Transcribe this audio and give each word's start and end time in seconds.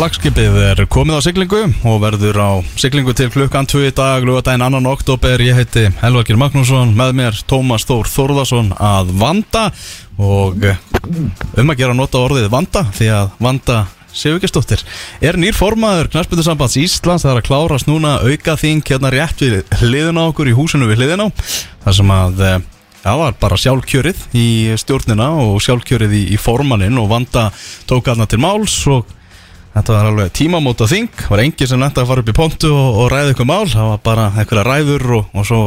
Flagskipið 0.00 0.54
er 0.64 0.78
komið 0.88 1.18
á 1.20 1.24
siglingu 1.26 1.58
og 1.84 1.98
verður 2.00 2.38
á 2.40 2.50
siglingu 2.80 3.12
til 3.12 3.26
klukkan 3.28 3.66
2 3.68 3.82
í 3.84 3.90
dag, 3.92 4.24
lögadaginn 4.24 4.78
2. 4.80 4.88
oktober. 4.88 5.42
Ég 5.44 5.58
heiti 5.58 5.82
Helvakir 6.00 6.38
Magnússon, 6.40 6.94
með 6.96 7.12
mér 7.18 7.40
Tómas 7.44 7.84
Þór 7.84 8.08
Þórðarsson 8.08 8.70
að 8.80 9.10
vanda 9.20 9.66
og 10.16 10.64
um 10.64 11.74
að 11.74 11.82
gera 11.82 11.98
nota 11.98 12.24
orðið 12.24 12.48
vanda 12.48 12.86
því 12.96 13.10
að 13.18 13.36
vanda 13.44 13.76
Sigurgestóttir 14.16 14.86
er 15.20 15.36
nýr 15.36 15.52
formaður 15.58 16.08
Knarspöldusambands 16.14 16.80
Íslands 16.80 17.28
það 17.28 17.34
er 17.34 17.42
að 17.42 17.48
klárast 17.50 17.92
núna 17.92 18.16
auka 18.24 18.56
þing 18.56 18.80
hérna 18.80 19.12
rétt 19.12 19.44
við 19.44 19.60
hliðin 19.82 20.24
á 20.24 20.32
okkur 20.32 20.48
í 20.48 20.56
húsinu 20.56 20.88
við 20.88 21.04
hliðin 21.04 21.28
á 21.28 21.32
þar 21.84 22.00
sem 22.00 22.16
að 22.16 22.44
eh, 22.48 22.58
það 23.04 23.24
var 23.26 23.40
bara 23.44 23.62
sjálfkjörið 23.68 24.26
í 24.32 24.48
stjórnina 24.80 25.30
og 25.44 25.60
sjálfkjörið 25.60 26.20
í, 26.24 26.26
í 26.32 26.40
formannin 26.40 26.96
og 27.04 27.12
vanda 27.12 27.50
tók 27.84 28.08
aðna 28.08 28.24
til 28.32 28.40
máls 28.40 28.80
og 28.88 29.19
þetta 29.74 29.96
var 29.96 30.08
alveg 30.10 30.30
tímamóta 30.36 30.88
þing. 30.90 31.10
Var 31.30 31.42
engin 31.44 31.70
sem 31.70 31.80
nætti 31.80 32.02
að 32.02 32.08
fara 32.12 32.24
upp 32.24 32.30
í 32.32 32.36
pontu 32.36 32.70
og, 32.74 33.02
og 33.02 33.10
ræða 33.12 33.34
ykkur 33.34 33.50
mál, 33.50 33.66
það 33.70 33.90
var 33.92 34.00
bara 34.06 34.30
einhverja 34.34 34.64
ræður 34.66 35.04
og, 35.18 35.28
og 35.34 35.46
svo, 35.46 35.60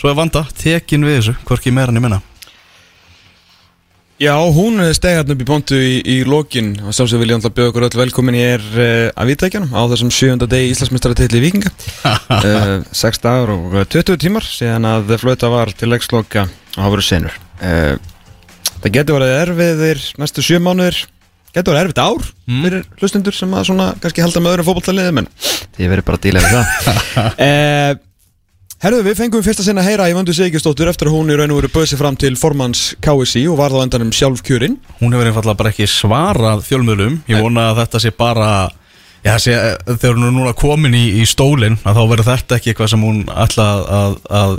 svo 0.00 0.12
er 0.12 0.18
vanda 0.18 0.44
tekin 0.58 1.06
við 1.08 1.18
þessu, 1.20 1.34
hvorki 1.48 1.74
meira 1.74 1.94
en 1.94 2.00
ég 2.00 2.06
minna. 2.06 2.20
Já, 4.22 4.36
hún 4.54 4.78
stegi 4.94 5.18
hérna 5.18 5.34
upp 5.34 5.40
í 5.42 5.46
pontu 5.48 5.78
í, 5.82 5.96
í 6.06 6.16
lokin. 6.28 6.76
Og 6.86 6.94
sáum 6.94 7.08
sem 7.10 7.18
vilja 7.18 7.40
alltaf 7.40 7.56
bjóða 7.56 7.72
okkur 7.72 7.86
öll 7.88 7.98
velkomin. 8.04 8.36
Ég 8.38 8.52
er 8.54 8.68
uh, 8.70 9.08
að 9.18 9.32
vitækjanum 9.32 9.72
á 9.74 9.82
þessum 9.90 10.12
sjönda 10.14 10.46
degi 10.46 10.70
Íslandsmyndstarartilli 10.76 11.40
í 11.40 11.42
Vikinga 11.48 11.72
uh, 12.06 12.86
6 13.02 13.22
dagar 13.24 13.50
og 13.56 13.74
20 13.90 14.20
tímar 14.22 14.46
síðan 14.46 14.86
að 14.86 15.16
flöta 15.24 15.50
var 15.50 15.74
til 15.74 15.90
leiksloka 15.90 16.46
og 16.46 16.78
hafa 16.78 16.94
verið 16.94 17.08
senur. 17.08 17.40
Uh, 17.58 17.98
Það 18.82 18.94
getur 18.96 19.14
verið 19.14 19.32
erfiðir 19.38 20.00
næstu 20.18 20.42
sjö 20.42 20.58
mánuðir 20.58 20.96
getur 21.54 21.74
verið 21.76 21.84
erfitt 21.90 22.02
ár 22.02 22.30
Mm. 22.42 22.62
fyrir 22.66 22.86
hlustundur 23.00 23.34
sem 23.36 23.52
að 23.54 23.68
svona 23.68 23.84
kannski 24.02 24.20
halda 24.24 24.40
með 24.42 24.56
öðrum 24.56 24.66
fótballtaliðum 24.66 25.20
en 25.22 25.28
því 25.76 25.90
verið 25.92 26.04
bara 26.08 26.18
að 26.18 26.24
díla 26.26 26.40
við 26.42 26.56
það. 26.56 27.36
Uh, 27.38 27.92
Herðu, 28.82 29.04
við 29.06 29.14
fengum 29.20 29.44
fyrsta 29.46 29.62
sinna 29.62 29.78
að 29.84 29.92
heyra 29.92 30.08
í 30.10 30.14
Vöndu 30.16 30.34
Sigistóttur 30.34 30.88
eftir 30.90 31.06
að 31.06 31.14
hún 31.14 31.28
í 31.30 31.36
raun 31.38 31.52
og 31.54 31.60
veru 31.60 31.68
böði 31.70 31.92
sig 31.92 32.00
fram 32.00 32.16
til 32.18 32.32
formans 32.34 32.80
KSI 33.04 33.44
og 33.52 33.60
var 33.60 33.70
þá 33.70 33.84
endanum 33.84 34.10
sjálf 34.10 34.42
kjörinn 34.42 34.74
hún 34.98 35.14
hefur 35.14 35.28
einfallega 35.30 35.60
bara 35.60 35.70
ekki 35.70 35.86
svarað 35.86 36.64
fjölmjölum 36.66 37.20
ég 37.30 37.44
vona 37.44 37.68
að 37.70 37.78
þetta 37.84 38.00
sé 38.02 38.10
bara 38.18 38.48
já, 39.22 39.36
sé, 39.38 39.54
þegar 39.86 40.16
hún 40.18 40.26
er 40.26 40.34
núna 40.34 40.54
komin 40.58 40.96
í, 40.98 41.04
í 41.22 41.28
stólinn 41.30 41.78
að 41.86 42.00
þá 42.00 42.02
verður 42.10 42.30
þetta 42.32 42.58
ekki 42.58 42.72
eitthvað 42.74 42.90
sem 42.96 43.06
hún 43.06 43.22
ætla 43.30 43.68
að, 43.70 43.86
að, 44.00 44.18
að 44.42 44.56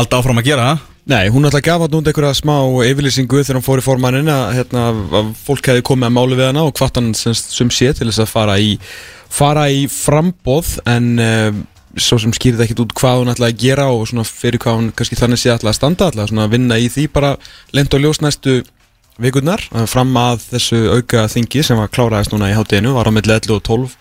halda 0.00 0.22
áfram 0.22 0.40
að 0.40 0.48
gera 0.48 0.70
Nei, 1.08 1.30
hún 1.32 1.48
ætla 1.48 1.62
að 1.62 1.64
gafa 1.70 1.86
núnd 1.88 2.08
einhverja 2.10 2.36
smá 2.36 2.58
yfirlýsingu 2.84 3.38
þegar 3.40 3.56
hún 3.56 3.64
fór 3.64 3.80
í 3.80 3.84
formannin 3.86 4.28
að, 4.28 4.58
hérna, 4.58 4.82
fólk 5.40 5.70
hefði 5.70 5.84
komið 5.88 6.10
að 6.10 6.14
máli 6.18 6.36
við 6.36 6.48
hana 6.50 6.64
og 6.68 6.74
hvart 6.76 7.00
hann 7.00 7.14
sem, 7.16 7.32
sé 7.72 7.94
til 7.96 8.10
þess 8.10 8.20
að 8.26 8.28
fara 8.34 8.56
í, 8.60 8.74
fara 9.32 9.62
í 9.72 9.86
frambóð 9.88 10.74
en 10.84 11.06
uh, 11.24 11.48
svo 11.96 12.18
sem 12.20 12.34
skýrði 12.36 12.66
ekkit 12.66 12.82
út 12.84 12.92
hvað 13.00 13.22
hún 13.22 13.32
ætlaði 13.32 13.56
að 13.56 13.62
gera 13.62 13.86
og 13.88 14.04
fyrir 14.28 14.60
hvað 14.60 14.76
hún 14.82 14.90
kannski 14.98 15.16
þannig 15.16 15.40
sé 15.40 15.54
ætlaði 15.54 15.72
að 15.72 15.78
standa 15.78 16.10
svona 16.18 16.44
að 16.44 16.58
vinna 16.58 16.76
í 16.76 16.90
því 16.92 17.06
bara 17.16 17.32
lent 17.72 17.96
og 17.96 18.04
ljós 18.04 18.20
næstu 18.20 18.58
vikurnar 19.22 19.62
uh, 19.72 19.84
fram 19.90 20.14
að 20.20 20.42
þessu 20.52 20.82
auka 20.96 21.26
þingi 21.32 21.64
sem 21.66 21.78
var 21.80 21.92
kláraðist 21.92 22.34
núna 22.34 22.50
í 22.52 22.56
hátteginu 22.56 22.94
var 22.96 23.10
á 23.10 23.12
milli 23.14 23.34
11 23.34 23.56
og 23.58 23.64
12 23.66 23.96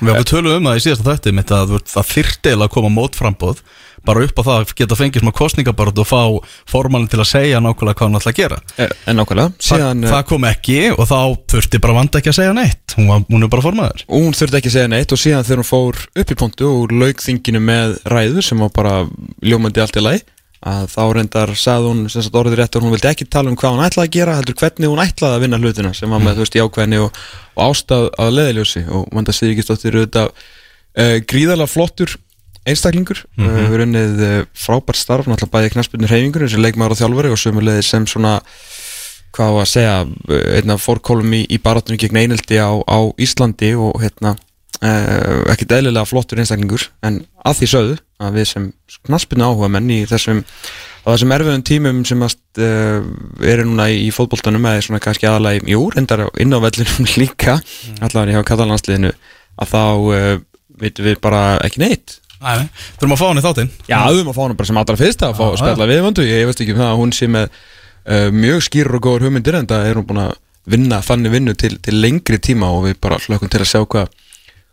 við 0.00 0.10
höfum 0.14 0.28
töluð 0.30 0.56
um 0.58 0.68
það 0.70 0.80
í 0.80 0.84
síðasta 0.86 1.10
þætti 1.10 1.36
mitt 1.36 1.54
að 1.54 1.76
það 1.88 2.12
eiginlega 2.16 2.68
að 2.68 2.74
koma 2.76 2.92
mótframbóð 2.96 3.64
bara 4.06 4.24
upp 4.24 4.40
á 4.40 4.42
það 4.42 4.58
að 4.60 4.72
geta 4.78 4.96
fengið 4.98 5.24
smá 5.24 5.32
kostningabarð 5.36 6.00
og 6.02 6.08
fá 6.08 6.22
formannin 6.70 7.10
til 7.10 7.20
að 7.20 7.28
segja 7.30 7.60
nákvæmlega 7.60 7.98
hvað 7.98 8.08
hann 8.08 8.18
ætla 8.20 8.32
að 8.32 8.38
gera. 8.38 8.58
Eh, 8.80 8.94
En 9.10 9.20
nákvæmlega, 9.20 9.52
Þa, 9.58 9.68
síðan 9.68 10.04
það 10.08 10.24
kom 10.30 10.46
ekki 10.48 10.78
og 10.94 11.04
þá 11.10 11.18
þurfti 11.52 11.82
bara 11.84 11.96
vanda 11.98 12.20
ekki 12.20 12.32
að 12.32 12.38
segja 12.40 12.56
neitt. 12.56 12.96
Hún, 12.96 13.10
var, 13.12 13.24
hún 13.28 13.44
er 13.46 13.52
bara 13.52 13.66
formaður. 13.66 14.04
Og 14.08 14.24
hún 14.24 14.36
þurfti 14.36 14.60
ekki 14.60 14.72
að 14.72 14.76
segja 14.78 14.92
neitt 14.94 15.14
og 15.14 15.20
síðan 15.20 15.46
þegar 15.48 15.62
hún 15.62 15.70
fór 15.70 16.02
upp 16.22 16.34
í 16.34 16.38
pontu 16.40 16.70
og 16.70 16.94
lauk 16.96 17.24
þinginu 17.24 17.64
með 17.64 17.96
ræður 18.08 18.46
sem 18.46 18.64
var 18.64 18.72
bara 18.76 18.94
ljómandi 19.44 19.84
allt 19.84 20.00
í 20.00 20.04
lagi 20.04 20.24
að 20.60 20.86
þá 20.92 21.02
reyndar 21.16 21.52
sagði 21.56 21.88
hún 21.88 22.00
sem 22.12 22.24
sagt 22.24 22.34
orðið 22.36 22.58
rétt 22.60 22.76
og 22.76 22.84
hún 22.84 22.92
vildi 22.92 23.08
ekki 23.08 23.26
tala 23.32 23.48
um 23.48 23.56
hvað 23.56 23.76
hún 23.76 23.84
ætlaði 23.86 24.08
að 24.08 24.16
gera 24.16 24.34
heldur 24.36 24.56
hvernig 24.60 24.90
hún 24.92 25.00
ætlaði 25.00 25.36
að 25.38 25.44
vinna 25.46 25.60
hlutina 25.60 25.92
sem 25.96 26.12
var 26.12 26.20
með 26.20 26.34
þú 26.36 26.44
veist 26.44 26.58
jákvæðni 26.58 26.98
og, 27.00 27.20
og 27.56 27.62
ástað 27.70 28.08
að 28.20 28.34
leðiljósi 28.36 28.82
og 28.92 29.06
Vanda 29.16 29.32
Sýrikistóttir 29.32 29.96
auðvitað 29.96 30.28
uh, 30.28 31.16
gríðarlega 31.32 31.72
flottur 31.72 32.16
einstaklingur. 32.68 33.24
Mm 33.36 33.46
-hmm. 33.46 33.56
uh, 33.56 33.70
við 33.70 33.80
runnið 33.80 34.20
uh, 34.26 34.44
frábært 34.52 35.00
starf 35.00 35.26
náttúrulega 35.26 35.54
bæði 35.56 35.72
knarsbyrnir 35.76 36.12
reyfingur 36.12 36.44
eins 36.44 36.58
og 36.58 36.64
leikmaður 36.66 36.92
og 36.92 37.00
þjálfari 37.00 37.32
og 37.32 37.40
sömulegði 37.40 37.82
sem 37.82 38.06
svona 38.06 38.40
hvað 39.32 39.52
var 39.54 39.64
að 39.64 39.72
segja 39.72 39.96
einna 40.58 40.76
fórkólum 40.76 41.32
í, 41.32 41.46
í 41.48 41.58
barátunum 41.58 41.98
gegn 41.98 42.16
eineldi 42.16 42.58
á, 42.60 42.68
á 42.84 42.98
Íslandi 43.16 43.72
og 43.78 43.96
hérna 44.02 44.36
uh, 44.84 45.42
ekkert 45.52 45.74
eðlilega 45.76 46.08
flottur 46.08 46.40
einstaklingur 46.40 46.86
en 47.06 47.20
að 47.46 47.58
því 47.60 47.68
sögðu 47.72 47.96
að 48.20 48.38
við 48.38 48.48
sem 48.50 48.68
knaspinu 49.08 49.48
áhuga 49.48 49.70
menn 49.72 49.90
í 49.92 49.98
þessum 50.08 50.42
á 51.04 51.08
þessum 51.12 51.34
erfiðum 51.36 51.64
tímum 51.66 52.00
sem 52.08 52.24
að 52.24 52.36
uh, 52.60 53.10
eru 53.52 53.66
núna 53.68 53.88
í, 53.92 54.00
í 54.06 54.10
fótboltanum 54.14 54.68
eða 54.70 54.86
svona 54.86 55.02
kannski 55.04 55.28
aðalega 55.28 55.64
í 55.64 55.76
á- 55.76 56.36
inn 56.40 56.56
á 56.56 56.58
vellinum 56.64 57.10
líka 57.22 57.58
mm. 57.60 58.00
allavega 58.06 58.38
hjá 58.40 58.48
katalandsliðinu 58.52 59.12
að 59.60 59.72
þá 59.74 59.82
uh, 59.84 60.34
veitum 60.80 61.08
við 61.10 61.20
bara 61.20 61.42
ekki 61.64 61.82
neitt. 61.82 62.20
Æ, 62.40 62.64
þurfum 62.96 63.12
að 63.12 63.20
fá 63.20 63.26
hann 63.28 63.40
í 63.40 63.44
þáttinn? 63.44 63.72
Já, 63.84 63.98
við 64.08 64.22
erum 64.22 64.30
að 64.32 64.38
fá 64.38 64.44
hana 64.46 64.56
bara 64.56 64.68
sem 64.70 64.78
allra 64.80 64.96
fyrst 64.96 65.24
að 65.26 65.34
fá 65.36 65.42
að 65.50 65.58
spjalla 65.60 65.88
við 65.90 65.98
vöndu, 66.06 66.24
ég 66.24 66.46
veist 66.48 66.62
ekki 66.64 66.72
um 66.72 66.80
það 66.80 66.92
að 66.94 67.00
hún 67.02 67.12
sé 67.12 67.26
með 67.28 67.58
mjög 68.32 68.62
skýrur 68.64 68.96
og 68.96 69.02
góður 69.04 69.26
hugmyndir 69.26 69.58
en 69.58 69.68
það 69.68 69.88
er 69.90 70.00
hún 70.00 70.06
búin 70.08 70.22
að 70.22 70.30
vinna 70.72 71.02
þannig 71.04 71.34
vinnu 71.34 71.54
til, 71.60 71.74
til 71.84 71.98
lengri 72.00 72.38
tíma 72.40 72.70
og 72.72 72.86
við 72.86 72.96
bara 73.04 73.18
hlökkum 73.20 73.50
til 73.52 73.60
að 73.60 73.68
sjá 73.68 73.82
hvað 73.84 74.08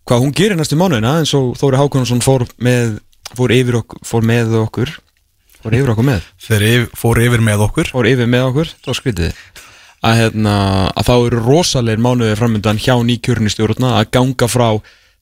hvað 0.07 0.23
hún 0.23 0.33
gerir 0.35 0.57
næstu 0.59 0.77
mánuðina 0.79 1.17
eins 1.21 1.33
og 1.37 1.53
Þóri 1.59 1.79
Hákonarsson 1.81 2.23
fór 2.23 2.45
með 2.63 2.97
fór 3.37 3.53
yfir 3.55 3.77
okkur, 3.81 4.01
fór 4.07 4.23
með 4.27 4.53
okkur. 4.61 4.91
Fór 5.63 5.75
yfir 5.75 5.91
okkur 5.93 6.07
með? 6.07 6.27
Þeir 6.47 6.65
yf- 6.69 6.93
fóru 6.95 7.25
yfir 7.27 7.43
með 7.43 7.63
okkur. 7.67 7.89
Fór 7.91 8.07
yfir 8.07 8.29
með 8.31 8.45
okkur, 8.51 8.71
þá 8.85 8.91
skrítið. 8.95 9.41
Að, 10.05 10.19
hérna, 10.21 10.53
að 10.93 11.07
þá 11.09 11.13
eru 11.17 11.41
rosalegir 11.43 12.03
mánuðið 12.05 12.37
framöndan 12.39 12.79
hjá 12.79 12.93
nýkjörni 13.03 13.49
stjórna 13.51 13.95
að 13.97 14.11
ganga 14.13 14.47
frá 14.47 14.67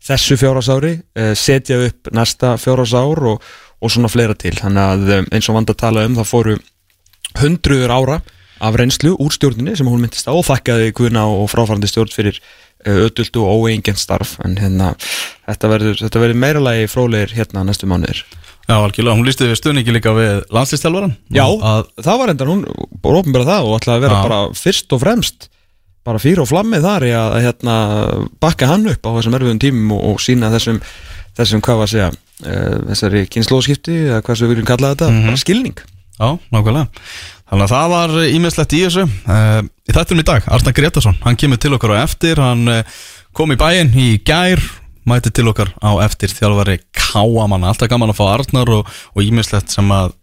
þessu 0.05 0.35
fjórasári 0.37 0.91
setja 1.39 1.79
upp 1.87 2.11
næsta 2.13 2.51
fjórasár 2.61 3.23
og, 3.31 3.45
og 3.81 3.93
svona 3.93 4.11
fleira 4.11 4.35
til. 4.37 4.53
Þannig 4.59 4.83
að 4.83 5.13
um, 5.21 5.29
eins 5.33 5.49
og 5.49 5.55
vand 5.57 5.71
að 5.71 5.79
tala 5.81 6.03
um 6.05 6.17
það 6.19 6.29
fóru 6.29 6.57
hundruður 7.39 7.95
ára 7.95 8.19
af 8.63 8.75
reynslu 8.79 9.15
úr 9.19 9.33
stjórninni 9.35 9.73
sem 9.75 9.87
hún 9.89 10.03
myndist 10.03 10.27
á 10.29 10.35
og 10.35 10.45
þakkaði 10.47 10.93
Guðna 10.95 11.25
og 11.31 11.49
fráfærandi 11.51 11.89
stjórn 11.91 12.13
fyrir 12.13 12.37
öduldu 12.85 13.43
og 13.43 13.65
óeigent 13.65 13.99
starf 13.99 14.35
en 14.45 14.57
hérna, 14.59 14.93
þetta 15.47 15.71
verður, 15.71 16.01
þetta 16.03 16.21
verður 16.23 16.41
meira 16.45 16.63
lagi 16.63 16.89
frólegir 16.91 17.35
hérna 17.37 17.65
næstu 17.65 17.89
mánuðir. 17.89 18.23
Já, 18.65 18.79
algjörlega, 18.79 19.17
hún 19.19 19.27
lísti 19.27 19.45
við 19.45 19.59
stuðningi 19.59 19.93
líka 19.93 20.13
við 20.17 20.39
landslistjálfaran 20.53 21.11
Já, 21.29 21.43
að, 21.45 21.83
það 22.01 22.21
var 22.21 22.31
enda 22.31 22.47
hún 22.49 22.63
bara 23.03 23.19
ofnbæra 23.21 23.45
það 23.45 23.67
og 23.67 23.75
ætlaði 23.77 23.99
að 23.99 24.05
vera 24.07 24.15
Já. 24.15 24.23
bara 24.25 24.39
fyrst 24.57 24.95
og 24.95 25.01
fremst 25.03 25.49
bara 26.05 26.21
fyrir 26.21 26.41
og 26.41 26.49
flammið 26.49 26.85
þar 26.85 27.05
í 27.05 27.11
að, 27.17 27.35
hérna, 27.45 27.75
bakka 28.41 28.69
hann 28.69 28.89
upp 28.89 29.05
á 29.05 29.09
þessum 29.19 29.37
erfiðum 29.37 29.61
tímum 29.61 29.93
og, 29.97 30.01
og 30.09 30.23
sína 30.25 30.49
þessum, 30.53 30.81
þessum 31.37 31.61
hvað 31.65 31.81
var 31.81 31.89
að 31.89 31.93
segja 31.93 32.09
uh, 32.09 32.79
þessari 32.89 33.23
kynnslóðskipti 33.35 33.99
eða 34.07 34.23
hvað 34.25 34.39
sem 34.39 34.47
við 34.47 34.53
viljum 34.55 34.69
kalla 34.69 34.91
þetta, 34.95 35.11
bara 35.29 35.41
skilning. 35.41 35.85
Já, 36.15 36.27
nákvæmlega 36.55 36.87
Þannig 37.45 37.65
að 37.67 37.73
það 37.75 37.91
var 37.93 38.15
ímiðslegt 38.25 38.73
í 38.73 38.81
þessu. 38.85 39.05
Uh, 39.29 39.59
Í 39.85 39.93
þættum 39.93 40.21
í 40.21 40.25
dag, 40.25 40.47
Arnar 40.49 40.73
Gretarsson 40.73 41.19
Hann 41.21 41.37
kemur 41.37 41.59
til 41.61 41.75
okkar 41.77 41.93
á 41.93 41.97
eftir. 42.01 42.41
Hann 42.41 42.65
uh, 42.71 43.03
kom 43.37 43.53
í 43.53 43.59
bæinn 43.59 43.93
í 43.93 44.15
gær 44.25 44.63
Mæti 45.05 45.29
til 45.29 45.45
okkar 45.51 45.69
á 45.85 45.93
eftir 46.01 46.33
þjálfari 46.33 46.79
Káamanna, 46.97 47.69
alltaf 47.69 47.91
gaman 47.91 48.09
að 48.09 48.17
fá 48.17 48.25
Arnar 48.31 48.71
Og 48.79 49.21
ímiðslegt 49.21 49.73
sem 49.75 49.91
að 49.93 50.15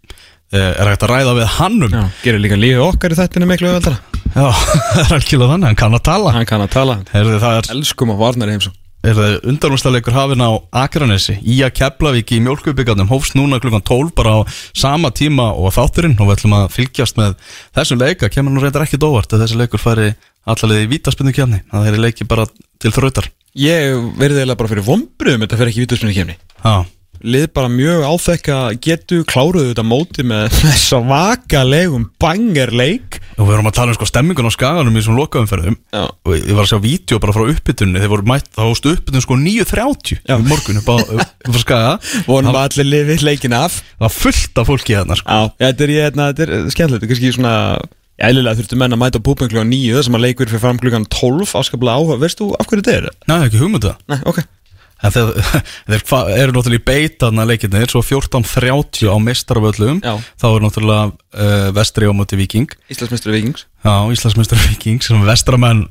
Er 0.52 0.84
hægt 0.84 1.04
að 1.06 1.14
ræða 1.14 1.30
við 1.38 1.46
hannum 1.54 1.94
Já, 1.94 2.02
gerir 2.26 2.42
líka 2.44 2.58
lífið 2.60 2.82
okkar 2.84 3.14
í 3.14 3.16
þættinu 3.16 3.46
miklu 3.48 3.70
öðvöldara 3.70 4.12
Já, 4.32 4.48
það 4.92 5.00
er 5.00 5.14
algjörlega 5.16 5.54
þannig, 5.54 5.66
hann 5.70 5.78
kann 5.80 5.96
að 5.96 6.04
tala. 6.08 6.32
Hann 6.36 6.48
kann 6.48 6.64
að 6.64 6.74
tala, 6.74 6.98
Herði, 7.12 7.38
er, 7.40 7.70
elskum 7.72 8.12
að 8.12 8.20
varnar 8.20 8.52
heimsum 8.52 8.76
er 9.10 9.46
undanúrstæðleikur 9.50 10.14
hafinn 10.14 10.44
á 10.46 10.50
Akranesi? 10.84 11.34
Í 11.42 11.58
að 11.66 11.74
Keflavík 11.80 12.32
í 12.36 12.40
mjölkubíkarnum 12.44 13.10
hófst 13.10 13.34
núna 13.38 13.58
klukkan 13.62 13.82
12 13.82 14.14
bara 14.18 14.36
á 14.38 14.40
sama 14.78 15.10
tíma 15.10 15.50
og 15.52 15.74
þátturinn 15.74 16.14
og 16.20 16.28
við 16.30 16.36
ætlum 16.36 16.56
að 16.60 16.68
fylgjast 16.76 17.18
með 17.18 17.36
þessum 17.74 18.02
leika, 18.02 18.30
kemur 18.30 18.54
nú 18.54 18.62
reyndar 18.62 18.86
ekkit 18.86 19.06
óvart 19.06 19.34
að 19.34 19.44
þessi 19.44 19.58
leikur 19.58 19.82
færi 19.82 20.12
allarlega 20.46 20.86
í 20.86 20.90
vítaspinnu 20.94 21.34
kemni 21.34 21.62
að 21.70 21.88
þeir 21.88 22.02
leiki 22.06 22.28
bara 22.30 22.46
til 22.82 22.94
þrautar. 22.94 23.30
Ég 23.58 23.98
verði 24.16 24.40
eiginlega 24.40 24.60
bara 24.62 24.70
fyrir 24.70 24.86
vombriðum 24.86 25.44
þetta 25.44 25.58
fer 25.60 25.70
ekki 25.70 25.82
í 25.82 25.84
vítusminni 25.84 26.16
kemni 26.16 26.38
Já, 26.62 26.86
lið 27.22 27.46
bara 27.54 27.70
mjög 27.72 28.04
áþekka 28.06 28.56
getu 28.82 29.20
kláruðu 29.28 29.70
þetta 29.70 29.84
móti 29.86 30.24
með 30.26 30.52
þess 30.60 30.94
að 30.96 31.06
vakalegum 31.12 32.08
bangerleik 32.22 33.20
og 33.38 33.46
við 33.46 33.54
erum 33.56 33.70
að 33.70 33.76
tala 33.78 33.94
um 33.94 33.98
sko 33.98 34.08
stemmingun 34.10 34.50
á 34.50 34.52
skaganum 34.52 34.96
í 34.96 35.00
þessum 35.00 35.18
lokaumferðum. 35.20 35.78
Já. 35.94 36.04
og 36.10 36.34
ég 36.36 36.52
var 36.52 36.66
að 36.66 36.72
sjá 36.72 36.82
vídeo 36.82 37.20
bara 37.22 37.36
frá 37.36 37.46
uppbytunni 37.54 38.02
þeir 38.02 38.12
voru 38.12 38.28
mætt, 38.28 38.50
það 38.56 38.68
hóstu 38.72 38.92
uppbytun 38.96 39.24
sko 39.24 39.38
9.30 39.40 40.20
Já. 40.20 40.36
í 40.36 40.44
morgun 40.50 40.82
upp 40.82 40.92
á, 40.92 40.96
upp 41.46 41.56
á 41.56 41.60
skaga. 41.62 41.96
Vonum 42.28 42.52
það, 42.52 42.60
að 42.60 42.68
allir 42.68 42.90
lifi 42.90 43.18
leikin 43.26 43.56
af. 43.56 43.80
Það 43.96 44.06
var 44.06 44.14
fullt 44.18 44.62
af 44.62 44.70
fólki 44.70 44.96
hérna 44.98 45.18
sko. 45.18 45.40
Þetta 45.62 45.86
er, 45.86 45.96
hérna, 46.02 46.30
er 46.32 46.54
skemmtilegt, 46.74 47.02
þetta 47.02 47.08
er 47.08 47.12
kannski 47.14 47.34
svona 47.38 47.56
Eðlilega 48.22 48.60
þurftu 48.60 48.76
menn 48.78 48.94
að 48.94 49.00
mæta 49.00 49.18
á 49.18 49.24
púpin 49.24 49.48
klukkan 49.50 49.70
9 49.72 49.96
þar 49.96 50.04
sem 50.06 50.16
að 50.18 50.24
leikur 50.26 50.50
fyrir 50.50 50.62
fram 50.62 50.78
klukkan 50.78 51.06
12 51.10 51.54
afskaplega 51.58 51.96
áhuga, 51.96 52.18
veist 52.22 52.38
þú 52.38 52.52
af 52.54 52.68
hverju 52.68 52.84
þetta 52.84 52.98
er? 53.00 53.06
Nei, 53.26 53.38
ekki 53.48 53.62
hugmyndu 53.62 53.88
það. 53.88 54.04
Nei, 54.12 54.18
ok 54.28 54.42
En 55.02 55.14
þeir, 55.14 55.32
þeir 55.90 56.36
eru 56.38 56.54
náttúrulega 56.54 56.78
í 56.78 56.84
beitaðna 56.86 57.46
leikirnir 57.48 57.90
Svo 57.90 58.04
14.30 58.06 59.10
á 59.10 59.16
mestarvöllum 59.22 60.02
Já. 60.04 60.14
Þá 60.38 60.46
er 60.52 60.66
náttúrulega 60.66 61.08
uh, 61.10 61.66
vestri 61.74 62.06
á 62.06 62.12
móti 62.14 62.38
viking 62.38 62.70
Íslandsmeistri 62.92 63.34
Vikings 63.34 63.66
Já, 63.82 63.96
Íslandsmeistar 64.14 64.62
viking 64.68 65.02
sem 65.02 65.26
vestramenn 65.26 65.88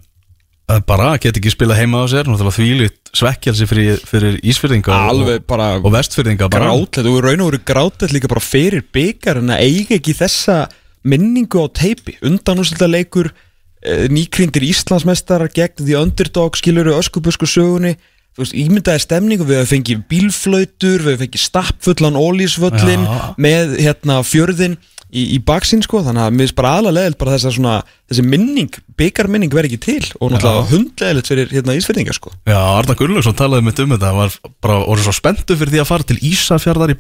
uh, 0.71 0.79
bara 0.87 1.15
get 1.21 1.37
ekki 1.39 1.51
spila 1.51 1.75
heima 1.77 2.03
á 2.03 2.05
sér. 2.11 2.29
Náttúrulega 2.29 2.57
þvílitt 2.57 3.11
svekkjalsi 3.17 3.67
fyrir, 3.69 4.01
fyrir 4.07 4.37
Ísfyrðinga 4.47 4.93
og, 4.95 5.09
Alveg 5.11 5.45
bara 5.49 5.73
og 5.81 5.91
vestfyrðinga 5.93 6.47
bara. 6.51 6.69
grátlegt. 6.71 7.01
Og 7.03 7.19
í 7.19 7.23
raun 7.25 7.43
og 7.43 7.51
veru 7.51 7.61
grátlegt 7.67 8.15
líka 8.15 8.31
bara 8.31 8.43
fyrir 8.43 8.85
byggar 8.95 9.41
en 9.41 9.51
að 9.51 9.65
eiga 9.67 9.97
ekki 9.99 10.15
þessa 10.21 10.61
minningu 11.03 11.65
á 11.65 11.67
teipi. 11.81 12.15
Undan 12.27 12.61
úrslita 12.63 12.87
leikur 12.89 13.31
uh, 13.33 14.05
nýkryndir 14.13 14.65
Íslandsmeistarar 14.69 15.51
gegn 15.53 15.83
því 15.83 15.99
underdog 15.99 16.59
skiluru 16.59 16.95
öskubusku 16.99 17.49
sögunni 17.49 17.97
þú 18.31 18.45
veist, 18.45 18.55
ímyndaði 18.55 19.03
stemningu 19.03 19.47
við 19.47 19.59
hefum 19.59 19.71
fengið 19.75 20.03
bílflautur, 20.11 21.03
við 21.03 21.13
hefum 21.13 21.25
fengið 21.25 21.43
stappfullan 21.45 22.19
ólísvöllin 22.19 23.05
með 23.41 23.75
hérna 23.81 24.21
fjörðin 24.23 24.77
í, 25.11 25.25
í 25.35 25.39
baksinn 25.43 25.83
sko, 25.83 26.03
þannig 26.05 26.23
að 26.23 26.35
mér 26.35 26.45
finnst 26.45 26.59
bara 26.59 26.75
aðlega 26.77 26.97
leðilt 26.99 27.19
bara 27.19 27.35
þessa 27.35 27.53
svona, 27.57 27.75
þessi 28.11 28.25
minning 28.27 28.69
byggarminning 28.99 29.51
verði 29.55 29.71
ekki 29.71 29.81
til 29.81 30.11
og 30.19 30.33
náttúrulega 30.35 30.67
hundleðilegt 30.71 31.29
fyrir 31.31 31.47
hérna 31.55 31.75
Ísfyrðinga 31.79 32.13
sko 32.13 32.31
Já, 32.45 32.57
Arna 32.59 32.93
Gunnlaugsson 32.99 33.37
talaði 33.39 33.65
mitt 33.65 33.79
um 33.81 33.93
þetta 33.95 34.11
var 34.17 34.35
bara 34.61 34.77
orðið 34.85 35.07
svo 35.07 35.15
spenntu 35.15 35.57
fyrir 35.57 35.71
því 35.73 35.81
að 35.81 35.89
fara 35.89 36.03
til 36.11 36.19
Ísafjarðar 36.31 36.91
í 36.93 36.97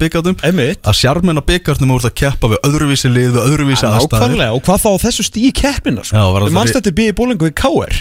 Einmitt. 0.47 0.81
að 0.87 0.97
sjarmin 0.97 1.37
á 1.37 1.43
byggarnum 1.45 1.91
voru 1.93 2.07
að 2.09 2.15
keppa 2.21 2.47
við 2.51 2.59
öðruvísi 2.67 3.11
lið 3.11 3.35
við 3.35 3.41
öðruvísi 3.43 3.85
Nákvæmlega, 4.21 4.55
og 4.55 4.63
hvað 4.65 4.79
þá 4.85 4.91
þessu 5.05 5.23
stíi 5.27 5.51
keppina 5.53 6.03
sko. 6.03 6.15
Það 6.17 6.47
Við 6.47 6.55
mannst 6.55 6.73
það- 6.73 6.81
þetta 6.81 6.97
býði 7.01 7.13
bólingu 7.19 7.49
í 7.51 7.53
KR 7.53 7.93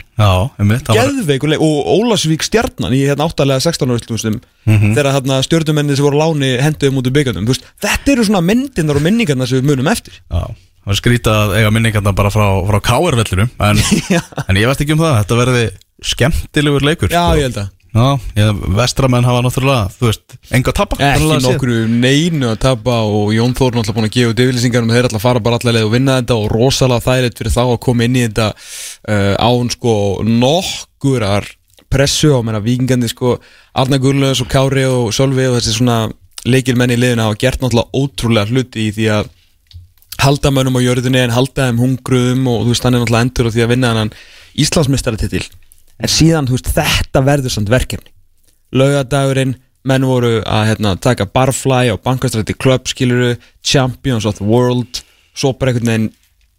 það 0.86 0.96
Geðveikuleg 1.00 1.60
og 1.60 1.90
Ólasvík 1.96 2.42
stjarnan 2.46 2.92
í 2.94 3.02
hérna 3.08 3.26
áttalega 3.28 3.60
16 3.60 3.90
árslustum 3.90 4.40
Mhm. 4.66 4.94
þegar 4.94 5.12
hérna 5.16 5.42
stjörnumenni 5.42 5.96
sem 5.96 6.04
voru 6.04 6.18
láni 6.20 6.60
henduðum 6.60 7.00
út 7.00 7.08
í 7.08 7.10
byggandum 7.10 7.46
og 10.80 10.86
það 10.86 10.92
var 10.92 11.00
skrítið 11.00 11.34
að 11.34 11.56
eiga 11.58 11.74
minningarna 11.74 12.14
bara 12.16 12.32
frá, 12.32 12.46
frá 12.70 12.78
KR-vellinum 12.88 13.52
en, 13.68 13.82
en 14.48 14.60
ég 14.60 14.70
veist 14.70 14.84
ekki 14.84 14.96
um 14.96 15.04
það, 15.04 15.18
þetta 15.20 15.38
verði 15.42 15.66
skemmtilegur 16.10 16.88
leikur 16.88 17.12
Já, 17.12 17.20
sko. 17.20 17.36
ég 17.38 17.48
held 17.48 17.60
að 17.64 17.76
Já, 17.90 18.20
ég, 18.38 18.58
vestramenn 18.78 19.26
hafa 19.26 19.40
náttúrulega, 19.42 19.88
þú 19.98 20.06
veist, 20.06 20.34
enga 20.54 20.70
að 20.70 20.76
tappa 20.78 20.98
Ekki 21.02 21.38
nokkru 21.42 21.78
neinu 21.90 22.52
að 22.52 22.60
tapa 22.62 23.00
og 23.02 23.32
Jón 23.34 23.56
Þór 23.58 23.74
náttúrulega 23.74 23.96
búin 23.96 24.06
að 24.06 24.14
gefa 24.14 24.30
út 24.30 24.42
yfirlýsingar 24.44 24.86
um 24.86 24.92
þeir 24.94 25.08
að 25.10 25.24
fara 25.24 25.42
bara 25.42 25.58
allavega 25.58 25.88
og 25.88 25.94
vinna 25.96 26.20
þetta 26.20 26.36
og 26.38 26.46
rosalega 26.54 27.02
þægilegt 27.08 27.42
fyrir 27.42 27.54
þá 27.56 27.62
að 27.64 27.80
koma 27.88 28.06
inn 28.06 28.20
í 28.20 28.22
þetta 28.28 28.46
uh, 28.54 29.34
án 29.42 29.72
sko 29.74 29.94
nokkurar 30.22 31.50
pressu 31.90 32.30
á 32.30 32.38
menna 32.46 32.62
vikingandi 32.62 33.10
sko 33.10 33.34
Arna 33.74 33.98
Gullöðs 33.98 34.44
og 34.44 34.52
Kári 34.54 34.86
og 34.86 35.10
Sölvi 35.16 35.50
og 35.50 35.58
þessi 35.58 35.74
svona 35.80 35.98
leikilmenni 36.46 36.94
í 36.94 37.02
liðina 37.02 37.26
hafa 37.26 37.42
gert 37.42 37.64
náttúrulega 37.64 37.90
ótrúlega 37.98 38.54
hluti 38.54 38.86
í 38.86 38.94
því 38.94 39.10
að 39.18 39.34
halda 40.24 40.52
mönnum 40.54 40.78
á 40.78 40.84
jörðinni 40.84 41.22
en 41.24 41.34
halda 41.34 41.68
þeim 41.68 41.80
hungruðum 41.82 42.46
og 42.50 42.62
þú 42.64 42.74
veist 42.74 42.86
hann 42.86 42.96
er 42.96 43.04
náttúrulega 43.04 43.26
endur 43.26 43.50
á 43.50 43.54
því 43.54 43.64
að 43.64 43.72
vinna 43.74 43.92
hann 43.96 44.14
Íslandsmeistaratitil 44.60 45.44
en 46.00 46.12
síðan 46.12 46.48
þú 46.48 46.58
veist 46.58 46.72
þetta 46.76 47.24
verður 47.26 47.56
samt 47.56 47.72
verkefni 47.72 48.12
laugadagurinn 48.76 49.56
menn 49.88 50.04
voru 50.04 50.40
að 50.44 50.66
hérna, 50.68 50.96
taka 51.00 51.24
barfly 51.24 51.88
á 51.88 51.96
bankastrætti 51.96 52.56
club 52.56 52.88
skiluru 52.90 53.34
Champions 53.64 54.26
of 54.28 54.36
the 54.40 54.46
World 54.46 55.02
svo 55.32 55.54
bara 55.56 55.72
einhvern 55.72 55.88
veginn 55.88 56.10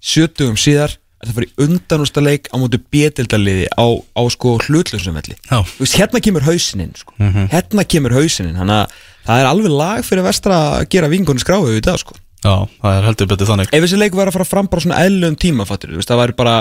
70 0.01 0.57
síðar 0.57 0.97
er 1.21 1.29
það 1.29 1.37
fyrir 1.37 1.65
undanústa 1.67 2.23
leik 2.23 2.49
á 2.49 2.57
móti 2.57 2.79
bétildaliði 2.81 3.67
á, 3.77 3.85
á 3.85 4.21
sko 4.33 4.55
hlutlusum 4.65 5.13
velli. 5.13 5.35
Þú 5.51 5.83
veist, 5.83 5.97
hérna 5.99 6.21
kemur 6.25 6.47
hausinin 6.47 6.95
sko. 6.97 7.13
hérna 7.51 7.85
kemur 7.85 8.15
hausinin 8.17 8.57
þannig 8.57 8.79
að 8.79 8.95
það 9.27 9.43
er 9.43 9.49
alveg 9.51 9.75
lag 9.83 10.07
fyrir 10.07 10.25
vestra 10.25 10.57
að 10.79 10.87
gera 10.95 11.11
vingunni 11.11 11.43
skráðu 11.43 11.77
í 11.77 11.83
dag 11.85 12.01
sko. 12.01 12.17
Já, 12.41 12.53
það 12.81 12.95
er 12.97 13.07
heldur 13.09 13.29
betur 13.29 13.49
þannig. 13.51 13.69
Ef 13.69 13.83
þessi 13.85 13.99
leik 14.01 14.15
væri 14.17 14.31
að 14.31 14.37
fara 14.39 14.49
fram 14.49 14.69
bara 14.71 14.83
svona 14.85 15.01
eðlum 15.05 15.37
tíma 15.37 15.67
fattur, 15.69 15.93
veist, 15.93 16.09
það 16.09 16.21
væri 16.23 16.37
bara 16.39 16.55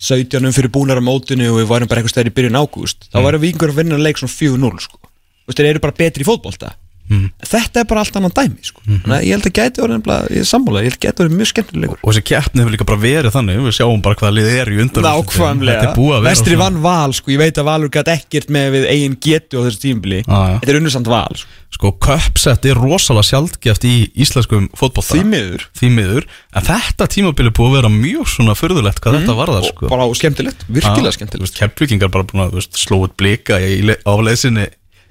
17 0.00 0.48
um 0.48 0.54
fyrir 0.56 0.72
búnar 0.74 0.98
á 0.98 1.04
mótinu 1.04 1.52
og 1.52 1.60
við 1.60 1.68
værum 1.70 1.90
bara 1.90 2.00
eitthvað 2.00 2.14
stæðir 2.14 2.30
í 2.32 2.36
byrjun 2.38 2.58
ágúst 2.58 3.06
þá 3.12 3.18
væri 3.26 3.42
vingur 3.44 3.70
að 3.70 3.82
vinna 3.82 4.00
leik 4.00 4.18
svona 4.18 4.32
4-0 4.32 4.84
sko. 4.86 4.98
Þeir 5.50 5.68
eru 5.68 5.82
bara 5.82 5.98
betri 5.98 6.24
í 6.24 6.28
fótbolta 6.28 6.72
Mm. 7.10 7.30
þetta 7.42 7.82
er 7.82 7.86
bara 7.90 8.04
allt 8.04 8.16
annan 8.20 8.30
dæmi 8.36 8.62
sko. 8.62 8.80
þannig 8.86 9.14
að 9.16 9.24
ég 9.26 9.32
held 9.34 9.46
að 9.48 9.54
gæti 9.58 9.86
nefnilega- 9.90 10.30
ég 10.30 10.40
er 10.44 10.46
sammála, 10.46 10.78
ég 10.80 10.86
held 10.90 10.98
að 10.98 11.04
gæti 11.06 11.24
orðið 11.24 11.38
mjög 11.40 11.50
skemmtileg 11.50 11.80
leikur 11.82 11.98
Og 12.04 12.12
þessi 12.14 12.22
keppni 12.30 12.62
hefur 12.62 12.74
líka 12.76 12.86
bara 12.86 13.00
verið 13.02 13.34
þannig 13.34 13.58
Við 13.66 13.74
sjáum 13.80 14.02
bara 14.02 14.14
hvað 14.14 14.36
liðið 14.38 14.54
er 14.60 14.68
í 14.70 14.78
undan 14.84 15.02
vestri 16.22 16.56
vann 16.60 16.78
val 16.82 17.12
sko, 17.12 17.30
ég 17.34 17.38
veit 17.42 17.58
að 17.58 17.66
Valur 17.70 17.90
gæti 17.90 18.14
ekkert 18.14 18.48
með 18.54 18.70
við 18.76 18.84
eigin 18.94 19.16
getu 19.18 19.58
á 19.58 19.60
þessu 19.66 19.80
tímbili 19.82 20.22
já. 20.22 20.60
þetta 20.60 20.70
er 20.70 20.78
unnusamt 20.78 21.10
val 21.10 21.34
sko. 21.34 21.48
Sko, 21.70 21.92
köpsett 22.02 22.66
er 22.66 22.74
rosalega 22.74 23.22
sjaldgæft 23.28 23.84
í 23.86 24.10
íslenskum 24.18 24.66
fótbolta. 24.76 25.14
Því 25.14 25.22
miður. 25.30 25.62
Því 25.78 25.90
miður. 25.94 26.26
En 26.52 26.66
þetta 26.66 27.06
tímabili 27.14 27.52
búið 27.54 27.70
að 27.70 27.76
vera 27.78 27.90
mjög 27.94 28.26
svona 28.34 28.56
förðulegt 28.58 28.98
hvað 29.00 29.20
þetta 29.20 29.36
varðar 29.38 29.62
og 29.62 29.70
sko. 29.70 29.88
bara 29.88 30.08
skemmtilegt, 30.18 30.66
virkilega 30.66 31.14
skemmtilegt 31.14 31.54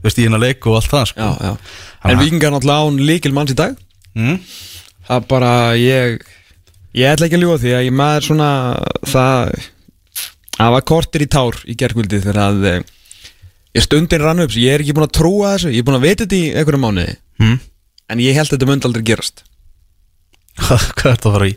Veist, 0.04 0.20
í, 0.20 0.26
hérna 0.28 0.40
leik 0.42 0.64
og 0.70 0.78
allt 0.80 0.92
það 0.94 1.06
sko. 1.12 1.20
já, 1.20 1.50
já. 1.50 1.54
En 2.10 2.20
vikingar 2.22 2.54
náttúrulega 2.56 2.86
án 2.88 3.00
líkil 3.10 3.34
manns 3.36 3.52
í 3.52 3.58
dag 3.60 3.74
mm? 4.16 4.38
það 5.10 5.26
bara 5.32 5.52
ég 5.80 6.22
ég 6.96 7.12
ætla 7.14 7.28
ekki 7.28 7.38
að 7.40 7.44
ljúa 7.44 7.58
því 7.62 7.74
að 7.78 7.84
ég 7.90 7.96
maður 8.00 8.28
svona 8.30 8.50
það 9.10 9.52
það 10.60 10.74
var 10.76 10.86
kortir 10.94 11.26
í 11.26 11.30
tár 11.32 11.60
í 11.70 11.76
gerkvöldi 11.80 12.22
þegar 12.24 12.40
að 12.46 12.66
eh, 12.72 12.80
ég 13.78 13.86
stundin 13.86 14.24
rann 14.24 14.44
upp 14.44 14.56
ég 14.58 14.74
er 14.78 14.84
ekki 14.84 14.96
búin 14.98 15.08
að 15.10 15.18
trúa 15.20 15.54
þessu, 15.56 15.74
ég 15.76 15.84
er 15.84 15.88
búin 15.90 16.00
að 16.00 16.08
vita 16.08 16.26
þetta 16.26 16.40
í 16.40 16.54
einhverju 16.56 16.84
mánuði 16.86 17.18
Mm? 17.40 17.56
en 18.12 18.20
ég 18.20 18.36
held 18.36 18.50
að 18.50 18.58
þetta 18.58 18.68
myndi 18.68 18.88
aldrei 18.90 19.04
gerast 19.08 19.46
hvað 20.60 20.82
er 20.82 21.14
þetta 21.16 21.30
að 21.30 21.36
fara 21.38 21.48
í? 21.48 21.54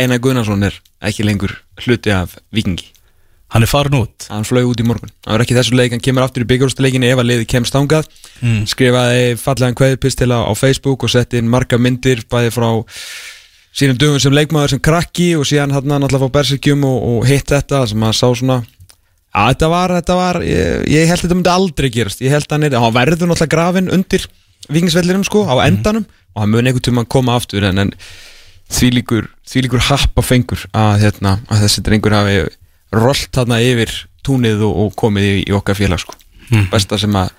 Einar 0.00 0.18
Gunnarsson 0.24 0.64
er 0.66 0.78
ekki 1.06 1.22
lengur 1.28 1.52
hluti 1.84 2.10
af 2.10 2.32
vikingi 2.50 2.88
Hann 3.50 3.64
er 3.66 3.70
farin 3.70 3.96
út. 3.98 4.26
Hann 4.30 4.44
flög 4.46 4.68
út 4.70 4.80
í 4.80 4.84
morgun. 4.86 5.10
Það 5.26 5.32
var 5.34 5.42
ekki 5.44 5.56
þessu 5.58 5.74
leik, 5.74 5.90
hann 5.94 6.02
kemur 6.04 6.22
aftur 6.22 6.44
í 6.44 6.48
byggjárústuleikinni 6.52 7.08
ef 7.10 7.18
að 7.22 7.28
liði 7.32 7.46
kemst 7.50 7.74
ángað 7.74 8.06
Mm. 8.40 8.62
skrifaði 8.64 9.34
fallegan 9.36 9.74
kveðpistila 9.76 10.36
á 10.48 10.52
Facebook 10.56 11.02
og 11.04 11.10
setti 11.12 11.36
inn 11.36 11.48
marga 11.50 11.76
myndir 11.76 12.22
bæði 12.30 12.52
frá 12.54 12.68
sínum 13.76 13.98
dögum 14.00 14.20
sem 14.22 14.32
leikmaður 14.32 14.70
sem 14.72 14.80
krakki 14.80 15.26
og 15.36 15.44
síðan 15.44 15.74
hann 15.76 15.84
náttúrulega 15.92 16.24
fá 16.24 16.32
berserkjum 16.38 16.86
og, 16.88 17.02
og 17.10 17.26
hitt 17.28 17.50
þetta 17.52 17.82
sem 17.90 18.00
hann 18.06 18.16
sá 18.16 18.24
svona 18.32 18.62
að 19.34 19.50
þetta 19.52 19.68
var, 19.74 19.94
þetta 19.98 20.16
var 20.16 20.40
ég, 20.46 20.86
ég 20.88 21.04
held 21.10 21.18
að 21.18 21.26
þetta 21.26 21.36
myndi 21.38 21.52
aldrei 21.52 21.90
gerast. 21.92 22.22
Ég 22.24 22.32
held 22.32 22.46
að 22.48 22.56
hann, 22.56 22.64
er, 22.70 22.78
hann 22.80 22.96
verður 22.96 23.28
náttúrulega 23.30 23.52
grafin 23.52 23.90
undir 23.92 24.24
vikingsvellinum 24.70 25.26
sko, 25.28 25.44
á 25.44 25.54
endanum 25.66 26.06
og 26.34 26.40
hann 26.42 26.50
mun 26.54 26.64
einhvern 26.70 26.86
tíma 26.86 27.04
koma 27.10 27.36
aftur 27.36 27.66
en, 27.68 27.78
en 27.78 27.92
því 28.70 28.90
líkur, 29.00 29.28
því 29.46 29.66
líkur 29.66 29.84
rollt 32.94 33.30
þarna 33.36 33.60
yfir 33.64 33.92
túnið 34.26 34.64
og, 34.66 34.80
og 34.84 34.96
komið 34.98 35.28
í, 35.28 35.36
í 35.48 35.54
okkar 35.56 35.78
félag 35.78 36.02
sko. 36.02 36.16
besta 36.72 36.98
sem 37.00 37.14
að 37.16 37.30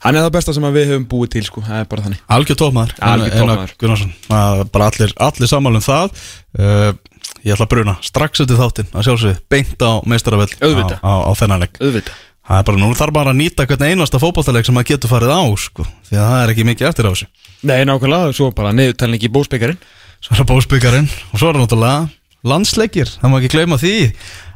hann 0.00 0.16
er 0.16 0.24
það 0.24 0.34
besta 0.38 0.54
sem 0.56 0.66
við 0.74 0.90
höfum 0.94 1.06
búið 1.10 1.34
til 1.36 1.44
sko. 1.46 1.62
það 1.66 1.82
er 1.82 1.90
bara 1.90 2.06
þannig. 2.06 2.24
Algjör 2.26 2.58
Algjör 3.04 3.36
tópmaður. 3.36 3.76
Gunnarsson. 3.78 4.12
Bara 4.30 4.90
allir, 4.90 5.14
allir 5.28 5.50
sammála 5.50 5.80
um 5.80 5.86
það. 5.86 6.26
Uh, 6.58 6.92
Ég 7.40 7.54
ætla 7.54 7.64
að 7.64 7.70
bruna 7.72 7.94
strax 8.04 8.42
eftir 8.42 8.58
þáttinn 8.58 8.90
að 8.92 9.06
sjálfsögðu 9.06 9.38
beint 9.52 9.80
á 9.80 10.04
meistaravell 10.08 10.50
á, 10.60 10.68
á, 11.00 11.12
á 11.24 11.32
þennan 11.38 11.62
leik. 11.62 11.78
Auðvitað. 11.80 12.18
Það 12.50 12.58
er 12.58 12.66
bara, 12.66 12.80
nú 12.82 12.88
þarf 12.98 13.14
bara 13.16 13.32
að 13.32 13.38
nýta 13.38 13.66
hvern 13.70 13.86
einasta 13.86 14.20
fótballtaleik 14.20 14.66
sem 14.66 14.76
maður 14.76 14.90
getur 14.90 15.12
farið 15.12 15.32
á 15.32 15.42
sko, 15.62 15.86
því 16.08 16.18
að 16.18 16.28
það 16.32 16.42
er 16.42 16.52
ekki 16.52 16.66
mikið 16.68 16.88
eftir 16.90 17.08
á 17.08 17.10
þessu. 17.14 17.28
Nei, 17.70 17.78
nákvæmlega, 17.88 18.34
svo 18.36 18.50
bara 18.56 18.74
niðurtalning 18.76 19.24
í 19.24 19.32
bósbyggarinn 19.32 19.80
Svo 20.20 20.34
er 20.34 20.40
það 20.42 20.48
bósbyggarinn 20.50 21.08
og 21.08 21.40
svo 21.40 21.48
er 21.48 21.56
það 21.56 21.62
náttúrulega 21.64 22.50
landsleikir, 22.50 23.12
það 23.20 23.32
má 23.32 23.36
ekki 23.38 23.52
gleyma 23.54 23.78
því 23.80 23.94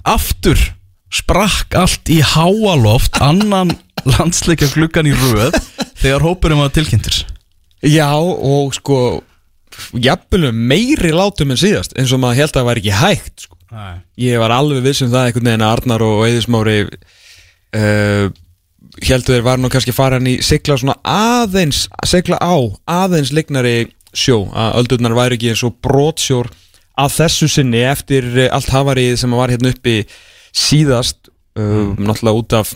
Aftur 0.05 0.61
sprakk 1.15 1.77
allt 1.79 2.11
í 2.13 2.19
háaloft 2.25 3.21
annan 3.23 3.73
landsleikja 4.05 4.69
gluggan 4.75 5.09
í 5.09 5.15
röð 5.17 5.57
þegar 6.01 6.27
hópurinn 6.27 6.61
var 6.61 6.73
tilkynntir 6.75 7.23
Já, 7.85 8.13
og 8.17 8.75
sko 8.77 8.99
jafnvelum 9.99 10.57
meiri 10.71 11.13
látum 11.15 11.53
en 11.53 11.61
síðast 11.61 11.97
eins 11.99 12.13
og 12.15 12.23
maður 12.23 12.43
held 12.43 12.53
að 12.53 12.59
það 12.59 12.69
var 12.69 12.81
ekki 12.81 12.95
hægt 13.01 13.45
sko. 13.47 13.59
Ég 14.21 14.39
var 14.39 14.55
alveg 14.55 14.85
viss 14.85 15.03
um 15.03 15.11
það 15.13 15.29
einhvern 15.29 15.51
veginn 15.51 15.65
að 15.67 15.73
Arnar 15.75 16.05
og 16.07 16.21
Eðismári 16.29 16.77
uh, 16.85 18.27
heldur 19.03 19.35
þeir 19.35 19.47
var 19.49 19.61
nú 19.61 19.71
kannski 19.73 19.95
farin 19.95 20.31
í 20.31 20.37
sigla 20.47 20.77
svona 20.79 20.97
aðeins 21.03 21.89
sigla 22.07 22.39
á, 22.39 22.55
aðeins 22.87 23.33
lignari 23.35 23.91
sjó, 24.15 24.45
að 24.55 24.79
öldurnar 24.83 25.17
væri 25.19 25.39
ekki 25.39 25.51
eins 25.51 25.65
og 25.67 25.75
brotsjór 25.83 26.53
að 27.01 27.15
þessu 27.19 27.51
sinni 27.51 27.83
eftir 27.87 28.27
eh, 28.39 28.51
allt 28.55 28.71
hafarið 28.73 29.17
sem 29.21 29.35
var 29.35 29.53
hérna 29.53 29.73
uppi 29.75 30.03
síðast 30.55 31.31
uh, 31.59 31.95
náttúrulega 31.99 32.39
út 32.39 32.55
af 32.55 32.75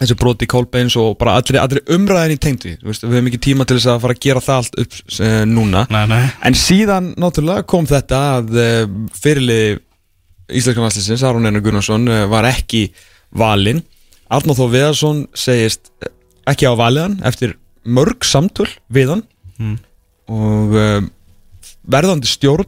þessu 0.00 0.16
broti 0.20 0.48
Kolbeins 0.48 0.96
og 1.00 1.14
bara 1.20 1.38
allri, 1.40 1.56
allri 1.60 1.80
umræðin 1.92 2.36
í 2.36 2.40
tengdi 2.40 2.74
við 2.80 3.04
höfum 3.04 3.30
ekki 3.30 3.40
tíma 3.48 3.66
til 3.68 3.78
þess 3.78 3.92
að 3.92 4.02
fara 4.04 4.16
að 4.16 4.22
gera 4.26 4.42
það 4.44 4.60
allt 4.60 4.78
upp 4.84 4.98
uh, 4.98 5.38
núna. 5.48 5.84
Nei, 5.92 6.02
nei. 6.10 6.24
En 6.48 6.56
síðan 6.56 7.12
náttúrulega 7.20 7.64
kom 7.68 7.88
þetta 7.88 8.20
að 8.38 8.52
uh, 8.56 8.82
fyrirlið 9.16 9.80
Íslenskan 10.50 10.88
Allinsins, 10.88 11.22
Aron 11.22 11.46
Einar 11.46 11.64
Gunnarsson 11.64 12.08
uh, 12.10 12.24
var 12.30 12.48
ekki 12.48 12.88
valinn. 13.38 13.84
Arnáð 14.30 14.60
Þó 14.60 14.66
Viðarsson 14.74 15.22
segist 15.38 15.92
uh, 16.02 16.10
ekki 16.50 16.68
á 16.68 16.74
valiðan 16.76 17.20
eftir 17.28 17.56
mörg 17.88 18.26
samtöl 18.28 18.68
við 18.92 19.14
hann. 19.14 19.24
Mm. 19.60 19.74
og 20.32 20.70
uh, 20.72 21.02
verðandi 21.92 22.28
stjórn 22.30 22.64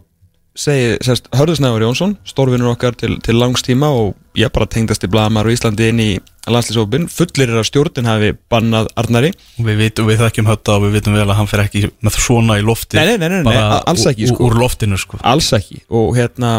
segi, 0.59 0.97
sérst, 1.05 1.29
Hörðusnæður 1.33 1.87
Jónsson 1.87 2.17
stórvinnur 2.29 2.75
okkar 2.75 2.97
til, 2.99 3.15
til 3.25 3.37
langstíma 3.41 3.89
og 3.97 4.13
ég 4.39 4.51
bara 4.53 4.67
tengdast 4.69 5.05
í 5.07 5.11
blamar 5.13 5.49
og 5.49 5.55
Íslandi 5.55 5.89
inn 5.93 6.01
í 6.03 6.11
landslýsópin, 6.51 7.07
fullir 7.13 7.53
er 7.53 7.61
að 7.61 7.69
stjórnin 7.69 8.09
hafi 8.11 8.33
bannað 8.51 8.89
Arnari. 8.99 9.31
Og 9.61 9.67
Við, 9.69 9.77
vit, 9.79 10.01
við 10.09 10.23
þekkjum 10.25 10.49
hötta 10.51 10.75
og 10.77 10.85
við 10.89 10.97
vitum 10.99 11.15
vel 11.17 11.27
að 11.29 11.37
hann 11.39 11.49
fer 11.51 11.63
ekki 11.65 11.85
með 12.03 12.17
svona 12.19 12.57
í 12.59 12.65
lofti. 12.67 12.99
Nei, 12.99 13.15
nei, 13.21 13.29
nei, 13.47 13.55
alls 13.79 14.05
ekki, 14.11 14.27
úr- 14.27 14.35
sko. 14.35 14.49
Úr 14.49 14.59
loftinu 14.61 14.99
sko. 15.01 15.21
Alls 15.23 15.53
ekki. 15.57 15.83
Og 15.95 16.17
hérna 16.19 16.57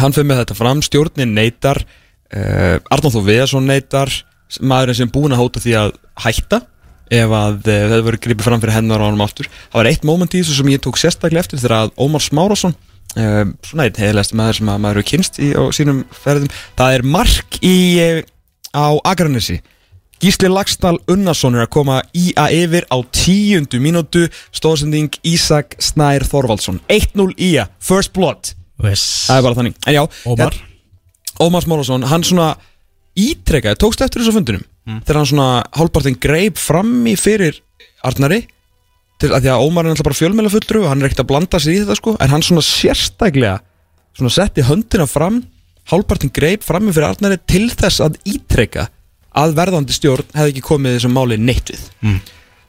hann 0.00 0.16
fyrir 0.16 0.28
með 0.32 0.42
þetta 0.42 0.58
fram, 0.58 0.82
stjórnin 0.84 1.32
neytar 1.36 1.80
uh, 1.84 2.76
Arnáð 2.90 3.16
Þó 3.16 3.22
Viðarsson 3.28 3.68
neytar 3.70 4.12
maðurinn 4.60 4.98
sem 4.98 5.12
búin 5.14 5.36
að 5.36 5.42
hóta 5.44 5.62
því 5.62 5.76
að 5.78 5.94
hætta 6.26 6.62
ef 7.10 7.32
að 7.34 7.56
uh, 7.62 7.80
það 7.94 7.96
verður 8.08 8.20
gripið 8.26 8.46
fram 8.48 8.60
fyrir 8.62 8.74
hennar 8.80 9.02
á 9.02 9.06
honum 9.06 9.22
aftur. 9.24 9.46
Það 9.70 9.80
var 9.84 9.90
eitt 9.92 10.06
moment 10.08 10.34
í 10.34 10.42
þessu 10.42 10.58
sem 10.58 10.70
ég 10.74 10.82
tók 10.82 10.98
sérstaklega 10.98 11.44
eftir 11.46 11.62
þegar 11.62 11.76
að 11.84 11.94
Ómar 12.02 12.24
Smárasson 12.26 12.74
uh, 13.16 13.42
svona 13.66 13.86
einn 13.88 13.98
heiðilegst 14.02 14.34
maður 14.38 14.58
sem 14.60 14.70
að 14.72 14.80
maður 14.84 15.00
hefur 15.00 15.10
kynst 15.10 15.40
í 15.42 15.50
sínum 15.76 16.04
ferðum. 16.14 16.48
Það 16.78 16.96
er 16.98 17.06
mark 17.16 17.58
í 17.66 17.74
uh, 18.04 18.22
á 18.76 18.86
Akranesi. 19.10 19.60
Gísli 20.20 20.50
Lagstall 20.52 20.98
Unnarsson 21.08 21.54
er 21.56 21.64
að 21.64 21.70
koma 21.72 22.02
í 22.12 22.34
að 22.36 22.56
yfir 22.58 22.84
á 22.92 22.96
tíundu 23.16 23.80
mínútu. 23.80 24.26
Stóðsending 24.52 25.14
Ísak 25.24 25.78
Snær 25.80 26.26
Þorvaldsson. 26.28 26.82
1-0 26.92 27.30
í 27.40 27.54
að, 27.62 27.70
first 27.80 28.12
blood. 28.12 28.52
Viss. 28.80 29.06
það 29.28 29.38
er 29.40 29.46
bara 29.48 29.56
þannig. 29.60 29.78
En 29.88 29.96
já, 29.96 30.02
Ómar. 30.28 30.52
Hérna, 30.52 30.66
Ómar 31.40 31.64
Smárasson, 31.64 32.04
hann 32.08 32.24
svona 32.24 32.50
ítrekkaði, 33.16 33.80
tókst 33.80 34.04
eftir 34.04 34.22
þessu 34.22 34.36
fundunum 34.36 34.66
Mm. 34.88 35.02
þegar 35.04 35.18
hann 35.20 35.28
svona 35.28 35.48
hálfpartin 35.76 36.14
greip 36.16 36.56
frammi 36.56 37.12
fyrir 37.20 37.58
Arnari 38.02 38.38
til 39.20 39.30
að 39.36 39.44
því 39.44 39.50
að 39.52 39.64
Ómar 39.66 39.86
er 39.88 39.94
alltaf 39.94 40.06
bara 40.08 40.18
fjölmjöla 40.20 40.52
fullru 40.54 40.82
og 40.84 40.90
hann 40.92 41.02
er 41.02 41.10
ekkert 41.10 41.24
að 41.24 41.30
blanda 41.32 41.60
sig 41.60 41.76
í 41.76 41.80
þetta 41.82 41.96
sko 41.98 42.14
en 42.20 42.32
hann 42.34 42.44
svona 42.46 42.64
sérstaklega 42.66 43.58
svona 44.16 44.32
setti 44.34 44.64
höndina 44.66 45.06
fram 45.10 45.42
hálfpartin 45.90 46.32
greip 46.34 46.64
frammi 46.66 46.92
fyrir 46.94 47.10
Arnari 47.12 47.38
til 47.50 47.66
þess 47.72 48.00
að 48.04 48.18
ítrekka 48.28 48.88
að 49.40 49.54
verðandi 49.58 49.94
stjórn 49.94 50.26
hefði 50.34 50.54
ekki 50.54 50.64
komið 50.66 50.96
þessum 50.98 51.16
máli 51.16 51.36
neitt 51.40 51.70
við 51.74 51.82
Mm. 52.02 52.20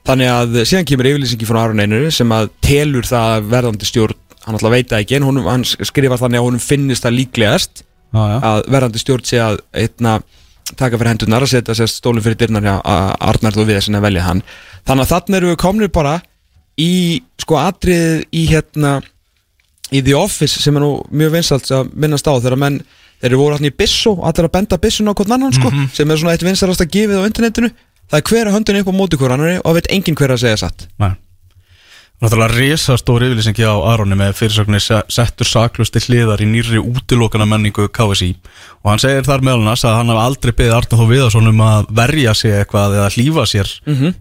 þannig 0.07 0.29
að 0.33 0.55
síðan 0.69 0.87
kemur 0.89 1.07
yfirlýsingi 1.11 1.47
frá 1.49 1.59
Aron 1.63 1.79
Einari 1.81 2.11
sem 2.11 2.31
að 2.35 2.49
telur 2.65 3.05
það 3.07 3.35
að 3.37 3.47
verðandi 3.53 3.87
stjórn 3.89 4.17
hann 4.45 4.57
alltaf 4.57 4.71
veit 4.73 4.89
það 4.89 5.03
ekki 5.05 5.15
en 5.19 5.25
honum, 5.27 5.45
hann 5.49 5.63
skrifar 5.65 6.17
þannig 6.21 6.41
að 6.41 6.45
honum 6.47 6.63
finnist 6.63 7.05
það 7.05 7.17
líklegast 7.19 7.83
Já, 8.11 8.21
já. 8.27 8.37
að 8.49 8.61
verðandi 8.75 9.01
stjórn 9.03 9.23
sé 9.29 9.37
að 9.39 9.59
eitna, 9.77 10.15
taka 10.75 10.97
fyrir 10.97 11.11
hendurnar 11.13 11.45
að 11.45 11.51
setja 11.53 11.75
sér 11.77 11.91
stólinn 11.93 12.25
fyrir 12.25 12.39
dyrnar 12.41 12.65
hjá 12.65 12.73
að 12.81 13.11
Arnar 13.29 13.59
og 13.61 13.69
við 13.69 13.79
sinna 13.85 14.01
að 14.01 14.07
velja 14.09 14.25
hann 14.25 14.41
þannig 14.89 15.05
að 15.05 15.11
þarna 15.13 15.37
eru 15.41 15.51
við 15.53 15.59
komnir 15.61 15.91
bara 15.93 16.15
í 16.81 16.91
sko 17.41 17.57
atrið 17.61 18.25
í 18.33 18.45
hérna 18.49 18.97
í 19.91 20.01
The 20.05 20.15
Office 20.17 20.61
sem 20.63 20.77
er 20.79 20.85
nú 20.85 20.91
mjög 21.11 21.33
vinsalt 21.37 21.71
að 21.75 21.89
minnast 21.99 22.27
á 22.29 22.33
þegar 22.39 22.57
menn 22.61 22.77
þeir 23.21 23.29
eru 23.33 23.41
voru 23.41 23.57
hann 23.59 23.67
í 23.69 23.73
Bissó 23.75 24.15
allir 24.25 24.47
að 24.47 24.53
benda 24.55 24.77
Bissun 24.81 25.09
á 25.11 25.13
hvort 25.13 25.33
annan 25.35 25.53
sko 25.53 25.69
sem 25.93 26.09
er 26.13 26.21
svona 26.21 26.33
eitt 26.37 26.45
vinstalast 26.47 26.81
að 26.85 26.93
gefið 26.95 27.19
á 27.21 27.27
internetinu. 27.29 27.69
Það 28.11 28.19
er 28.21 28.29
hver 28.31 28.47
að 28.49 28.55
höndin 28.57 28.79
upp 28.81 28.89
á 28.91 28.99
móti 29.01 29.19
hver 29.19 29.33
annari 29.35 29.59
og 29.63 29.75
veit 29.77 29.91
enginn 29.93 30.17
hver 30.19 30.33
að 30.35 30.41
segja 30.45 30.57
satt. 30.65 30.87
Nei. 30.99 31.13
Náttúrulega 32.21 32.53
risa 32.53 32.93
stór 33.01 33.23
yfirlýsingi 33.25 33.63
á 33.65 33.73
Aroni 33.93 34.13
með 34.19 34.35
fyrirsögninni 34.37 34.81
se- 34.83 34.99
settur 35.09 35.47
saklust 35.49 35.95
til 35.95 36.03
hliðar 36.05 36.43
í 36.43 36.49
nýrri 36.51 36.77
útilokana 36.77 37.47
menningu 37.49 37.87
KSI 37.89 38.35
og 38.83 38.91
hann 38.91 39.01
segir 39.01 39.25
þar 39.25 39.41
meðal 39.47 39.63
annars 39.63 39.85
að 39.89 39.95
hann 39.97 40.11
hafi 40.13 40.21
aldrei 40.27 40.53
beðið 40.59 40.75
Arna 40.77 40.99
þó 40.99 41.07
Viðarsson 41.09 41.49
um 41.49 41.63
að 41.65 41.89
verja 41.97 42.35
sig 42.37 42.53
eitthvað 42.59 42.93
eða 42.99 43.09
hlífa 43.15 43.47
sér 43.49 43.71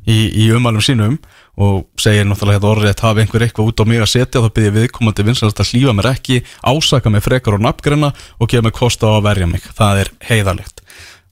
í, 0.09 0.17
í 0.33 0.49
umælum 0.57 0.81
sínum 0.87 1.19
og 1.61 1.85
segir 2.01 2.25
náttúrulega 2.25 2.59
þetta 2.59 2.71
orðrétt 2.71 3.05
hafi 3.05 3.25
einhver 3.25 3.45
eitthvað 3.45 3.71
út 3.71 3.83
á 3.83 3.85
mig 3.91 4.01
að 4.01 4.13
setja 4.15 4.41
þá 4.41 4.51
byrði 4.57 4.75
viðkomandi 4.79 5.27
vinsalast 5.29 5.61
að 5.61 5.73
hlífa 5.75 5.95
mér 5.97 6.11
ekki 6.15 6.41
ásaka 6.65 7.13
mig 7.13 7.25
frekar 7.27 7.59
og 7.59 7.65
nafngreina 7.67 8.13
og 8.41 8.49
gefa 8.49 8.65
mig 8.65 8.77
kost 8.77 9.05
á 9.05 9.13
að 9.13 9.25
verja 9.29 9.49
mig. 9.51 9.65
Það 9.77 10.05
er 10.05 10.13
heiðalegt 10.31 10.85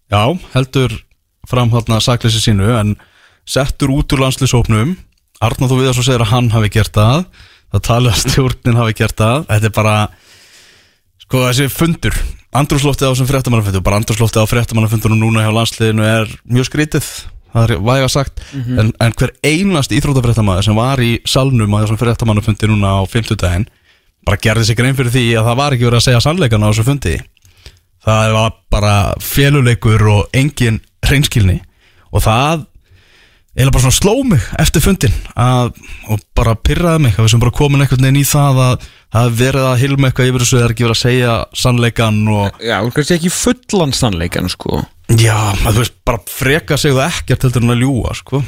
Já, 0.09 0.25
heldur 0.55 0.95
fram 1.49 1.73
þarna 1.73 2.01
sakleysi 2.05 2.43
sínu 2.45 2.73
en 2.77 2.97
settur 3.49 3.93
út 3.95 4.13
úr 4.13 4.27
landslisópnum 4.27 4.97
Arnáð 5.39 5.71
þú 5.71 5.77
við 5.79 5.91
að 5.93 5.97
svo 5.97 6.05
segir 6.07 6.25
að 6.25 6.33
hann 6.33 6.51
hafi 6.51 6.71
gert 6.75 6.97
það 6.97 7.29
það 7.73 7.85
talið 7.89 8.13
að 8.13 8.23
stjórnin 8.25 8.81
hafi 8.81 8.97
gert 8.99 9.21
það 9.21 9.45
þetta 9.49 9.69
er 9.69 9.75
bara 9.77 9.97
sko 11.23 11.43
þessi 11.45 11.69
fundur 11.73 12.17
andrúsloftið 12.59 13.07
á 13.07 13.11
þessum 13.13 13.29
fréttamannafundur 13.29 13.85
bara 13.85 14.01
andrúsloftið 14.01 14.45
á 14.45 14.51
fréttamannafundunum 14.51 15.21
núna 15.21 15.45
hjá 15.45 15.53
landsliðinu 15.55 16.07
er 16.09 16.33
mjög 16.49 16.71
skrítið 16.71 17.11
það 17.59 17.75
er 17.75 17.83
væga 17.89 18.09
sagt. 18.13 18.43
En, 18.55 18.93
en 19.03 19.17
hver 19.19 19.35
einast 19.47 19.95
íþróttafréttamaður 19.95 20.69
sem 20.69 20.79
var 20.79 21.03
í 21.05 21.11
salnum 21.29 21.75
á 21.75 21.81
þessum 21.83 22.01
fréttamannafundi 22.01 22.71
núna 22.71 22.95
á 22.99 23.03
50 23.09 23.41
daginn 23.43 23.69
bara 24.27 24.41
gerði 24.45 24.69
sig 24.69 24.77
grein 24.77 24.97
fyrir 24.99 25.15
því 25.15 25.27
að 25.41 25.47
það 25.49 25.61
var 25.61 25.75
ekki 25.75 25.89
verið 25.89 26.01
að 26.01 26.07
segja 26.09 26.25
sannleikan 26.25 26.65
á 26.65 26.69
þessum 26.71 26.89
fundi. 26.91 27.15
Það 28.09 28.35
var 28.39 28.59
bara 28.73 28.97
féluleikur 29.25 30.05
og 30.13 30.37
engin 30.37 30.83
reynskilni 31.09 31.61
og 32.13 32.25
það 32.25 32.67
eða 33.59 33.73
bara 33.75 33.83
svona 33.83 33.97
sló 33.97 34.15
mig 34.27 34.45
eftir 34.63 34.85
fundin 34.85 35.15
að, 35.35 35.73
og 36.13 36.21
bara 36.37 36.55
pyrraði 36.55 37.07
mig 37.07 37.17
að 37.17 37.27
við 37.27 37.33
sem 37.35 37.43
bara 37.43 37.57
komin 37.59 37.83
einhvern 37.83 38.05
veginn 38.07 38.21
í 38.21 38.29
það 38.29 38.61
að 38.65 38.85
það 38.85 39.19
hafi 39.19 39.39
verið 39.41 39.67
að 39.67 39.81
hilma 39.83 40.11
eitthvað 40.11 40.31
yfir 40.31 40.45
þessu 40.45 40.59
eða 40.61 40.69
ekki 40.75 40.87
verið 40.87 40.97
að 40.97 41.03
segja 41.03 41.35
sannleikan 41.63 42.21
og 42.35 42.63
Já, 42.63 42.77
kannski 42.95 43.17
ekki 43.17 43.33
fullan 43.35 43.95
sannleikan 43.97 44.53
sko 44.53 44.83
já, 45.17 45.37
þú 45.65 45.77
veist, 45.81 45.95
bara 46.07 46.21
freka 46.29 46.77
sig 46.81 46.93
það 46.97 47.15
ekkert 47.21 47.47
heldur 47.49 47.65
en 47.67 47.75
að 47.77 47.83
ljúa, 47.85 48.15
sko. 48.19 48.43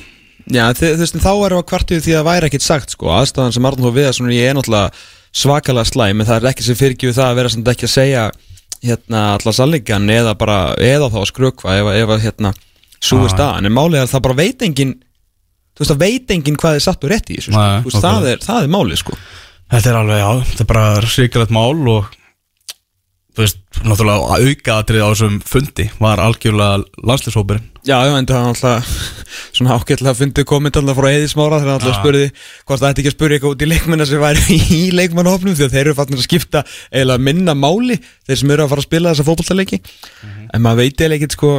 Já, 0.50 0.64
þú 0.76 0.90
veist, 1.00 1.16
þá 1.22 1.30
erum 1.30 1.56
við 1.56 1.62
að 1.62 1.68
kvartið 1.70 2.04
því 2.06 2.14
að 2.18 2.28
væri 2.30 2.48
ekkit 2.50 2.64
sagt 2.66 2.94
sko, 2.96 3.10
aðstæðan 3.16 3.54
sem 3.56 3.68
Arnur 3.70 3.94
Viðarsson 3.96 4.32
ég 4.34 4.48
er 4.50 4.56
náttúrulega 4.58 4.90
svakalega 5.30 5.86
slæm 5.86 6.20
en 6.24 6.26
það 6.26 6.40
er 6.40 6.48
ekki 6.50 6.64
sem 6.66 6.78
fyrirgjöf 6.80 7.14
það 7.20 7.28
að 7.30 7.36
vera 7.38 7.52
samt 7.54 7.68
ekki 7.70 7.86
að 7.86 7.92
segja 7.94 8.24
hérna 8.80 9.20
allar 9.36 9.54
sannleikan 9.54 10.08
eða 10.10 10.32
bara, 10.40 10.56
eða 10.80 11.10
þá 11.12 11.18
að 11.20 11.28
skrökva 11.30 11.76
ef, 11.78 11.90
að- 11.92 12.00
ef 12.00 12.24
hérna 12.24 12.52
svo 13.00 13.20
er 13.20 13.28
Já, 13.28 13.34
staðan, 13.36 13.68
en 13.68 13.76
málið 13.76 14.00
er 14.00 14.08
að 14.08 14.14
það 14.16 14.24
bara 14.26 14.38
veit 14.40 14.64
engin 14.66 14.94
þú 15.76 15.84
veist, 15.84 15.92
það 15.92 16.00
veit 16.02 16.32
engin 16.34 16.56
hvað 16.60 16.74
er 16.80 16.84
satt 16.84 17.04
og 17.06 17.12
rétt 17.12 17.30
í 17.30 17.36
þessu, 17.38 17.52
sko. 17.52 17.60
Nei, 17.60 18.00
það, 18.02 18.26
er, 18.32 18.42
það 18.44 18.64
er 18.66 18.72
málið, 18.74 18.98
sko. 19.04 19.18
Þetta 19.70 19.90
er 19.92 19.98
alveg, 20.00 20.18
já, 20.24 20.30
þetta 20.50 20.64
er 20.66 20.70
bara 20.72 21.12
svíkilegt 21.14 21.54
mál 21.54 21.88
og 21.94 22.10
þú 23.40 23.47
veist, 23.47 23.61
náttúrulega 23.80 24.38
aukaðatrið 24.44 25.04
á 25.04 25.09
þessum 25.09 25.37
fundi 25.49 25.87
var 26.00 26.20
algjörlega 26.20 27.04
landslýshópurinn 27.09 27.68
Já, 27.80 27.97
já, 28.04 28.12
en 28.12 28.26
það 28.28 28.42
var 28.42 28.50
alltaf 28.50 28.90
svona 29.56 29.76
að 29.80 30.18
fyndi 30.18 30.44
komið 30.49 30.80
alltaf 30.82 30.99
frá 30.99 31.09
Eði 31.09 31.30
Smára 31.32 31.61
þegar 31.62 31.70
hann 31.70 31.78
alltaf 31.78 31.97
spurði 32.02 32.26
hvort 32.68 32.82
það 32.82 32.90
ætti 32.90 33.02
ekki 33.02 33.12
að 33.12 33.16
spurði 33.16 33.38
eitthvað 33.38 33.54
út 33.54 33.64
í 33.64 33.70
leikmennar 33.70 34.11
sem 34.11 34.20
væri 34.20 34.59
í 34.61 34.82
leikmannahofnum 34.99 35.56
því 35.56 35.66
að 35.66 35.76
þeir 35.76 35.85
eru 35.87 35.97
fannir 35.97 36.20
að 36.20 36.26
skipta 36.26 36.64
eiginlega 36.90 37.25
minna 37.30 37.56
máli 37.56 37.97
þeir 38.28 38.42
sem 38.42 38.52
eru 38.52 38.66
að 38.66 38.75
fara 38.75 38.85
að 38.85 38.88
spila 38.90 39.14
þessa 39.14 39.28
fótballtaleiki 39.30 39.80
en 39.80 40.66
maður 40.66 40.82
veit 40.82 41.00
eiginlega 41.00 41.18
ekkert 41.23 41.38
sko 41.38 41.54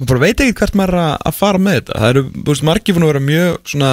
maður 0.00 0.24
veit 0.24 0.40
ekkert 0.40 0.64
hvert 0.64 0.80
maður 0.80 0.96
er 0.96 1.02
að, 1.04 1.14
að 1.28 1.36
fara 1.36 1.60
með 1.60 1.74
þetta. 1.76 2.00
Það 2.00 2.10
eru, 2.14 2.22
þú 2.32 2.44
veist, 2.54 2.62
margir 2.70 2.96
fann 2.96 3.04
að 3.04 3.10
vera 3.10 3.26
mjög 3.26 3.58
svona 3.68 3.90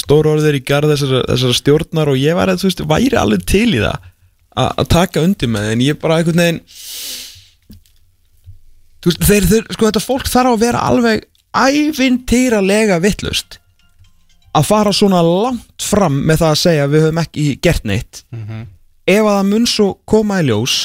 stóru 0.00 0.30
orðir 0.32 0.56
í 0.56 0.62
garð 0.64 0.94
þessara, 0.94 1.24
þessara 1.28 1.56
stjórnar 1.58 2.10
og 2.12 2.20
ég 2.22 2.38
var 2.38 2.48
að, 2.48 2.62
þú 2.62 2.70
veist, 2.70 2.86
væri 2.88 3.18
alveg 3.20 3.44
til 3.44 3.66
í 3.74 3.82
það 3.82 4.14
að 4.56 4.88
taka 4.88 5.22
undir 5.24 5.50
með 5.52 5.70
en 5.72 5.84
ég 5.84 5.98
bara 6.00 6.18
einhvern 6.20 6.40
veginn 6.40 6.60
þú 9.04 9.10
veist, 9.10 9.26
þeir, 9.28 9.48
þeir, 9.50 9.66
sko 9.76 9.88
þetta 9.88 10.02
fólk 10.02 10.30
þarf 10.32 10.54
að 10.54 10.62
vera 10.64 10.84
alveg 10.88 11.26
ævintýralega 11.56 12.98
vittlust 13.04 13.60
að 14.56 14.68
fara 14.70 14.92
svona 14.94 15.20
langt 15.24 15.84
fram 15.84 16.18
með 16.26 16.42
það 16.42 16.52
að 16.52 16.60
segja 16.62 16.90
við 16.90 17.04
höfum 17.06 17.22
ekki 17.22 17.46
gert 17.64 17.88
neitt. 17.88 18.22
Ef 19.06 19.22
að 19.22 19.34
það 19.34 19.50
mun 19.50 19.66
svo 19.70 19.88
koma 20.08 20.40
í 20.40 20.46
ljós 20.48 20.76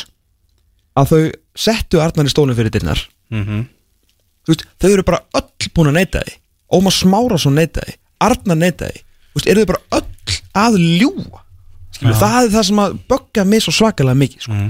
að 0.99 1.13
þau 1.13 1.21
settu 1.65 2.01
Arnar 2.03 2.27
í 2.27 2.33
stólinn 2.33 2.57
fyrir 2.57 2.73
dyrnar 2.73 2.99
mm 3.31 3.43
-hmm. 3.45 3.63
þú 4.43 4.53
veist, 4.53 4.65
þau 4.79 4.89
eru 4.91 5.03
bara 5.07 5.23
öll 5.39 5.71
búin 5.75 5.91
að 5.91 5.97
neyta 5.99 6.23
því. 6.25 6.35
Ómar 6.71 6.95
Smárasson 6.95 7.55
neyta 7.55 7.81
því. 7.85 7.95
Arnar 8.19 8.57
neyta 8.57 8.91
því, 8.91 8.99
þú 8.99 9.39
veist, 9.39 9.47
eru 9.47 9.63
þau 9.63 9.71
bara 9.71 9.83
öll 9.97 10.37
að 10.53 10.77
ljúa 10.99 11.40
það 12.01 12.37
er 12.43 12.53
það 12.55 12.69
sem 12.69 12.83
að 12.85 12.95
bögga 13.13 13.47
mig 13.47 13.65
svo 13.65 13.75
svakalega 13.75 14.21
mikið 14.21 14.47
sko. 14.47 14.61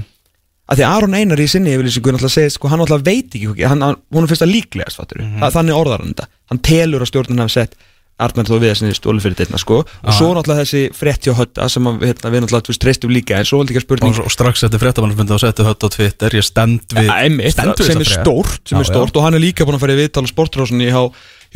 að 0.72 0.80
því 0.80 0.86
að 0.86 0.96
Aron 0.96 1.16
Einar 1.18 1.42
í 1.42 1.48
sinni 1.50 1.72
yfirlýsingu 1.76 2.14
náttúrulega 2.14 2.36
segir, 2.36 2.52
sko, 2.56 2.72
hann 2.72 2.82
náttúrulega 2.82 3.08
veit 3.08 3.38
ekki 3.38 3.70
hann, 3.72 3.86
hún 4.12 4.28
finnst 4.30 4.44
það 4.44 4.54
líklegast, 4.56 5.00
fattur 5.00 5.24
mm 5.24 5.48
þannig 5.56 5.78
orðar 5.78 6.04
hann 6.04 6.14
þetta, 6.14 6.28
hann 6.52 6.62
telur 6.70 7.04
að 7.04 7.12
stjórnin 7.12 7.44
hafi 7.44 7.56
sett 7.60 7.80
Arnar 8.22 8.46
þó 8.46 8.56
við 8.60 8.70
að 8.70 8.76
sinni 8.78 8.94
stóli 8.94 9.22
fyrir 9.24 9.38
þetta 9.40 9.58
sko. 9.60 9.80
og 9.82 10.14
svo 10.14 10.28
náttúrulega 10.36 10.62
þessi 10.62 10.82
frétt 10.94 11.26
hjá 11.26 11.32
hötta 11.38 11.66
sem 11.72 11.86
að, 11.88 12.04
hérna, 12.06 12.30
við 12.34 12.44
náttúrulega 12.44 12.76
treystum 12.84 13.14
líka 13.14 13.38
en 13.40 13.48
svo 13.48 13.62
er 13.62 13.70
líka 13.70 13.82
spurning 13.82 14.14
og, 14.14 14.28
og 14.28 14.34
strax 14.34 14.62
eftir 14.68 14.82
fréttamannafundi 14.82 15.34
og 15.34 15.42
settu 15.42 15.66
hött 15.66 15.86
á 15.86 15.88
Twitter 15.96 16.36
ég 16.38 16.46
stend 16.46 16.84
við 16.92 17.08
Ja, 17.08 17.18
einmitt, 17.24 17.56
stend 17.56 17.74
við 17.80 17.90
sem 17.90 18.04
er 18.04 18.10
stórt 18.12 18.60
sem 18.68 18.78
Já, 18.78 18.82
er 18.84 18.90
stórt. 18.92 19.16
Og 19.16 19.26
hann 19.26 19.38
er 19.38 19.42
líka 19.42 19.66
búin 19.66 19.78
að 19.78 19.86
fara 19.86 19.96
í 19.96 20.00
viðtal 20.02 20.26
á 20.28 20.30
sportrásinni 20.30 20.90
hjá, 20.92 21.02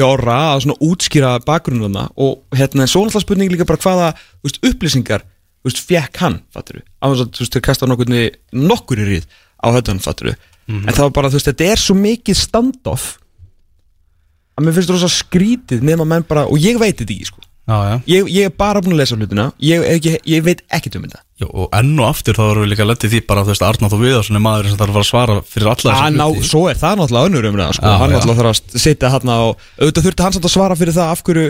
hjá 0.01 0.07
Orra 0.09 0.39
að 0.57 0.75
útskýra 0.81 1.37
bakgrunnuna 1.47 2.09
og 2.17 2.41
hérna 2.57 2.89
svo 2.91 3.05
náttúrulega 3.05 3.27
spurning 3.29 3.53
líka 3.53 3.69
bara 3.69 3.83
hvaða 3.85 4.11
veist, 4.43 4.59
upplýsingar 4.65 5.27
þú 5.67 5.73
veist, 5.73 5.83
fekk 5.91 6.23
hann, 6.23 6.39
fattur 6.55 6.81
á 7.03 7.05
þess 7.11 7.25
að, 7.27 7.33
þú 7.35 7.45
veist, 7.45 7.57
þau 7.57 7.65
kasta 7.67 7.91
nokkur, 7.91 8.13
nokkur 8.71 9.03
í 9.03 9.09
ríð 9.11 9.27
á 9.59 9.67
höfðan, 9.75 10.03
fattur 10.05 10.33
en 10.33 10.93
það 10.93 11.05
var 11.09 11.15
bara, 11.19 11.33
þú 11.33 11.41
veist, 11.41 11.51
þetta 11.51 11.71
er 11.73 11.83
svo 11.83 11.99
mikið 11.99 12.39
standoff 12.41 13.17
að 14.57 14.65
mér 14.65 14.79
finnst 14.79 14.89
það 14.89 14.97
rosa 14.97 15.13
skrítið 15.13 15.85
nema 15.85 16.07
menn 16.09 16.25
bara, 16.27 16.47
og 16.49 16.59
ég 16.63 16.79
veit 16.81 16.97
þetta 16.97 17.13
ekki, 17.13 17.29
sko. 17.29 17.43
Já, 17.67 17.99
ég, 18.07 18.29
ég 18.31 18.47
er 18.47 18.53
bara 18.55 18.79
búin 18.79 18.95
að 18.95 19.01
lesa 19.01 19.17
hlutina 19.19 19.49
ég, 19.59 19.83
ég, 19.99 20.21
ég 20.31 20.43
veit 20.47 20.61
ekkert 20.71 21.01
um 21.01 21.03
þetta. 21.03 21.19
Jó, 21.43 21.49
og 21.51 21.73
enn 21.75 21.97
og 21.99 22.07
aftur 22.13 22.37
þá 22.39 22.45
erum 22.45 22.63
við 22.63 22.71
líka 22.71 22.87
lettið 22.87 23.17
því 23.17 23.21
bara, 23.27 23.43
þú 23.43 23.51
veist, 23.51 23.65
Arnáð 23.67 23.97
og 23.97 24.03
Viðarsson 24.05 24.39
er 24.39 24.45
maður 24.45 24.69
sem 24.71 24.79
þarf 24.79 24.93
að 24.93 24.95
fara 24.95 25.03
að 25.03 25.09
svara 25.11 25.35
fyrir 25.51 25.71
alla 25.73 25.97
að 25.97 26.15
ná, 26.15 26.23
hluti. 26.31 26.47
svo 26.47 26.61
er 26.71 26.79
það 26.79 27.01
náttúrulega 27.01 27.31
önnur 27.33 27.49
um 27.51 27.59
það 27.59 27.73
sko. 27.81 27.95
Hann 28.05 28.15
náttúrulega 28.15 28.39
þarf 28.39 28.53
að 28.53 28.85
sitja 28.87 29.11
hann 29.17 29.35
á 29.35 29.39
auðvitað 29.43 30.07
þurfti 30.07 30.27
hann 30.29 30.37
samt 30.37 30.47
að 30.47 30.55
svara 30.55 30.79
fyrir 30.79 30.97
það 30.97 31.11
af 31.17 31.25
hverju 31.27 31.49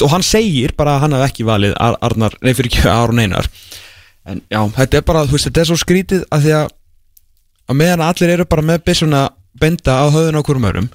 og 0.00 0.10
hann 0.14 0.22
segir 0.24 0.72
bara 0.78 0.94
að 0.96 1.00
hann 1.04 1.12
hafði 1.18 1.26
ekki 1.28 1.44
valið 1.44 1.74
Ar 1.76 1.98
Arnar, 2.00 2.32
nei 2.40 2.54
fyrir 2.56 2.70
ekki 2.72 2.88
Aron 2.88 3.18
Einar. 3.20 3.48
En 4.24 4.40
já, 4.48 4.60
þetta 4.78 4.96
er 4.96 5.04
bara, 5.04 5.26
þú 5.26 5.36
veist, 5.36 5.48
þetta 5.50 5.60
er 5.60 5.68
svo 5.68 5.76
skrítið 5.82 6.24
að 6.32 6.46
því 6.46 6.52
að 6.62 6.72
að 7.72 7.78
meðan 7.78 8.00
allir 8.06 8.32
eru 8.36 8.44
bara 8.48 8.62
með 8.62 8.82
byssuna 8.88 9.22
benda 9.60 9.92
á 10.00 10.06
höfðun 10.08 10.38
á 10.38 10.42
hverjum 10.42 10.68
örum 10.72 10.88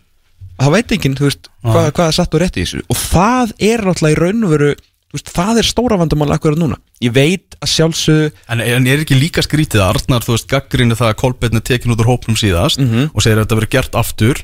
það 0.58 0.74
veit 0.74 0.92
enginn, 0.96 1.16
þú 1.20 1.28
veist, 1.28 1.50
hvað, 1.62 1.92
hvað 1.94 2.08
er 2.10 2.16
satt 2.18 2.34
og 2.34 2.42
rétt 2.42 2.58
í 2.58 2.64
þessu. 2.66 2.80
Og 2.90 2.98
það 2.98 3.52
er 3.70 3.84
náttúrulega 3.86 4.16
í 4.16 4.22
raun 4.24 4.44
og 4.48 4.54
veru 4.56 4.70
þú 4.78 5.16
veist, 5.20 5.30
það 5.38 5.60
er 5.62 5.68
stóra 5.70 5.98
vandamál 6.02 6.32
akkurat 6.34 6.58
núna. 6.60 6.80
Ég 7.06 7.14
veit 7.16 7.56
að 7.62 7.70
sjálfsögðu 7.76 8.32
En, 8.50 8.64
en 8.66 8.88
er 8.90 9.04
ekki 9.06 9.16
líka 9.20 9.44
skrítið 9.46 9.84
að 9.84 9.92
Arnar, 10.02 10.26
þú 10.26 10.34
veist, 10.34 10.48
gaggrinni 10.52 10.98
það 10.98 11.12
að 11.14 11.20
Kolbeinn 11.22 11.56
er 11.62 11.66
tekin 11.70 11.94
út 11.94 12.02
úr 12.02 12.10
hópnum 12.10 12.36
síðast 12.40 12.82
Mhm. 12.82 13.12
og 13.14 13.22
segir 13.22 13.38
að 13.38 13.46
þetta 13.46 13.60
verið 13.62 13.74
gert 13.78 13.96
aftur 14.02 14.42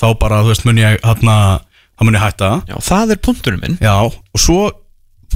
þá 0.00 0.06
bara, 0.22 0.38
þú 0.44 0.48
veist, 0.54 0.64
mun 0.64 0.78
ég 0.80 1.00
hérna, 1.02 1.36
þá 2.00 2.06
mun 2.08 2.16
ég 2.16 2.24
hætta. 2.24 2.50
Já, 2.70 2.76
það 2.88 3.12
er 3.14 3.20
punkturinn 3.28 3.60
minn. 3.60 3.76
Já, 3.84 3.92
og 4.08 4.40
svo, 4.40 4.70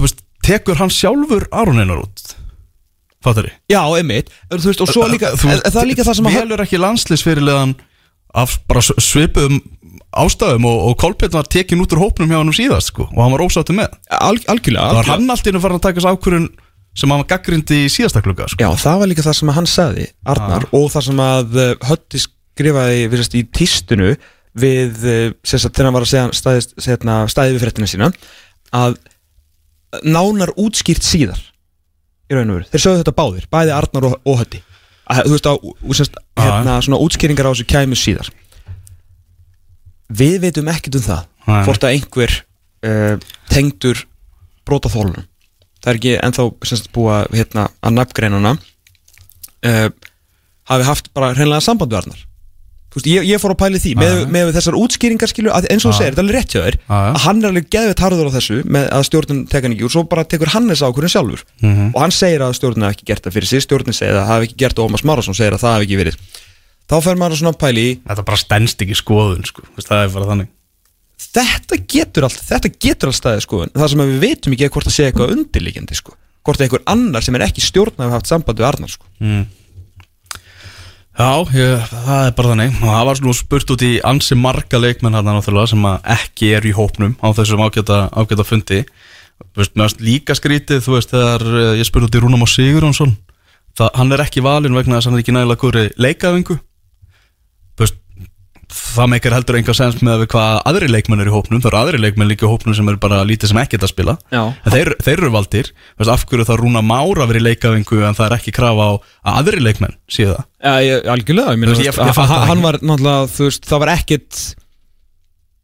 veist, 0.01 0.25
tekur 0.45 0.81
hann 0.81 0.93
sjálfur 0.93 1.45
Aron 1.53 1.77
Einar 1.83 2.01
út? 2.01 2.33
Fattar 3.25 3.47
ég? 3.49 3.55
já, 3.71 3.81
einmitt, 3.97 4.29
þú 4.51 4.69
veist, 4.69 4.81
og 4.83 4.89
svo 4.91 5.05
líka 5.09 5.31
Þú- 5.33 5.49
en 5.55 5.61
það 5.65 5.81
er 5.81 5.89
líka 5.89 6.05
það 6.05 6.17
sem 6.19 6.27
að 6.29 6.35
velur 6.41 6.61
ekki 6.65 6.81
landslisfyrirlegan 6.81 7.71
af 8.35 8.59
bara 8.69 8.83
svipuðum 8.85 9.61
ástæðum 10.15 10.67
og, 10.69 10.77
og 10.89 10.97
Kolbeinn 11.01 11.33
var 11.33 11.47
tekin 11.49 11.81
út 11.81 11.95
úr 11.95 12.03
hópnum 12.03 12.29
hjá 12.29 12.37
hann 12.37 12.53
síðast 12.55 12.91
sko, 12.93 13.07
og 13.09 13.19
hann 13.23 13.33
var 13.33 13.43
ósáttu 13.45 13.75
með. 13.75 13.95
Al, 14.13 14.37
algjörlega 14.51 14.91
það 14.91 14.99
var 14.99 15.09
hann 15.09 15.33
allt 15.33 15.49
farin 15.49 15.79
að 15.79 15.83
taka 15.87 15.99
þessu 16.01 16.13
ákvörun 16.13 16.47
sem 16.95 17.11
hann 17.11 17.23
var 17.23 17.29
gaggrindi 17.33 17.81
í 17.87 17.91
síðasta 17.91 18.21
klukka 18.23 18.47
sko. 18.51 18.61
Já, 18.61 18.69
það 18.79 19.01
var 19.01 19.11
líka 19.11 19.25
það 19.25 19.37
sem 19.39 19.53
hann 19.57 19.67
sagði, 19.67 20.05
Arnar 20.31 20.67
og 20.71 20.87
það 20.93 21.07
sem 21.09 21.23
að 21.25 21.57
uh, 21.59 21.71
Hötti 21.89 22.21
skrifaði 22.23 23.09
virðast, 23.11 23.35
í 23.35 23.43
tístunu 23.55 24.13
við, 24.55 25.01
uh, 25.03 25.33
sem 25.45 25.61
sagt, 25.61 25.75
þegar 25.75 25.89
hann 25.89 25.97
var 25.97 26.05
að 26.05 26.13
segja 26.13 26.29
staðið, 26.39 26.69
segna, 26.85 27.17
staðið 27.31 27.57
við 27.57 27.65
fréttina 27.65 27.89
sína 27.91 28.11
að 28.75 28.97
nánar 30.03 30.51
útskýrt 30.59 31.05
síðar 31.05 31.41
í 32.25 32.35
raun 32.35 32.49
og 32.49 32.59
veru, 32.59 32.69
þeir 32.71 32.83
sögðu 32.85 33.03
þetta 33.03 33.17
báðir 33.19 33.45
bæði 33.53 33.75
Arnar 33.75 34.09
og, 34.09 34.17
og 34.25 34.41
Hötti 34.41 34.63
að, 35.05 35.21
þú 35.27 35.35
veist 35.35 35.51
að, 35.51 35.69
semst, 35.99 36.17
hérna, 36.41 36.79
svona 36.87 36.99
útskýringar 37.05 37.47
á 37.47 37.53
þessu 37.53 37.67
kæmu 37.69 37.99
síðar. 37.99 38.31
Við 40.15 40.39
veitum 40.43 40.67
ekkert 40.73 40.97
um 40.99 41.05
það 41.05 41.23
hvort 41.45 41.85
að 41.85 41.95
einhver 41.95 42.35
uh, 42.85 43.15
tengdur 43.51 44.03
brota 44.65 44.89
þólunum 44.91 45.25
það 45.85 45.91
er 45.91 45.99
ekki 45.99 46.13
ennþá 46.17 46.45
semst 46.65 46.91
búa 46.95 47.19
hérna 47.29 47.67
að 47.85 47.97
nafngreinana 47.99 48.55
uh, 48.57 49.89
hafi 50.71 50.87
haft 50.87 51.11
bara 51.13 51.33
hreinlega 51.35 51.61
samband 51.61 51.93
við 51.93 52.01
Arnar 52.01 52.23
veist, 52.95 53.07
ég, 53.11 53.25
ég 53.27 53.41
fór 53.43 53.53
að 53.53 53.59
pæli 53.61 53.81
því 53.83 53.91
með, 53.99 54.15
með 54.31 54.51
þessar 54.55 54.77
útskýringar 54.79 55.31
skilju 55.31 55.51
að 55.51 55.67
eins 55.73 55.85
og 55.85 55.91
þú 55.91 55.97
segir, 55.99 56.15
þetta 56.15 56.21
er 56.21 56.25
alveg 56.25 56.37
rétt 56.39 56.55
hjá 56.55 56.61
þér. 56.65 56.77
Að 56.95 57.19
hann 57.25 57.41
er 57.43 57.49
alveg 57.51 57.69
geðveitt 57.75 58.03
harður 58.05 58.29
á 58.31 58.35
þessu 58.35 58.57
með 58.65 58.87
að 58.95 59.05
stjórnum 59.09 59.43
teka 59.51 59.67
hann 59.67 59.75
ekki 59.75 59.87
og 59.87 59.93
svo 59.95 60.03
bara 60.11 60.25
tekur 60.31 60.53
hann 60.55 60.69
þess 60.71 60.85
ákvörðin 60.87 61.13
sjálfur. 61.15 61.45
Mhm. 61.61 61.91
og 61.93 62.01
hann 62.01 62.15
segir 62.15 62.45
að 62.45 62.55
stjórnum 62.59 62.87
hafi 62.87 62.95
ekki 62.97 63.09
gert 63.11 63.23
það 63.25 63.35
fyrir 63.35 63.51
sig 63.51 63.65
stjórnum 63.65 63.95
segir 63.95 64.15
að 64.15 64.21
það 64.23 64.31
hafi 64.31 64.49
ekki 64.49 64.59
gert 64.63 64.79
og 64.79 64.89
Ómas 64.89 65.05
Márasson 65.05 65.35
segir 65.37 65.53
að 65.53 65.63
það 65.65 65.75
hafi 65.75 65.87
ekki 65.89 66.01
verið. 66.01 66.17
Þá 66.85 66.95
fer 67.01 67.15
maður 67.17 67.33
að 67.35 67.41
svona 67.41 67.57
pæli 67.57 67.85
í 67.85 67.95
þetta 68.05 68.25
bara 68.25 68.37
stendst 68.37 68.81
ekki 68.85 68.95
skoðun 68.95 69.45
sko. 69.47 69.65
Það 69.81 70.03
er 70.05 70.13
bara 70.13 70.29
þannig. 70.29 70.51
Þetta 71.35 71.79
getur 71.91 72.27
allt, 72.27 72.41
þetta 72.45 72.71
getur 72.79 73.09
allt 73.11 73.19
staðið 73.19 73.43
sko. 73.45 73.65
Það 73.73 73.91
sem 73.91 74.03
við 74.05 74.19
veitum 74.21 74.55
ekki 74.55 74.67
er 74.67 74.73
hvort 74.75 74.87
það 74.87 74.95
sé 74.95 75.07
eitthvað 75.09 75.33
undirliggjandi 75.35 75.97
sko. 75.97 76.15
Hvort 76.45 76.61
að 76.61 76.67
einhver 76.67 76.83
annar 76.91 77.25
sem 77.25 77.35
er 77.35 77.45
ekki 77.47 77.63
stjórn 77.65 77.97
hafi 77.97 78.13
haft 78.13 78.29
samband 78.29 78.59
við 78.61 78.67
Arnar 78.69 78.91
sko. 78.91 79.07
Mm. 79.23 79.45
Já, 81.15 81.31
ég, 81.55 81.83
það 81.91 82.21
er 82.25 82.33
bara 82.35 82.51
þannig. 82.51 82.79
Og 82.81 82.89
það 82.91 83.05
var 83.07 83.19
svona 83.19 83.35
spurt 83.39 83.69
út 83.71 83.83
í 83.87 83.91
ansi 84.03 84.35
marga 84.35 84.81
leikmenn 84.81 85.15
hann 85.15 85.29
náttúrulega 85.29 85.71
sem 85.71 85.85
ekki 86.15 86.49
eru 86.57 86.71
í 86.71 86.75
hópnum 86.75 87.15
á 87.23 87.27
þessum 87.37 87.63
ágæta, 87.63 88.01
ágæta 88.11 88.47
fundi. 88.47 88.81
Veist, 89.55 90.01
líka 90.03 90.35
skrítið 90.35 90.83
þú 90.83 90.93
veist, 90.95 91.11
þegar 91.11 91.43
eh, 91.43 91.71
ég 91.79 91.87
spurði 91.87 92.07
út 92.07 92.15
í 92.15 92.21
Rúnam 92.23 92.45
Sigurjónsson 92.47 93.15
það, 93.75 93.89
hann 93.99 94.15
er 94.15 94.23
ekki 94.23 94.43
valinn 94.45 94.77
vegna 94.77 94.97
þess 94.97 95.07
að 95.07 95.11
hann 95.11 95.17
er 95.17 95.23
ekki 95.23 95.35
nægilega 95.35 95.61
góri 95.61 95.83
leikaðingu 95.99 96.57
það 98.75 99.09
meikar 99.13 99.35
heldur 99.35 99.57
enga 99.59 99.75
sens 99.77 100.01
með 100.03 100.23
við 100.23 100.29
hvað 100.33 100.59
aðri 100.71 100.89
leikmenn 100.91 101.23
eru 101.23 101.31
í 101.31 101.35
hópnum. 101.35 101.61
Það 101.63 101.69
eru 101.71 101.79
aðri 101.81 102.01
leikmenn 102.03 102.29
líka 102.31 102.45
í 102.47 102.51
hópnum 102.51 102.75
sem 102.77 102.91
eru 102.91 103.01
bara 103.01 103.21
lítið 103.27 103.51
sem 103.51 103.61
ekkert 103.61 103.85
að 103.87 103.93
spila. 103.93 104.17
Þeir, 104.67 104.91
þeir 105.05 105.15
eru 105.15 105.31
valdir. 105.33 105.71
Veist, 105.99 106.11
af 106.11 106.27
hverju 106.29 106.47
það 106.49 106.61
Rúna 106.61 106.83
Mára 106.85 107.29
verið 107.29 107.47
leikaðingu 107.49 108.03
en 108.03 108.17
það 108.17 108.27
er 108.27 108.37
ekki 108.39 108.55
krafa 108.55 108.83
á 108.85 108.91
að 108.95 109.33
aðri 109.41 109.63
leikmenn 109.63 109.97
séu 110.11 110.29
það? 110.33 110.45
Já, 110.65 110.73
ég, 110.85 111.09
algjörlega, 111.15 111.51
ég, 111.55 111.97
hann, 112.51 112.63
það 113.65 113.83
var 113.85 113.91
ekkit 113.95 114.45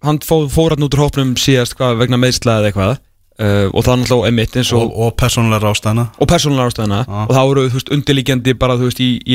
hann 0.05 0.19
fór, 0.25 0.49
fór 0.51 0.75
hann 0.75 0.85
út 0.85 0.95
úr 0.97 1.03
hópnum 1.05 1.31
síðast 1.39 1.75
hvað, 1.77 1.99
vegna 2.01 2.17
meðsla 2.21 2.59
eða 2.59 2.67
eitthvað 2.71 2.91
uh, 3.41 3.67
og 3.69 3.85
það 3.85 3.93
er 3.93 3.99
náttúrulega 4.01 4.31
emitt 4.31 4.57
eins 4.57 4.71
og, 4.75 4.81
og, 4.89 5.11
persónulega 5.19 5.61
rástæðana 5.65 6.05
og 6.17 6.27
persónulega 6.31 6.67
ástæðina 6.71 7.01
Já. 7.05 7.19
og 7.29 7.33
þú 7.59 7.65
veist, 7.77 7.91
undirliggjandi 7.97 8.51
bara, 8.61 8.77
þú 8.79 8.85
veist, 8.89 9.01
í, 9.01 9.09
í 9.21 9.31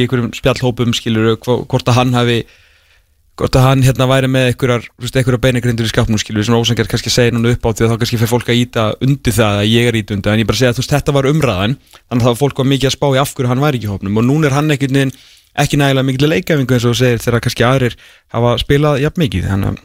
hvort 3.37 3.57
að 3.57 3.65
hann 3.67 3.77
hann 3.77 3.85
hérna 3.85 4.07
væri 4.09 4.29
með 4.33 4.47
einhverjar, 4.51 4.87
einhverjar 5.03 5.41
beinagrindur 5.45 5.87
í 5.87 5.91
skapnum 5.91 6.21
skilur, 6.21 6.45
svona 6.47 6.61
ósangjart 6.63 6.89
kannski 6.89 7.11
að 7.11 7.17
segja 7.19 7.35
núna 7.37 7.53
upp 7.53 7.67
á 7.67 7.71
því 7.71 7.85
að 7.85 7.91
þá 7.93 7.99
kannski 8.01 8.21
fyrir 8.21 8.31
fólk 8.33 8.51
að 8.53 8.61
íta 8.63 8.85
undir 9.05 9.37
það 9.37 9.59
að 9.61 9.71
ég 9.71 9.89
er 9.91 9.99
íta 10.01 10.17
undir, 10.17 10.33
en 10.33 10.41
ég 10.41 10.49
bara 10.49 10.61
segja 10.61 10.73
að 10.73 10.81
veist, 10.81 10.95
þetta 10.95 11.15
var 11.17 11.29
umræðan 11.31 11.77
þannig 11.77 12.17
að 12.17 12.25
það 12.25 12.33
var 12.33 12.41
fólk 12.41 12.63
var 12.63 12.71
mikið 12.73 12.89
að 12.89 12.97
spá 12.97 13.07
í 13.13 13.21
af 13.21 13.35
hverju 13.37 13.51
hann 13.53 13.65
væri 13.67 13.81
ekki 13.81 13.89
í 13.89 13.93
hópnum 13.93 14.17
og 14.23 14.27
núna 14.31 14.49
er 14.49 14.57
hann 14.57 14.73
einhvern 14.73 15.01
veginn 15.01 15.15
ekki 15.57 15.81
nægilega 15.81 16.09
mikið 16.09 16.33
leikafingu 16.33 16.77
eins 16.77 16.89
og 16.89 16.97
þú 16.97 17.01
segir 17.03 17.23
þegar 17.27 17.45
kannski 17.45 17.69
aðrir 17.69 17.99
hafa 18.33 18.57
spilað 18.65 19.05
jafn 19.05 19.23
mikið 19.25 19.49
þannig 19.53 19.71
að 19.73 19.85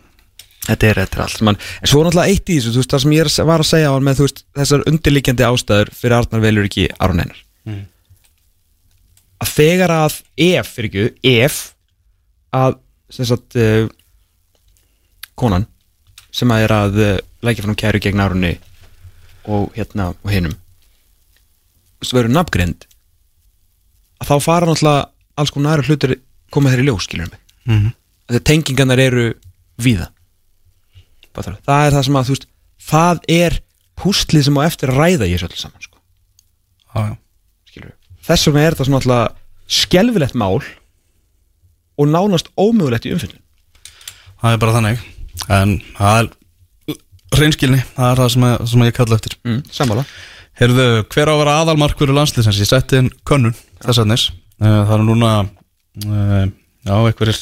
þetta 0.68 0.90
er, 0.92 1.00
er 1.02 1.22
allt 1.26 1.44
mann. 1.48 1.58
en 1.82 1.90
svo 1.92 2.04
náttúrulega 2.06 2.32
eitt 2.32 2.52
í 2.52 2.58
þessu, 2.60 2.74
þú 2.76 2.82
veist, 2.84 2.92
það 2.94 3.04
sem 3.04 3.16
ég 3.16 3.38
var 3.52 3.64
að 3.64 3.70
segja 3.72 3.94
var 3.96 4.04
með, 4.06 4.20
þú 4.20 4.28
veist, 4.28 4.44
þessar 4.60 4.84
undirliggjandi 4.92 5.48
ástæður 5.48 5.94
fyrir 5.98 6.18
Arnar 6.20 6.44
velur 6.44 6.68
ekki 6.70 6.90
Aron 7.00 7.24
Einar 7.24 7.40
Mm. 7.62 7.84
að 9.38 9.50
þegar 9.54 9.92
að 9.94 10.16
ef, 10.42 10.70
fyrir 10.74 10.88
ekki, 10.90 11.04
ef 11.30 11.58
að 12.58 12.80
sem 13.12 13.28
sagt 13.28 13.58
uh, 13.60 13.88
konan 15.36 15.68
sem 16.32 16.52
að 16.54 16.66
er 16.66 16.76
að 16.76 17.00
uh, 17.02 17.14
lækja 17.46 17.66
fram 17.66 17.78
kæru 17.80 18.02
gegn 18.04 18.24
Aronni 18.24 18.56
og 19.52 19.72
hérna 19.76 20.12
og 20.14 20.32
hinnum 20.32 20.56
sem 22.02 22.18
verður 22.18 22.36
nafngrind 22.36 22.86
að 24.22 24.32
þá 24.32 24.36
fara 24.46 24.70
náttúrulega 24.70 25.10
alls 25.42 25.54
konar 25.54 25.80
aðra 25.80 25.90
hlutur 25.90 26.16
koma 26.54 26.72
þeir 26.72 26.84
í 26.84 26.88
ljós, 26.90 27.06
skilur 27.08 27.30
mig 27.30 27.40
mm 27.66 27.78
-hmm. 27.78 27.94
að 28.30 28.44
tengingarnar 28.50 29.00
eru 29.00 29.28
víða 29.82 30.12
það 31.34 31.86
er 31.86 31.94
það 31.96 32.06
sem 32.06 32.20
að 32.20 32.28
þú 32.28 32.36
veist 32.36 32.48
það 32.92 33.24
er 33.28 33.62
pústlið 34.02 34.46
sem 34.48 34.58
á 34.58 34.62
eftir 34.66 34.92
að 34.92 35.00
ræða 35.00 35.28
í 35.28 35.34
þessu 35.34 35.48
öllu 35.48 35.60
saman 35.62 35.82
sko. 35.82 35.98
já, 36.96 37.02
já. 37.10 37.16
skilur 37.70 37.94
þess 38.22 38.48
vegna 38.48 38.62
er 38.62 38.76
þetta 38.76 38.86
svona 38.86 39.02
alltaf 39.02 39.36
skelfilegt 39.72 40.36
mál 40.36 40.62
og 42.02 42.10
nánast 42.10 42.50
ómögulegt 42.58 43.06
í 43.06 43.14
umfyllin 43.14 43.42
það 44.42 44.56
er 44.56 44.62
bara 44.62 44.76
þannig. 44.78 44.98
En 45.54 45.70
það 45.96 46.20
er 46.20 46.26
reynskilni, 47.42 47.82
það 47.96 48.10
er 48.10 48.18
það 48.22 48.30
sem, 48.34 48.44
að, 48.48 48.56
sem 48.72 48.84
að 48.84 48.90
ég 48.90 48.98
kalla 48.98 49.18
eftir. 49.18 49.34
Mm, 49.48 49.62
sammála. 49.72 50.04
Heyrðu, 50.62 50.88
hver 51.14 51.32
á 51.32 51.34
að 51.34 51.42
vera 51.42 51.58
aðalmarkverður 51.62 52.18
landsliðsins? 52.18 52.62
Ég 52.62 52.70
setti 52.70 53.00
inn 53.00 53.12
könnun 53.28 53.58
þess 53.82 54.02
aðnis 54.02 54.24
Það 54.62 54.92
er 54.94 55.02
núna 55.08 55.30
uh, 55.42 56.46
já, 56.86 56.94
einhverjir 56.94 57.40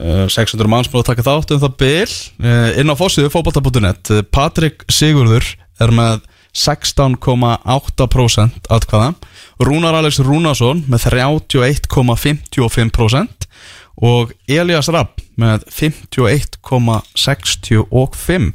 uh, 0.00 0.26
600 0.30 0.70
manns 0.72 0.88
búin 0.88 1.02
að 1.02 1.10
taka 1.10 1.26
þátt 1.26 1.52
um 1.52 1.60
það 1.60 1.82
uh, 1.84 2.70
inn 2.80 2.88
á 2.88 2.96
fórsíðu 2.96 3.28
fótbolta.net 3.34 4.02
uh, 4.14 4.22
Patrik 4.32 4.76
Sigurður 4.88 5.44
er 5.82 5.90
með 5.92 6.24
16,8% 6.56 8.72
atkvæða 8.72 9.12
Rúnar 9.66 9.94
Alex 9.98 10.14
Rúnarsson 10.24 10.78
með 10.90 11.00
31,55% 11.12 13.46
og 14.02 14.24
Elias 14.50 14.88
Rapp 14.92 15.12
með 15.38 15.58
51,65 15.72 18.52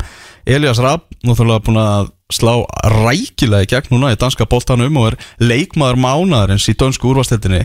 Elias 0.48 0.80
Rapp 0.84 1.04
náttúrulega 1.26 1.66
búin 1.66 1.80
að 1.82 2.06
slá 2.34 2.54
rækilega 2.92 3.64
í 3.64 3.70
gegn 3.72 3.92
núna 3.94 4.14
í 4.14 4.20
danska 4.20 4.46
boltanum 4.50 4.98
og 5.00 5.06
er 5.12 5.16
leikmaður 5.44 5.98
mánaðarins 6.04 6.70
í 6.72 6.74
dönsku 6.80 7.06
úrvastildinni 7.12 7.64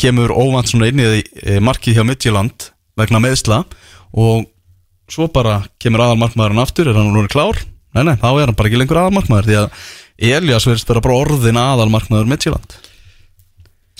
kemur 0.00 0.30
óvand 0.32 0.66
svona 0.70 0.88
inn 0.90 1.02
í 1.02 1.08
því 1.08 1.20
markið 1.64 1.96
hjá 1.98 2.04
Midtjöland 2.08 2.58
vegna 3.00 3.18
meðsla 3.22 3.58
og 4.16 4.36
svo 5.10 5.26
bara 5.32 5.60
kemur 5.82 6.04
aðalmarkmaðurinn 6.04 6.62
aftur. 6.62 6.90
Er 6.90 6.98
hann 6.98 7.10
núna 7.12 7.30
klár? 7.30 7.58
Nei, 7.96 8.04
nei, 8.06 8.14
þá 8.20 8.28
er 8.30 8.48
hann 8.48 8.58
bara 8.58 8.70
ekki 8.70 8.80
lengur 8.80 9.00
aðalmarkmaður 9.00 9.48
því 9.48 9.56
að 9.58 9.68
Elias 10.20 10.66
verðist 10.68 10.88
vera 10.88 11.02
bara 11.04 11.18
orðin 11.24 11.58
aðalmarkmaður 11.60 12.28
Midtjylland. 12.30 12.76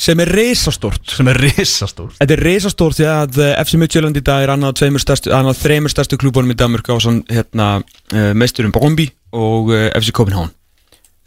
Sem 0.00 0.20
er 0.22 0.30
reisastórt 0.32 1.12
sem 1.12 1.28
er 1.28 1.36
risastór 1.42 2.14
Þetta 2.16 2.32
er 2.32 2.42
reisastórt 2.46 2.96
því 2.96 3.06
að 3.10 3.40
eh, 3.44 3.50
FC 3.60 3.80
Midtjylland 3.80 4.16
í 4.16 4.22
dag 4.24 4.44
er 4.46 4.52
annað, 4.54 4.80
stærstu, 5.02 5.32
annað 5.36 5.58
þreimur 5.60 5.92
stærstu 5.92 6.16
klúbunum 6.20 6.54
í 6.54 6.56
Danmark 6.56 6.88
á 6.88 6.96
svona 6.96 7.20
hérna, 7.28 7.66
uh, 8.14 8.30
meisturum 8.32 8.72
Bromby 8.72 9.10
og 9.36 9.74
uh, 9.74 9.90
FC 9.98 10.14
Copenhagen. 10.16 10.54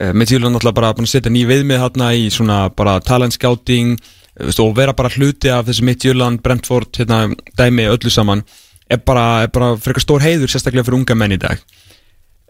Midtjylland 0.04 0.52
náttúrulega 0.52 0.76
bara 0.76 0.96
búin 0.98 1.06
að 1.06 1.14
setja 1.14 1.32
nýja 1.32 1.48
viðmið 1.48 1.80
hérna 1.80 2.08
í 2.18 2.26
svona 2.34 2.58
bara 2.76 2.98
talent 3.06 3.36
scouting 3.38 3.94
veistu, 4.40 4.66
og 4.66 4.76
vera 4.76 4.96
bara 4.98 5.12
hluti 5.14 5.52
af 5.54 5.68
þessi 5.68 5.86
Midtjylland, 5.86 6.42
Brentford, 6.44 6.92
hérna, 6.98 7.28
dæmi 7.58 7.86
öllu 7.92 8.12
saman. 8.12 8.44
Er 8.90 9.00
bara, 9.06 9.44
er 9.46 9.52
bara 9.54 9.74
frekar 9.80 10.04
stór 10.04 10.26
heiður 10.26 10.52
sérstaklega 10.52 10.86
fyrir 10.88 11.00
unga 11.00 11.18
menn 11.18 11.38
í 11.38 11.40
dag. 11.42 11.62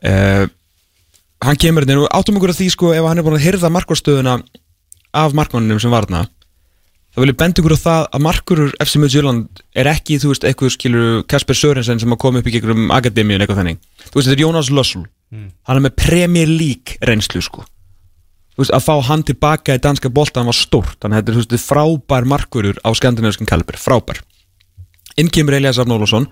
Uh, 0.03 0.47
hann 1.43 1.59
kemur 1.59 1.85
hérna 1.85 2.05
og 2.05 2.13
áttum 2.15 2.37
ykkur 2.39 2.53
að 2.53 2.61
því 2.61 2.69
sko 2.73 2.93
ef 2.95 3.07
hann 3.07 3.19
er 3.19 3.25
búin 3.25 3.37
að 3.37 3.45
hyrða 3.47 3.71
markvarstöðuna 3.73 4.37
af 5.13 5.35
markmannunum 5.37 5.81
sem 5.81 5.93
var 5.93 6.07
þarna 6.07 6.25
þá 7.13 7.19
vil 7.21 7.29
ég 7.29 7.39
benda 7.39 7.61
ykkur 7.61 7.75
á 7.77 7.83
það 7.83 8.07
að 8.09 8.23
markurur 8.25 8.71
FC 8.81 9.01
Midtjylland 9.01 9.63
er 9.77 9.89
ekki, 9.91 10.17
þú 10.21 10.31
veist, 10.31 10.47
eitthvað 10.49 10.73
skilur 10.73 11.19
Kasper 11.29 11.59
Sörensen 11.59 12.01
sem 12.01 12.15
að 12.15 12.21
koma 12.23 12.41
upp 12.41 12.49
í 12.49 12.55
gegnum 12.55 12.89
akademíun 12.95 13.43
eitthvað 13.43 13.61
þannig, 13.61 13.83
þú 14.07 14.17
veist, 14.17 14.29
þetta 14.31 14.33
er 14.39 14.41
Jónas 14.41 14.71
Lössl. 14.73 15.03
Hann 15.69 15.77
er 15.77 15.83
með 15.85 15.95
Premier 16.01 16.49
League 16.49 16.97
reynslu 17.05 17.41
sko. 17.45 17.67
Þú 18.53 18.63
veist, 18.63 18.73
að 18.73 18.85
fá 18.87 18.95
hann 19.11 19.25
tilbaka 19.29 19.77
í 19.77 19.81
danska 19.81 20.09
bolta 20.13 20.41
hann 20.41 20.49
var 20.49 20.57
stórt, 20.57 20.97
þannig 21.01 21.19
að 21.19 21.21
þetta 21.21 21.33
er, 21.33 21.37
þú 21.37 21.53
veist, 21.53 21.67
frábær 21.69 22.29
markurur 22.33 22.81
á 22.81 22.89
skandinaviskan 22.97 23.49
kalibur, 23.49 23.77
frábær. 23.77 24.23
Inn 25.21 25.29
kemur 25.29 25.53
Elias 25.59 25.77
Arn 25.77 25.93
Ólafsson 25.93 26.25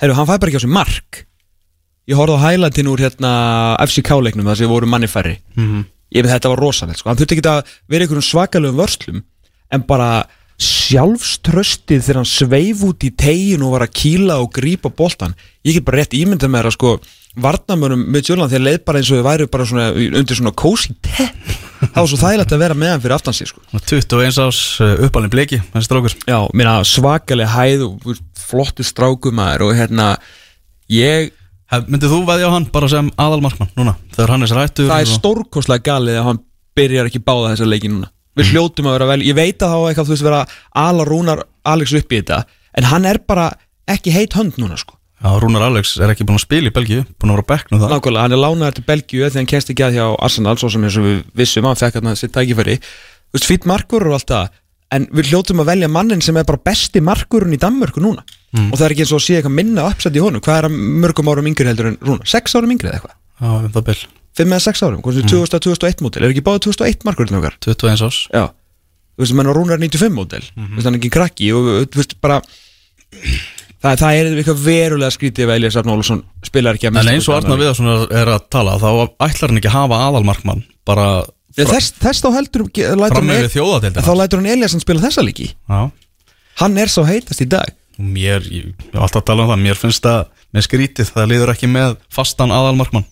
herru, 0.00 0.16
hann 0.16 0.28
fæ 0.28 0.38
bara 0.38 0.48
ekki 0.48 0.60
á 0.60 0.64
sig 0.64 0.72
mark 0.72 1.22
ég 2.10 2.16
horfði 2.18 2.36
á 2.38 2.44
hælandin 2.46 2.88
úr 2.92 2.98
hérna 3.04 3.32
FCK 3.86 4.10
leiknum 4.26 4.46
þar 4.50 4.56
sem 4.62 4.68
voru 4.70 4.86
manni 4.90 5.06
færri 5.10 5.38
Mhm. 5.56 5.84
ég 6.14 6.22
veit 6.24 6.32
þetta 6.34 6.48
var 6.52 6.58
rosalegt 6.60 6.98
sko. 6.98 7.08
hann 7.10 7.16
þurfti 7.16 7.38
ekki 7.38 7.48
að 7.48 7.64
vera 7.88 8.04
einhverjum 8.04 8.28
svakalögum 8.30 8.80
vörslum 8.82 9.22
en 9.72 9.82
bara 9.88 10.26
sjálfströstið 10.62 12.02
þegar 12.04 12.18
hann 12.20 12.28
sveif 12.28 12.82
út 12.86 13.04
í 13.06 13.10
tegin 13.18 13.62
og 13.64 13.72
var 13.76 13.86
að 13.86 13.94
kýla 13.98 14.36
og 14.42 14.52
grípa 14.54 14.90
boltan 14.94 15.34
ég 15.66 15.74
get 15.78 15.84
bara 15.86 16.02
rétt 16.02 16.14
ímyndað 16.16 16.52
með 16.52 16.62
það 16.66 16.70
að 16.70 16.76
sko 16.76 16.92
varnamönum 17.42 18.02
með 18.12 18.28
Jörland 18.28 18.52
þegar 18.52 18.64
leið 18.66 18.80
bara 18.84 19.00
eins 19.00 19.10
og 19.10 19.18
þau 19.22 19.26
væri 19.30 19.46
bara 19.48 19.64
svona, 19.64 19.86
undir 20.20 20.36
svona 20.36 20.52
cozy 20.52 20.92
tepp 21.00 21.52
það 21.80 21.96
var 22.02 22.10
svo 22.12 22.20
þægilegt 22.20 22.52
að 22.52 22.62
vera 22.62 22.74
með 22.78 22.90
hann 22.92 23.00
fyrir 23.02 23.16
aftan 23.16 23.34
sig 23.34 23.48
sko. 23.48 23.60
21 23.72 24.38
ás 24.44 24.60
uppalinn 25.08 25.32
bleki 25.32 25.62
þessi 25.72 25.88
strákur 25.88 26.14
já, 26.28 26.38
svakalega 26.84 27.54
hæð 27.56 27.86
og 27.88 28.20
flotti 28.36 28.84
strákumæður 28.86 29.64
og 29.70 29.74
hérna 29.80 30.10
ég 30.92 31.32
Myndið 31.72 32.10
þú 32.12 32.22
veðja 32.28 32.48
á 32.52 32.54
hann 32.54 32.66
bara 32.72 32.88
sem 32.92 33.06
aðalmarkmann 33.16 33.70
núna 33.78 33.94
þegar 34.12 34.32
hann 34.34 34.44
er 34.44 34.50
sér 34.50 34.58
hættur 34.60 34.90
það 34.90 35.04
er 35.04 35.12
stórkostlega 35.12 35.86
galið 35.86 36.18
að 36.20 36.26
hann 36.28 36.40
byrjar 36.76 37.08
ekki 37.08 37.22
báða 37.24 37.52
þessa 37.52 37.68
leiki 37.68 37.90
núna. 37.92 38.10
Við 38.36 38.50
hljótum 38.52 38.88
að 38.88 38.96
vera 38.96 39.08
vel, 39.12 39.22
ég 39.24 39.36
veit 39.36 39.62
að 39.64 39.72
þá 39.72 39.78
eitthvað 39.88 40.08
þú 40.08 40.14
veist 40.14 40.26
vera 40.26 40.40
ala 40.82 41.06
rúnar 41.08 41.44
Alex 41.68 41.94
upp 41.96 42.12
í 42.12 42.20
þetta 42.20 42.42
en 42.76 42.88
hann 42.88 43.08
er 43.08 43.20
bara 43.28 43.50
ekki 43.88 44.12
heit 44.12 44.36
hönd 44.36 44.60
núna 44.60 44.76
sko. 44.80 44.96
Já, 45.22 45.36
Rúnar 45.38 45.62
Alex 45.68 45.94
er 46.02 46.10
ekki 46.10 46.24
búin 46.26 46.40
að 46.40 46.46
spila 46.48 46.70
í 46.72 46.74
Belgíu 46.74 47.04
búin 47.20 47.30
að 47.30 47.36
vera 47.36 47.44
á 47.46 47.50
bekknum 47.52 47.82
það 47.82 47.92
nákvæmlega, 47.92 48.22
hann 48.24 48.34
er 48.34 48.40
lánaður 48.42 48.76
til 48.78 48.84
Belgíu 48.88 49.20
þegar 49.22 49.38
hann 49.38 49.50
kennst 49.52 49.70
ekki 49.70 49.84
að 49.86 49.98
hjá 50.00 50.06
Arsenal 50.26 50.56
svo 50.58 50.70
sem 50.72 50.86
við 50.88 51.20
vissum 51.38 51.68
að 51.68 51.70
hann 51.70 51.80
fekk 51.82 51.98
hann 52.00 52.18
sitt 52.18 52.32
tækifæri. 52.34 52.74
Þú 52.82 53.38
veist, 53.38 53.46
fýtt 53.46 53.68
markur 53.70 54.08
og 54.08 54.16
allt 54.18 54.32
það 54.32 54.58
en 54.96 55.06
við 55.14 55.30
hljótum 55.30 55.62
að 55.62 55.70
velja 55.70 55.92
mannin 55.92 56.24
sem 56.24 56.36
er 56.36 56.48
bara 56.48 56.64
besti 56.66 57.00
markurinn 57.04 57.54
í 57.54 57.60
Danmörku 57.60 58.02
núna 58.02 58.24
og 58.52 58.76
það 58.76 58.86
er 58.86 58.94
ekki 58.94 59.04
eins 59.04 59.12
og 59.12 59.20
að 59.20 59.26
sé 59.26 59.36
eitthvað 59.38 59.54
minna 59.58 59.84
uppsett 59.88 60.16
í 60.16 60.22
honum. 60.22 60.42
Hvað 60.44 60.58
er 60.58 60.68
hann 60.68 60.80
mörgum 61.02 61.30
árum 61.32 61.48
yngri 61.48 61.68
heldur 61.70 61.88
en 61.88 61.98
Rúnar? 62.04 62.28
6 62.28 62.58
árum 62.58 62.74
yngri 62.74 62.90
eða 62.90 62.98
eitthvað, 62.98 63.14
Já, 63.40 63.48
um 63.52 63.70
það 63.72 63.86
bil. 63.88 64.00
5 64.38 64.52
eða 64.52 64.64
6 64.66 64.82
árum, 64.86 65.00
sem 65.12 65.28
2000 65.28 65.62
2001 65.68 66.04
mótil, 66.04 66.22
er 66.22 66.32
ekki 66.32 66.44
báða 66.44 66.62
2001 66.68 67.06
markurinn 67.08 67.38
okkar? 67.40 67.56
21 67.64 68.04
ás 68.08 68.20
Já, 68.32 68.44
þú 69.16 69.24
veist, 69.24 69.36
menn 69.36 69.50
á 69.50 69.52
Rúnar 69.56 69.80
95 69.80 70.16
mótel 70.16 70.44
mm 70.54 70.66
-hmm. 70.66 70.84
hann 70.84 70.94
er 70.94 71.00
ekki 71.00 71.10
krakki 71.12 71.52
og 71.52 71.88
þú 71.88 71.96
veist, 72.00 72.14
bara 72.20 72.40
það, 73.82 73.96
það 74.00 74.12
er 74.16 74.24
eitthvað 74.36 74.64
verulega 74.64 75.10
skrítið 75.10 75.44
ef 75.44 75.54
Elias 75.56 75.76
Arn 75.76 75.92
Ólafsson 75.92 76.24
spilar 76.42 76.74
ekki 76.74 76.88
að 76.88 76.92
En 76.92 76.94
mestu 76.94 77.12
eins 77.12 77.28
og 77.28 77.36
Arnar 77.36 77.58
Viðarsson 77.58 77.88
er, 77.88 78.06
er 78.20 78.28
að 78.28 78.48
tala 78.48 78.78
þá 78.78 78.90
ætlar 79.20 79.48
hann 79.50 79.60
ekki 79.60 79.68
að 79.68 79.78
hafa 79.80 80.00
aðalmarkmann 80.08 80.64
bara 80.84 81.24
Nei, 81.52 81.66
þess, 81.66 81.92
þess 82.00 82.22
þá 82.24 82.30
heldur 82.32 82.64
þá 82.72 84.14
lætur 84.16 84.38
hann 84.40 84.46
Eliasson 84.46 84.80
spila 84.80 85.00
þessa 85.00 85.20
líki 85.20 85.52
Já. 85.68 85.90
Hann 86.60 86.78
er 86.78 86.88
svo 86.88 87.04
heitast 87.04 87.40
í 87.40 87.48
dag. 87.48 87.68
Og 87.68 87.81
mér, 87.98 88.46
ég, 88.52 88.70
hef 88.92 89.00
alltaf 89.00 89.22
að 89.22 89.28
tala 89.30 89.46
um 89.46 89.52
það 89.52 89.64
Mér 89.66 89.80
finnst 89.80 90.06
það 90.06 90.46
með 90.52 90.68
skrítið 90.68 91.10
Það 91.12 91.28
liður 91.32 91.52
ekki 91.54 91.70
með 91.72 91.98
fastan 92.12 92.54
aðalmarkmann 92.54 93.08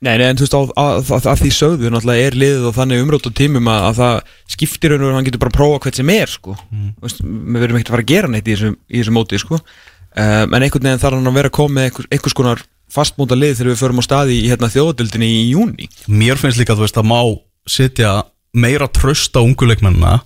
Nei, 0.00 0.14
nei, 0.16 0.30
en 0.30 0.38
þú 0.40 0.46
veist, 0.46 0.54
að, 0.56 0.70
að, 1.12 1.26
að 1.28 1.40
því 1.42 1.50
sögðu 1.52 1.90
náttúrulega 1.92 2.28
er 2.30 2.36
liðið 2.40 2.62
og 2.70 2.76
þannig 2.78 3.02
umrótt 3.04 3.26
á 3.28 3.36
tímum 3.36 3.66
að, 3.68 3.82
að 3.90 3.98
það 3.98 4.14
skiptir 4.54 4.94
raun 4.94 5.02
og 5.04 5.18
hann 5.18 5.26
getur 5.26 5.42
bara 5.42 5.52
að 5.52 5.58
prófa 5.58 5.80
hvert 5.84 5.98
sem 6.00 6.12
er 6.14 6.32
sko. 6.32 6.54
mm. 6.70 6.86
veist, 7.04 7.20
við 7.20 7.58
verðum 7.60 7.76
ekkert 7.76 7.90
að 7.90 7.96
fara 7.96 8.06
að 8.06 8.12
gera 8.14 8.30
neitt 8.32 8.48
í 8.48 8.54
þessu, 8.54 8.70
í 8.88 9.02
þessu 9.02 9.12
móti 9.12 9.40
sko. 9.42 9.58
um, 9.60 10.56
en 10.56 10.64
einhvern 10.64 10.88
veginn 10.88 11.02
þarf 11.04 11.18
hann 11.18 11.28
að 11.28 11.36
vera 11.36 11.52
að 11.52 11.56
koma 11.58 11.76
með 11.76 12.00
einhvers, 12.08 12.36
konar 12.38 12.64
fastmóta 12.90 13.36
lið 13.36 13.58
þegar 13.58 13.70
við 13.74 13.82
förum 13.82 14.00
á 14.00 14.04
staði 14.08 14.38
í 14.40 14.48
hérna, 14.48 14.72
þjóðadildinni 14.72 15.30
í 15.34 15.44
júni 15.50 15.90
Mér 16.08 16.40
finnst 16.40 16.62
líka, 16.62 16.78
þú 16.78 16.86
veist, 16.86 16.96
að 16.96 17.10
má 17.12 17.20
setja 17.68 18.14
meira 18.56 18.88
tröst 18.88 19.36
á 19.36 19.44
unguleikmennina 19.44 20.16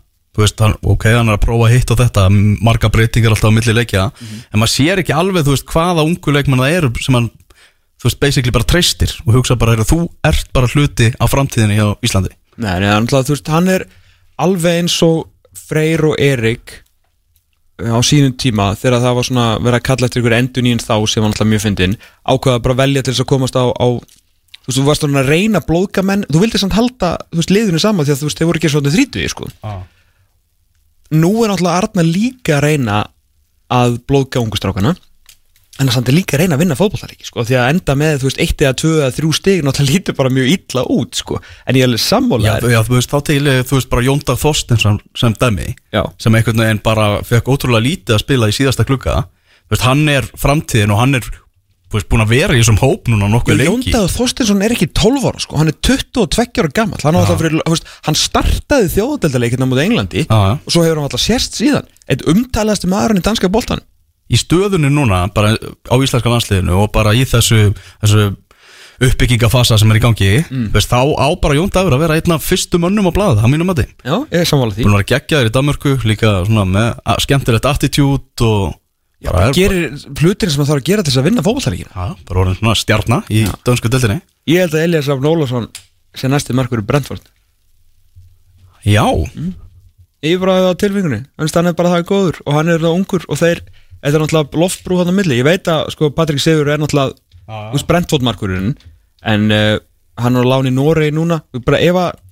veist, 0.43 0.61
hann, 0.61 0.75
ok, 0.83 1.07
hann 1.15 1.31
er 1.31 1.39
að 1.39 1.45
prófa 1.45 1.71
hitt 1.71 1.91
og 1.95 2.01
þetta 2.01 2.27
Marga 2.35 2.91
breytingar 2.91 3.35
alltaf 3.35 3.53
á 3.55 3.57
milli 3.57 3.75
leikja. 3.77 4.09
En 4.51 4.59
maður 4.59 4.73
sér 4.75 5.03
ekki 5.03 5.15
alveg, 5.15 5.47
þú 5.47 5.55
veist, 5.55 5.67
hvaða 5.71 6.07
unguleikmenn 6.09 6.63
það 6.65 6.79
eru 6.79 6.91
Sem 7.05 7.19
hann, 7.19 7.29
þú 8.03 8.09
veist, 8.09 8.21
basically 8.23 8.55
bara 8.55 8.67
treystir 8.67 9.13
Og 9.25 9.39
hugsa 9.39 9.59
bara, 9.61 9.77
er, 9.77 9.87
þú 9.87 10.09
ert 10.27 10.51
bara 10.57 10.71
hluti 10.73 11.13
á 11.15 11.25
framtíðinni 11.31 11.79
hjá 11.79 11.93
Íslandi. 12.03 12.35
Nei, 12.57 12.75
nei, 12.83 12.91
hann, 12.91 13.07
þú 13.07 13.37
veist, 13.37 13.53
hann 13.53 13.71
er 13.71 13.87
alveg 14.43 14.83
eins 14.83 14.99
og 15.07 15.29
Freyr 15.55 16.03
og 16.11 16.19
Erik 16.19 16.81
á 17.79 17.99
sínum 18.07 18.35
tíma 18.39 18.73
þegar 18.79 19.03
það 19.03 19.17
var 19.19 19.27
svona 19.27 19.47
verið 19.59 19.79
að 19.81 19.87
kalla 19.89 20.07
eftir 20.07 20.23
ykkur 20.23 20.37
endur 20.37 20.63
nýjum 20.63 20.83
þá 20.83 20.95
sem 21.11 21.25
var 21.25 21.33
alltaf 21.33 21.49
mjög 21.51 21.63
fyndin 21.65 21.97
ákveða 22.23 22.63
bara 22.63 22.77
að 22.77 22.83
velja 22.85 23.03
til 23.03 23.15
þess 23.15 23.25
að 23.25 23.31
komast 23.33 23.59
á, 23.59 23.65
á 23.67 23.87
þú 23.99 24.69
veist, 24.69 24.79
þú 24.79 24.85
varst 24.87 25.07
að 25.09 25.31
reyna 25.31 25.63
blóðka 25.67 26.05
menn 26.07 26.23
þú 26.31 26.45
vildi 26.45 26.61
samt 26.63 26.77
halda, 26.79 27.17
þú 27.33 27.41
veist, 27.41 27.55
liðinu 27.55 27.83
saman 27.83 28.07
því 28.07 28.15
að 28.15 28.23
þú 28.23 28.29
veist, 28.29 28.39
þeir 28.39 28.51
voru 28.51 28.63
ekki 28.63 28.71
svona 28.73 28.95
þrítuði, 28.95 29.33
sko. 29.33 29.49
Ah. 29.67 29.83
Nú 31.17 31.33
er 31.45 31.53
náttúrulega 31.53 31.81
Arna 31.83 32.07
líka 32.07 32.59
að 32.59 32.65
reyna 32.69 33.03
að 33.75 33.99
blóðka 34.09 34.43
ungustrákana 34.43 34.95
en 35.75 35.89
það 35.89 35.95
samt 35.97 36.11
er 36.11 36.15
líka 36.15 36.37
að 36.37 36.45
reyna 36.45 36.55
að 36.55 36.63
vinna 36.63 36.77
fótbollaríki 36.79 37.27
sko, 37.27 37.43
því 37.49 37.57
að 37.59 37.69
enda 37.73 37.97
með, 37.99 38.19
þú 38.21 38.29
veist, 38.29 38.41
eitt 38.45 38.63
eða 38.63 38.77
tvö 38.79 38.93
eða 39.01 39.15
þrjú 39.17 39.31
stig 39.35 39.63
náttúrulega 39.67 39.97
lítur 39.97 40.17
bara 40.21 40.33
mjög 40.37 40.51
illa 40.53 40.85
út 40.95 41.19
sko, 41.19 41.39
en 41.67 41.79
ég 41.81 41.89
er 41.89 42.03
sammálaður 42.05 42.75
já, 42.75 42.81
þú 42.87 42.95
veist, 42.95 43.11
þá 43.11 43.27
til, 43.31 43.41
eh, 43.51 43.63
þú 43.67 43.79
veist, 43.81 43.91
bara 43.91 44.07
Jóndag 44.07 44.39
Þorstins 44.39 44.87
sem, 44.87 45.01
sem 45.19 45.35
dæmi 45.41 45.73
Já. 45.91 46.05
Sem 46.23 46.35
einhvern 46.39 46.63
veginn 46.63 46.83
bara 46.85 47.09
fekk 47.27 47.51
ótrúlega 47.51 47.87
lítið 47.89 48.15
að 48.15 48.23
spila 48.23 48.51
í 48.51 48.55
síðasta 48.55 48.87
klukka 48.87 49.25
Þú 49.65 49.75
veist, 49.75 49.87
hann 49.89 50.09
er 50.13 50.27
framtíðin 50.39 50.93
og 50.95 51.01
hann 51.01 51.19
er 51.19 51.27
veist, 51.95 52.09
búin 52.11 52.25
að 52.25 52.33
vera 52.35 52.55
í 52.57 52.61
þessum 52.61 52.79
hóp 52.83 53.09
núna 53.13 53.29
nokkuð 53.33 53.59
lengi. 53.61 53.91
Jóndaður 53.95 54.13
Þorstinsson 54.17 54.63
er 54.67 54.75
ekki 54.75 54.89
12 54.93 55.27
ára 55.31 55.43
sko, 55.45 55.59
hann 55.61 55.71
er 55.73 55.79
22 55.89 56.63
ára 56.65 56.73
gammal 56.75 57.01
hann, 57.07 57.19
Já. 57.23 57.35
fyrir, 57.41 57.57
veist, 57.71 57.89
hann 58.09 58.19
startaði 58.19 58.93
þjóðadeldaleikina 58.99 59.69
mútið 59.71 59.85
Englandi 59.89 60.25
Já, 60.27 60.35
já. 60.35 60.55
og 60.61 60.71
svo 60.75 60.85
hefur 60.85 61.01
hann 61.01 61.09
alltaf 61.09 61.25
sérst 61.25 61.59
síðan. 61.61 61.87
Eitt 62.11 62.27
umtalaðasti 62.29 62.91
maðurinn 62.91 63.23
í 63.23 63.27
danska 63.27 63.49
boltan 63.53 63.83
í 64.33 64.39
stöðunni 64.41 64.89
núna 64.89 65.27
bara 65.35 65.53
á 65.55 65.95
íslenska 66.01 66.31
landsliðinu 66.33 66.79
og 66.81 66.93
bara 66.95 67.13
í 67.13 67.27
þessu, 67.29 67.75
þessu 68.01 68.31
uppbyggingafasa 69.05 69.77
sem 69.81 69.91
er 69.91 69.99
í 69.99 70.03
gangi 70.05 70.31
Mm. 70.51 70.71
veist, 70.73 70.89
þá 70.91 71.03
á 71.19 71.29
bara 71.41 71.55
Jón 71.59 71.71
Dagur 71.73 71.93
að 71.97 71.99
vera 72.05 72.15
einn 72.17 72.33
af 72.33 72.45
fyrstu 72.47 72.79
mönnum 72.79 73.09
á 73.11 73.13
blaða, 73.13 73.43
það 73.43 73.53
mínum 73.53 73.71
að 73.73 73.81
þið 73.83 73.91
er 74.31 74.45
búin 74.85 74.95
að 74.95 75.01
vera 75.03 75.11
geggjaður 75.13 75.51
í 75.51 75.55
Danmörku 75.57 75.93
líka 76.05 76.31
svona 76.47 76.65
með 76.65 77.21
skemmtilegt 77.27 77.67
attitude 77.67 78.41
og 78.47 78.75
Já, 79.25 79.33
er, 79.41 79.53
gerir 79.57 79.85
hlutin 80.21 80.53
sem 80.53 80.61
það 80.61 80.71
þarf 80.71 80.83
að 80.83 80.89
gera 80.91 81.05
til 81.05 81.13
þess 81.13 81.21
að 81.23 81.29
vinna 81.31 81.45
fótballtaleikina 81.47 81.93
bara, 81.95 82.17
bara 82.29 82.43
orðin 82.45 82.59
svona 82.61 82.75
stjarnar 82.77 83.31
í 83.33 83.45
dönsku 83.65 83.91
deltinni 83.93 84.21
Ég 84.51 84.61
held 84.61 84.75
að 84.77 84.85
Elias 84.85 85.07
Rafn 85.09 85.29
Ólafsson 85.31 85.69
sé 86.15 86.29
næsti 86.29 86.55
markur 86.57 86.83
í 86.83 86.85
Brentford. 86.85 87.25
Já, 88.85 89.05
Ég 90.25 90.37
er 90.37 90.41
bara 90.41 90.73
á 90.73 90.77
tilfingunni, 90.81 91.23
þannig 91.37 91.57
hann 91.59 91.69
er 91.69 91.77
bara 91.77 91.91
það 91.95 92.07
góður 92.09 92.39
og 92.45 92.55
hann 92.57 92.71
er 92.73 92.81
það 92.81 92.97
ungur 92.97 93.25
og 93.29 93.41
þeir 93.41 93.59
þetta 93.65 94.13
er 94.13 94.23
náttúrulega 94.23 94.61
loftbrú 94.63 94.99
hann 95.01 95.13
á 95.13 95.15
milli. 95.17 95.37
Ég 95.41 95.45
veit 95.49 95.69
að 95.69 95.91
sko 95.93 96.09
Patrik 96.17 96.41
Sigur 96.41 96.71
er 96.73 96.81
náttúrulega 96.81 97.17
þú 97.45 97.77
veist 97.77 97.89
Brentford 97.89 98.25
markurinn 98.25 98.71
en 99.25 99.45
uh, 99.53 99.77
hann 100.21 100.41
er 100.41 100.49
á 100.49 100.53
láni 100.53 100.73
Noregi 100.73 101.13
núna. 101.17 101.43
Bara 101.65 101.81
ef 101.85 102.01
að 102.01 102.23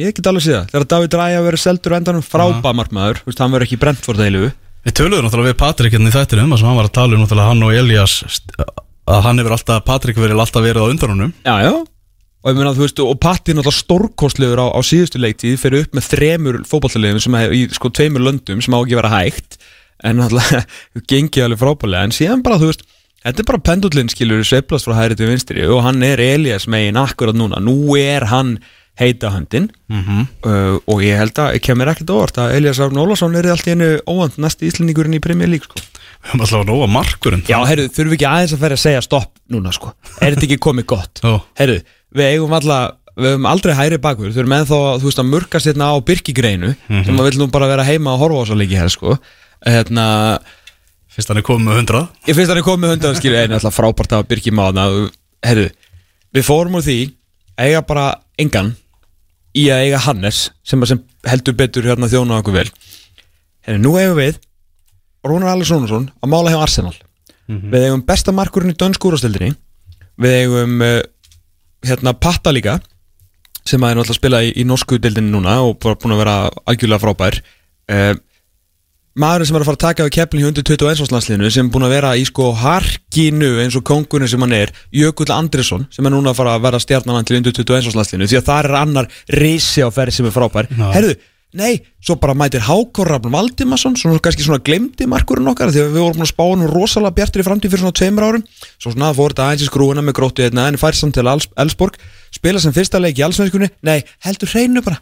ég 0.00 0.12
get 0.16 0.28
alveg 0.28 0.44
síða 0.44 0.62
þegar 0.72 0.88
David 0.92 1.16
Ræja 1.20 1.44
verður 1.46 1.64
seldur 1.64 1.96
endanum 1.96 2.24
frábæð 2.24 2.76
markmaður, 2.82 3.22
þú 3.22 3.32
veist 3.32 3.40
hann 3.44 3.56
verður 3.56 3.68
ekki 3.68 3.80
Brentford 3.80 4.24
heilu 4.24 4.50
við 4.86 4.96
töluðum 5.00 5.26
náttúrulega 5.26 5.52
við 5.52 5.60
Patrik 5.60 5.96
hérna 5.96 6.12
í 6.12 6.14
þættinu 6.14 6.46
um 6.46 6.54
að 6.54 6.62
sem 6.62 6.70
hann 6.70 6.78
var 6.78 6.88
að 6.88 6.96
tala 7.00 7.16
um 7.16 7.24
náttúrulega 7.24 7.50
hann 7.50 7.66
og 7.66 7.74
Elias 7.74 8.16
að 9.06 9.20
hann 9.26 9.42
hefur 9.42 9.54
alltaf, 9.56 9.84
Patrik 9.86 10.18
verið 10.18 10.42
alltaf 10.42 10.64
verið 10.64 10.86
á 10.86 10.90
undan 10.90 11.14
honum 11.14 11.32
Já, 11.46 11.54
já. 11.66 11.72
Og 12.46 12.52
ég 12.52 12.58
meina 12.60 12.74
þú 12.76 12.84
veist 12.84 13.00
og 13.02 13.16
Patti 13.18 13.50
er 13.50 13.58
náttúrulega 13.58 13.80
stórkostlegur 13.80 14.60
á, 14.62 14.66
á 14.70 14.80
síðustu 14.86 15.18
leiktíð 15.18 15.56
fyrir 15.58 15.86
upp 15.86 15.96
með 15.98 16.10
þremur 16.12 16.58
fótballtaliðum 16.70 17.24
sem 17.24 17.38
er 17.40 17.54
í 17.56 17.64
sko 17.74 17.90
tveimur 17.90 18.22
löndum 18.22 18.60
sem 18.62 18.76
á 18.76 18.78
ekki 18.78 18.98
vera 19.00 19.10
hægt. 19.10 19.58
En 20.06 20.20
náttúrulega 20.20 20.62
gengið 21.10 21.48
alveg 21.48 21.62
frábælega 21.64 22.06
en 22.06 22.14
síðan 22.14 22.46
bara 22.46 22.60
þú 22.62 22.70
veist 22.70 22.86
Þetta 23.26 23.42
er 23.42 23.46
bara 23.48 23.58
pendullin 23.66 24.10
skilur 24.12 24.44
sveiflast 24.46 24.86
frá 24.86 24.94
hæri 25.00 25.16
til 25.18 25.26
vinstri 25.26 25.64
og 25.66 25.80
hann 25.82 25.98
er 26.06 26.20
Elias 26.22 26.68
megin 26.70 26.98
akkurat 27.00 27.34
núna. 27.34 27.58
Nú 27.58 27.96
er 27.98 28.28
hann 28.30 28.52
heita 29.00 29.30
höndin. 29.34 29.68
Mhm. 29.92 30.26
uh, 30.46 30.78
og 30.88 31.02
ég 31.04 31.18
held 31.20 31.38
að, 31.42 31.58
kemur 31.64 31.90
ekkert 31.92 32.12
óvart 32.14 32.40
að 32.40 32.56
Elias 32.56 32.80
Ragnar 32.80 33.04
Ólafsson 33.06 33.36
er 33.36 33.50
allt 33.52 33.68
í 33.68 33.74
einu 33.76 33.90
óvand 34.08 34.38
næsti 34.40 34.70
íslendingurinn 34.70 35.18
í 35.18 35.22
Premier 35.22 35.50
League 35.52 35.68
sko. 35.68 35.80
Við 36.26 36.32
höfum 36.32 36.44
alltaf 36.46 36.66
nóga 36.66 36.86
markurinn. 36.90 37.44
Já, 37.46 37.58
heyrðu, 37.68 37.90
þurfum 37.94 38.12
við 38.14 38.18
ekki 38.18 38.30
aðeins 38.30 38.54
að 38.56 38.62
ferja 38.64 38.78
að 38.80 38.84
segja 38.86 39.02
stopp 39.04 39.32
núna 39.52 39.72
sko? 39.74 39.92
Er 40.20 40.34
þetta 40.34 40.46
ekki 40.48 40.62
komið 40.64 40.88
gott? 40.90 41.20
Jó. 41.22 41.36
Heyrðu, 41.60 41.82
við 42.16 42.32
eigum 42.34 42.56
alla 42.56 42.78
Við 43.16 43.30
höfum 43.32 43.46
aldrei 43.48 43.72
hæri 43.72 43.96
bakur, 43.96 44.28
þau 44.28 44.42
erum 44.42 44.52
ennþá 44.52 44.78
þú 45.00 45.06
veist 45.08 45.20
að 45.22 45.28
murkast 45.30 45.68
hérna 45.70 45.86
á 45.88 45.96
byrkigreinu 46.04 46.74
sem 46.84 47.16
að 47.16 47.28
vill 47.30 47.38
nú 47.40 47.46
bara 47.48 47.68
vera 47.70 47.86
heima 47.88 48.12
að 48.12 48.20
horfa 48.20 48.42
á 48.44 48.48
svo 48.50 48.56
leiki 48.60 48.76
hér 48.76 48.92
sko. 48.92 49.14
Hérna, 49.64 50.04
Fyrst 51.16 51.32
hann 51.32 51.40
er 51.40 51.46
komið 51.46 51.70
með 51.70 51.78
100 51.80 52.02
ég 52.28 52.36
finnst 52.36 52.52
hann 52.52 52.60
er 52.60 52.66
komið 52.66 52.82
með 52.82 52.92
hundar 52.92 53.16
skilja 53.16 53.44
einu 53.46 53.56
alltaf 53.56 53.72
frábært 53.78 54.12
að 54.18 54.26
byrki 54.34 54.52
mána. 54.52 54.84
Herru, 55.48 55.70
við 56.36 56.44
fórum 56.44 56.76
úr 56.76 56.84
því 56.84 56.98
eiga 57.56 57.80
bara 57.88 58.10
engan 58.36 58.74
í 59.56 59.68
að 59.72 59.86
eiga 59.86 60.02
Hannes 60.04 60.50
sem, 60.66 60.82
sem 60.88 61.00
heldur 61.26 61.56
betur 61.58 61.86
hérna 61.88 62.10
þjóna 62.10 62.40
okkur 62.42 62.58
vel. 62.60 62.68
Herru, 63.66 63.82
nú 63.82 63.96
eigum 63.98 64.18
við 64.20 64.40
Rúnar 65.26 65.56
Alessónusson 65.56 66.10
að 66.22 66.32
mála 66.32 66.52
hjá 66.52 66.60
Arsenal. 66.62 66.94
Við 67.46 67.86
eigum 67.86 68.02
besta 68.06 68.34
markurinn 68.34 68.72
í 68.72 68.78
dönsku 68.78 69.06
úrastildinni 69.06 69.54
Við 70.16 70.36
eigum 70.40 70.80
uh, 70.82 71.00
hérna 71.86 72.14
Patta 72.16 72.52
líka 72.54 72.78
sem 73.66 73.82
að 73.82 73.92
er 73.92 73.98
náttúrulega 73.98 74.14
að 74.14 74.20
spila 74.20 74.40
í, 74.46 74.52
í 74.62 74.64
norsku 74.66 74.98
deildinni 75.02 75.32
núna 75.32 75.58
og 75.66 75.76
bara 75.82 75.98
búin 76.00 76.14
að 76.14 76.22
vera 76.22 76.36
algjörlega 76.70 77.02
frábær. 77.02 77.38
Uh, 77.90 78.14
maðurinn 79.16 79.48
sem 79.48 79.56
er 79.56 79.62
að 79.64 79.68
fara 79.70 79.78
að 79.78 79.84
taka 79.84 80.06
við 80.06 80.14
keflin 80.16 80.42
í 80.42 80.48
121 80.50 81.12
landsliðinu 81.14 81.52
sem 81.52 81.68
er 81.68 81.72
búin 81.72 81.86
að 81.86 81.94
vera 81.94 82.10
í 82.20 82.24
sko 82.28 82.50
harkinu 82.60 83.54
eins 83.62 83.78
og 83.78 83.84
kongurinn 83.88 84.28
sem 84.28 84.42
hann 84.44 84.52
er 84.56 84.72
Jökull 84.92 85.32
Andrisson 85.32 85.86
sem 85.92 86.04
er 86.04 86.12
núna 86.12 86.34
að 86.34 86.42
fara 86.42 86.56
að 86.56 86.66
vera 86.66 86.80
stjarnanan 86.82 87.28
til 87.28 87.38
121 87.38 87.96
landsliðinu 87.96 88.28
því 88.28 88.40
að 88.42 88.50
það 88.50 88.60
er 88.60 88.76
annar 88.82 89.08
risi 89.40 89.80
á 89.84 89.88
ferð 89.88 90.18
sem 90.18 90.28
er 90.28 90.36
frábær. 90.36 90.68
Já. 90.68 90.90
herðu, 90.92 91.16
nei, 91.56 91.80
svo 92.04 92.18
bara 92.20 92.36
mætir 92.36 92.66
Hákor 92.66 93.08
Rafn 93.14 93.32
Valdimarsson, 93.32 93.96
svona 93.96 94.20
kannski 94.20 94.44
svona 94.44 94.60
glemdi 94.60 95.08
markurinn 95.08 95.48
okkar 95.48 95.72
því 95.72 95.86
að 95.86 95.96
við 95.96 96.04
vorum 96.04 96.26
að 96.26 96.32
spá 96.34 96.44
hann 96.44 96.68
rosalega 96.74 97.16
bjartur 97.16 97.44
í 97.44 97.48
framtíð 97.48 97.72
fyrir 97.72 97.86
svona 97.86 97.96
tveimur 97.96 98.28
árum. 98.28 98.46
Svo 98.76 98.92
svona 98.92 99.14
fór 99.16 99.32
þetta 99.32 99.48
aðeins 99.48 99.64
í 99.64 99.70
skrúina 99.70 100.04
með 100.04 100.18
gróttu 100.20 100.44
hérna 100.44 100.68
en 100.68 100.80
fær 100.80 100.98
samt 100.98 101.16
til 101.16 101.24
Elfsborg 101.24 101.96
spila 102.36 102.60
sem 102.60 102.76
fyrsta 102.76 103.00
leik 103.00 103.16
í 103.16 103.24
allsvenskunni, 103.24 103.72
nei, 103.80 104.02
heldur 104.26 104.52
hreinu 104.52 104.84
bara 104.84 105.00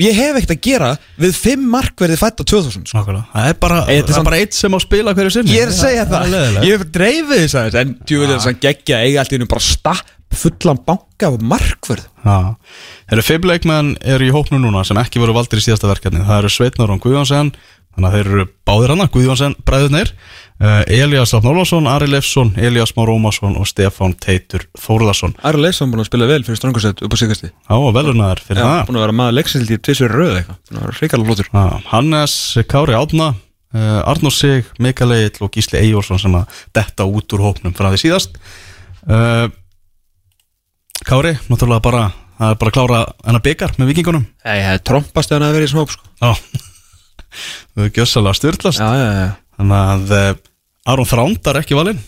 ég 0.00 0.16
hef 0.18 0.38
ekkert 0.40 0.54
að 0.54 0.62
gera 0.64 0.90
við 1.20 1.36
fimm 1.36 1.68
markverði 1.74 2.18
fætt 2.20 2.40
á 2.40 2.44
2000 2.44 2.88
sko. 2.90 3.04
Það 3.04 3.48
er 3.50 3.58
bara, 3.60 3.80
er 3.92 4.08
það 4.08 4.18
er 4.20 4.28
bara 4.30 4.40
eitt 4.42 4.56
sem 4.56 4.76
á 4.76 4.78
spila 4.82 5.14
hverju 5.16 5.34
sinni. 5.36 5.54
Ég 5.54 5.66
er 5.66 5.72
að 5.72 5.78
segja 5.80 6.08
það, 6.10 6.28
leiðilegt. 6.34 6.66
Ég 6.68 6.78
hef 6.78 6.90
dreifið 6.98 7.44
þess 7.44 7.58
aðeins 7.60 7.80
En 7.84 7.96
er 8.20 8.34
þess 8.34 8.50
að 8.50 8.60
geggja 8.64 9.00
eiga 9.04 9.22
allt 9.22 9.34
í 9.34 9.38
hennu 9.38 9.50
bara 9.50 9.64
stapp 9.64 10.14
fullan 10.34 10.80
banka 10.86 11.30
af 11.30 11.38
markverð 11.42 12.08
þeir 12.24 13.16
eru 13.16 13.24
fimm 13.24 13.48
leikmenn 13.48 13.94
eru 14.02 14.28
í 14.28 14.32
hópnu 14.34 14.60
núna 14.60 14.84
sem 14.86 14.98
ekki 15.00 15.22
voru 15.22 15.36
valdir 15.36 15.60
í 15.60 15.64
síðasta 15.64 15.90
verkefni 15.90 16.24
það 16.24 16.40
eru 16.40 16.52
Sveitnar 16.52 16.94
og 16.94 17.02
Guðjónsson 17.04 17.52
þannig 17.94 18.08
að 18.08 18.16
þeir 18.16 18.30
eru 18.32 18.46
báðir 18.66 18.94
hana, 18.94 19.08
Guðjónsson 19.14 19.56
bræðurnir 19.66 20.12
Elias 20.62 21.32
Rafn 21.34 21.48
Ólafsson, 21.50 21.88
Ari 21.90 22.06
Leifsson 22.06 22.52
Elias 22.56 22.92
Már 22.94 23.10
Ómarsson 23.10 23.56
og 23.58 23.66
Stefán 23.66 24.14
Teitur 24.22 24.62
Þórðarsson 24.78 25.34
Ari 25.42 25.58
Leifsson 25.64 25.90
búin 25.90 26.04
að 26.04 26.06
spila 26.12 26.28
vel 26.30 26.44
fyrir 26.46 26.60
strangusett 26.60 27.02
upp 27.02 27.16
á 27.16 27.18
sigasti 27.18 27.50
Já, 27.50 27.74
og 27.74 27.90
velunaðar 27.96 28.42
fyrir 28.44 28.62
það. 28.62 28.84
Búin 28.86 29.00
að 29.00 29.04
vera 29.06 29.16
maður 29.18 29.36
leiksildi 29.40 29.74
í 29.74 29.80
tvisur 29.82 30.14
röð 30.14 30.38
eitthvað. 30.38 30.60
Búin 30.70 30.78
að 30.78 30.86
vera 30.86 30.98
hrikalega 31.00 31.28
flottur. 31.30 31.50
Já, 31.50 31.90
Hannes 31.90 32.36
Kári 32.70 32.94
Átna 32.94 33.28
uh, 33.34 34.10
Arnór 34.14 34.34
Sig, 34.34 34.70
Mikael 34.78 35.16
Egil 35.18 35.42
og 35.48 35.50
Gísli 35.58 35.80
Eyjórsson 35.82 36.22
sem 36.22 36.38
að 36.38 36.62
detta 36.78 37.06
út 37.10 37.34
úr 37.34 37.46
hópnum 37.48 37.74
frá 37.74 37.90
því 37.90 38.04
síðast. 38.04 38.38
Uh, 39.10 39.50
Kári, 41.04 41.34
náttúrulega 41.50 41.82
bara 41.84 42.04
það 42.38 42.52
er 42.52 42.60
bara 42.60 42.70
að 42.70 42.76
klára 42.78 43.00
hennar 43.24 43.44
byggar 43.44 43.74
með 43.78 43.90
vikingunum 43.92 44.24
Nei, 44.44 44.58
það 44.58 44.72
er 44.72 44.84
trompast 44.90 45.34
að 49.54 49.64
Þannig 49.64 49.80
að 49.80 50.14
uh, 50.18 50.42
Aron 50.92 51.08
Þrándar 51.08 51.60
ekki 51.62 51.78
valinn. 51.78 52.00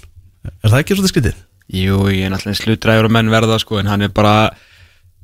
Er 0.63 0.71
það 0.71 0.81
ekki 0.81 0.97
svolítið 0.97 1.15
skytið? 1.15 1.43
Jú, 1.77 2.01
ég 2.13 2.27
er 2.27 2.33
náttúrulega 2.33 2.61
slutræður 2.61 3.09
og 3.09 3.15
menn 3.17 3.31
verða 3.33 3.57
sko 3.59 3.81
En 3.81 3.89
hann 3.91 4.05
er 4.07 4.13
bara 4.15 4.53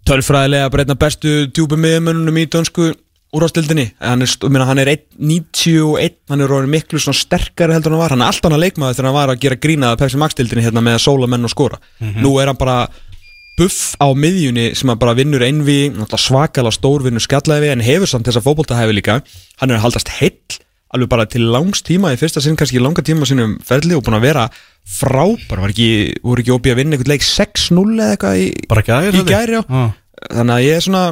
tölfræðilega 0.09 0.83
einn 0.83 0.95
af 0.95 0.99
bestu 0.99 1.35
djúpum 1.55 1.83
miðumönnunum 1.85 2.41
í 2.43 2.49
dönsku 2.51 2.89
úrhástildinni 3.33 3.87
hann 4.03 4.25
er, 4.25 4.33
er 4.83 4.91
1.91 4.93 6.17
hann 6.29 6.43
er 6.45 6.67
miklu 6.69 7.01
svona 7.01 7.17
sterkari 7.17 7.73
heldur 7.73 7.93
en 7.93 7.97
hann 7.97 8.03
var. 8.03 8.13
Hann 8.13 8.25
er 8.25 8.33
alltaf 8.33 8.49
hann 8.51 8.59
að 8.59 8.65
leikmaður 8.67 8.99
þegar 8.99 9.09
hann 9.09 9.17
var 9.17 9.33
að 9.33 9.41
gera 9.45 9.61
grína 9.63 9.93
að 9.93 10.03
Pepsi 10.03 10.21
Max 10.21 10.37
dildinni 10.37 10.67
hérna 10.67 10.83
með 10.85 10.99
að 10.99 11.05
sóla 11.07 11.31
menn 11.31 11.49
og 11.49 11.53
skora. 11.53 11.79
Nú 12.21 12.35
er 12.43 12.51
hann 12.51 12.61
bara 12.61 12.77
buff 13.57 13.95
á 14.01 14.09
miðjunni 14.13 14.73
sem 14.77 14.93
hann 14.93 15.01
bara 15.01 15.17
vinnur 15.17 15.45
einvi 15.47 15.79
svakalega 16.13 16.75
stórvinnur 16.77 17.25
skjallæfi 17.25 17.73
en 17.73 17.85
hefur 17.85 18.11
samt 18.11 18.29
þessa 18.29 18.45
fótboltahæfi 18.45 18.99
líka. 18.99 19.21
Hann 19.63 19.73
er 19.73 19.81
að 19.81 19.87
haldast 19.87 20.13
heill 20.19 20.61
alveg 20.93 21.11
bara 21.13 21.27
til 21.31 21.49
langs 21.53 21.83
tíma 21.87 22.13
í 22.13 22.21
fyrsta 22.21 22.43
sinn 22.45 22.57
kannski 22.59 22.83
langa 22.83 23.05
tíma 23.05 23.29
sínum 23.29 23.57
ferli 23.65 23.97
og 23.97 24.05
búin 24.05 24.19
að 24.19 24.27
vera 24.29 24.47
frábær. 24.83 25.63
Var 25.63 25.73
ekki, 25.73 25.91
voru 26.25 26.43
ekki 26.43 26.55
opið 26.55 26.75
að 26.75 26.81
vinna 26.83 26.97
einhvern 26.97 27.13
leik 27.15 27.27
6-0 27.27 27.85
eða 27.97 28.15
eitthvað 28.15 28.41
í, 28.43 28.49
gæri 28.89 29.21
í 29.23 29.27
gæri 29.29 29.61
já. 29.61 29.63
Þannig 30.23 30.57
að 30.57 30.65
ég 30.67 30.79
er 30.79 30.87
svona 30.87 31.05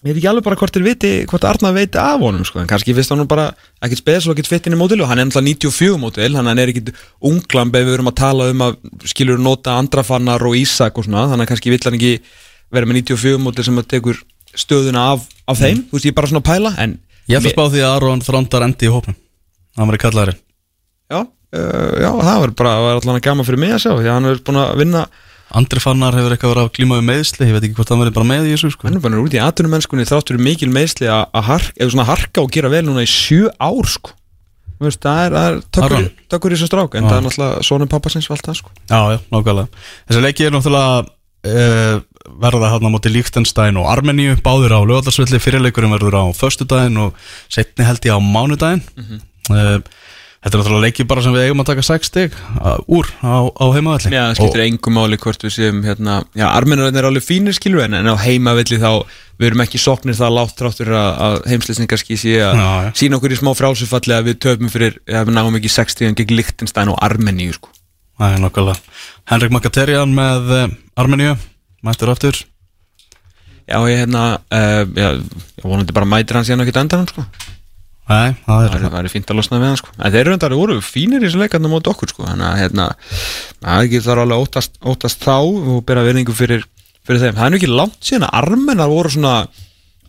ég 0.00 0.14
veit 0.14 0.18
ekki 0.22 0.28
alveg 0.30 0.44
bara 0.46 0.56
hvort 0.56 0.76
þeir 0.76 0.84
viti 0.86 1.08
hvort 1.28 1.44
Arnar 1.44 1.74
veit 1.76 1.96
af 2.00 2.22
honum 2.24 2.44
sko, 2.48 2.62
en 2.62 2.68
kannski 2.70 2.94
finnst 2.96 3.12
hann 3.12 3.26
bara 3.28 3.50
ekkert 3.84 4.00
spes 4.00 4.26
og 4.26 4.32
ekkert 4.32 4.48
fitt 4.48 4.68
inn 4.68 4.76
í 4.76 4.80
mótil 4.80 5.02
og 5.04 5.10
hann 5.10 5.20
er 5.20 5.28
náttúrulega 5.28 5.60
94 5.60 5.98
mótil 6.00 6.38
hann 6.38 6.48
er 6.54 6.72
ekkert 6.72 6.94
unglamb 7.20 7.76
ef 7.76 7.84
við 7.84 7.98
erum 7.98 8.08
að 8.08 8.16
tala 8.22 8.46
um 8.54 8.64
að 8.64 8.78
skilur 9.12 9.42
nota 9.44 9.76
andrafannar 9.76 10.40
og 10.48 10.56
Ísak 10.56 10.96
og 10.96 11.04
svona, 11.04 11.26
þannig 11.28 11.44
að 11.44 11.52
kannski 11.52 11.74
vill 11.74 11.84
hann 11.84 11.98
ekki 12.00 12.14
vera 12.72 12.88
með 12.88 13.02
94 13.02 13.44
mótil 13.44 13.66
sem 13.68 13.82
að 13.82 13.90
tekur 13.92 14.22
stöðuna 14.56 15.04
af, 15.12 15.28
af 15.44 15.60
þeim, 15.60 15.84
þú 15.90 15.98
veist 15.98 16.08
ég 16.08 16.14
er 16.14 16.18
bara 16.22 16.32
svona 16.32 16.40
að 16.40 16.48
pæla 16.48 16.72
en 16.80 16.96
Ég 17.30 17.40
ætla 17.40 17.50
að 17.50 17.56
spá 17.56 17.64
því 17.70 17.82
að 17.86 17.96
Aron 17.96 18.24
Þrándar 18.26 18.66
endi 18.66 18.88
í 18.88 18.92
hópnum. 18.92 19.18
Hann 19.78 19.90
var 19.90 19.96
í 19.96 20.02
kallaðarinn 20.02 20.40
já, 21.10 21.20
uh, 21.24 21.96
já, 22.00 22.10
það 22.10 22.38
var 22.44 22.54
bara, 22.58 22.76
það 22.76 22.86
var 22.86 23.00
allan 23.00 23.18
að 23.18 23.26
gama 23.26 23.46
fyrir 23.46 23.62
mig 23.62 23.74
að 23.74 23.82
sjá, 23.84 23.92
því 23.96 24.06
að 24.06 24.16
hann 24.16 24.30
er 24.30 24.40
búin 24.46 24.62
að 24.62 24.72
vinna 24.80 25.02
Andri 25.58 25.82
Fannar 25.82 26.14
hefur 26.14 26.34
eitthvað 26.34 26.52
verið 26.52 26.66
að 26.68 26.74
glíma 26.76 26.98
við 27.00 27.06
meðsli 27.08 27.48
Ég 27.48 27.56
veit 27.56 27.64
ekki 27.66 27.78
hvort 27.80 27.90
hann 27.90 28.02
verið 28.04 28.16
bara 28.20 28.28
með 28.28 28.46
í 28.46 28.52
þessu 28.54 28.70
sko. 28.70 28.86
hann 28.86 28.98
er 29.00 29.02
bara 29.02 29.22
út 29.22 29.34
í 29.34 29.40
atvinnumennskunni 29.42 30.06
þráttur 30.06 30.38
mikil 30.42 30.70
meðsli 30.70 31.08
að, 31.10 31.24
harka, 31.48 32.04
harka 32.06 32.44
og 32.44 32.52
gera 32.54 32.70
vel 32.70 32.84
núna 32.86 33.02
í 33.02 33.10
sjö 33.10 33.50
ár 33.58 33.90
sko. 33.90 34.14
Veist, 34.80 35.02
það 35.02 35.22
er, 35.24 35.34
það 35.74 35.96
er 35.98 36.06
tökur 36.30 36.54
í 36.54 36.56
þessum 36.56 36.70
strák 36.70 36.94
en 36.96 37.02
Já. 37.04 37.08
það 37.10 37.16
er 37.18 37.24
náttúrulega 37.26 37.64
sonum 37.66 37.90
pappasins 37.90 38.30
það 38.30 38.54
sko. 38.62 38.70
Já, 38.88 39.00
já, 39.12 39.18
nákvæmlega. 39.34 39.82
Þessi 40.06 40.22
leiki 40.24 40.46
er 40.46 40.54
náttúrulega 40.54 41.02
uh, 41.02 41.98
verða 42.40 42.70
hann 42.74 42.86
á 42.86 42.90
móti 42.92 43.10
Líktenstein 43.12 43.78
og 43.80 43.88
Armeníu 43.90 44.36
Báður 44.44 44.76
á 44.76 44.80
lögadagsvelli 44.84 45.40
Fyrirleikurinn 45.42 45.94
verður 45.96 46.20
á 46.20 46.24
föstudaginn 46.36 47.00
og 47.02 47.18
setni 47.50 47.86
held 47.88 48.06
ég 48.06 48.14
á 48.14 48.20
mánudaginn. 48.22 48.84
Uh, 49.50 49.80
Þetta 50.40 50.56
er 50.56 50.60
náttúrulega 50.62 50.86
leiki 50.86 51.04
bara 51.04 51.20
sem 51.20 51.34
við 51.36 51.42
eigum 51.50 51.60
að 51.60 51.66
taka 51.68 51.82
6 51.84 52.08
stig 52.08 52.36
uh, 52.64 52.78
úr 52.88 53.04
á, 53.20 53.44
á 53.44 53.64
heimavelli. 53.76 54.08
Já, 54.08 54.22
það 54.30 54.38
skiptir 54.38 54.62
engum 54.64 54.94
máli 54.96 55.18
hvort 55.20 55.42
við 55.44 55.52
séum 55.52 55.82
hérna, 55.84 56.14
já, 56.32 56.46
armenarinn 56.48 56.96
er 56.96 57.08
alveg 57.10 57.26
fínir 57.26 57.52
skilur 57.58 57.82
en, 57.84 57.98
en 57.98 58.08
á 58.08 58.16
heimavelli 58.22 58.78
þá, 58.80 59.04
við 59.36 59.50
erum 59.50 59.62
ekki 59.66 59.80
soknir 59.82 60.16
það 60.16 60.32
látt 60.38 60.54
tráttur 60.56 60.94
að, 60.96 61.10
að 61.26 61.36
heimsleysningar 61.52 62.00
skísi 62.00 62.32
að 62.40 62.56
Já, 62.56 62.70
já. 62.86 62.88
sína 63.02 63.18
okkur 63.20 63.36
í 63.36 63.38
smá 63.42 63.52
frálsufalli 63.60 64.16
að 64.16 64.30
við 64.30 64.40
töfum 64.46 64.72
fyrir, 64.72 64.96
að 65.12 65.28
við 65.28 65.36
náum 65.36 65.60
ekki 65.60 65.74
60 65.76 66.16
gegn 66.22 66.34
Lichtenstein 66.40 66.94
og 66.94 66.96
Armeníu 67.04 67.58
sko. 67.58 67.74
Það 68.16 68.38
er 68.38 68.42
nákvæmlega. 68.46 68.96
Henrik 69.34 69.52
Makaterjan 69.58 70.16
með 70.16 70.54
uh, 70.56 70.66
Armeníu 71.04 71.36
Mættur 71.86 72.12
aftur? 72.12 72.36
Já, 73.70 73.78
ég 73.86 74.00
hérna, 74.02 74.24
uh, 74.50 74.82
já, 74.98 75.08
ég 75.16 75.64
vonandi 75.64 75.94
bara 75.94 76.08
mætir 76.08 76.36
hans 76.36 76.50
hérna 76.50 76.66
ekki 76.66 76.74
endan 76.80 77.06
sko. 77.08 77.24
Nei, 78.10 78.34
það 78.42 78.64
er 78.66 78.72
Það 78.82 78.96
er- 78.98 79.12
fínt 79.12 79.28
að 79.30 79.38
losna 79.38 79.60
við 79.62 79.68
hann 79.68 79.78
sko. 79.78 79.92
En 79.96 80.10
þeir 80.12 80.20
eru 80.24 80.32
endar 80.34 80.54
voru 80.58 80.80
fínir 80.82 81.22
í 81.22 81.28
þessu 81.28 81.38
leikarnum 81.38 81.70
móti 81.70 81.92
okkur 81.92 82.10
sko. 82.10 82.24
Þannig 82.26 82.48
að 82.48 82.58
hérna 82.64 82.86
Það 83.60 83.76
er 83.76 83.84
ekki 83.86 84.00
þar 84.02 84.22
alveg 84.24 84.42
óttast, 84.42 84.72
óttast 84.82 85.22
þá 85.22 85.36
Og 85.46 85.84
bera 85.86 86.02
verðingu 86.02 86.34
fyrir, 86.34 86.64
fyrir 87.06 87.22
þeim. 87.22 87.36
Það 87.38 87.44
er 87.46 87.50
nú 87.54 87.60
ekki 87.60 87.70
langt 87.70 88.00
síðan 88.02 88.26
að 88.26 88.34
armennar 88.40 88.90
voru 88.90 89.12
svona 89.14 89.36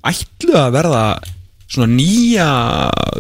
Ætlu 0.10 0.57
að 0.57 0.73
verða 0.79 1.03
Svona 1.71 1.88
nýja 1.93 2.47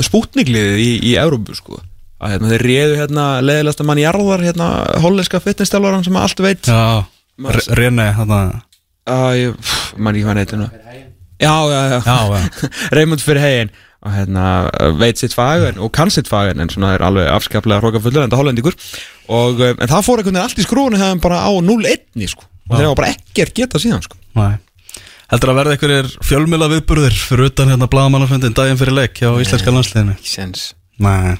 spútnigliðið 0.03 0.81
í, 0.81 0.89
í 1.11 1.15
Európu 1.21 1.53
sko. 1.55 1.77
Að 2.21 2.33
hérna, 2.35 2.49
þeir 2.51 2.65
réðu 2.67 2.97
hérna 2.99 3.25
leðilegasta 3.45 3.85
mann 3.87 4.01
jarðar 4.01 4.43
hérna 4.43 4.65
hollenska 5.01 5.39
fitnessstjálvaran 5.41 6.03
sem 6.03 6.17
allt 6.19 6.41
veit. 6.43 6.67
Já, 6.67 7.05
Rene 7.77 8.11
ég, 9.37 9.71
mann 9.97 10.15
ekki 10.15 10.25
hvað 10.25 10.31
hann 10.31 10.41
heitir 10.41 10.61
nú. 10.61 10.67
Já, 11.41 11.55
já, 11.71 12.01
já. 12.05 12.41
Raymond 12.95 13.23
fyrir 13.23 13.41
hegin 13.41 13.73
og 14.01 14.13
hérna 14.15 14.45
veit 14.97 15.19
sitt 15.21 15.33
fag 15.37 15.67
en, 15.67 15.79
og 15.81 15.91
kann 15.93 16.09
sitt 16.13 16.29
fag 16.29 16.55
en, 16.55 16.69
svona 16.73 16.95
er 16.95 17.03
alveg 17.05 17.29
afskaplega 17.29 17.81
hrókafullur 17.83 18.25
en 18.25 18.33
það 18.33 18.41
hollendingur. 18.41 18.77
Og 19.29 19.61
um, 19.61 19.77
en 19.77 19.91
það 19.91 20.07
fór 20.07 20.21
einhvern 20.21 20.37
veginn 20.37 20.43
allt 20.45 20.61
í 20.61 20.65
skrúinu 20.65 21.01
hefðum 21.01 21.21
bara 21.23 21.43
á 21.45 21.51
0-1 21.53 22.27
sko. 22.33 22.47
Og 22.69 22.77
þeir 22.77 22.87
hafa 22.87 22.99
bara 23.01 23.13
ekkert 23.13 23.57
geta 23.57 23.81
síðan 23.81 24.05
sko. 24.05 24.17
Nei. 24.37 24.55
Heldur 25.31 25.53
að 25.53 25.59
verða 25.61 25.75
einhverjir 25.77 26.09
fjölmjöla 26.27 26.67
viðburðir 26.73 27.15
fyrir 27.15 27.51
utan 27.51 27.69
hérna 27.71 27.87
blagamannafundin 27.91 28.55
daginn 28.57 28.79
fyrir 28.79 28.97
leik 28.97 29.21
hjá 29.21 29.29
íslenska 29.39 29.71
landsliðinu? 29.71 30.17
Ekki 30.17 30.33
sens 30.33 30.65
Nei. 31.01 31.37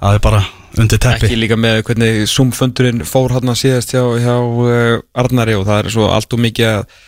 Það 0.00 0.16
er 0.16 0.24
bara 0.24 0.40
undir 0.78 1.00
teppi. 1.02 1.26
Ekki 1.26 1.38
líka 1.38 1.58
með 1.58 1.82
hvernig 1.88 2.26
Zoom-fundurinn 2.30 3.04
fór 3.08 3.34
hann 3.34 3.50
að 3.50 3.60
síðast 3.62 3.94
hjá, 3.94 4.02
hjá 4.22 4.34
uh, 4.36 4.98
Arnari 5.18 5.56
og 5.58 5.66
það 5.68 5.82
er 5.82 5.94
svo 5.94 6.10
allt 6.12 6.36
og 6.36 6.42
mikið 6.44 6.68
að 6.70 6.98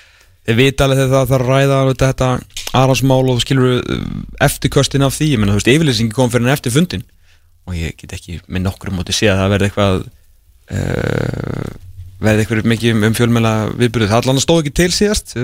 þið 0.42 0.58
vita 0.58 0.86
alveg 0.86 0.98
þegar 0.98 1.12
það 1.12 1.32
þarf 1.32 1.46
að 1.46 1.52
ræða 1.52 1.78
alveg 1.80 2.00
þetta 2.02 2.30
aðhalsmál 2.80 3.32
og 3.32 3.42
skilur 3.44 3.76
uh, 3.78 4.00
eftirköstin 4.48 5.06
af 5.06 5.16
því, 5.18 5.30
ég 5.34 5.42
menna 5.42 5.54
þú 5.54 5.60
veist 5.60 5.72
yfirlýsingi 5.74 6.16
kom 6.16 6.32
fyrir 6.32 6.48
en 6.48 6.56
eftir 6.56 6.74
fundin 6.74 7.06
og 7.68 7.78
ég 7.78 7.94
get 8.00 8.16
ekki 8.16 8.40
með 8.48 8.66
nokkrum 8.66 8.98
móti 8.98 9.14
sé 9.14 9.30
að 9.30 9.44
það 9.44 9.52
verði 9.54 9.68
eitthvað 9.70 10.00
uh, 10.72 11.68
verði 12.22 12.42
eitthvað 12.42 12.72
mikið 12.72 12.98
um, 12.98 13.14
fjölmjöla 13.18 13.54
viðbyrjuð, 13.76 14.10
það 14.10 14.24
allan 14.24 14.42
stóð 14.42 14.64
ekki 14.64 14.74
til 14.82 14.90
síðast 14.96 15.36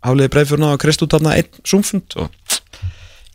hafliði 0.00 0.32
breyfjörna 0.32 0.72
og 0.74 0.80
Kristú 0.80 1.08
tafna 1.10 1.36
einn 1.36 1.60
Zoom-fund 1.60 2.16
og 2.22 2.32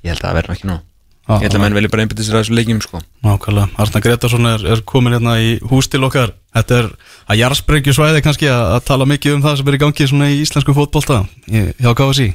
ég 0.01 0.09
held 0.09 0.23
að 0.23 0.27
það 0.31 0.37
verði 0.39 0.57
ekki 0.57 0.69
nú 0.71 0.81
Já, 1.25 1.39
ég 1.41 1.47
held 1.47 1.57
að 1.57 1.61
menn 1.63 1.75
velja 1.79 1.89
bara 1.89 2.03
einbætið 2.05 2.27
sér 2.27 2.35
að 2.37 2.43
þessu 2.43 2.55
leikjum 2.59 2.79
sko. 2.85 2.99
Nákvæmlega, 3.25 3.69
Arna 3.81 4.01
Gretarsson 4.05 4.49
er, 4.51 4.65
er 4.75 4.81
komin 4.85 5.15
hérna 5.15 5.39
í 5.41 5.55
hús 5.71 5.89
til 5.89 6.03
okkar. 6.05 6.35
Þetta 6.53 6.77
er 6.77 6.89
að 7.25 7.39
jarðsprengju 7.39 7.95
svæði 7.97 8.21
kannski 8.27 8.49
að, 8.53 8.65
að 8.75 8.83
tala 8.91 9.07
mikið 9.09 9.39
um 9.39 9.45
það 9.45 9.57
sem 9.57 9.71
er 9.71 9.77
í 9.77 9.81
gangi 9.81 10.09
svona 10.11 10.29
í 10.29 10.37
íslensku 10.43 10.75
fótbolta 10.77 11.23
hjá 11.49 11.89
KFC 11.97 12.27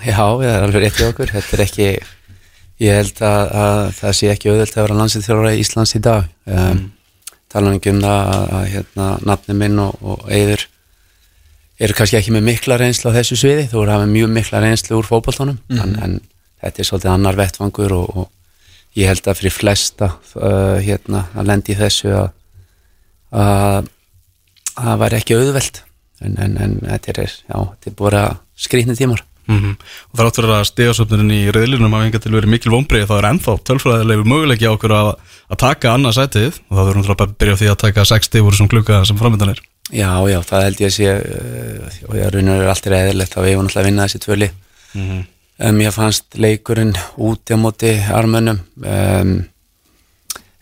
Já, 0.00 0.16
það 0.16 0.46
er 0.48 0.64
alveg 0.64 0.84
rétt 0.86 1.00
í 1.02 1.06
okkur. 1.10 1.32
Þetta 1.36 1.56
er 1.58 1.62
ekki, 1.66 1.88
ég 2.80 2.98
held 3.02 3.22
að, 3.28 3.54
að 3.62 3.80
það 3.98 4.16
sé 4.16 4.32
ekki 4.32 4.52
auðvelt 4.52 4.76
að 4.76 4.86
vera 4.86 4.98
landsið 5.02 5.26
þjóra 5.28 5.52
í 5.52 5.60
Íslands 5.60 5.96
í 5.98 6.02
dag. 6.08 6.28
Um, 6.48 6.82
tala 7.52 7.74
ekki 7.76 7.92
um 7.92 8.00
það 8.00 8.32
að, 8.32 8.44
að 8.56 8.68
hérna, 8.72 9.08
nafni 9.28 9.58
minn 9.60 9.82
og, 9.84 9.98
og 10.00 10.24
Eyður 10.32 10.64
eru 11.82 11.96
kannski 11.98 12.16
ekki 12.22 12.32
með 12.32 12.46
mikla 12.48 12.78
reynslu 12.80 13.12
á 13.12 13.16
þessu 13.18 13.36
sviði, 13.36 13.68
þú 13.68 13.82
eru 13.82 13.94
hafið 13.96 14.14
mjög 14.14 14.32
mikla 14.38 14.62
reynslu 14.62 14.98
úr 15.00 15.08
fótboltanum, 15.08 15.58
en, 15.76 15.94
en 15.98 16.18
þetta 16.62 16.82
er 16.82 16.88
svolítið 16.88 17.14
annar 17.14 17.38
vettvangur 17.38 17.96
og, 17.96 18.22
og 18.22 18.98
ég 18.98 19.10
held 19.10 19.26
að 19.26 19.40
fyrir 19.40 19.54
flesta 19.56 20.12
uh, 20.36 20.78
hérna, 20.82 21.26
að 21.34 21.50
lendi 21.52 21.76
þessu 21.78 22.14
að 22.14 22.30
að 23.32 23.90
að 24.72 24.86
það 24.86 25.02
væri 25.02 25.18
ekki 25.18 25.36
auðvelt. 25.36 25.82
En, 26.22 26.38
en, 26.38 26.56
en 26.62 26.78
þetta 26.86 27.12
er, 27.12 27.36
já, 27.50 27.56
þetta 27.58 27.90
er 27.90 27.98
bara 27.98 28.22
skrýtni 28.56 28.96
tímar. 28.96 29.24
Mm 29.50 29.72
Og 29.74 30.20
þrátt 30.20 30.36
fyrir 30.38 30.52
að 30.54 30.68
stegasöfnurinn 30.68 31.32
í 31.34 31.40
reyðlunum 31.50 31.94
hafa 31.96 32.06
enga 32.06 32.20
til 32.22 32.30
verið 32.30 32.52
mikil 32.52 32.70
vonbreið 32.76 33.08
þá 33.10 33.14
er 33.16 33.26
ennþá 33.32 33.54
tölfræðilegu 33.66 34.26
möguleiki 34.30 34.68
á 34.70 34.74
okkur 34.76 34.94
að, 34.94 35.10
að 35.50 35.60
taka 35.64 35.94
annað 35.96 36.16
sætið. 36.20 36.60
Og 36.68 36.76
þá 36.76 36.82
þurfum 36.82 37.06
við 37.08 37.24
að 37.26 37.34
byrja 37.42 37.58
því 37.58 37.70
að 37.72 37.80
taka 37.82 38.06
60 38.12 38.46
úr 38.46 38.54
þessum 38.54 38.70
klukka 38.70 39.02
sem 39.08 39.18
framöndan 39.18 39.54
er. 39.56 39.62
Já, 39.90 40.12
já, 40.30 40.38
það 40.46 40.66
held 40.68 40.84
ég 40.84 40.92
að 40.92 40.94
sé 40.94 41.10
uh, 41.10 42.00
og 42.08 42.16
ég 42.20 42.32
raunir 42.32 42.62
er 42.62 42.70
alltaf 42.70 42.96
eðilegt 42.96 43.34
þá 43.34 43.40
við 43.42 43.50
erum 43.50 43.66
alltaf 43.66 43.82
að 43.82 43.88
vinna 43.90 44.06
þessi 44.06 44.22
tvöli 44.22 44.48
Mhm. 45.58 45.68
um, 45.68 45.80
Ég 45.80 45.92
fannst 45.92 46.24
leikurinn 46.34 46.94
úti 47.16 47.54
á 47.54 47.58
móti 47.60 47.92
armönum 48.10 48.60
um, 48.82 49.32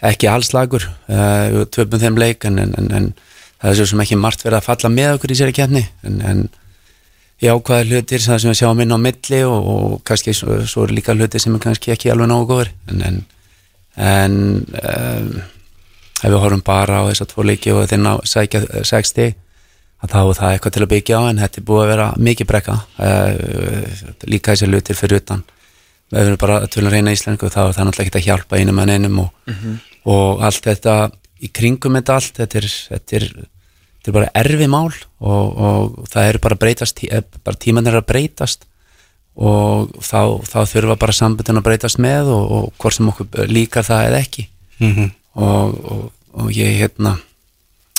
ekki 0.00 0.29
allslagur 0.29 0.87
uh, 1.09 1.50
við 1.53 1.68
töpum 1.76 2.00
þeim 2.00 2.18
leik 2.18 2.44
en, 2.48 2.59
en, 2.59 2.74
en, 2.90 3.12
það 3.61 3.70
er 3.70 3.76
svo 3.76 3.87
sem 3.90 4.03
ekki 4.05 4.16
margt 4.16 4.44
verið 4.44 4.61
að 4.61 4.68
falla 4.70 4.90
með 4.94 5.14
okkur 5.18 5.35
í 5.35 5.38
sér 5.38 5.53
kefni 5.53 5.85
en, 6.07 6.20
en 6.24 6.48
jákvæða 7.40 7.88
hlutir 7.88 8.24
það 8.24 8.40
sem 8.40 8.53
við 8.53 8.59
sjáum 8.61 8.81
inn 8.85 8.96
á 8.96 8.98
milli 9.00 9.42
og, 9.44 9.68
og 9.74 10.00
kannski 10.09 10.35
svo, 10.37 10.61
svo 10.68 10.87
eru 10.87 10.96
líka 10.96 11.16
hlutir 11.16 11.40
sem 11.42 11.55
er 11.57 11.62
kannski 11.62 11.92
ekki 11.94 12.12
alveg 12.12 12.31
nógu 12.33 12.48
góður 12.50 12.72
en, 12.88 13.20
en, 13.96 14.40
um, 14.81 15.31
ef 16.20 16.26
við 16.26 16.40
horfum 16.40 16.64
bara 16.64 17.00
á 17.05 17.09
þess 17.09 17.24
að 17.24 17.33
tvo 17.35 17.46
leiki 17.48 17.72
og 17.76 17.87
þeir 17.88 18.03
ná 18.05 18.12
sækja 18.29 18.64
60 18.88 19.37
að 20.01 20.13
þá 20.13 20.21
er 20.21 20.39
það 20.39 20.55
eitthvað 20.55 20.75
til 20.75 20.83
að 20.85 20.93
byggja 20.95 21.21
á 21.21 21.23
en 21.29 21.41
þetta 21.43 21.61
er 21.61 21.67
búið 21.69 21.83
að 21.83 21.91
vera 21.93 22.09
mikið 22.29 22.49
brekka 22.51 22.77
uh, 22.81 23.33
líka 24.33 24.55
þessi 24.55 24.69
hlutir 24.71 24.99
fyrir 24.99 25.21
utan. 25.21 25.45
Við 26.11 26.21
erum 26.25 26.41
bara 26.41 26.59
að 26.63 26.73
tölum 26.75 26.95
reyna 26.95 27.15
íslensku 27.15 27.51
þá 27.53 27.61
er 27.67 27.75
það 27.77 27.87
náttúrulega 27.87 28.09
ekki 28.09 28.21
að 28.21 28.29
hjálpa 28.29 28.59
einum 28.59 28.81
en 28.83 28.95
einum 28.97 29.21
og, 29.23 29.53
og 30.11 30.43
allt 30.47 30.67
þetta 30.67 30.95
í 31.41 31.51
kringum 31.55 31.99
þetta 32.01 32.17
allt 32.17 32.41
þetta 32.41 32.59
er, 32.59 32.67
þetta 32.89 33.17
er, 33.21 33.29
þetta 33.37 34.11
er 34.11 34.17
bara 34.17 34.33
erfi 34.43 34.69
mál 34.73 34.89
og, 34.89 35.63
og 35.69 36.11
það 36.11 36.33
eru 36.33 36.43
bara 36.49 36.59
breytast 36.65 37.05
eh, 37.07 37.23
bara 37.45 37.63
tíman 37.63 37.87
er 37.87 38.01
að 38.01 38.09
breytast 38.11 38.67
og 39.41 39.95
þá, 40.03 40.43
þá 40.43 40.59
þurfa 40.73 40.99
bara 41.01 41.17
sambundin 41.17 41.61
að 41.61 41.69
breytast 41.69 42.01
með 42.03 42.33
og, 42.35 42.51
og 42.57 42.83
hvort 42.83 42.97
sem 42.97 43.09
okkur 43.13 43.47
líkar 43.49 43.87
það 43.87 44.09
eða 44.09 44.23
ekki. 44.25 44.47
Mm 44.81 44.93
-hmm. 44.97 45.11
og, 45.47 45.79
og, 45.93 46.05
og 46.41 46.53
ég 46.57 46.81
hérna 46.81 47.19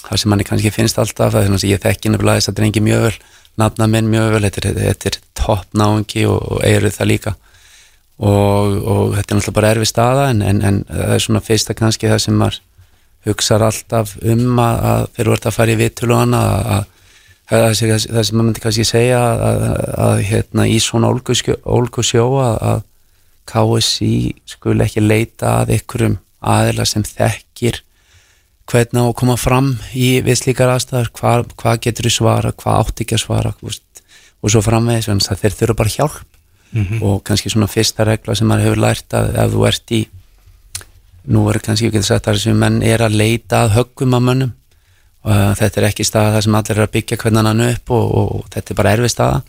það 0.06 0.22
sem 0.22 0.32
manni 0.34 0.48
kannski 0.48 0.74
finnst 0.74 1.00
alltaf 1.02 1.34
það 1.34 1.40
er 1.42 1.48
þannig 1.48 1.64
að 1.64 1.72
ég 1.72 1.84
þekki 1.86 2.12
nefnilega 2.12 2.42
þess 2.42 2.52
að 2.52 2.58
drengi 2.60 2.84
mjög 2.86 3.06
vel 3.06 3.16
nafna 3.62 3.88
minn 3.92 4.10
mjög 4.12 4.36
vel, 4.36 4.44
þetta 4.48 4.70
er, 4.70 5.00
er 5.12 5.18
topp 5.38 5.78
náungi 5.78 6.26
og, 6.30 6.40
og 6.56 6.66
eru 6.66 6.92
það 6.94 7.10
líka. 7.12 7.34
Og, 8.22 8.76
og 8.86 9.16
þetta 9.16 9.34
er 9.34 9.40
náttúrulega 9.40 9.58
bara 9.58 9.72
erfi 9.74 9.88
staða 9.90 10.28
en, 10.30 10.44
en, 10.46 10.62
en 10.62 10.84
það 10.90 11.16
er 11.16 11.24
svona 11.24 11.42
fyrsta 11.42 11.76
kannski 11.78 12.10
það 12.12 12.22
sem 12.26 12.38
maður 12.38 12.60
hugsar 13.26 13.66
alltaf 13.66 14.14
um 14.22 14.62
að, 14.62 14.84
að 14.92 15.06
þeir 15.16 15.26
eru 15.26 15.38
að 15.38 15.56
fara 15.56 15.74
í 15.74 15.80
vitul 15.80 16.12
og 16.12 16.22
hana 16.22 16.42
að, 16.42 16.86
að 17.50 17.66
það 17.66 17.74
sem, 17.82 18.38
maður 18.38 18.46
myndi 18.46 18.64
kannski 18.64 18.86
segja 18.88 19.20
að, 19.26 19.44
að, 19.48 19.66
að 20.06 20.24
hérna, 20.30 20.68
í 20.70 20.78
svona 20.82 21.10
ólgusjó, 21.12 22.28
að, 22.46 22.86
KSI 23.52 24.16
skul 24.48 24.78
ekki 24.84 25.02
leita 25.04 25.62
að 25.62 25.74
einhverjum 25.76 26.20
aðila 26.42 26.86
sem 26.88 27.04
þekkir 27.06 27.82
hvernig 28.72 29.04
á 29.04 29.06
að 29.06 29.18
koma 29.20 29.38
fram 29.40 29.74
í 29.94 30.10
við 30.24 30.40
slíkar 30.40 30.72
aðstæður, 30.72 31.12
hvað, 31.18 31.50
hvað 31.60 31.82
getur 31.86 32.08
þú 32.08 32.14
svara, 32.16 32.54
hvað 32.56 32.82
átt 32.86 33.04
ekki 33.04 33.18
að 33.18 33.24
svara 33.26 33.54
veist, 33.60 34.04
og 34.42 34.54
svo 34.54 34.62
framvegis, 34.66 35.10
þannig 35.10 35.32
að 35.34 35.44
þeir 35.44 35.58
þurfa 35.60 35.78
bara 35.82 35.96
hjálp. 35.98 36.22
Og 37.04 37.18
kannski 37.28 37.52
svona 37.52 37.68
fyrsta 37.68 38.06
regla 38.08 38.36
sem 38.36 38.48
maður 38.48 38.70
hefur 38.70 38.80
lært 38.80 39.14
að 39.18 39.34
ef 39.44 39.52
þú 39.52 39.66
ert 39.68 39.92
í 39.92 40.02
nú 41.28 41.44
er 41.52 41.60
kannski 41.62 41.90
ekki 41.90 42.02
sagt 42.06 42.30
að 42.30 42.38
þessum 42.40 42.62
menn 42.62 42.82
er 42.86 43.04
að 43.04 43.18
leita 43.20 43.66
að 43.66 43.76
höggum 43.76 44.16
að 44.18 44.24
mönnum. 44.28 44.54
Og 45.22 45.34
uh, 45.36 45.52
þetta 45.60 45.82
er 45.82 45.88
ekki 45.92 46.06
staða 46.08 46.32
það 46.38 46.46
sem 46.46 46.56
allir 46.58 46.78
er 46.78 46.86
að 46.88 46.94
byggja 46.96 47.18
hvernig 47.22 47.46
hann 47.46 47.66
upp 47.68 47.92
og, 47.94 48.06
og, 48.22 48.32
og 48.40 48.48
þetta 48.56 48.74
er 48.74 48.80
bara 48.80 48.94
erfi 48.96 49.12
staða. 49.12 49.42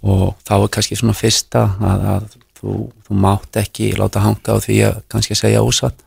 Og 0.00 0.26
þá 0.46 0.54
er 0.58 0.68
kannski 0.76 1.00
svona 1.00 1.16
fyrsta 1.18 1.64
að, 1.80 2.04
að 2.12 2.28
þú, 2.60 2.76
þú 3.08 3.18
mátt 3.24 3.58
ekki 3.64 3.90
láta 3.98 4.22
hanga 4.22 4.54
á 4.54 4.56
því 4.62 4.78
að 4.86 5.02
kannski 5.10 5.38
segja 5.38 5.64
ósatt 5.64 6.04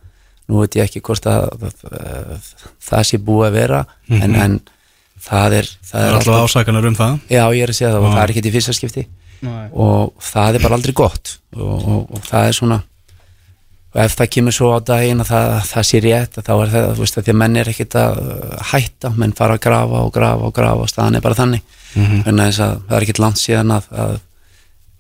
nú 0.50 0.62
veit 0.64 0.78
ég 0.80 0.88
ekki 0.90 1.02
hvort 1.06 1.28
að, 1.30 1.50
að, 1.64 1.84
að 1.94 2.48
það 2.84 3.04
sé 3.10 3.20
búið 3.24 3.48
að 3.48 3.58
vera 3.58 3.82
en, 4.10 4.36
en 4.36 4.56
það 5.24 5.60
er 5.62 5.70
það 5.72 5.92
Það 5.94 6.08
er 6.08 6.18
alltaf 6.20 6.48
ásakanar 6.48 6.88
um 6.90 6.98
það? 7.00 7.20
Já, 7.32 7.44
ég 7.56 7.62
er 7.64 7.74
að 7.74 7.78
segja 7.80 7.92
það 7.94 8.00
og 8.02 8.10
Já. 8.10 8.16
það 8.16 8.24
er 8.24 8.34
ekki 8.34 8.44
í 8.50 8.56
fyrsta 8.58 8.76
skipti. 8.80 9.04
Og 9.74 10.26
það 10.32 10.58
er 10.58 10.64
bara 10.64 10.80
aldrei 10.80 10.96
gott. 10.98 11.38
Og, 11.56 11.78
og, 11.78 12.02
og 12.16 12.26
það 12.28 12.50
er 12.50 12.58
svona 12.58 12.80
og 13.94 14.00
ef 14.02 14.16
það 14.18 14.30
kemur 14.34 14.56
svo 14.56 14.72
á 14.74 14.80
daginn 14.82 15.22
að 15.22 15.30
það, 15.30 15.52
það 15.70 15.84
sé 15.86 16.00
rétt 16.02 16.38
að 16.40 16.46
þá 16.48 16.54
er 16.54 16.72
það, 16.74 16.86
þú 16.98 17.04
veist, 17.04 17.18
að 17.20 17.26
því 17.28 17.34
að 17.34 17.40
menn 17.44 17.58
er 17.62 17.70
ekkit 17.70 17.98
að 18.02 18.22
hætta, 18.72 19.12
menn 19.22 19.36
fara 19.38 19.58
að 19.60 19.64
grafa 19.68 20.00
og 20.08 20.14
grafa 20.16 20.48
og 20.48 20.56
grafa 20.56 20.86
og 20.88 20.90
staðan 20.90 21.20
er 21.20 21.26
bara 21.26 21.38
þannig. 21.38 21.66
Mhm. 21.94 22.24
þannig 22.26 22.48
að 22.48 22.56
það 22.58 22.96
er 22.98 23.06
ekkit 23.06 23.20
langt 23.22 23.38
síðan 23.38 23.76
að, 23.76 23.90
að, 23.94 24.16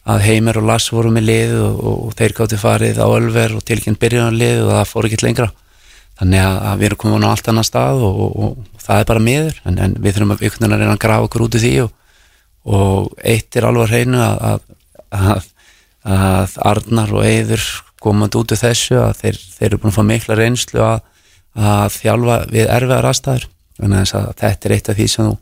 að 0.03 0.23
Heimir 0.27 0.59
og 0.59 0.67
Lars 0.67 0.89
voru 0.91 1.11
með 1.15 1.27
lið 1.29 1.53
og, 1.63 1.83
og, 1.89 2.15
þeir 2.19 2.35
gáttu 2.37 2.59
farið 2.59 2.99
á 2.99 3.07
Ölver 3.07 3.55
og 3.55 3.63
tilkynnt 3.67 4.01
byrjun 4.01 4.35
lið 4.39 4.65
og 4.65 4.73
það 4.75 4.89
fór 4.89 5.07
ekkit 5.07 5.23
lengra. 5.23 5.49
Þannig 6.19 6.43
að, 6.43 6.57
að 6.69 6.81
við 6.81 6.87
erum 6.89 7.01
komin 7.03 7.25
á 7.25 7.29
allt 7.31 7.47
annar 7.49 7.67
stað 7.67 8.03
og, 8.05 8.19
og, 8.25 8.33
og 8.43 8.83
það 8.83 8.99
er 8.99 9.07
bara 9.09 9.23
miður 9.23 9.61
en, 9.63 9.79
en 9.85 9.95
við 10.03 10.17
þurfum 10.17 10.35
að 10.35 10.43
að 10.43 10.75
reyna 10.75 10.91
að 10.91 11.01
grafa 11.05 11.29
okkur 11.29 11.45
út 11.47 11.57
í 11.57 11.63
því 11.63 11.71
og, 11.83 13.07
eitt 13.23 13.57
er 13.57 13.67
alveg 13.69 13.87
að 13.87 13.95
reynu 13.95 14.19
að, 14.21 14.67
að, 15.09 15.47
að, 16.03 16.59
Arnar 16.73 17.15
og 17.15 17.25
Eyður 17.25 17.65
komandi 18.03 18.39
út 18.39 18.53
úr 18.53 18.59
þessu 18.59 18.99
að 18.99 19.15
þeir, 19.23 19.41
þeir 19.55 19.67
eru 19.69 19.81
búin 19.81 19.93
að 19.93 19.97
fá 19.97 20.05
mikla 20.11 20.37
reynslu 20.37 20.83
að, 20.83 21.09
þjálfa 21.95 22.37
við 22.51 22.69
erfiðar 22.75 23.09
aðstæður. 23.09 23.49
Þannig 23.79 24.13
að 24.19 24.31
þetta 24.43 24.67
er 24.67 24.75
eitt 24.75 24.89
af 24.91 24.97
því 24.99 25.09
sem 25.09 25.27
þú 25.31 25.35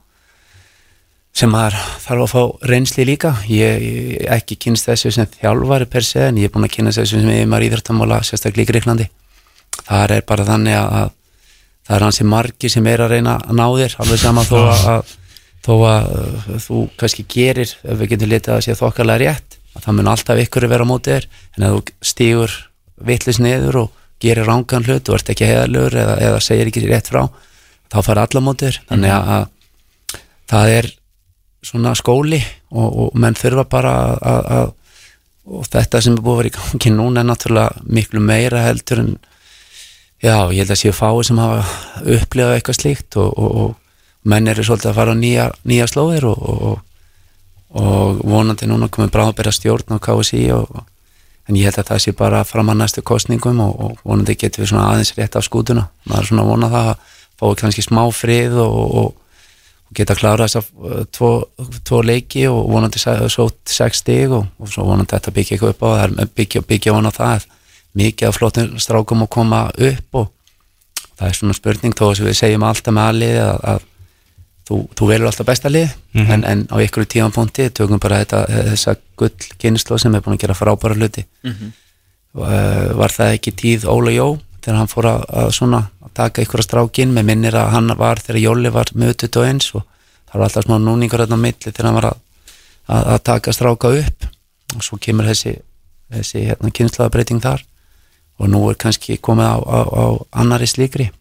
sem 1.37 1.51
maður 1.51 1.79
þarf 2.03 2.25
að 2.25 2.31
fá 2.33 2.67
reynsli 2.67 3.07
líka. 3.07 3.35
Ég, 3.47 3.85
ég 3.85 4.27
ekki 4.35 4.57
kynst 4.67 4.89
þessu 4.89 5.13
sem 5.15 5.29
þjálfari 5.39 5.87
per 5.89 6.03
se 6.03 6.27
en 6.27 6.39
ég 6.41 6.49
er 6.49 6.53
búin 6.53 6.67
að 6.67 6.75
kynast 6.75 6.99
þessu 6.99 7.21
sem 7.21 7.33
yfirmaður 7.37 7.69
íþrættamála 7.69 8.21
sérstaklega 8.27 8.67
í 8.67 8.71
Greiklandi 8.73 9.07
það 9.91 10.15
er 10.17 10.25
bara 10.27 10.47
þannig 10.47 10.77
að, 10.77 10.91
að 10.99 11.09
það 11.87 11.95
er 11.97 12.05
hansi 12.07 12.27
margi 12.27 12.71
sem 12.71 12.89
er 12.91 13.03
að 13.03 13.15
reyna 13.15 13.37
að 13.39 13.57
ná 13.57 13.65
þér 13.79 13.95
alveg 14.03 14.21
sama 14.21 14.43
þó 14.47 14.57
að, 14.61 14.83
að 14.91 15.15
þó 15.61 15.73
að 15.87 16.11
uh, 16.17 16.51
þú 16.65 16.83
kannski 16.99 17.25
gerir 17.29 17.71
ef 17.71 17.99
við 17.99 18.13
getum 18.13 18.31
litið 18.31 18.55
að 18.55 18.63
sé 18.65 18.77
þokkarlega 18.77 19.21
rétt 19.23 19.57
að 19.71 19.86
það 19.86 19.97
mun 19.97 20.11
alltaf 20.11 20.41
ykkur 20.41 20.67
vera 20.67 20.84
á 20.84 20.89
móti 20.89 21.13
þér. 21.13 21.27
En 21.55 21.65
ef 21.67 21.75
þú 21.75 22.07
stígur 22.11 22.55
vitlis 23.01 23.39
niður 23.41 23.84
og 23.86 23.99
gerir 24.21 24.47
rángan 24.47 24.86
hlut 24.86 25.09
og 25.09 25.17
ert 25.17 25.32
ekki 25.34 25.47
heðalur 25.47 25.95
eða, 25.95 26.17
eða 26.21 26.41
segir 26.43 26.69
ekki 26.69 26.84
rétt 26.89 27.09
frá 27.09 27.23
þá 27.91 27.97
fara 28.03 28.25
alla 28.27 28.43
á 28.43 28.47
móti 28.47 28.67
þér. 28.67 28.82
Þannig 28.89 29.13
að, 29.15 29.32
að 29.38 30.19
það 30.51 30.73
er 30.75 30.89
svona 31.66 31.93
skóli 31.97 32.39
og, 32.72 32.88
og 32.88 33.18
menn 33.22 33.38
þurfa 33.38 33.66
bara 33.70 33.95
að, 34.18 34.47
að, 34.57 34.72
og 35.51 35.68
þetta 35.70 36.01
sem 36.01 36.16
er 36.18 36.24
búið 36.24 36.34
að 36.34 36.39
vera 36.41 36.51
í 36.51 36.55
gangi 36.57 36.93
núna 36.95 37.22
er 37.22 37.30
náttúrulega 37.30 37.84
miklu 37.97 38.24
meira 38.24 38.64
heldur 38.66 39.03
en 39.03 39.12
já, 40.22 40.36
ég 40.53 40.62
held 40.62 40.74
að 40.74 40.82
séu 40.82 40.95
fáið 40.95 41.24
sem 41.30 41.41
hafa 41.41 41.66
upplifað 42.01 42.55
eitthvað 42.55 42.80
slíkt 42.80 43.20
og, 43.22 43.34
og, 43.38 43.59
og 43.66 44.30
menn 44.32 44.49
eru 44.51 44.66
svolítið 44.66 44.91
að 44.91 44.97
fara 44.99 45.16
á 45.18 45.22
nýja, 45.22 45.49
nýja 45.68 45.89
slóðir 45.89 46.28
og, 46.30 46.41
og, 46.51 46.80
vonandi 48.28 48.68
núna 48.70 48.89
komið 48.91 49.14
bráðbæra 49.16 49.53
stjórn 49.55 49.95
á 49.95 50.03
KSI 50.03 50.43
en 50.51 51.57
ég 51.57 51.70
held 51.70 51.80
að 51.82 51.89
það 51.93 52.03
sé 52.03 52.14
bara 52.18 52.43
fram 52.45 52.70
að 52.74 52.82
næstu 52.82 53.03
kostningum 53.05 53.62
og, 53.64 53.95
vonandi 54.03 54.38
getum 54.38 54.64
við 54.64 54.74
svona 54.74 54.91
aðeins 54.91 55.14
rétt 55.18 55.38
af 55.39 55.47
skútuna. 55.47 55.88
Maður 56.05 56.22
er 56.22 56.30
svona 56.30 56.45
að 56.45 56.51
vona 56.51 56.70
það 56.72 56.91
að 56.91 57.16
fá 57.41 57.45
kannski 57.64 57.86
smá 57.86 58.03
frið 58.14 58.59
og, 58.62 59.16
geta 59.95 60.15
klára 60.15 60.45
þess 60.47 60.61
að 60.61 61.05
tvo, 61.11 61.29
tvo 61.87 62.01
leiki 62.07 62.45
og 62.47 62.69
vonandi 62.71 62.99
se- 63.01 63.17
svo 63.33 63.49
sex 63.67 63.99
stig 64.03 64.31
og, 64.31 64.45
og 64.59 64.69
svo 64.71 64.85
vonandi 64.87 65.11
þetta 65.15 65.33
byggja 65.35 65.55
eitthvað 65.57 65.73
upp 65.75 65.83
á. 65.83 65.89
Það 65.91 66.19
er 66.25 66.29
byggja, 66.39 66.61
byggja 66.69 66.93
vona 66.95 67.11
það. 67.15 67.47
Mikið 67.99 68.27
af 68.29 68.37
flottum 68.39 68.77
strákum 68.79 69.25
að 69.25 69.31
koma 69.35 69.61
upp 69.75 70.15
og 70.21 70.29
það 71.19 71.27
er 71.27 71.35
svona 71.37 71.53
spurning 71.57 71.93
þó 71.97 72.05
að 72.13 72.21
við 72.29 72.37
segjum 72.39 72.63
alltaf 72.63 72.93
með 72.95 73.09
aðlið 73.11 73.39
að, 73.43 73.57
að 73.73 73.81
þú, 74.69 74.77
þú 74.95 75.09
velur 75.11 75.27
alltaf 75.27 75.49
besta 75.51 75.69
lið 75.69 75.91
en, 76.31 76.45
en 76.47 76.63
á 76.71 76.75
ykkur 76.85 77.05
tímanpunti 77.11 77.67
tökum 77.75 77.99
bara 77.99 78.21
þetta, 78.23 78.39
þessa 78.71 78.95
gull 79.19 79.33
kynslu 79.59 79.99
sem 79.99 80.15
er 80.15 80.23
búin 80.23 80.37
að 80.37 80.45
gera 80.45 80.55
frábæra 80.55 80.95
hluti. 80.95 81.25
Uh, 82.31 82.95
var 82.95 83.11
það 83.11 83.33
ekki 83.35 83.51
tíð 83.59 83.85
Óla 83.91 84.11
Jó 84.15 84.37
þegar 84.62 84.80
hann 84.80 84.91
fór 84.91 85.07
að, 85.09 85.24
að 85.41 85.49
svona 85.57 85.82
að 86.05 86.14
taka 86.18 86.45
ykkur 86.45 86.62
að 86.62 86.68
strákin 86.68 87.16
með 87.16 87.28
minnir 87.32 87.57
að 87.57 87.72
hann 87.76 87.95
var 87.99 88.22
þegar 88.22 88.41
Jóli 88.41 88.72
var 88.74 88.91
með 88.93 89.16
21 89.26 89.66
og 89.80 89.84
það 90.32 90.38
var 90.38 90.45
alltaf 90.47 90.68
smá 90.68 90.78
núningur 90.80 91.24
þarna 91.24 91.39
á 91.41 91.43
milli 91.45 91.72
þegar 91.72 91.89
hann 91.89 91.99
var 91.99 92.09
að, 92.12 92.22
að, 92.88 93.03
að 93.16 93.20
taka 93.32 93.55
stráka 93.55 93.93
upp. 94.01 94.30
Og 94.78 94.86
svo 94.86 94.97
kemur 95.03 95.28
þessi, 95.28 95.57
þessi 96.14 96.45
hérna, 96.47 96.72
kynslaðabreiting 96.72 97.43
þar. 97.43 97.66
Og 98.41 98.49
nú 98.49 98.64
er 98.72 98.80
kannski 98.80 99.20
komið 99.22 99.51
á, 99.51 99.57
á, 99.59 99.80
á 99.84 100.05
annari 100.43 100.70
slíkri. 100.70 101.12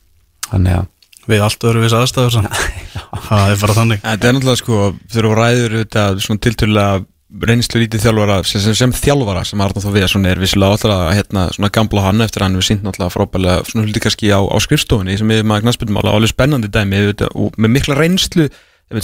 Þannig 0.50 0.80
að 0.80 0.88
Við 1.30 1.42
allt 1.44 1.64
öðru 1.68 1.82
viss 1.84 1.94
aðstæður 1.94 2.46
Það 3.28 3.50
er 3.52 3.58
bara 3.60 3.74
þannig. 3.76 4.00
Þetta 4.02 4.28
er 4.28 4.34
náttúrulega 4.34 4.58
sko, 4.58 4.78
þegar 5.12 5.26
þú 5.26 5.34
ræður 5.36 5.74
þetta 5.76 6.04
svona 6.24 6.42
tilturlega 6.46 7.02
reynslu 7.30 7.82
lítið 7.84 8.02
þjálfara 8.04 8.38
sem, 8.48 8.62
sem, 8.62 8.74
sem 8.76 8.92
þjálfara 8.94 9.44
sem 9.46 9.60
við 9.94 10.06
svona 10.10 10.32
er 10.32 10.40
vissilega 10.42 10.74
alltaf 10.74 11.02
hérna, 11.14 11.44
svona 11.54 11.70
gamla 11.72 12.06
hann 12.08 12.24
eftir 12.24 12.42
hann 12.42 12.58
við 12.58 12.66
sínt 12.66 12.82
náttúrulega 12.82 13.14
frábælega 13.14 13.68
svona 13.68 13.86
hluti 13.86 14.02
kannski 14.02 14.32
á, 14.34 14.40
á 14.42 14.56
skrifstofunni 14.62 15.18
sem 15.20 15.30
við 15.30 15.44
maður 15.46 15.68
knastbyrnumála 15.68 16.16
alveg 16.16 16.32
spennandi 16.32 16.70
dæmi 16.72 17.04
við, 17.06 17.22
og 17.30 17.54
með 17.54 17.74
mikla 17.76 17.98
reynslu 17.98 18.48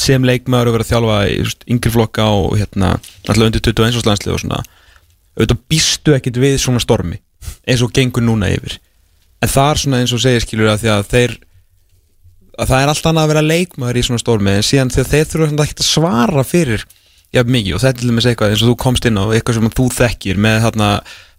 sem 0.02 0.26
leikmaður 0.26 0.72
að 0.72 0.76
vera 0.76 0.86
að 0.86 0.90
þjálfa 0.90 1.20
í 1.30 1.36
yngri 1.76 1.94
flokka 1.94 2.26
og 2.34 2.56
hérna 2.58 2.96
alltaf 3.28 3.46
undir 3.46 3.62
21 3.62 4.00
árs 4.00 4.08
landslið 4.10 4.34
og 4.34 4.42
svona 4.42 4.62
auðvitað 5.36 5.62
býstu 5.70 6.16
ekkit 6.16 6.42
við 6.42 6.58
svona 6.58 6.82
stormi 6.82 7.20
eins 7.68 7.84
og 7.84 7.94
gengur 7.94 8.24
núna 8.26 8.50
yfir. 8.50 8.80
En 9.44 9.52
það 9.52 9.70
er 9.70 9.82
svona 9.84 10.02
eins 10.02 10.14
og 10.16 10.22
segir 10.24 10.42
skilur 10.42 10.72
að 10.72 10.82
því 10.82 10.92
að 10.96 11.08
þeir 11.12 11.36
að 12.56 12.70
það 12.72 12.82
er 12.82 12.90
allt 12.90 13.08
annað 13.10 13.22
að 13.26 13.32
vera 13.32 13.46
leikmaður 13.46 13.98
í 14.00 14.04
svona 14.08 14.22
stórmi 14.22 14.54
en 14.56 14.66
síðan 14.66 14.92
þegar 14.94 15.10
þeir 15.12 15.28
þurfa 15.30 15.66
ekki 15.66 15.76
að 15.76 15.90
svara 15.90 16.44
fyrir 16.46 16.86
jafn 17.36 17.54
mikið 17.56 17.76
og 17.76 17.82
þetta 17.84 17.94
er 17.94 18.02
til 18.02 18.10
dæmis 18.10 18.28
eitthvað 18.30 18.52
eins 18.52 18.64
og 18.64 18.72
þú 18.72 18.76
komst 18.82 19.08
inn 19.08 19.20
á 19.20 19.24
eitthvað 19.28 19.58
sem 19.58 19.72
þú 19.78 19.88
þekkir 19.96 20.42
með 20.46 20.60
þarna 20.66 20.90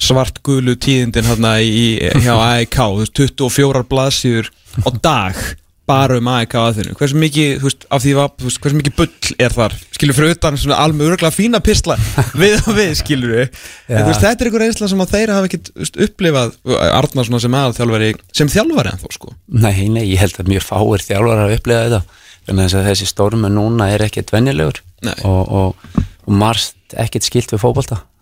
svart 0.08 0.42
gulu 0.46 0.76
tíðindin 0.78 1.28
þarna 1.28 1.54
í, 1.62 1.86
hjá 2.24 2.34
AEK 2.52 2.82
þú 2.82 3.00
veist, 3.04 3.16
24 3.22 3.88
blaðsýður 3.92 4.52
á 4.86 4.90
dag 5.02 5.48
bara 5.88 6.18
um 6.20 6.28
AEK 6.28 6.56
aðeinu 6.60 6.96
hversu 7.00 7.16
mikið, 7.20 7.62
veist, 7.64 7.86
af 7.94 8.04
því 8.04 8.14
veist, 8.20 8.60
hversu 8.64 8.78
mikið 8.78 8.96
bull 8.98 9.38
er 9.40 9.56
þar, 9.56 9.76
skilur 9.96 10.18
fyrir 10.18 10.36
utan 10.36 10.60
svona 10.60 10.80
alveg 10.84 11.14
örgulega 11.14 11.32
fína 11.32 11.62
pistla 11.64 11.96
við 12.42 12.58
og 12.60 12.76
við, 12.76 12.92
skilur 13.00 13.34
við. 13.38 13.62
En, 13.88 14.04
veist, 14.10 14.20
þetta 14.20 14.36
er 14.44 14.50
einhver 14.50 14.66
einsla 14.68 14.92
sem 14.92 15.04
að 15.06 15.14
þeir 15.16 15.34
hafa 15.38 15.50
ekkit 15.50 15.72
veist, 15.80 16.00
upplifað, 16.08 16.58
Arnar 16.90 17.30
svona 17.30 17.44
sem 17.46 17.58
aðalþjálfari 17.62 18.12
sem 18.36 18.52
þjálfari 18.52 18.94
en 18.94 19.04
þó, 19.06 19.10
sko. 19.16 19.34
Nei, 19.56 19.88
nei, 19.94 20.04
ég 20.12 20.20
held 20.26 20.42
að 20.44 20.52
mjög 20.52 20.68
fáir 20.68 21.08
þjálfar 21.08 21.46
að 21.46 21.56
upplega 21.56 21.88
þetta. 21.88 22.04
að 22.04 22.26
þessi 22.48 23.08
stórmu 23.10 23.50
núna 23.52 23.90
er 23.94 24.06
ekkert 24.08 24.32
venjulegur 24.32 24.80
Nei. 25.06 25.16
og, 25.28 25.52
og, 25.52 26.04
og 26.28 26.40
marst 26.40 26.96
ekkert 26.96 27.28
skilt 27.28 27.52
við 27.52 27.62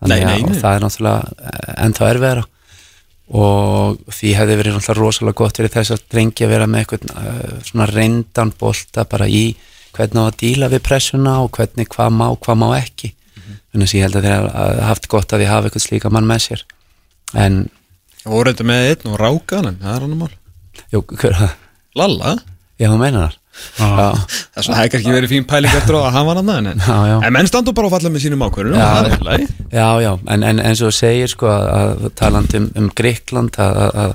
að 0.06 0.10
nei. 0.26 0.42
og 0.44 0.58
það 0.60 0.76
er 0.76 0.84
náttúrulega 0.84 1.74
ennþá 1.86 2.10
erfiðara. 2.14 2.46
Og 3.26 4.14
því 4.14 4.34
hefði 4.38 4.58
verið 4.60 4.76
náttúrulega 4.76 5.02
rosalega 5.02 5.40
gott 5.42 5.60
fyrir 5.60 5.74
þess 5.74 5.96
að 5.96 6.04
drengi 6.14 6.46
að 6.46 6.52
vera 6.54 6.68
með 6.70 6.84
eitthvað 6.84 7.06
uh, 7.14 7.54
svona 7.66 7.88
reyndan 7.90 8.54
bolta 8.60 9.06
bara 9.10 9.30
í 9.30 9.46
hvernig 9.96 10.22
á 10.22 10.26
að 10.28 10.40
díla 10.42 10.70
við 10.74 10.84
pressuna 10.86 11.38
og 11.42 11.54
hvernig 11.56 11.90
hvað 11.94 12.12
má, 12.14 12.28
hvað 12.36 12.60
má 12.62 12.68
ekki. 12.78 13.14
Þannig 13.74 13.90
að 13.90 13.96
ég 13.98 14.06
held 14.06 14.20
að 14.20 14.28
þeir 14.28 14.36
hafa 14.36 14.90
haft 14.90 15.08
gott 15.12 15.34
að 15.34 15.42
því 15.42 15.48
hafa 15.52 15.70
eitthvað 15.70 15.86
slíka 15.86 16.12
mann 16.14 16.30
með 16.30 16.44
sér. 16.46 16.66
En, 17.36 17.62
voru 18.26 18.52
þetta 18.54 18.68
með 18.68 18.90
einn 18.92 19.10
og 19.12 19.18
rákan 19.22 19.72
en 19.72 19.80
það 19.82 19.96
er 19.96 20.06
hann 20.06 20.20
mál. 20.20 20.36
Jú, 20.92 21.02
hver, 21.16 21.42
Lalla? 21.96 22.36
Já, 22.76 22.90
þú 22.92 23.00
meinar 23.00 23.36
Það 23.76 24.82
er 24.82 24.90
kannski 24.94 25.14
verið 25.16 25.32
fín 25.32 25.48
pæling 25.50 25.74
eftir 25.78 25.98
að 26.00 26.10
hann 26.16 26.28
var 26.28 26.40
hann 26.42 26.52
já 27.10 27.16
en 27.28 27.34
menn 27.36 27.50
standu 27.50 27.74
bara 27.76 27.90
að 27.90 27.96
falla 27.98 28.12
með 28.14 28.26
sínum 28.26 28.44
ákvörðunum 28.46 28.80
Já. 28.80 29.48
Já, 29.72 29.88
já, 30.04 30.12
en, 30.36 30.44
en 30.44 30.62
eins 30.64 30.84
og 30.84 30.92
þú 30.92 30.98
segir 31.00 31.32
sko 31.32 31.50
að, 31.52 31.66
að 31.76 32.06
talandi 32.20 32.62
um, 32.62 32.70
um 32.80 32.92
Gríkland 32.96 33.60
að, 33.60 33.82
að, 33.86 33.98
að 34.06 34.14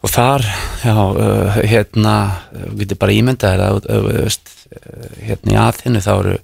og 0.00 0.08
þar, 0.14 0.46
já, 0.80 0.94
uh, 0.96 1.58
hérna 1.68 2.14
við 2.72 2.86
getum 2.86 3.00
bara 3.02 3.16
ímyndað 3.18 3.64
uh, 3.92 4.38
hérna 5.26 5.52
í 5.52 5.58
aðinu 5.60 6.00
þá 6.04 6.12
eru, 6.14 6.36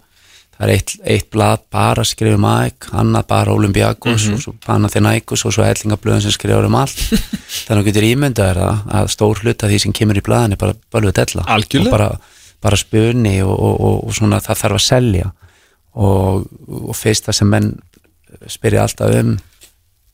það 0.57 0.65
er 0.67 0.73
eitt, 0.75 0.93
eitt 1.05 1.27
blad 1.35 1.63
bara 1.73 2.05
skrifum 2.09 2.45
AEK, 2.49 2.87
annað 2.97 3.27
bara 3.29 3.53
Olympiakos 3.57 4.27
og 4.33 4.41
svo 4.43 4.55
Panathinaikos 4.67 5.45
og 5.49 5.53
svo 5.57 5.65
Ellingablöðin 5.67 6.25
sem 6.27 6.33
skrifur 6.35 6.69
um 6.69 6.79
allt. 6.81 6.97
Þannig 7.67 7.75
að 7.77 7.83
þú 7.83 7.87
getur 7.91 8.07
ímyndað 8.09 8.51
þér 8.53 8.61
að, 8.67 8.79
að 9.01 9.11
stór 9.17 9.43
hluta 9.45 9.69
því 9.71 9.81
sem 9.85 9.93
kemur 10.01 10.21
í 10.21 10.25
blaðinu 10.25 10.57
er 10.57 10.63
bara 10.65 10.77
bölvuð 10.97 11.17
della. 11.21 11.45
Og 11.87 11.93
bara, 11.93 12.09
bara 12.65 12.81
spunni 12.81 13.35
og, 13.45 13.53
og, 13.55 13.77
og, 13.91 13.99
og 14.09 14.17
svona 14.17 14.41
það 14.45 14.63
þarf 14.65 14.79
að 14.81 14.87
selja. 14.87 15.33
Og, 15.97 16.49
og 16.91 16.97
fyrsta 16.97 17.33
sem 17.37 17.49
menn 17.53 17.71
spyrja 18.53 18.83
alltaf 18.85 19.15
um 19.21 19.37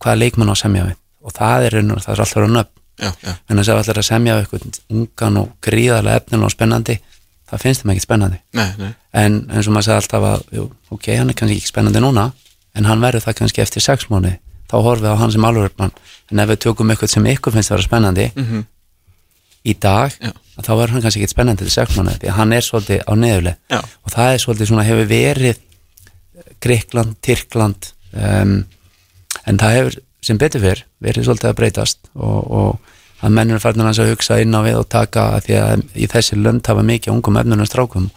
hvaða 0.03 0.18
leikmann 0.20 0.51
á 0.51 0.55
að 0.55 0.61
semja 0.64 0.84
við? 0.90 0.99
Og 1.22 1.34
það 1.38 1.64
er, 1.68 1.76
og- 1.82 2.03
það 2.03 2.12
er 2.16 2.20
alltaf 2.26 2.43
raun 2.43 2.61
upp 2.64 2.78
en 3.51 3.59
þess 3.59 3.70
að 3.72 3.78
allir 3.80 3.99
að 4.03 4.05
semja 4.07 4.34
við 4.38 4.66
ungan 4.93 5.38
og 5.40 5.53
gríðarlega 5.64 6.20
efnilega 6.20 6.47
og 6.47 6.53
spennandi 6.55 6.97
það 7.53 7.62
finnst 7.66 7.82
þeim 7.84 7.92
ekki 7.94 8.05
spennandi 8.07 8.38
nei, 8.59 8.68
nei 8.80 8.92
en 9.22 9.36
eins 9.53 9.68
og 9.68 9.74
maður 9.76 9.88
segði 9.90 10.00
alltaf 10.00 10.26
að 10.32 10.44
jú, 10.59 10.64
ok, 10.96 11.09
hann 11.20 11.30
er 11.32 11.36
kannski 11.38 11.59
ekki 11.61 11.70
spennandi 11.72 12.00
núna 12.03 12.26
en 12.74 12.88
hann 12.88 13.03
verður 13.05 13.26
það 13.26 13.38
kannski 13.42 13.62
eftir 13.64 13.84
sex 13.84 14.09
mánu 14.11 14.34
þá 14.72 14.76
horfum 14.80 15.05
við 15.05 15.12
á 15.12 15.20
hann 15.20 15.32
sem 15.34 15.44
alvörupmann 15.44 15.92
en 16.32 16.40
ef 16.40 16.48
við 16.55 16.62
tökum 16.64 16.90
eitthvað 16.94 17.12
sem 17.12 17.26
ykkur 17.34 17.53
finnst 17.53 17.70
að 17.72 17.76
vera 17.76 17.88
spennandi 17.90 18.30
Mhm. 18.36 18.62
í 19.68 19.74
dag 19.78 20.14
Já. 20.18 20.32
þá 20.59 20.70
verður 20.74 20.92
hann 20.96 21.03
kannski 21.05 21.20
ekki 21.22 21.34
spennandi 21.34 21.62
til 21.68 21.70
sex 21.74 21.94
mánu 21.98 22.14
því 22.18 22.32
hann 22.38 22.53
er 22.57 22.64
svolítið 22.66 23.05
á 23.07 23.12
neðuleg 23.14 23.57
Já. 23.70 23.78
og 23.84 24.11
það 24.16 24.32
er 24.32 24.40
svolítið 24.46 24.70
svona 24.72 24.86
hefur 24.88 25.07
verið 25.12 25.61
Gríkland, 26.62 27.14
Tyrkland 27.22 27.92
um, 28.14 28.64
en 29.46 29.59
það 29.61 29.76
hefur 29.76 29.96
sem 30.22 30.38
betur 30.38 30.62
fyrr 30.62 30.82
verið 31.03 31.26
svolítið 31.28 31.50
að 31.50 31.57
breytast 31.61 31.98
og, 32.14 32.50
og 32.50 32.91
að 33.23 33.35
mennur 33.37 33.59
er 33.59 33.62
farin 33.62 33.87
að 33.87 34.11
hugsa 34.11 34.41
inn 34.43 34.55
á 34.55 34.61
við 34.64 34.81
og 34.81 34.89
taka 34.91 35.27
því 35.45 35.59
að 35.61 35.85
í 35.95 36.09
þessi 36.11 36.39
lönd 36.41 36.66
hafa 36.66 36.83
mikið 36.87 37.14
ungum 37.14 37.39
efnunum 37.39 37.68
strákum. 37.68 38.11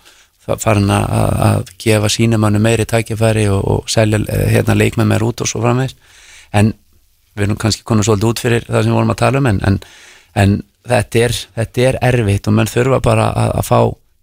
Farin 0.45 0.91
að, 0.93 1.69
gefa 1.81 2.09
sínumannu 2.09 2.61
meiri 2.61 2.85
tækifæri 2.85 3.47
og, 3.49 3.61
og 3.65 3.89
selja 3.89 4.19
eh, 4.29 4.47
hérna 4.53 4.75
leikmenn 4.77 5.09
meir 5.09 5.25
út 5.25 5.41
og 5.41 5.49
svo 5.49 5.61
framvegis. 5.63 5.95
En 6.53 6.73
við 7.35 7.47
erum 7.47 7.59
kannski 7.61 7.85
konum 7.85 8.05
svolítið 8.05 8.29
út 8.29 8.41
fyrir 8.43 8.67
það 8.67 8.83
sem 8.83 8.93
við 8.93 8.99
vorum 8.99 9.13
að 9.13 9.21
tala 9.21 9.41
um 9.41 9.49
en, 9.49 9.61
en, 9.67 9.79
en 10.41 10.55
þetta, 10.87 11.23
er, 11.25 11.35
þetta 11.57 11.85
er 11.89 11.99
erfitt 12.11 12.49
og 12.49 12.57
menn 12.57 12.71
þurfa 12.71 13.01
bara 13.03 13.29
að, 13.33 13.51
að 13.59 13.69
fá 13.69 13.79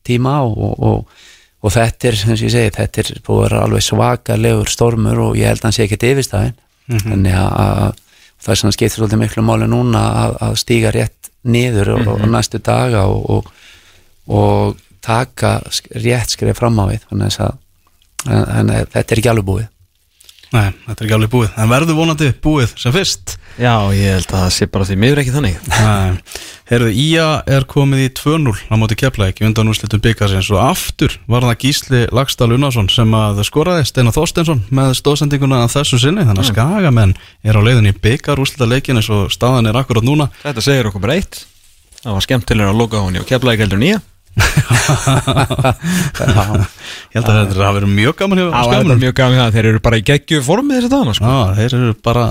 tíma 0.06 0.36
og, 0.46 0.54
og, 0.56 0.86
og, 0.88 1.26
og 1.62 1.74
þetta 1.74 2.10
er, 2.10 2.18
sem 2.22 2.34
ég 2.34 2.54
segi, 2.54 2.74
þetta 2.78 3.02
er 3.02 3.12
búið 3.26 3.40
að 3.40 3.44
vera 3.48 3.64
alveg 3.66 3.86
svakalegur 3.86 4.72
stormur 4.72 5.24
og 5.26 5.38
ég 5.38 5.50
held 5.50 5.62
að 5.62 5.68
hann 5.68 5.76
sé 5.76 5.86
ekkert 5.86 6.08
yfirstæðin 6.12 6.56
þannig 7.02 7.36
að, 7.38 7.52
að 7.62 8.01
það 8.42 8.54
er 8.54 8.60
svona 8.60 8.76
skiptir 8.76 8.98
svolítið 8.98 9.22
miklu 9.22 9.44
máli 9.46 9.68
núna 9.70 10.02
að, 10.22 10.38
að 10.46 10.56
stíga 10.62 10.92
rétt 10.94 11.30
niður 11.42 11.94
og, 11.96 12.08
og 12.16 12.24
næstu 12.30 12.60
daga 12.62 13.04
og, 13.10 13.22
og, 13.30 13.52
og 14.30 14.80
taka 15.02 15.58
rétt 15.98 16.34
skrif 16.34 16.58
fram 16.58 16.78
á 16.78 16.84
við 16.90 17.06
þannig 17.10 17.38
að, 17.42 17.54
en, 18.28 18.44
en, 18.44 18.74
þetta 18.94 19.06
er 19.14 19.22
ekki 19.22 19.32
alveg 19.32 19.48
búið 19.48 19.68
Nei, 20.52 20.68
þetta 20.84 21.00
er 21.00 21.06
ekki 21.06 21.14
alveg 21.16 21.30
búið. 21.32 21.52
En 21.62 21.70
verður 21.70 21.96
vonandi 21.96 22.26
búið 22.44 22.74
sem 22.80 22.92
fyrst? 22.92 23.38
Já, 23.56 23.72
ég 23.96 24.18
held 24.18 24.26
að 24.32 24.42
það 24.42 24.50
sé 24.52 24.66
bara 24.72 24.88
því 24.88 24.96
miður 25.00 25.20
ekki 25.22 25.32
þannig. 25.32 25.70
Nei, 25.72 26.18
heyrðu, 26.68 26.90
Ía 27.02 27.28
er 27.56 27.66
komið 27.68 28.02
í 28.04 28.10
2-0 28.18 28.52
á 28.68 28.74
móti 28.80 28.98
keflæk 29.00 29.40
í 29.40 29.46
undan 29.48 29.72
úrslitum 29.72 30.02
byggarsins 30.04 30.50
og 30.52 30.60
aftur 30.60 31.16
var 31.30 31.46
það 31.48 31.58
Gísli 31.64 32.02
Lagstall 32.12 32.52
Unnarsson 32.58 32.92
sem 32.92 33.16
að 33.16 33.42
skoraði 33.48 33.88
Steinar 33.88 34.16
Þorsteinsson 34.16 34.62
með 34.68 34.94
stóðsendinguna 35.00 35.64
að 35.64 35.74
þessu 35.78 36.02
sinni. 36.04 36.28
Þannig 36.28 36.44
að 36.44 36.52
skagamenn 36.52 37.16
er 37.40 37.56
á 37.56 37.60
leiðinni 37.64 37.96
í 37.96 38.00
byggar 38.04 38.44
úrslita 38.44 38.68
leikin 38.68 39.00
eins 39.00 39.08
og 39.12 39.32
staðan 39.32 39.72
er 39.72 39.80
akkurat 39.80 40.04
núna. 40.04 40.28
Þetta 40.44 40.68
segir 40.68 40.92
okkur 40.92 41.06
bara 41.06 41.16
eitt. 41.16 41.46
Það 42.02 42.16
var 42.18 42.28
skemmtilega 42.28 42.72
að 42.74 42.80
loka 42.82 43.00
og 43.00 43.22
kefla 43.28 43.54
ekki 43.56 43.64
heldur 43.68 43.80
nýja 43.80 44.02
Ég 47.12 47.18
held 47.18 47.28
að 47.28 47.36
þetta 47.36 47.66
hafi 47.66 47.76
verið 47.76 47.90
mjög 47.92 48.14
gaman 48.16 48.38
hjá 48.40 48.44
Það 48.46 48.54
var 48.54 48.64
skagamunum 48.68 49.02
mjög 49.02 49.14
gaman 49.18 49.38
það, 49.42 49.50
þeir 49.56 49.68
eru 49.70 49.80
bara 49.84 49.98
í 49.98 50.04
geggju 50.08 50.38
formið 50.46 50.78
þessi 50.78 50.90
dana 50.92 51.12
sko. 51.18 51.24
Já, 51.28 51.40
þeir 51.58 51.76
eru 51.78 51.92
bara 52.08 52.24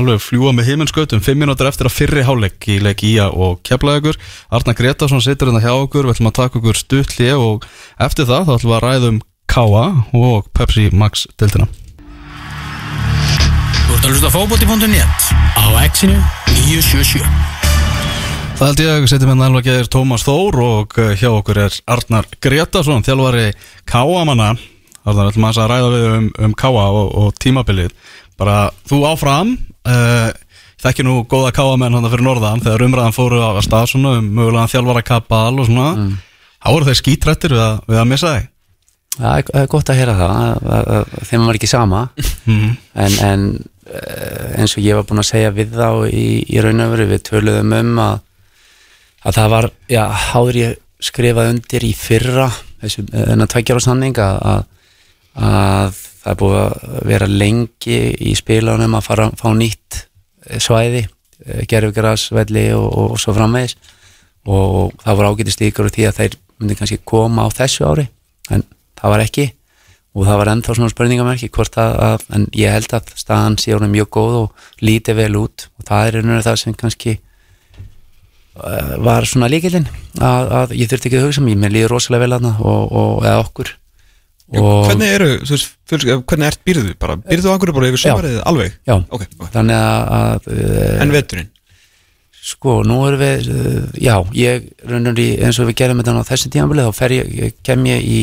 alveg 0.00 0.18
fljúa 0.24 0.50
með 0.56 0.68
heiminskautum 0.72 1.22
Fimm 1.24 1.40
mínútur 1.44 1.70
eftir 1.70 1.86
að 1.90 1.96
fyrri 1.96 2.26
hálfleik 2.26 2.68
í 2.72 2.78
leik 2.82 3.00
Ía 3.06 3.28
og 3.30 3.60
keflaðugur 3.66 4.18
Arna 4.58 4.74
Gretarsson 4.76 5.22
situr 5.24 5.52
hérna 5.52 5.62
hjá 5.64 5.72
okkur. 5.76 6.08
Við 6.10 6.16
ætlum 6.18 6.30
að 6.32 6.38
taka 6.42 6.60
okkur 6.60 6.80
stutli 6.82 7.30
og 7.36 7.66
eftir 8.02 8.28
það 8.28 8.48
þá 8.50 8.54
ætlum 8.58 8.72
við 8.72 8.78
að 8.80 8.86
ræða 8.88 9.12
um 9.14 9.18
K.A. 9.46 9.84
og 10.18 10.48
Pepsi 10.56 10.88
Max 10.92 11.26
deltina 11.38 11.68
Þú 13.86 13.94
ert 13.94 14.02
að 14.02 14.10
hlusta 14.10 14.28
á 14.28 14.34
fótbolti.net 14.34 15.30
á 15.54 15.64
exinu 15.86 16.18
977 16.66 17.55
Það 18.56 18.68
held 18.70 18.80
ég 18.80 18.90
að 18.94 19.06
setjum 19.10 19.30
hérna 19.34 19.46
alveg 19.50 19.66
geðir 19.66 19.88
Tómas 19.92 20.22
Þór 20.24 20.56
og 20.64 20.94
eh, 21.02 21.10
hjá 21.20 21.28
okkur 21.28 21.58
er 21.66 21.74
Arnar 21.92 22.24
Gretarsson, 22.42 23.02
þjálfari 23.04 23.50
Káamanna 23.88 24.54
Arnar, 25.06 25.28
ætlum 25.28 25.46
að 25.50 25.58
ræða 25.70 25.90
við 25.92 26.06
um, 26.14 26.28
um 26.48 26.54
Káa 26.56 26.86
og, 26.88 27.10
og 27.20 27.36
tímabilið. 27.42 27.92
Bara 28.40 28.70
þú 28.88 29.02
áfram 29.10 29.52
uh, 29.86 30.30
þekki 30.82 31.04
nú 31.06 31.18
góða 31.28 31.52
Káamenn 31.56 31.98
hann 31.98 32.08
fyrir 32.08 32.24
norðan 32.26 32.64
þegar 32.64 32.86
umræðan 32.88 33.14
fóru 33.16 33.42
á 33.44 33.52
að 33.52 33.62
stað 33.68 33.90
svona 33.92 34.16
um 34.22 34.32
mögulega 34.40 34.72
þjálfara 34.72 35.04
kapal 35.12 35.52
og 35.60 35.68
svona. 35.68 35.92
Mm. 36.00 36.16
þá 36.64 36.68
eru 36.72 36.88
þeir 36.88 37.00
skítrættir 37.02 37.54
við, 37.58 37.62
að- 37.68 37.80
við 37.92 38.00
að 38.02 38.10
missa 38.14 38.32
þig. 38.38 38.48
Það 39.16 39.38
er- 39.42 39.54
er 39.62 39.70
gott 39.76 39.90
að 39.92 40.00
heyra 40.00 40.16
það 40.16 40.36
að- 40.40 40.70
að- 40.80 40.88
að 40.96 41.28
þeim 41.30 41.46
var 41.52 41.60
ekki 41.60 41.70
sama. 41.76 42.02
Mhm. 42.46 42.76
en, 43.04 43.14
en 43.26 43.46
eh, 43.90 44.60
eins 44.62 44.76
og 44.78 44.84
ég 44.86 44.94
var 44.96 45.04
búinn 45.08 45.20
að 45.22 45.28
segja 45.34 45.52
við 45.52 45.72
þá 45.76 45.88
í, 46.08 46.26
í 46.56 46.60
raun 46.64 46.80
og 46.84 46.92
veru 46.96 47.06
við 47.12 47.24
töluðum 47.26 47.72
um 47.80 47.96
að, 48.04 48.20
að 49.26 49.38
það 49.40 49.52
var, 49.52 49.68
já, 49.90 50.02
háður 50.30 50.60
ég 50.60 50.76
skrifað 51.06 51.50
undir 51.54 51.84
í 51.86 51.92
fyrra 51.96 52.46
þessu, 52.82 53.04
þennan 53.10 53.50
tveggjára 53.52 53.82
sanning 53.84 54.20
að, 54.22 54.38
að, 54.52 54.62
að 55.48 55.98
það 56.22 56.32
er 56.32 56.40
búið 56.40 56.60
að 56.60 57.02
vera 57.10 57.28
lengi 57.30 58.00
í 58.30 58.32
spilunum 58.38 58.96
að 58.98 59.06
fara 59.06 59.28
fá 59.38 59.48
nýtt 59.54 60.00
eh, 60.46 60.62
svæði 60.62 61.04
gerfgrasvelli 61.68 62.70
og, 62.74 62.86
og, 62.86 63.12
og 63.14 63.20
svo 63.20 63.34
framvegis. 63.36 63.76
Og 64.46 64.94
það 65.02 65.18
var 65.18 65.28
ágætist 65.30 65.62
líkur 65.62 65.90
því 65.92 66.08
að 66.08 66.18
þeir 66.20 66.38
myndi 66.56 66.78
kannski 66.78 67.02
koma 67.04 67.46
á 67.46 67.48
þessu 67.52 67.86
ári 67.86 68.06
en 68.54 68.64
það 68.98 69.14
var 69.14 69.24
ekki. 69.26 69.46
Og 70.16 70.24
það 70.24 70.38
var 70.40 70.50
ennþá 70.54 70.76
svona 70.78 70.92
spurningamerki 70.94 71.50
hvort 71.52 71.76
að, 71.80 71.94
að 72.06 72.22
en 72.38 72.46
ég 72.56 72.72
held 72.72 72.94
að 72.96 73.10
staðan 73.20 73.58
sé 73.60 73.74
honum 73.76 73.92
mjög 73.92 74.08
góð 74.16 74.36
og 74.44 74.68
lítið 74.80 75.18
vel 75.20 75.34
út. 75.42 75.66
Og 75.76 75.88
það 75.88 76.06
er 76.06 76.18
einhverju 76.20 76.46
það 76.46 76.60
sem 76.62 76.76
kannski 76.80 77.16
var 79.06 79.26
svona 79.28 79.48
líkilinn 79.52 79.88
að, 80.20 80.52
að 80.60 80.76
ég 80.80 80.88
þurfti 80.90 81.10
ekki 81.10 81.18
að 81.20 81.26
hugsa 81.28 81.42
mér, 81.44 81.58
mér 81.64 81.74
líður 81.74 81.92
rosalega 81.96 82.24
vel 82.26 82.36
aðna 82.38 82.52
og, 82.60 82.94
og 83.02 83.26
eða 83.26 83.42
okkur 83.44 83.72
og, 84.46 84.86
Hvernig 84.86 85.10
eru, 85.16 85.28
þú 85.42 85.52
veist, 85.56 85.72
fjölskyld, 85.90 86.22
hvernig 86.30 86.46
ert 86.52 86.60
býrðu 86.68 86.94
bara? 87.02 87.16
Býrðu 87.26 87.50
einhverju 87.52 87.74
bara 87.76 87.88
yfir 87.90 88.00
Já. 88.02 88.06
sömarið 88.12 88.36
alveg? 88.46 88.76
já, 88.86 88.94
Ok, 89.10 89.24
ok. 89.40 89.48
þannig 89.56 89.78
að, 89.82 90.08
að 90.20 90.50
uh, 90.54 91.02
En 91.02 91.14
veturinn? 91.16 91.48
Sko, 92.46 92.76
nú 92.86 93.00
erum 93.08 93.18
við, 93.18 93.48
já, 93.98 94.14
ég 94.38 94.68
raunur 94.86 95.18
í, 95.18 95.24
eins 95.42 95.56
og 95.58 95.66
við 95.66 95.80
gerum 95.80 95.98
þetta 95.98 96.12
á 96.22 96.28
þessi 96.28 96.50
tímabili, 96.54 96.84
þá 96.86 96.92
fer 96.94 97.14
ég, 97.16 97.56
kem 97.66 97.82
ég 97.90 98.04
í, 98.06 98.20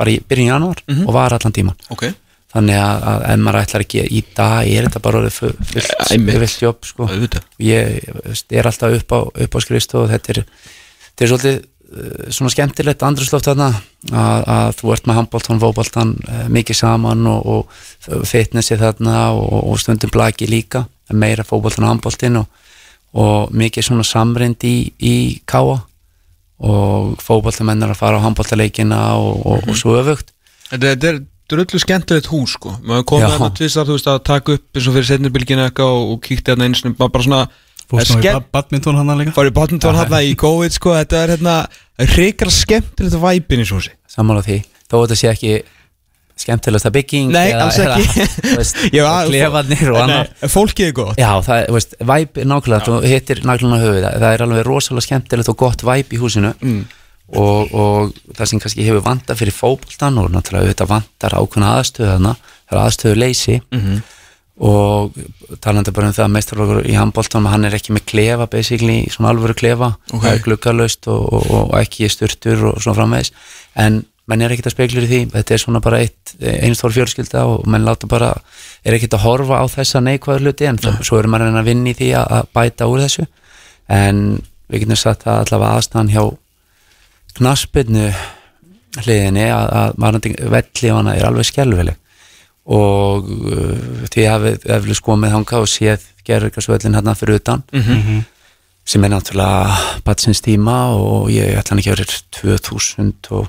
bara 0.00 0.14
í 0.14 0.22
byrjun 0.24 0.48
janúar 0.54 0.80
Mhm. 0.88 1.02
og 1.04 1.12
var 1.18 1.36
allan 1.36 1.52
tíman. 1.52 1.76
Ok, 1.92 2.06
Þannig 2.48 2.78
að, 2.80 3.02
að 3.10 3.24
ef 3.28 3.40
maður 3.44 3.58
ætlar 3.60 3.82
ekki 3.84 4.02
í 4.08 4.20
dag, 4.36 4.68
er 4.72 4.86
þetta 4.86 5.00
bara 5.04 5.18
orðið 5.20 5.34
fu- 5.36 5.50
fullt, 5.68 5.90
jobb, 6.64 6.86
sko. 6.88 7.08
Ég 7.60 8.06
er 8.56 8.68
alltaf 8.70 8.94
upp 8.96 9.12
á, 9.12 9.20
upp 9.44 9.52
á 9.52 9.60
skrifstu 9.60 9.98
og 10.00 10.06
þetta 10.14 10.32
er, 10.32 10.40
þetta 11.10 11.26
er 11.26 11.32
svolítið 11.34 11.58
uh, 11.58 12.30
svona 12.38 12.54
skemmtilegt 12.54 13.04
andrusloft 13.04 13.50
þarna 13.50 13.68
að, 13.76 14.48
að 14.56 14.72
þú 14.80 14.94
ert 14.96 15.10
með 15.10 15.20
handbóltan, 15.20 15.60
fótbóltan 15.66 16.14
uh, 16.24 16.46
mikið 16.56 16.80
saman 16.80 17.28
og, 17.34 17.52
og 18.08 18.24
fitnessi 18.32 18.80
þarna 18.80 19.18
og, 19.36 19.52
og 19.68 19.76
stundum 19.84 20.14
blaki 20.16 20.48
líka, 20.48 20.86
meira 21.12 21.44
fótbóltan 21.44 21.84
og 21.84 21.92
handbóltin 21.98 22.40
og, 22.40 22.48
og 23.12 23.52
mikið 23.60 23.90
svona 23.92 24.08
samrind 24.08 24.64
í, 24.64 24.76
í 25.04 25.14
káa 25.44 25.82
og 26.58 27.12
fótbóltamenn 27.22 27.84
er 27.84 27.92
að 27.92 28.00
fara 28.00 28.18
á 28.18 28.24
handbóltaleikina 28.24 29.02
og, 29.20 29.36
og, 29.46 29.68
og 29.68 29.76
svo 29.78 30.00
öfugt. 30.00 30.32
Þetta 30.72 31.12
er 31.12 31.26
drullu 31.48 31.80
skemmtilegt 31.80 32.28
hús 32.32 32.56
sko. 32.58 32.74
Maður 32.84 33.06
komið 33.12 33.24
Já. 33.24 33.30
þarna 33.34 33.54
tvistar 33.60 33.88
þú 33.88 33.96
veist 33.96 34.10
að 34.12 34.20
taka 34.28 34.58
upp 34.58 34.78
eins 34.78 34.90
og 34.90 34.98
fyrir 34.98 35.08
setnibilgina 35.08 35.68
eitthvað 35.68 35.94
og, 35.96 36.12
og 36.12 36.20
kíkti 36.26 36.52
þarna 36.52 36.68
eins 36.68 36.84
og 36.84 37.00
bara, 37.00 37.24
svona 37.24 37.46
Fórst 37.88 38.12
nú 38.12 38.20
í 38.20 38.32
badminton 38.52 38.98
hann 39.00 39.14
líka? 39.16 39.32
Farið 39.32 39.54
badminton 39.56 39.96
hérna 39.96 40.20
í 40.20 40.34
COVID 40.36 40.74
sko. 40.74 40.92
Þetta 40.98 41.22
er 41.22 41.30
hérna 41.32 41.54
hrikar 42.12 42.50
skemmtilegt 42.52 43.16
væpin 43.22 43.64
í 43.64 43.68
svo 43.68 43.78
húsi. 43.80 43.94
Sammála 44.12 44.42
því, 44.44 44.58
þó 44.84 44.96
þetta 44.98 45.16
sé 45.16 45.30
ekki 45.32 45.54
skemmtilegsta 46.38 46.92
bygging 46.94 47.32
Nei, 47.34 47.48
alls 47.56 47.78
ekki. 47.80 48.26
Já, 48.98 49.04
og 49.08 49.32
klefarnir 49.32 49.92
og 49.92 50.00
annað. 50.02 50.30
Nei, 50.36 50.52
fólkið 50.52 50.90
er 50.90 50.94
gott. 51.00 51.18
Já, 51.18 51.30
það 51.46 51.62
er, 51.62 51.72
veist, 51.78 51.96
væp, 52.12 52.40
nákvæmlega, 52.52 52.84
þú 52.86 53.00
hittir 53.08 53.42
nákvæmlega 53.48 53.86
höfuð, 53.86 54.00
það, 54.04 54.20
það 54.22 54.36
er 54.36 54.44
alveg 54.46 54.68
rosalega 54.68 55.06
skemmtilegt 55.08 55.52
og 55.52 55.58
gott 55.64 55.84
væp 55.88 56.14
í 56.14 56.20
húsinu. 56.20 56.52
Mm. 56.60 56.84
Og, 57.36 57.72
og 57.74 58.12
það 58.36 58.46
sem 58.52 58.60
kannski 58.62 58.86
hefur 58.86 59.04
vantað 59.04 59.40
fyrir 59.42 59.56
fótboltan 59.56 60.18
og 60.22 60.30
náttúrulega 60.32 60.64
auðvitað 60.68 60.92
vantar 60.94 61.36
ákveðna 61.36 61.72
aðstöðu 61.78 62.12
þarna, 62.14 62.36
það 62.68 62.78
er 62.78 62.84
aðstöðu 62.86 63.18
leysi 63.20 63.58
Mhm. 63.74 63.98
og 64.58 65.14
talandi 65.62 65.92
bara 65.94 66.08
um 66.08 66.12
það 66.16 66.24
að 66.24 66.32
meistarlokur 66.34 66.86
í 66.90 66.94
handbóltanum, 66.98 67.46
hann 67.52 67.64
er 67.68 67.76
ekki 67.78 67.92
með 67.94 68.06
klefa 68.10 68.46
basically, 68.50 69.04
svona 69.10 69.30
alvöru 69.30 69.54
klefa. 69.54 69.92
Ok. 70.12 70.22
það 70.24 70.32
er 70.32 70.42
gluggalöst 70.46 71.06
og, 71.12 71.28
og, 71.32 71.50
og 71.60 71.74
ekki 71.78 72.08
styrtur 72.10 72.64
og 72.72 72.80
svona 72.82 72.96
framvegis, 72.98 73.30
en 73.76 74.00
menn 74.28 74.42
er 74.42 74.50
ekkert 74.52 74.66
að 74.72 74.74
spekla 74.74 75.04
í 75.04 75.08
því, 75.08 75.20
þetta 75.36 75.54
er 75.54 75.62
svona 75.62 75.80
bara 75.80 76.00
einstór 76.02 76.92
fjölskylda 76.92 77.44
og 77.48 77.68
menn 77.70 77.86
láta 77.86 78.08
bara 78.10 78.32
er 78.84 78.92
ekkert 78.98 79.14
að 79.16 79.22
horfa 79.24 79.62
á 79.62 79.64
þessa 79.72 80.02
neikvæður 80.04 80.42
hluti 80.48 80.66
en 80.68 80.76
það, 80.82 80.98
svo 81.06 81.20
erum 81.22 81.32
maður 81.36 81.54
að 81.62 81.70
vinna 81.70 81.90
í 81.90 81.94
því 81.96 82.10
að, 82.18 82.26
að 82.40 82.50
bæta 82.58 82.88
úr 82.90 83.04
þessu. 83.06 83.24
En 83.88 84.20
við 84.68 84.82
getum 84.84 84.98
sagt 85.00 85.24
að 85.24 85.44
allavega 85.46 85.78
aðstæðan 85.78 86.10
hjá 86.12 86.24
knaspinu 87.38 88.10
hliðinni 88.98 89.46
að, 89.54 89.66
að 89.80 89.96
varandi 90.04 90.34
velli 90.52 90.92
hana 90.94 91.14
er 91.16 91.26
alveg 91.28 91.46
skelvileg 91.48 91.96
og 92.68 93.28
uh, 93.28 93.76
því 94.12 94.24
hafið 94.28 94.66
eflust 94.76 95.04
komið 95.06 95.32
þangað 95.36 95.62
og 95.64 95.70
séð 95.72 96.02
gerðurkarsvöllin 96.28 96.98
hérna 96.98 97.14
fyrir 97.16 97.38
utan 97.40 97.62
Mhm. 97.72 98.24
sem 98.88 99.04
er 99.04 99.10
náttúrulega 99.12 100.00
batsins 100.04 100.40
tíma 100.44 100.74
og 100.96 101.28
ég 101.32 101.54
ætla 101.60 101.74
hann 101.74 101.80
ekki 101.82 101.90
að 101.92 101.96
vera 101.98 102.18
2003 102.40 103.48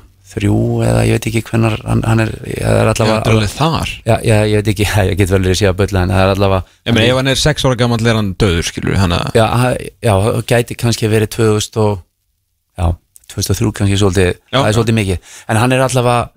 eða 0.86 1.04
ég 1.08 1.16
veit 1.16 1.26
ekki 1.30 1.42
hvernar 1.48 1.76
hann, 1.88 2.02
hann 2.06 2.20
er, 2.22 2.30
það 2.44 2.80
er 2.80 2.90
allavega 2.92 3.16
þetta 3.16 3.30
er 3.32 3.36
alveg 3.38 3.54
þar. 3.56 3.94
Já, 4.06 4.16
já, 4.28 4.36
ég 4.46 4.60
veit 4.60 4.68
ekki, 4.74 4.86
ég 5.10 5.18
get 5.18 5.32
vel 5.32 5.40
verið 5.42 5.56
að 5.56 5.60
sé 5.62 5.70
að 5.72 5.78
byrla 5.80 6.04
en 6.06 6.12
það 6.14 6.24
er 6.26 6.34
allavega 6.36 6.62
Ég 6.90 6.94
meina 6.98 7.08
ef 7.14 7.20
hann 7.22 7.32
er 7.34 7.40
6 7.44 7.66
ára 7.70 7.80
gammal 7.80 8.00
er 8.06 8.20
hann 8.20 8.34
döður 8.44 8.68
skilur 8.70 9.00
hann 9.02 9.16
að 9.18 9.40
já, 9.40 9.46
já, 10.06 10.14
það 10.28 10.40
gæti 10.52 10.78
kannski 10.84 11.10
verið 11.16 11.32
2000 11.40 11.82
og 11.86 11.96
já, 12.78 12.88
2003 13.34 13.72
kannski 13.78 13.98
svolítið, 14.02 14.30
það 14.52 14.68
er 14.68 14.76
svolítið 14.78 14.98
mikið. 15.00 15.32
En 15.50 15.60
hann 15.60 15.76
er 15.76 15.84
allavega, 15.86 16.30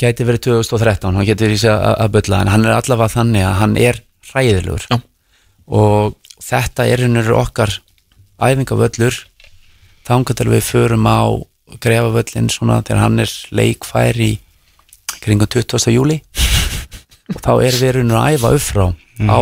gæti 0.00 0.26
verið 0.28 0.44
2013 0.46 1.16
hann 1.18 1.28
getur 1.28 1.48
verið 1.48 1.66
að, 1.72 1.86
að 2.04 2.12
byrla 2.16 2.42
en 2.44 2.52
hann 2.52 2.66
er 2.66 2.76
allavega 2.76 3.14
þannig 3.14 3.46
að 3.46 3.56
hann 3.60 3.76
er 3.80 4.02
hræðilegur. 4.30 4.86
Já. 4.90 4.98
og 5.70 6.16
þetta 6.44 6.86
er 6.90 7.04
hennur 7.06 7.32
okkar 7.38 7.76
æfingavöllur. 8.40 9.24
Þangar 10.06 10.38
til 10.38 10.48
við 10.50 10.62
förum 10.64 11.06
á 11.06 11.22
grefavöllin 11.82 12.48
svona 12.50 12.80
þegar 12.82 13.04
hann 13.04 13.20
er 13.22 13.34
leikfær 13.54 14.16
í 14.18 14.30
kringum 15.20 15.50
20. 15.50 15.92
júli 15.92 16.16
og 17.34 17.42
þá 17.44 17.52
er 17.60 17.76
við 17.76 18.00
hennur 18.00 18.18
að 18.22 18.38
æfa 18.38 18.54
upp 18.56 18.64
frá 18.64 18.86
á 19.28 19.40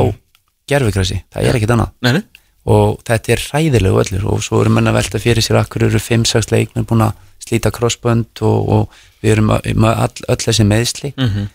gerfikrasi, 0.69 1.23
það 1.33 1.49
er 1.49 1.57
ekkert 1.57 1.77
annað. 1.77 1.95
Nei, 2.05 2.13
nei 2.19 2.38
og 2.69 2.99
þetta 3.09 3.33
er 3.35 3.43
hræðilegu 3.49 4.01
öllur 4.03 4.25
og 4.35 4.43
svo 4.45 4.61
erum 4.63 4.75
menn 4.79 4.91
að 4.91 4.99
velta 4.99 5.21
fyrir 5.23 5.45
sér 5.45 5.61
akkur 5.63 5.87
eru 5.89 6.01
5-6 6.03 6.51
leikmenn 6.53 6.85
búin 6.89 7.07
að 7.07 7.15
slíta 7.41 7.71
crossbönd 7.73 8.43
og, 8.45 8.69
og 8.69 8.99
við 9.23 9.33
erum 9.37 9.53
að- 9.55 9.71
með 9.75 10.03
all, 10.05 10.27
öll 10.29 10.43
þessi 10.45 10.67
meðsli 10.69 11.13
Mhm. 11.17 11.47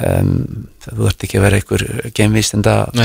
um, 0.00 0.32
þú 0.86 1.06
ert 1.10 1.24
ekki 1.26 1.38
að 1.40 1.44
vera 1.46 1.58
einhver 1.60 1.84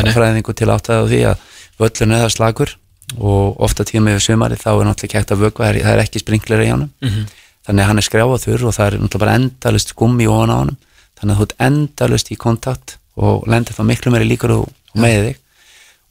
nei. 0.06 0.14
fræðingu 0.16 0.54
til 0.56 0.68
áttaði 0.72 1.02
á 1.02 1.06
því 1.12 1.22
að 1.32 1.46
völlun 1.82 2.16
það 2.16 2.34
slagur 2.36 2.76
og 3.20 3.60
ofta 3.62 3.84
tíma 3.86 4.14
yfir 4.16 4.26
sumari 4.30 4.56
þá 4.58 4.70
er 4.80 4.86
náttúrulega 4.90 5.20
hægt 5.20 5.34
að 5.36 5.42
vökva, 5.46 5.66
það 5.66 5.76
er- 5.76 5.86
það 5.86 6.04
ekki 6.06 6.20
sprinkler 6.24 6.64
í 6.66 6.70
honum 6.72 6.92
Mhm. 7.02 7.26
þannig 7.68 7.82
að 7.84 7.88
hann 7.90 7.98
er 7.98 8.08
skrjáfaður 8.10 8.64
og 8.70 8.74
það 8.78 8.86
er 8.88 8.98
náttúrulega 9.00 9.20
bara 9.26 9.36
endalust 9.40 9.96
gummi 9.96 10.28
ofan 10.28 10.50
á 10.54 10.58
honum 10.62 10.78
þannig 11.20 11.36
að 11.36 11.40
þú 11.40 11.42
ert 11.46 11.56
endalust 11.60 12.32
í 12.32 12.38
kontakt 12.38 12.98
og 13.18 13.44
lendir 13.48 13.74
þá 13.76 13.84
miklu 13.86 14.12
meiri 14.12 14.30
líkur 14.30 14.52
og 14.52 14.70
með 14.96 15.20
þig 15.26 15.38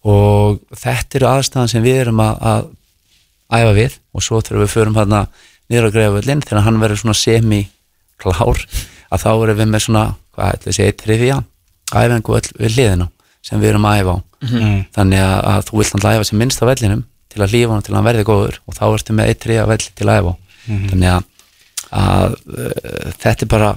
og 0.04 0.60
þetta 0.76 1.18
eru 1.18 1.30
aðstæðan 1.30 1.70
sem 1.72 1.84
við 1.84 2.02
erum 2.04 2.20
að, 2.24 2.34
að 2.50 2.66
æfa 3.54 3.72
við. 3.78 3.96
Og 4.14 4.24
svo 4.24 4.40
þegar 4.44 4.62
við 4.64 4.74
förum 4.74 4.98
hérna 4.98 5.24
niður 5.70 5.88
á 5.88 5.94
greifavöllin 5.96 6.44
þegar 6.44 6.66
hann 6.66 6.80
verður 6.82 7.00
svona 7.00 7.16
semi-klár 7.18 8.62
að 9.14 9.24
þá 9.24 9.30
erum 9.32 9.58
við 9.60 9.72
með 9.72 9.84
svona, 9.86 10.04
hvað 10.34 10.54
ætla 10.58 10.72
að 10.72 10.78
segja, 10.78 10.96
þriðja 11.00 11.40
æfingu 11.94 12.38
við 12.58 12.76
hliðina 12.76 13.08
sem 13.44 13.60
við 13.62 13.72
erum 13.72 13.88
að 13.88 14.00
æfa 14.00 14.16
á. 14.16 14.18
Mm. 14.44 14.80
þannig 14.92 15.22
að, 15.24 15.38
að 15.48 15.62
þú 15.70 15.78
vilt 15.80 15.94
hann 15.94 16.06
æfa 16.10 16.24
sem 16.28 16.40
minnst 16.42 16.60
á 16.60 16.68
vellinum 16.68 17.04
til 17.32 17.40
að 17.40 17.54
lífa 17.54 17.72
hann 17.72 17.84
til 17.84 17.92
að 17.94 17.96
hann 17.96 18.08
verði 18.10 18.26
góður. 18.28 18.58
Og 18.68 18.76
þá 18.76 18.84
ertu 18.90 19.16
með 19.16 19.30
eitt 19.30 19.44
þriðja 19.44 19.68
velli 19.70 19.94
til 19.96 20.08
að 20.08 20.18
æfa 20.20 20.34
á. 20.34 20.36
Þannig 20.90 21.08
að, 21.14 21.24
að 22.00 22.36
þetta 23.22 23.46
er 23.46 23.50
bara 23.54 23.70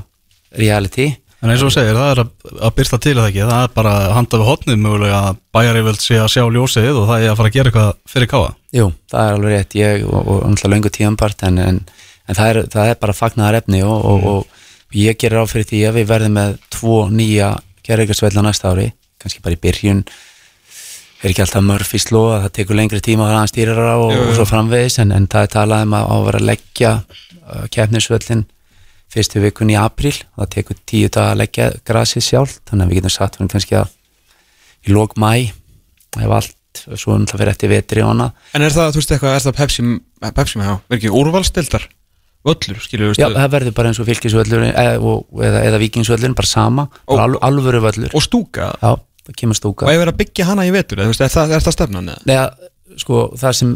reality 0.58 1.08
En 1.38 1.52
eins 1.54 1.62
og 1.62 1.70
segir, 1.70 1.94
það 1.94 2.12
er 2.12 2.20
að, 2.24 2.30
að 2.66 2.72
byrsta 2.80 2.98
til 3.04 3.12
það 3.14 3.28
ekki? 3.30 3.44
Það 3.46 3.60
er 3.62 3.70
bara 3.76 3.92
að 4.02 4.14
handa 4.16 4.38
við 4.42 4.48
hotnið 4.48 4.78
mögulega 4.82 5.18
að 5.22 5.36
bæjariföld 5.54 6.02
sé 6.02 6.16
að 6.18 6.34
sjá 6.34 6.42
ljósið 6.50 6.98
og 6.98 7.06
það 7.12 7.20
er 7.22 7.30
að 7.30 7.38
fara 7.38 7.50
að 7.52 7.56
gera 7.58 7.70
eitthvað 7.70 7.92
fyrir 8.10 8.30
káa. 8.32 8.50
Jú, 8.74 8.86
það 9.14 9.22
er 9.22 9.34
alveg 9.36 9.52
rétt, 9.54 9.74
ég 9.78 10.02
og, 10.08 10.18
og 10.18 10.42
náttúrulega 10.42 10.74
löngu 10.74 10.90
tíðanpart 10.98 11.40
en, 11.46 11.56
en, 11.62 11.78
en 12.26 12.34
það, 12.40 12.48
er, 12.50 12.58
það 12.74 12.86
er 12.90 12.98
bara 13.04 13.20
fagnaðar 13.20 13.60
efni 13.62 13.80
og, 13.86 14.00
og, 14.02 14.20
og 14.32 14.42
ég 14.98 15.14
gerir 15.22 15.46
á 15.46 15.52
fyrir 15.52 15.70
því 15.70 15.80
að 15.92 15.96
við 16.00 16.10
verðum 16.10 16.34
með 16.40 16.50
tvo 16.74 16.98
nýja 17.14 17.50
gerðugarsveitla 17.86 18.42
næsta 18.48 18.74
ári 18.74 18.88
kannski 19.22 19.46
bara 19.46 19.54
í 19.54 19.62
byrjun. 19.62 20.02
Er 21.22 21.30
ekki 21.30 21.46
alltaf 21.46 21.62
Murphy 21.66 22.00
slóa, 22.02 22.42
það 22.48 22.56
tekur 22.58 22.78
lengri 22.82 22.98
tíma 23.06 23.30
að 23.30 23.38
hann 23.44 23.54
stýrar 23.54 23.78
á 23.78 23.94
og, 23.98 24.10
og 24.26 24.34
svo 24.38 24.46
framvegis 24.50 24.98
en, 25.06 25.14
en 25.14 25.30
það 25.30 25.46
er 25.46 25.52
talað 25.54 25.86
um 25.86 25.94
að, 26.02 26.06
að 26.18 26.26
fyrstu 29.18 29.42
vikun 29.44 29.74
í 29.74 29.78
apríl. 29.80 30.14
Það 30.38 30.52
tekur 30.56 30.80
tíu 30.90 31.10
dag 31.10 31.34
að 31.34 31.40
leggja 31.44 31.72
grasið 31.88 32.26
sjálf 32.30 32.58
þannig 32.70 32.86
að 32.86 32.94
við 32.94 33.02
getum 33.02 33.16
satt 33.18 33.38
fyrir 33.40 33.52
kannski 33.56 33.78
að 33.82 33.94
í 34.88 34.96
lók 34.96 35.18
mæ 35.20 35.32
ef 36.18 36.32
allt, 36.32 36.56
svo 36.96 37.16
um 37.18 37.26
það 37.28 37.42
fyrir 37.42 37.52
eftir 37.54 37.72
vetri 37.74 38.04
og 38.06 38.12
hana 38.14 38.28
En 38.56 38.64
er 38.66 38.74
það, 38.74 38.94
þú 38.96 39.02
veist 39.02 39.14
eitthvað, 39.16 39.36
er 39.38 39.44
það 39.46 39.56
Pepsi, 39.58 39.86
Pepsi 40.38 40.60
með, 40.62 40.70
já, 40.70 40.76
er 40.88 40.98
ekki 40.98 41.12
úrvalstildar 41.20 41.88
völlur, 42.48 42.80
skilur, 42.80 43.12
þú 43.12 43.22
Já, 43.22 43.28
það 43.36 43.52
verður 43.58 43.76
bara 43.76 43.92
eins 43.92 44.00
og 44.02 44.08
fylgisvöllur 44.08 44.64
eða, 44.70 44.94
eða, 45.50 45.64
eða 45.68 45.82
vikingsvöllur, 45.82 46.36
bara 46.38 46.48
sama. 46.50 46.88
Bara 47.10 47.26
al, 47.28 47.36
alvöru 47.50 47.82
völlur. 47.84 48.14
og 48.16 48.24
stúka, 48.24 48.70
Já, 48.80 48.94
það 49.28 49.38
kemur 49.42 49.58
og 49.58 49.60
stúka 49.60 49.92
ég 49.92 50.02
verið 50.04 50.14
að 50.14 50.22
byggja 50.22 50.48
hana 50.52 50.68
í 50.68 50.72
vetur, 50.76 51.02
er 51.04 51.12
það, 51.18 51.56
er 51.58 51.66
það 51.66 51.76
stefnan? 51.76 52.14
Nei, 52.30 52.38
sko, 53.02 53.26
það 53.42 53.58
sem 53.60 53.74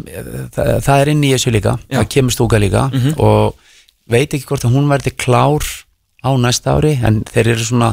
það, 0.56 0.72
það 0.88 1.04
er 1.04 1.12
inn 1.12 1.26
í 1.28 1.34
þessu 1.36 1.54
líka, 1.58 1.76
Já. 1.90 2.00
það 2.00 2.08
kemur 2.16 2.38
stúka 2.38 2.62
líka. 2.62 2.86
Og 3.18 3.60
veit 4.12 4.34
ekki 4.34 4.48
hvort 4.50 4.68
að 4.68 4.76
hún 4.76 4.90
verði 4.92 5.16
klár 5.16 5.66
á 6.22 6.30
næsta 6.38 6.78
ári 6.78 6.98
en 7.02 7.24
þeir 7.30 7.56
eru 7.56 7.66
svona 7.66 7.92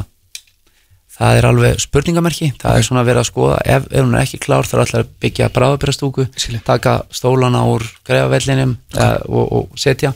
það 1.19 1.37
er 1.39 1.47
alveg 1.49 1.81
spurningamerki. 1.83 2.51
Það 2.61 2.77
er 2.77 2.87
svona 2.87 3.03
verið 3.07 3.23
að 3.23 3.27
skoða, 3.29 3.57
ef, 3.65 3.89
ef 3.91 4.05
hún 4.05 4.15
er 4.15 4.23
ekki 4.23 4.39
klár 4.43 4.67
þá 4.69 4.75
er 4.77 4.83
alltaf 4.85 5.01
að 5.01 5.11
byggja 5.25 5.49
bráðabyrastúku 5.55 6.27
Skilji. 6.35 6.61
taka 6.67 6.95
stólana 7.11 7.65
úr 7.67 7.83
greifavellinum 8.07 8.77
uh, 8.95 9.17
og, 9.27 9.51
og 9.59 9.79
setja. 9.79 10.13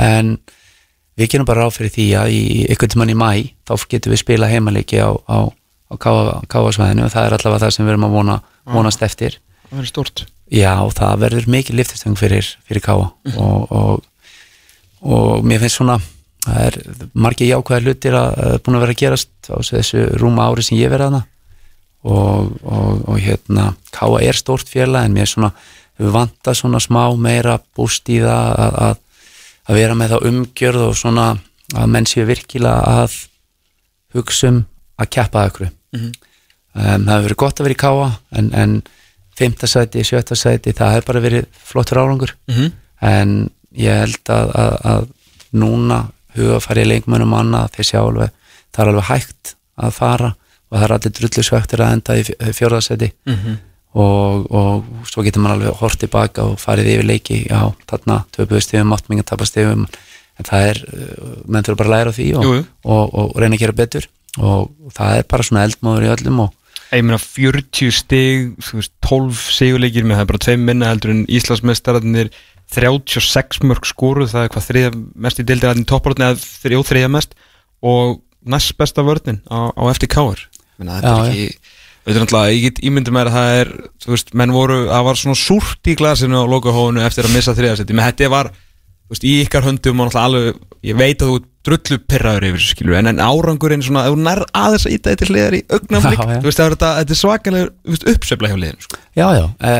En 0.00 0.34
við 1.18 1.34
gerum 1.34 1.46
bara 1.46 1.66
ráð 1.66 1.76
fyrir 1.78 1.94
því 1.94 2.08
að 2.18 2.34
í 2.34 2.42
ykkur 2.74 2.90
tímann 2.90 3.12
í 3.12 3.18
mæ 3.18 3.30
þá 3.68 3.74
getum 3.92 4.14
við 4.14 4.22
spila 4.24 4.50
heimaleiki 4.50 4.98
á, 4.98 5.14
á, 5.14 5.38
á 5.92 5.94
káasvæðinu 6.50 7.06
og 7.06 7.14
það 7.14 7.28
er 7.28 7.38
allavega 7.38 7.66
það 7.66 7.74
sem 7.76 7.86
við 7.86 7.94
erum 7.94 8.08
að 8.08 8.16
vona, 8.18 8.38
vonast 8.72 9.04
eftir. 9.06 9.38
Það 9.68 9.76
verður 9.78 9.92
stort 9.92 10.24
Já, 10.52 10.74
það 10.92 11.20
verður 11.22 11.46
mikið 11.48 11.78
liftistöng 11.78 12.18
fyrir, 12.20 12.48
fyrir 12.68 12.84
káa 12.84 13.06
og, 13.40 13.60
og, 13.72 14.02
og 15.02 15.44
mér 15.46 15.62
finnst 15.62 15.80
svona 15.80 15.98
það 16.42 16.64
er 16.66 16.78
margir 17.14 17.50
jákvæðar 17.52 17.86
hlutir 17.86 18.16
að, 18.18 18.40
að 18.46 18.56
búin 18.64 18.78
að 18.78 18.84
vera 18.84 18.96
að 18.96 19.02
gerast 19.02 19.50
á 19.50 19.56
þessu 19.62 20.06
rúma 20.18 20.48
ári 20.50 20.64
sem 20.66 20.78
ég 20.78 20.90
verið 20.90 21.12
hana 21.12 21.22
og, 22.02 22.50
og, 22.62 23.04
og 23.06 23.20
hérna 23.22 23.68
káa 23.94 24.22
er 24.26 24.38
stórt 24.38 24.70
félag 24.70 25.06
en 25.06 25.14
mér 25.14 25.30
svona 25.30 25.52
við 26.00 26.10
vanta 26.16 26.54
svona 26.56 26.80
smá 26.82 27.04
meira 27.18 27.58
búst 27.76 28.10
í 28.10 28.18
það 28.22 28.56
að, 28.64 28.78
að, 28.86 29.28
að 29.68 29.78
vera 29.78 29.98
með 29.98 30.14
þá 30.14 30.28
umgjörð 30.32 30.86
og 30.88 30.98
svona 30.98 31.28
að 31.78 31.92
menn 31.94 32.08
séu 32.10 32.26
virkilega 32.28 33.02
að 33.02 33.16
hugsa 34.16 34.50
um 34.50 34.64
að 35.00 35.12
keppa 35.14 35.42
að 35.44 35.52
ykkur 35.52 35.68
um, 35.68 36.10
það 36.74 37.14
hefur 37.14 37.26
verið 37.28 37.40
gott 37.44 37.60
að 37.60 37.68
vera 37.68 37.76
í 37.76 37.82
káa 37.82 38.10
en, 38.38 38.50
en 38.58 38.76
fymta 39.38 39.68
sæti, 39.70 40.04
sjötta 40.04 40.36
sæti 40.36 40.74
það 40.76 40.96
hefur 40.96 41.12
bara 41.12 41.24
verið 41.24 41.46
flottur 41.64 42.02
árangur. 42.02 42.34
Mhm. 42.50 42.72
en 43.02 43.50
ég 43.78 43.98
held 44.02 44.32
að, 44.32 44.52
að, 44.62 44.76
að 44.92 45.08
núna 45.52 45.98
huga 46.36 46.54
að 46.58 46.64
fara 46.66 46.84
í 46.84 46.88
leikmönum 46.88 47.34
annað 47.36 47.74
þeir 47.76 47.88
sjá 47.90 47.98
alveg, 48.02 48.30
það 48.72 48.84
er 48.84 48.90
alveg 48.92 49.08
hægt 49.10 49.52
að 49.82 49.92
fara 49.98 50.30
og 50.72 50.78
það 50.78 50.86
er 50.86 50.94
allir 50.96 51.12
drullu 51.18 51.44
svektur 51.44 51.82
að 51.84 51.92
enda 51.98 52.16
í 52.16 52.24
fjórðarsæti 52.56 53.10
Mhm. 53.28 53.58
og, 53.94 54.46
og 54.48 55.08
svo 55.10 55.24
getur 55.26 55.42
maður 55.44 55.58
alveg 55.66 55.80
hort 55.82 55.98
tilbaka 56.00 56.46
og 56.48 56.56
farið 56.62 56.88
yfir 56.94 57.04
leiki. 57.10 57.42
Já, 57.50 57.74
þarna 57.90 58.22
töpuðu 58.32 58.62
stifum, 58.64 58.94
átminga 58.96 59.26
tapa 59.28 59.44
stifum 59.44 59.84
en 60.40 60.48
það 60.48 60.68
er, 60.70 60.80
uh, 60.88 61.36
menn 61.44 61.66
þurfa 61.66 61.76
bara 61.82 61.90
að 61.90 61.94
læra 61.98 62.14
því 62.16 62.28
og, 62.40 62.46
og, 62.88 63.12
og, 63.12 63.34
reyna 63.36 63.58
að 63.58 63.64
gera 63.66 63.76
betur. 63.82 64.08
Og 64.40 64.70
það 64.96 65.18
er 65.18 65.26
bara 65.28 65.44
svona 65.44 65.66
eldmóður 65.68 66.08
í 66.08 66.12
öllum 66.16 66.40
og 66.46 66.58
Ég 66.92 67.00
meina 67.08 67.16
40 67.16 67.88
stig, 67.96 68.50
þú 68.60 68.74
veist, 68.76 68.92
12 69.00 69.36
sigurleikir 69.56 70.04
með 70.04 70.18
það 70.18 70.24
er 70.24 70.28
bara 70.28 70.40
tveim 70.44 70.64
minna 70.68 70.90
heldur 70.90 71.12
en 71.14 71.22
Íslandsmeistararnir 71.24 72.28
36 72.72 73.62
mörg 73.68 73.86
skoruð, 73.88 74.32
það 74.32 74.46
er 74.46 74.52
hvað 74.54 74.68
þriða 74.68 74.92
mest 75.26 75.40
í 75.42 75.46
deildir 75.48 75.70
aðeins 75.70 75.90
topparotni 75.90 76.28
eða 76.28 76.40
þrjó 76.64 76.82
þriða 76.88 77.10
mest. 77.12 77.36
Og 77.82 78.20
næst 78.42 78.74
besta 78.78 79.04
vörnin 79.06 79.40
á, 79.46 79.70
á 79.70 79.82
eftir 79.92 80.10
káar 80.10 80.40
Meina, 80.80 80.98
þetta 80.98 81.12
er 81.12 81.30
ekki, 81.30 82.18
náttúrulega, 82.18 82.54
ég 82.56 82.64
get 82.66 82.80
ímyndið 82.88 83.14
mér 83.14 83.30
að 83.30 83.36
það 83.36 83.56
er, 83.60 83.72
þú 84.02 84.14
veist, 84.14 84.32
menn 84.38 84.54
voru, 84.54 84.78
það 84.88 85.06
var 85.08 85.20
svona 85.20 85.38
súrt 85.38 85.90
í 85.90 85.96
glasinu 85.98 86.42
á 86.42 86.44
lokahóðinu 86.50 87.04
eftir 87.06 87.28
að 87.28 87.36
missa 87.36 87.54
þriðasetti, 87.58 87.96
menn 87.96 88.08
þetta 88.08 88.30
var, 88.32 88.50
veist, 89.12 89.24
í 89.28 89.32
ykkar 89.44 89.66
höndum 89.68 90.00
og 90.04 90.14
alveg, 90.18 90.58
ég 90.88 90.96
veit 90.98 91.22
að 91.22 91.30
þú 91.34 91.40
drullu 91.62 91.96
pirraður 92.10 92.44
yfir 92.48 92.58
þessu 92.58 92.72
skilur, 92.74 92.96
en, 92.98 93.06
en 93.12 93.20
árangurinn 93.22 93.84
svona, 93.86 94.00
þú 94.10 94.16
nær 94.18 94.40
aðeins 94.58 94.86
að 94.88 94.94
íta 94.96 95.12
þetta 95.12 95.28
hliðar 95.30 95.54
í 95.54 95.60
augnaflik, 95.76 96.22
þú 96.32 96.48
veist, 96.48 96.58
það 96.58 96.64
er 96.66 96.74
þetta, 96.74 96.88
þetta 96.98 97.18
svakalega 97.20 97.98
uppsefla 98.16 98.50
hjá 98.50 98.56
liðinu, 98.58 98.82
sko. 98.88 98.98
Já, 99.14 99.26
já, 99.36 99.44
e, 99.62 99.76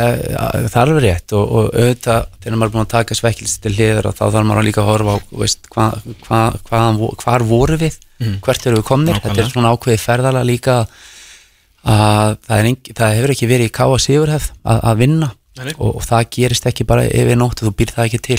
það 0.68 0.76
er 0.76 0.92
alveg 0.92 1.02
rétt 1.08 1.34
og, 1.34 1.56
og 1.58 1.72
auðvitað 1.72 2.28
þegar 2.44 2.60
maður 2.60 2.70
er 2.70 2.74
búin 2.76 2.84
að 2.84 2.92
taka 2.92 3.18
svekkilsi 3.18 3.58
til 3.64 3.72
hliður 3.74 4.08
og 4.12 4.14
þá 4.20 4.22
þarf 4.36 4.46
maður 4.52 4.68
líka 4.68 4.84
að 4.84 4.90
horfa 4.92 5.16
á 5.16 5.18
veist, 5.42 5.70
hva, 5.74 5.88
hva, 6.28 6.82
vo- 7.00 7.12
hvar 7.24 7.46
voru 7.50 7.80
við, 7.82 7.98
hvert 8.46 8.68
eru 8.70 8.78
við 8.78 8.86
komnir. 8.92 9.18
Þetta 9.18 9.32
Nákvæmlega. 9.32 9.48
er 9.48 9.54
svona 9.56 9.72
ákveðið 9.74 10.04
ferðala 10.06 10.44
líka 10.46 10.76
að 11.82 12.36
það, 12.46 12.66
engi, 12.70 12.94
það 12.94 13.16
hefur 13.18 13.32
ekki 13.34 13.48
verið 13.50 13.70
í 13.70 13.74
káa 13.74 13.98
sigurhefð 14.06 14.52
að, 14.62 14.82
að 14.92 15.00
vinna 15.02 15.32
og, 15.74 15.88
og 15.98 16.04
það 16.06 16.28
gerist 16.36 16.68
ekki 16.70 16.86
bara 16.88 17.08
yfir 17.10 17.40
nótt 17.40 17.64
þú 17.64 17.72
býr 17.80 17.90
það 17.96 18.06
ekki 18.06 18.20
til 18.28 18.38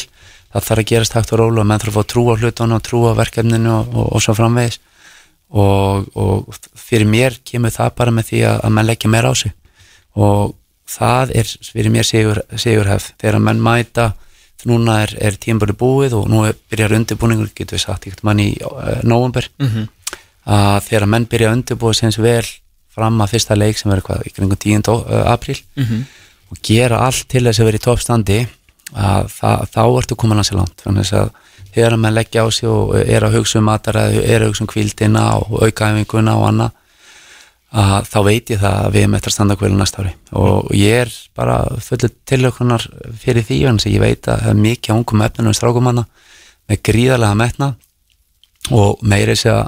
það 0.53 0.65
þarf 0.67 0.81
að 0.83 0.89
gerast 0.91 1.13
hægt 1.17 1.33
og 1.33 1.39
rólu 1.41 1.61
og 1.63 1.67
menn 1.69 1.79
þarf 1.81 1.95
að 1.97 1.99
fá 2.03 2.09
trú 2.13 2.23
á 2.29 2.33
hlutunum 2.37 2.77
og 2.77 2.83
trú 2.85 3.03
á 3.09 3.13
verkefninu 3.17 3.71
og, 3.73 3.93
og, 3.95 4.09
og 4.17 4.21
svo 4.21 4.35
framvegis 4.37 4.79
og, 5.53 6.07
og 6.17 6.57
fyrir 6.79 7.05
mér 7.09 7.39
kemur 7.45 7.73
það 7.73 7.95
bara 7.97 8.11
með 8.15 8.29
því 8.31 8.41
að, 8.49 8.59
að 8.65 8.75
menn 8.77 8.87
leggja 8.89 9.09
meira 9.13 9.31
á 9.31 9.35
sig 9.37 9.53
og 10.17 10.53
það 10.93 11.31
er 11.39 11.49
fyrir 11.73 11.91
mér 11.93 12.05
sigur, 12.05 12.41
sigurhef 12.59 13.11
þegar 13.21 13.39
menn 13.41 13.61
mæta 13.63 14.11
núna 14.69 15.01
er, 15.03 15.11
er 15.19 15.35
tímbölu 15.41 15.73
búið 15.75 16.13
og 16.15 16.29
nú 16.31 16.45
er, 16.47 16.55
byrjar 16.71 16.93
undirbúningur, 16.95 17.49
getur 17.55 17.75
við 17.75 17.83
sagt 17.83 18.05
ekkert 18.07 18.21
mann 18.23 18.39
í 18.39 18.53
uh, 18.63 19.01
november 19.03 19.49
Mhm. 19.59 19.87
að 20.47 20.77
þegar 20.89 21.05
menn 21.07 21.25
byrja 21.31 21.49
að 21.49 21.57
undirbúið 21.57 21.97
sem 21.99 22.13
vel 22.23 22.45
fram 22.93 23.19
að 23.23 23.31
fyrsta 23.33 23.55
leik 23.57 23.77
sem 23.79 23.91
verður 23.91 24.05
hvað, 24.07 24.23
í 24.27 24.31
kringum 24.35 24.59
10. 24.59 24.87
Uh, 24.93 25.25
apríl 25.33 25.59
Mhm. 25.75 26.05
og 26.51 26.61
gera 26.63 26.99
allt 27.07 27.27
til 27.27 27.43
þess 27.43 27.59
að 27.59 27.65
vera 27.71 27.77
í 27.81 27.83
toppstandi 27.83 28.39
að 28.93 29.31
það, 29.33 29.65
þá 29.73 29.83
ertu 29.87 30.17
komin 30.19 30.41
að 30.41 30.47
sér 30.49 30.59
langt 30.59 30.85
þannig 30.85 31.11
að 31.17 31.33
þegar 31.73 31.97
menn 31.97 32.15
leggja 32.15 32.45
á 32.45 32.47
sig 32.53 32.69
og 32.69 32.93
er 33.01 33.25
að 33.25 33.39
hugsa 33.39 33.59
um 33.59 33.67
mataræðu, 33.69 34.23
er 34.23 34.43
að 34.43 34.51
hugsa 34.51 34.63
um 34.65 34.69
kvildina 34.69 35.23
og 35.39 35.63
aukaæfinguna 35.65 36.35
og 36.37 36.47
annað 36.51 36.79
að 37.73 38.09
þá 38.11 38.17
veit 38.27 38.51
ég 38.53 38.59
það 38.61 38.75
að 38.83 38.91
við 38.93 39.01
erum 39.01 39.15
eftir 39.17 39.31
að 39.31 39.33
standa 39.33 39.55
kvölu 39.57 39.77
næsta 39.79 40.03
ári. 40.03 40.11
Og 40.37 40.67
ég 40.77 40.99
er 41.03 41.13
bara 41.33 41.55
fullu 41.81 42.09
tilökunar 42.29 42.85
fyrir 43.17 43.45
því 43.47 43.57
en 43.71 43.79
ég 43.89 44.03
veit 44.03 44.27
að 44.29 44.43
það 44.43 44.51
er 44.51 44.59
mikið 44.67 44.95
ungum 44.99 45.23
efnunum 45.25 45.57
strákumanna 45.57 46.03
með 46.69 46.83
gríðarlega 46.85 47.39
metna 47.39 47.71
og 48.77 49.01
meiri 49.01 49.35
sé 49.39 49.49
að 49.55 49.65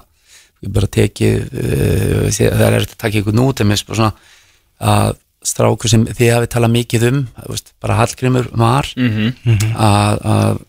ég 0.65 0.75
bara 0.75 0.91
tekið 0.97 1.41
uh, 1.49 2.29
það 2.29 2.65
er 2.67 2.77
að 2.83 2.93
taka 2.93 3.21
ykkur 3.21 3.35
nút 3.35 3.65
að 3.65 5.15
strákur 5.45 5.89
sem 5.91 6.05
þið 6.07 6.31
hafið 6.35 6.51
talað 6.55 6.73
mikið 6.75 7.03
um 7.11 7.19
veist, 7.49 7.73
bara 7.81 7.97
Hallgrimur 8.01 8.47
Mar 8.57 8.87
Mhm. 8.97 9.33
að, 9.75 10.19
að 10.35 10.59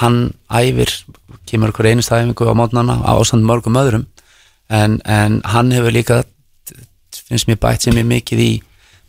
hann 0.00 0.18
æfir 0.50 0.92
kemur 1.50 1.72
okkur 1.72 1.88
einu 1.90 2.02
stæfingu 2.04 2.46
á 2.48 2.54
mótnana 2.56 3.00
á 3.04 3.12
ásand 3.18 3.44
mörgum 3.44 3.76
öðrum 3.80 4.06
en, 4.70 5.00
en 5.04 5.40
hann 5.44 5.70
hefur 5.74 5.92
líka 5.92 6.22
finnst 7.28 7.48
mér 7.48 7.58
bætt 7.60 7.82
sem 7.86 7.96
ég 7.98 8.06
mikið 8.06 8.38
í 8.44 8.50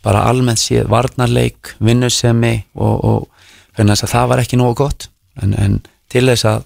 bara 0.02 0.24
almennt 0.28 0.58
séð 0.58 0.88
varnarleik 0.90 1.74
vinnusemi 1.80 2.64
og, 2.74 3.04
og 3.04 3.28
fyrir 3.76 3.92
þess 3.92 4.06
að 4.08 4.12
það 4.16 4.28
var 4.32 4.42
ekki 4.42 4.58
nógu 4.58 4.74
gott 4.82 5.08
en, 5.42 5.54
en 5.54 5.80
til 6.10 6.26
þess 6.28 6.44
að 6.50 6.64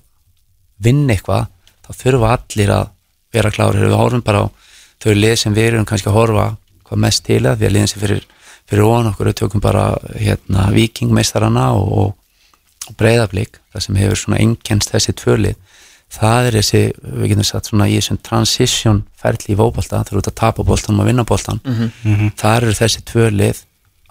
vinna 0.83 1.15
eitthvað 1.15 1.47
þá 1.87 1.91
þurfa 2.03 2.33
allir 2.37 2.73
að 2.73 2.89
vera 3.37 3.53
klárir 3.53 3.85
við 3.87 3.97
horfum 4.01 4.25
bara 4.25 4.45
á 4.45 4.47
þau 5.05 5.13
lið 5.15 5.37
sem 5.43 5.55
við 5.57 5.69
erum 5.75 5.85
kannski 5.89 6.09
að 6.11 6.17
horfa 6.17 6.47
hvað 6.89 7.03
mest 7.07 7.25
til 7.27 7.43
að 7.47 7.59
því 7.61 7.67
að 7.69 7.75
liðin 7.77 7.91
sem 7.93 8.01
fyrir, 8.03 8.23
fyrir 8.67 8.83
ofan 8.87 9.11
okkur 9.13 9.31
við 9.31 9.39
tökum 9.43 9.61
bara 9.65 9.85
hérna, 10.17 10.69
vikingmeistarana 10.75 11.69
og, 11.77 11.93
og, 11.93 12.15
og 12.91 12.97
breyðablík 13.01 13.59
það 13.75 13.87
sem 13.87 14.01
hefur 14.03 14.17
svona 14.23 14.41
einkennst 14.43 14.93
þessi 14.95 15.15
tvölið 15.23 15.57
það 16.17 16.47
er 16.47 16.57
þessi, 16.61 16.83
við 17.03 17.29
getum 17.33 17.45
sagt 17.49 17.67
svona 17.71 17.89
í 17.91 17.97
þessum 17.99 18.19
transition 18.23 19.01
ferli 19.19 19.55
í 19.55 19.59
fótbolta 19.59 20.05
þegar 20.07 20.13
þú 20.15 20.21
ert 20.23 20.31
að 20.31 20.37
tapa 20.43 20.63
boltanum 20.69 21.01
og 21.03 21.07
vinna 21.11 21.25
boltan 21.27 21.59
Mhm. 21.67 22.31
þar 22.39 22.63
eru 22.63 22.77
þessi 22.79 23.03
tvölið 23.11 23.65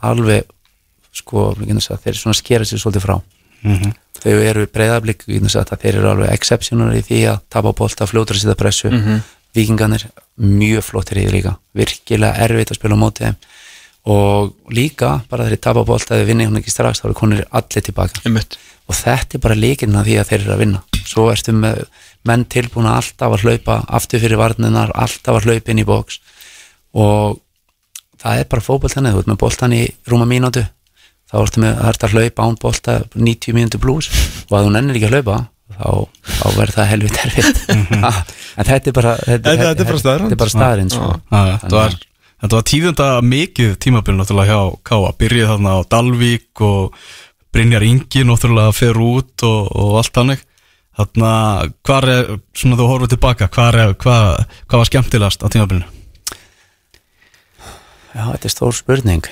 alveg 0.03 0.43
sko, 1.15 1.53
við 1.55 1.69
getum 1.69 1.81
sagt, 1.81 2.03
þeir 2.03 2.17
svona 2.19 2.35
skera 2.35 2.65
sér 2.67 2.81
svolítið 2.83 3.05
frá. 3.05 3.15
Þau 4.25 4.33
eru 4.43 4.65
breyðablík, 4.67 5.23
við 5.25 5.37
getum 5.39 5.49
sagt 5.53 5.71
að 5.71 5.79
þeir 5.85 5.95
eru 6.01 6.09
alveg 6.11 6.33
exceptional 6.35 6.91
í 6.97 7.01
því 7.07 7.19
að 7.31 7.39
tapa 7.49 7.71
bolta 7.73 8.05
fljótur 8.05 8.35
að 8.35 8.41
setja 8.43 8.55
pressu. 8.59 8.91
Mhm. 8.91 9.21
Vikingarnir 9.55 10.07
mjög 10.35 10.83
flottir 10.89 11.21
í 11.21 11.25
því 11.25 11.33
líka. 11.37 11.55
Virkilega 11.75 12.45
erfitt 12.45 12.73
að 12.73 12.79
spila 12.79 12.97
á 12.99 13.03
móti 13.03 13.25
þeim. 13.25 13.37
Og 14.11 14.73
líka 14.75 15.15
bara 15.31 15.47
þeir 15.47 15.61
tapa 15.63 15.85
bolta 15.87 16.17
eða 16.17 16.27
vinna 16.29 16.47
hún 16.49 16.59
ekki 16.59 16.73
strax 16.73 17.01
þá 17.01 17.07
eru 17.09 17.17
konur 17.17 17.45
allir 17.49 17.85
tilbaka. 17.85 18.21
Einmitt. 18.27 18.59
og 18.85 18.93
þetta 18.93 19.37
er 19.37 19.41
bara 19.41 19.57
líkinn 19.57 19.95
að 19.97 20.11
því 20.11 20.17
að 20.19 20.27
þeir 20.29 20.41
eru 20.43 20.53
að 20.53 20.61
vinna. 20.61 20.81
Svo 21.05 21.25
ertu 21.31 21.55
með 21.57 21.79
menn 22.25 22.45
tilbúna 22.45 22.99
alltaf 22.99 23.33
að 23.33 23.45
hlaupa 23.45 23.79
aftur 23.87 24.21
fyrir 24.21 24.37
varninar, 24.37 24.93
alltaf 24.93 25.39
að 25.39 25.49
hlaupa 25.49 25.73
inn 25.73 25.81
í 25.81 25.87
bóks 25.87 26.19
og 26.93 27.39
það 28.21 28.39
er 28.39 28.47
bara 28.51 28.63
fótboll 28.63 28.93
þannig, 28.93 29.15
þú 29.15 29.23
ert 29.23 29.31
með 29.31 29.41
boltan 29.41 29.73
í 29.75 29.81
rúma 30.09 30.27
mínútu. 30.29 30.63
Þá 31.25 31.35
ertu 31.41 31.63
með, 31.63 31.81
að 31.81 32.13
hlaupa 32.13 32.45
án 32.45 32.57
bolta 32.61 32.95
90 33.17 33.57
mínútu 33.57 33.81
blús 33.81 34.11
og 34.45 34.53
að 34.53 34.67
þú 34.67 34.73
nennir 34.75 34.99
ekki 34.99 35.09
að 35.09 35.17
hlaupa 35.17 35.39
þá, 35.73 35.89
þá 36.29 36.45
verður 36.59 36.75
það 36.77 36.89
helvið 36.93 37.13
terfitt 37.17 37.61
en 37.73 38.67
þetta 38.69 38.91
er 38.91 38.95
bara 38.99 39.13
Þetta- 39.25 39.55
þetta 39.61 39.85
er 39.85 39.89
bara 39.89 40.01
þetta 40.05 40.31
er 40.35 40.41
bara 40.43 40.53
staðarind 40.53 40.93
sko. 40.93 41.07
Já, 41.31 41.39
já, 41.49 41.55
Þetta 41.65 41.75
var, 41.79 41.95
þetta 42.45 42.59
var 42.59 42.65
tíðunda 42.71 43.07
mikið 43.25 43.71
tímabil 43.81 44.17
náttúrulega 44.19 44.53
hjá 44.53 44.75
Káa 44.91 45.13
Byrjuð 45.19 45.49
þarna 45.55 45.73
á 45.75 45.79
Dalvík 45.95 46.61
og 46.69 46.99
Brynjar 47.55 47.85
Ingi 47.87 48.23
náttúrulega 48.27 48.75
fer 48.75 48.99
út 49.01 49.45
og, 49.47 49.71
og 49.73 49.97
allt 50.03 50.21
hannig 50.21 50.43
Þarna, 50.95 51.29
hvað 51.83 52.05
er, 52.13 52.29
svona 52.55 52.77
þú 52.79 52.85
horfum 52.87 53.09
tilbaka 53.11 53.49
hvað, 53.51 53.81
hvað, 53.99 54.45
hvað 54.69 54.79
var 54.79 54.87
skemmtilegast 54.87 55.41
á 55.43 55.47
tímabilinu? 55.51 55.89
Já, 58.15 58.29
þetta 58.31 58.47
er 58.47 58.53
stór 58.53 58.75
spurning. 58.77 59.25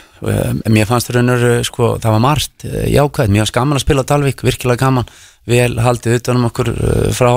Mér 0.67 0.89
fannst 0.89 1.07
raunur, 1.15 1.39
sko, 1.63 1.93
það 2.03 2.15
var 2.17 2.23
margt 2.25 2.65
eh, 2.67 2.89
jákvæð, 2.91 3.29
mér 3.31 3.45
fannst 3.45 3.55
gaman 3.55 3.79
að 3.79 3.83
spila 3.85 4.03
Dalvík 4.09 4.43
virkilega 4.43 4.81
gaman, 4.83 5.07
vel 5.49 5.77
haldið 5.83 6.19
utanum 6.19 6.49
okkur 6.49 6.71
eh, 6.73 7.07
frá, 7.15 7.31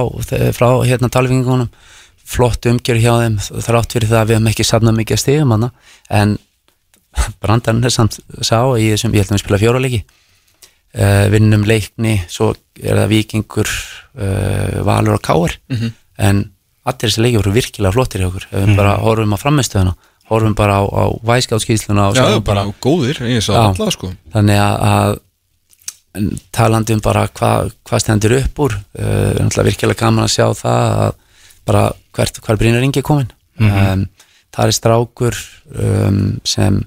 frá 0.57 0.69
hérna 0.87 1.11
Dalvíkingunum, 1.13 1.71
flott 2.27 2.67
umgjör 2.67 3.01
hjá 3.03 3.13
þeim 3.23 3.39
þrátt 3.43 3.97
fyrir 3.97 4.11
það 4.11 4.21
að 4.21 4.29
við 4.29 4.39
hefum 4.39 4.51
ekki 4.53 4.67
safnað 4.67 4.99
mikið 5.01 5.17
að 5.17 5.23
stigum 5.23 5.55
hana, 5.57 5.71
en 6.11 6.37
brandarinn 7.43 7.87
er 7.87 7.95
samt 7.95 8.19
sá 8.41 8.59
í 8.77 8.91
þessum, 8.93 9.15
ég 9.15 9.25
held 9.25 9.33
að 9.33 9.39
við 9.39 9.45
spila 9.45 9.63
fjóralegi 9.63 10.03
uh, 10.03 11.27
vinnum 11.33 11.65
leikni 11.69 12.19
svo 12.29 12.51
er 12.83 12.99
það 12.99 13.15
vikingur 13.15 13.71
uh, 13.71 14.83
valur 14.85 15.17
og 15.17 15.25
káar 15.25 15.57
en 15.71 16.43
allir 16.87 17.09
þessi 17.09 17.23
leiki 17.23 17.41
voru 17.41 17.55
virkilega 17.55 17.95
flottir 17.95 18.23
hjá 18.23 18.29
okkur. 18.29 18.45
Við 18.53 18.77
bara 18.79 18.99
horfum 19.03 19.35
á 19.35 19.39
framistöðuna 19.41 19.95
horfum 20.29 20.55
bara 20.55 20.81
á, 20.81 20.85
á 20.87 21.05
væskátskísluna 21.23 22.11
og 22.11 22.17
Já, 22.17 22.27
sjáum 22.27 22.45
bara 22.45 22.67
góðir, 22.83 23.21
ég 23.31 23.43
sá 23.45 23.55
alltaf 23.61 23.95
sko. 23.95 24.11
Þannig 24.35 24.59
að, 24.59 25.19
talandi 26.55 26.97
um 26.97 27.03
bara 27.05 27.27
hvað 27.29 27.73
hva 27.87 28.01
stendur 28.03 28.37
upp 28.39 28.61
úr 28.67 28.77
uh, 28.77 29.37
náttúrulega 29.39 29.69
virkilega 29.71 30.03
gaman 30.05 30.27
að 30.27 30.35
sjá 30.37 30.47
það 30.59 31.01
að 31.07 31.15
bara 31.67 31.87
hvert, 32.17 32.41
hvar 32.45 32.59
Brynjar 32.61 32.85
Ingi 32.87 33.03
er 33.03 33.07
komin. 33.07 33.33
Um, 33.59 34.07
það 34.55 34.71
er 34.71 34.77
strákur 34.77 35.39
um, 35.75 36.21
sem 36.47 36.79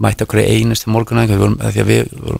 mætti 0.00 0.26
okkur 0.26 0.42
í 0.42 0.48
einustu 0.58 0.90
vorum 0.92 1.58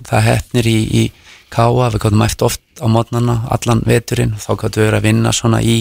það 0.06 0.26
hefnir 0.28 0.70
í, 0.70 0.78
í 1.02 1.04
Káa, 1.50 1.88
við 1.90 2.04
gáttum 2.04 2.20
eftir 2.22 2.46
oft 2.46 2.62
á 2.78 2.86
mótnana 2.86 3.40
allan 3.50 3.80
veturinn, 3.82 4.36
þá 4.38 4.52
gáttum 4.54 4.84
við 4.84 4.86
verið 4.86 4.98
að 5.00 5.06
vinna 5.08 5.32
svona 5.34 5.58
í 5.66 5.80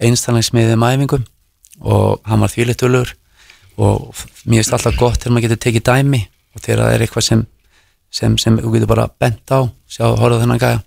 einstæðansmiðum 0.00 0.86
æfingum 0.86 1.26
og 1.84 2.22
hann 2.24 2.40
var 2.40 2.52
þvílitulur 2.52 3.12
og 3.76 4.22
mér 4.46 4.62
finnst 4.62 4.72
alltaf 4.72 4.96
gott 4.96 5.20
þegar 5.20 5.34
maður 5.34 5.46
getur 5.50 5.60
tekið 5.66 5.84
dæmi 5.90 6.22
og 6.56 6.64
þegar 6.64 6.80
það 6.80 6.94
er 6.94 7.04
eitthvað 7.04 7.26
sem, 7.26 7.44
sem, 8.12 8.36
sem 8.40 8.58
þú 8.60 8.74
getur 8.76 8.90
bara 8.92 9.08
bent 9.20 9.52
á 9.52 9.64
sjá, 9.90 10.06
horfðu 10.18 10.42
þennan 10.44 10.60
gæja. 10.62 10.82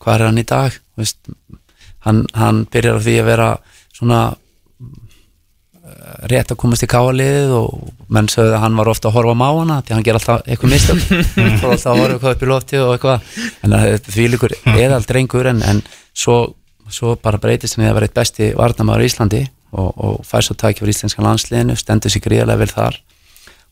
Hvað 0.00 0.14
er 0.14 0.26
hann 0.28 0.40
í 0.40 0.46
dag? 0.48 0.76
Veist, 1.00 1.18
hann, 2.06 2.22
hann 2.36 2.64
byrjar 2.72 3.00
á 3.00 3.04
því 3.04 3.16
að 3.20 3.28
vera 3.28 3.48
svona 3.96 4.20
eh, 4.80 6.14
rétt 6.32 6.52
að 6.52 6.60
komast 6.62 6.84
í 6.84 6.90
káaliðið 6.90 7.54
og 7.58 7.68
menn 8.12 8.30
sögðu 8.32 8.56
að 8.56 8.64
hann 8.64 8.78
var 8.80 8.92
ofta 8.92 9.10
að 9.10 9.18
horfa 9.18 9.36
á 9.36 9.42
máana 9.42 9.80
því 9.84 9.96
hann 9.96 10.06
ger 10.06 10.20
alltaf 10.20 10.46
eitthvað 10.46 10.74
mistök. 10.74 11.04
Fór 11.60 11.74
alltaf 11.74 11.92
að 11.92 12.02
horfa 12.04 12.16
eitthvað 12.16 12.36
upp 12.36 12.46
í 12.46 12.50
lofti 12.52 12.80
og 12.80 12.94
eitthvað. 12.96 13.30
En 13.60 13.76
það 13.76 13.92
er 13.92 14.02
því 14.08 14.26
líkur 14.34 14.56
eðal 14.74 15.04
drengur 15.08 15.52
en, 15.52 15.62
en 15.68 15.84
svo, 16.16 16.40
svo 16.88 17.16
bara 17.20 17.40
breytist 17.42 17.76
hann 17.76 17.88
í 17.88 17.90
að 17.90 18.00
vera 18.00 18.10
eitt 18.10 18.20
besti 18.20 18.52
varnamaður 18.56 19.04
í 19.04 19.10
Íslandi 19.12 19.44
og, 19.70 19.90
og 19.94 20.20
fær 20.26 20.44
svo 20.44 20.56
tækja 20.58 20.82
fyrir 20.82 20.96
íslenska 20.96 21.24
landsliðinu 21.24 21.76
stendur 21.78 22.12
sig 22.12 22.24
gríðarlega 22.24 22.64
vel 22.64 22.72
þar 22.72 23.00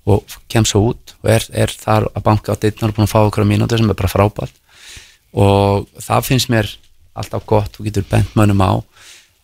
og 0.08 0.36
kem 0.50 0.66
svo 0.68 0.90
út 0.92 1.14
og 1.22 1.30
er, 1.36 1.46
er 1.52 1.72
þar 1.72 2.08
að 2.14 2.24
banka 2.26 2.54
á 2.54 2.60
dittnar 2.60 2.92
og 2.92 2.98
búin 2.98 3.08
að 3.08 3.14
fá 3.14 3.20
okkur 3.22 3.46
á 3.46 3.50
mínútu 3.50 3.78
sem 3.78 3.90
er 3.90 3.98
bara 3.98 4.12
frábært 4.12 4.54
og 5.38 5.88
það 6.00 6.28
finnst 6.28 6.52
mér 6.52 6.70
alltaf 7.18 7.44
gott, 7.48 7.74
þú 7.74 7.88
getur 7.88 8.06
bent 8.08 8.36
mönnum 8.38 8.62
á 8.62 8.72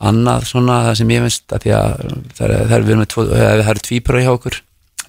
annað 0.05 0.47
svona 0.51 0.83
það 0.89 1.01
sem 1.01 1.13
ég 1.15 1.27
finnst 1.27 1.55
að 1.55 1.65
því 1.65 1.75
að 1.79 1.91
það 2.37 2.47
er, 2.47 2.55
það 2.55 2.77
er, 2.77 2.87
við 2.87 2.95
erum 2.95 3.03
með 3.03 3.11
tvo, 3.15 3.25
eh, 3.27 3.51
það 3.63 3.73
er 3.75 3.83
tvípura 3.89 4.23
hjá 4.25 4.33
okkur 4.35 4.63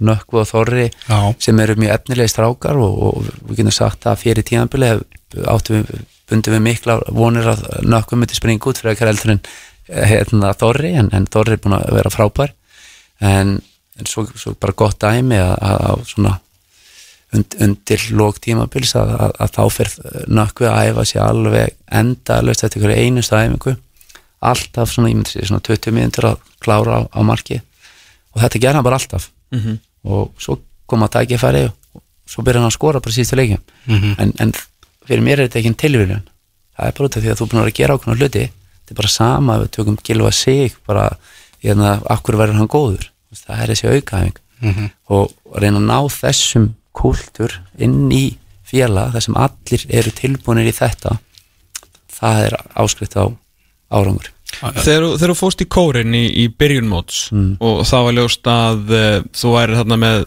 Nökkvu 0.05 0.41
og 0.41 0.49
Þorri 0.49 0.89
Já. 0.91 1.19
sem 1.39 1.59
eru 1.63 1.77
mjög 1.79 1.93
efnilegi 1.93 2.33
strákar 2.33 2.79
og, 2.83 2.97
og 3.07 3.29
við 3.47 3.61
getum 3.61 3.75
sagt 3.75 4.07
að 4.09 4.19
fyrir 4.25 4.43
tíðanbili 4.47 4.89
áttum 5.47 5.77
við, 5.79 6.01
bundum 6.27 6.55
við 6.57 6.65
mikla 6.65 6.97
vonir 7.15 7.47
að 7.53 7.63
Nökkvu 7.87 8.19
myndi 8.19 8.35
springa 8.35 8.71
út 8.71 8.81
fyrir 8.81 8.95
ekkar 8.95 9.13
eldur 9.13 9.37
en 9.37 9.41
hérna, 9.87 10.51
Þorri 10.57 10.95
en, 10.99 11.11
en 11.15 11.29
Þorri 11.31 11.55
er 11.55 11.63
búin 11.63 11.77
að 11.77 11.95
vera 11.95 12.11
frábær 12.11 12.53
en, 13.23 13.59
en 13.99 14.09
svo, 14.09 14.25
svo 14.35 14.55
bara 14.59 14.75
gott 14.77 14.99
dæmi 15.01 15.37
að, 15.39 15.53
að, 15.61 15.85
að 15.89 16.03
svona 16.09 16.33
und, 17.35 17.55
undir 17.63 18.05
lók 18.15 18.39
tímabils 18.43 18.93
að, 18.99 19.13
að, 19.15 19.33
að 19.43 19.53
þá 19.55 19.63
fyrir 19.77 19.95
nökkvi 20.39 20.69
að 20.69 20.89
æfa 20.89 21.07
sér 21.09 21.23
alveg 21.25 21.75
enda 22.01 22.41
löst 22.43 22.65
þetta 22.65 22.79
ykkur 22.79 22.95
einustu 22.95 23.39
æfingu. 23.39 23.75
Alltaf 24.45 24.91
svona, 24.91 25.09
ég 25.11 25.19
myndi 25.19 25.33
segja 25.33 25.49
svona 25.49 25.65
20 25.65 25.95
minntur 25.95 26.29
að 26.33 26.43
klára 26.63 26.99
á, 26.99 27.01
á 27.07 27.19
marki. 27.25 27.61
Og 28.35 28.43
þetta 28.43 28.61
gerði 28.61 28.79
hann 28.79 28.87
bara 28.87 28.99
alltaf. 28.99 29.31
-hmm. 29.51 29.79
og 30.03 30.33
svo 30.41 30.59
kom 30.85 31.03
að 31.03 31.13
tækifæri 31.15 31.65
og 31.69 32.01
svo 32.27 32.43
byrjaði 32.43 32.63
hann 32.63 32.71
að 32.71 32.77
skora 32.77 32.99
bara 32.99 33.13
síðustu 33.13 33.35
leikjum. 33.39 33.61
Mhm. 33.85 34.15
en, 34.19 34.33
en 34.39 34.51
fyrir 35.07 35.23
mér 35.23 35.39
er 35.39 35.47
þetta 35.47 35.59
ekki 35.59 35.71
en 35.71 35.81
tilvíðun 35.83 36.23
það 36.75 36.87
er 36.87 36.93
bara 36.97 37.05
út 37.05 37.17
af 37.17 37.23
því 37.23 37.31
að 37.31 37.37
þú 37.37 37.43
er 37.45 37.49
búin 37.49 37.61
að 37.61 37.67
að 37.69 37.77
gera 37.79 37.95
ákveðna 37.95 38.19
hluti. 38.19 38.45
Þetta 38.85 38.91
er 38.91 38.99
bara 38.99 39.07
sama, 39.07 39.59
við 39.61 39.71
tökum 39.71 39.97
gilfa 40.03 40.31
sig 40.31 40.75
bara, 40.85 41.17
hérna, 41.63 42.01
akkur 42.09 42.37
verður 42.37 42.59
hann 42.59 42.69
góður 42.69 43.09
það 43.33 43.61
er 43.63 43.73
þessi 43.73 43.91
aukaæfing 43.95 44.41
Mhm. 44.61 44.85
og 45.11 45.31
reyna 45.59 45.77
að 45.81 45.87
ná 45.89 45.97
þessum 46.09 46.69
kúltur 46.95 47.51
inn 47.77 48.09
í 48.11 48.37
félag 48.65 49.11
þar 49.13 49.21
sem 49.25 49.35
allir 49.35 49.85
eru 49.89 50.11
tilbúinir 50.15 50.69
í 50.71 50.73
þetta 50.73 51.17
það 52.15 52.39
er 52.45 52.55
áskrift 52.79 53.17
á 53.19 53.25
árangur. 53.91 54.31
Þegar, 54.55 55.03
þú- 55.03 55.17
þegar 55.19 55.31
þú 55.33 55.35
fóst 55.41 55.61
í 55.61 55.67
kórin 55.67 56.15
í, 56.15 56.23
í 56.45 56.47
byrjun 56.47 56.87
móts 56.87 57.29
Mm. 57.31 57.57
og 57.59 57.83
það 57.85 58.03
var 58.07 58.13
ljóst 58.13 58.47
að 58.47 58.89
uh, 58.95 59.21
þú 59.35 59.51
væri 59.57 59.75
þarna 59.75 59.97
með 59.99 60.25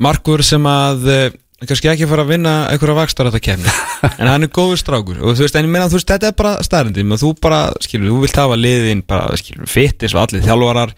markur 0.00 0.42
sem 0.46 0.62
að 0.70 1.08
uh, 1.10 1.30
kannski 1.66 1.88
ekki 1.90 2.06
fara 2.08 2.22
að 2.24 2.30
vinna 2.34 2.52
einhverja 2.70 2.94
vakstar 2.98 3.26
þetta 3.30 3.42
kemni 3.42 3.74
en 4.20 4.28
hann 4.30 4.42
er 4.46 4.52
góður 4.54 4.78
strákur. 4.80 5.18
Og 5.22 5.34
þú 5.34 5.42
veist, 5.46 5.56
en 5.58 5.66
ég 5.66 5.72
meina, 5.74 5.88
þú 5.90 5.98
veist, 5.98 6.10
þetta 6.14 6.30
er 6.30 6.36
bara 6.38 6.54
staðrindin 6.62 7.12
og 7.16 7.18
þú 7.22 7.32
bara, 7.40 7.60
skilur, 7.82 8.10
þú 8.14 8.20
vilt 8.26 8.36
hafa 8.44 8.56
liðin 8.60 9.02
bara, 9.06 9.36
skilur, 9.40 9.66
fitt 9.66 10.02
eins 10.06 10.14
og 10.14 10.22
allir 10.28 10.44
þjálfarar 10.46 10.94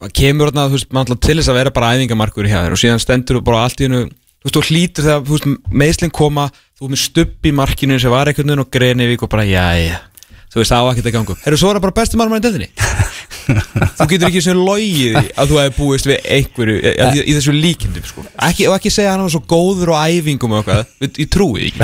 það 0.00 0.14
kemur 0.20 0.50
þarna, 0.50 0.66
þú 0.70 0.78
veist, 0.78 0.90
mann 0.96 1.10
til 1.12 1.36
þess 1.36 1.52
að 1.52 1.58
vera 1.60 1.74
bara 1.76 1.92
æfingamarkur 1.96 2.48
í 2.48 2.52
hér 2.52 2.74
og 2.74 2.80
síðan 2.80 3.02
stendur 3.02 3.40
þú 3.40 3.46
bara 3.50 3.64
allt 3.66 3.80
í 3.80 3.88
hennu 3.88 4.02
þú 4.08 4.48
veist, 4.48 4.56
þú 4.56 4.62
hlýtur 4.70 5.06
þegar, 5.06 5.24
þú 5.26 5.32
veist, 5.36 5.48
meðslinn 5.82 6.14
koma 6.16 6.44
þú 6.50 6.86
ert 6.86 6.94
með 6.94 7.02
stubb 7.04 7.44
í 7.44 7.52
markinu 7.56 7.98
sem 8.00 8.12
var 8.12 8.30
einhvern 8.30 8.48
veginn 8.48 8.64
og 8.64 8.70
Grenivík 8.72 9.26
og 9.26 9.32
bara, 9.32 9.44
jæja. 9.44 9.98
Þú 10.50 10.58
veist, 10.58 10.72
það 10.72 10.80
á 10.80 10.90
ekki 10.90 11.02
að 11.04 11.14
ganga. 11.14 11.34
Herru, 11.44 11.58
svo 11.60 11.68
er 11.70 11.76
það 11.76 11.84
bara 11.84 11.96
besti 12.00 12.18
marmar 12.18 12.40
í 12.40 12.42
deildinni. 12.42 12.70
Þú 14.00 14.06
getur 14.10 14.26
ekki 14.30 14.42
sem 14.42 14.58
logið 14.58 15.18
að 15.20 15.50
þú 15.50 15.58
hefði 15.60 15.74
búist 15.76 16.08
við 16.08 16.18
einhverju 16.36 16.74
í, 16.80 16.82
í, 16.90 17.22
í 17.22 17.36
þessu 17.36 17.54
líkindum, 17.54 18.06
sko. 18.08 18.24
Ekki, 18.48 18.66
og 18.70 18.74
ekki 18.78 18.90
segja 18.94 19.12
að 19.12 19.14
hann 19.14 19.26
var 19.28 19.34
svo 19.36 19.42
góður 19.52 19.92
og 19.94 20.00
æfingum 20.00 20.56
og 20.56 20.62
eitthvað, 20.64 20.82
ég 21.20 21.30
trúi 21.30 21.70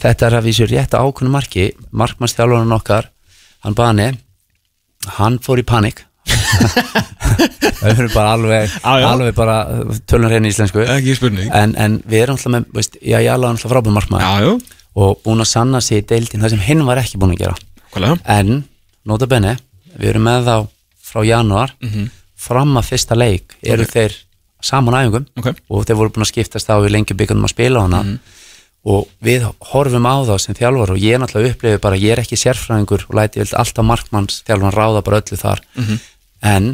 við 0.00 0.08
þetta 0.08 0.26
er 0.26 0.36
að 0.38 0.46
vísu 0.48 0.66
rétt 0.68 0.94
að 0.96 1.08
ákveðnu 1.08 1.32
marki. 1.34 1.66
Markmannstjálfarinn 1.92 2.76
okkar 2.76 3.10
hann 3.64 3.76
bani, 3.76 4.06
hann 5.18 5.38
fór 5.44 5.60
í 5.60 5.66
panik. 5.68 6.06
Það 7.80 8.00
er 8.04 8.10
bara 8.12 8.34
alveg 8.36 8.68
já. 8.68 9.06
alveg 9.08 9.36
bara 9.36 9.56
tölur 10.08 10.32
hérna 10.32 10.48
í 10.48 10.52
íslensku. 10.52 10.82
En, 11.56 11.72
en 11.80 11.98
við 12.04 12.24
erum 12.24 12.36
alltaf 12.36 12.52
með, 12.52 12.66
veist, 12.76 12.98
já, 13.00 13.16
ég 13.24 13.30
alveg 13.32 13.54
alltaf 13.54 13.72
frábæð 13.72 13.96
markmann 13.96 14.60
og 15.00 15.22
búin 15.24 15.40
að 15.40 15.48
sanna 15.48 15.80
sig 15.84 16.02
í 16.02 16.06
deildin 16.10 16.44
það 16.44 16.54
sem 16.56 16.64
hinn 16.66 16.82
var 16.88 17.00
ekki 17.00 17.20
búin 17.20 17.32
að 17.36 17.44
gera. 17.44 17.56
Hvaðlega? 17.94 18.18
En, 18.36 18.64
nota 19.08 19.28
bene, 19.30 19.54
við 19.94 20.12
erum 20.12 20.26
með 20.28 20.50
þá 20.50 20.56
frá 21.10 21.24
januar 21.26 21.72
fram 22.40 22.76
að 22.76 22.90
fyrsta 22.90 23.16
leik 23.16 23.56
eru 23.62 23.88
þeir 23.88 24.18
saman 24.60 24.98
æfingum. 24.98 25.26
Ok. 25.40 25.48
og 25.72 25.88
þeir 25.88 26.00
voru 26.02 26.14
búin 26.14 26.26
að 26.26 26.32
skiptast 26.34 26.68
á 26.68 26.76
við 26.82 26.92
lengi 26.98 27.16
byggandum 27.16 27.48
að 27.48 27.54
spila 27.54 27.80
á 27.80 27.84
hana 27.86 28.02
og 28.84 29.08
við 29.22 29.44
horfum 29.72 30.06
á 30.08 30.14
þá 30.24 30.34
sem 30.40 30.54
þjálfar 30.56 30.94
og 30.94 31.02
ég 31.02 31.18
náttúrulega 31.20 31.52
upplifi 31.54 31.80
bara, 31.84 31.98
ég 32.00 32.14
er 32.14 32.22
ekki 32.22 32.38
sérfræðingur 32.40 33.02
og 33.10 33.18
læti 33.18 33.42
vilt 33.42 33.52
alltaf 33.60 33.84
markmanns 33.84 34.38
þjálfan 34.48 34.72
ráða 34.72 35.02
bara 35.04 35.20
öllu 35.20 35.36
þar. 35.36 35.60
En 36.42 36.70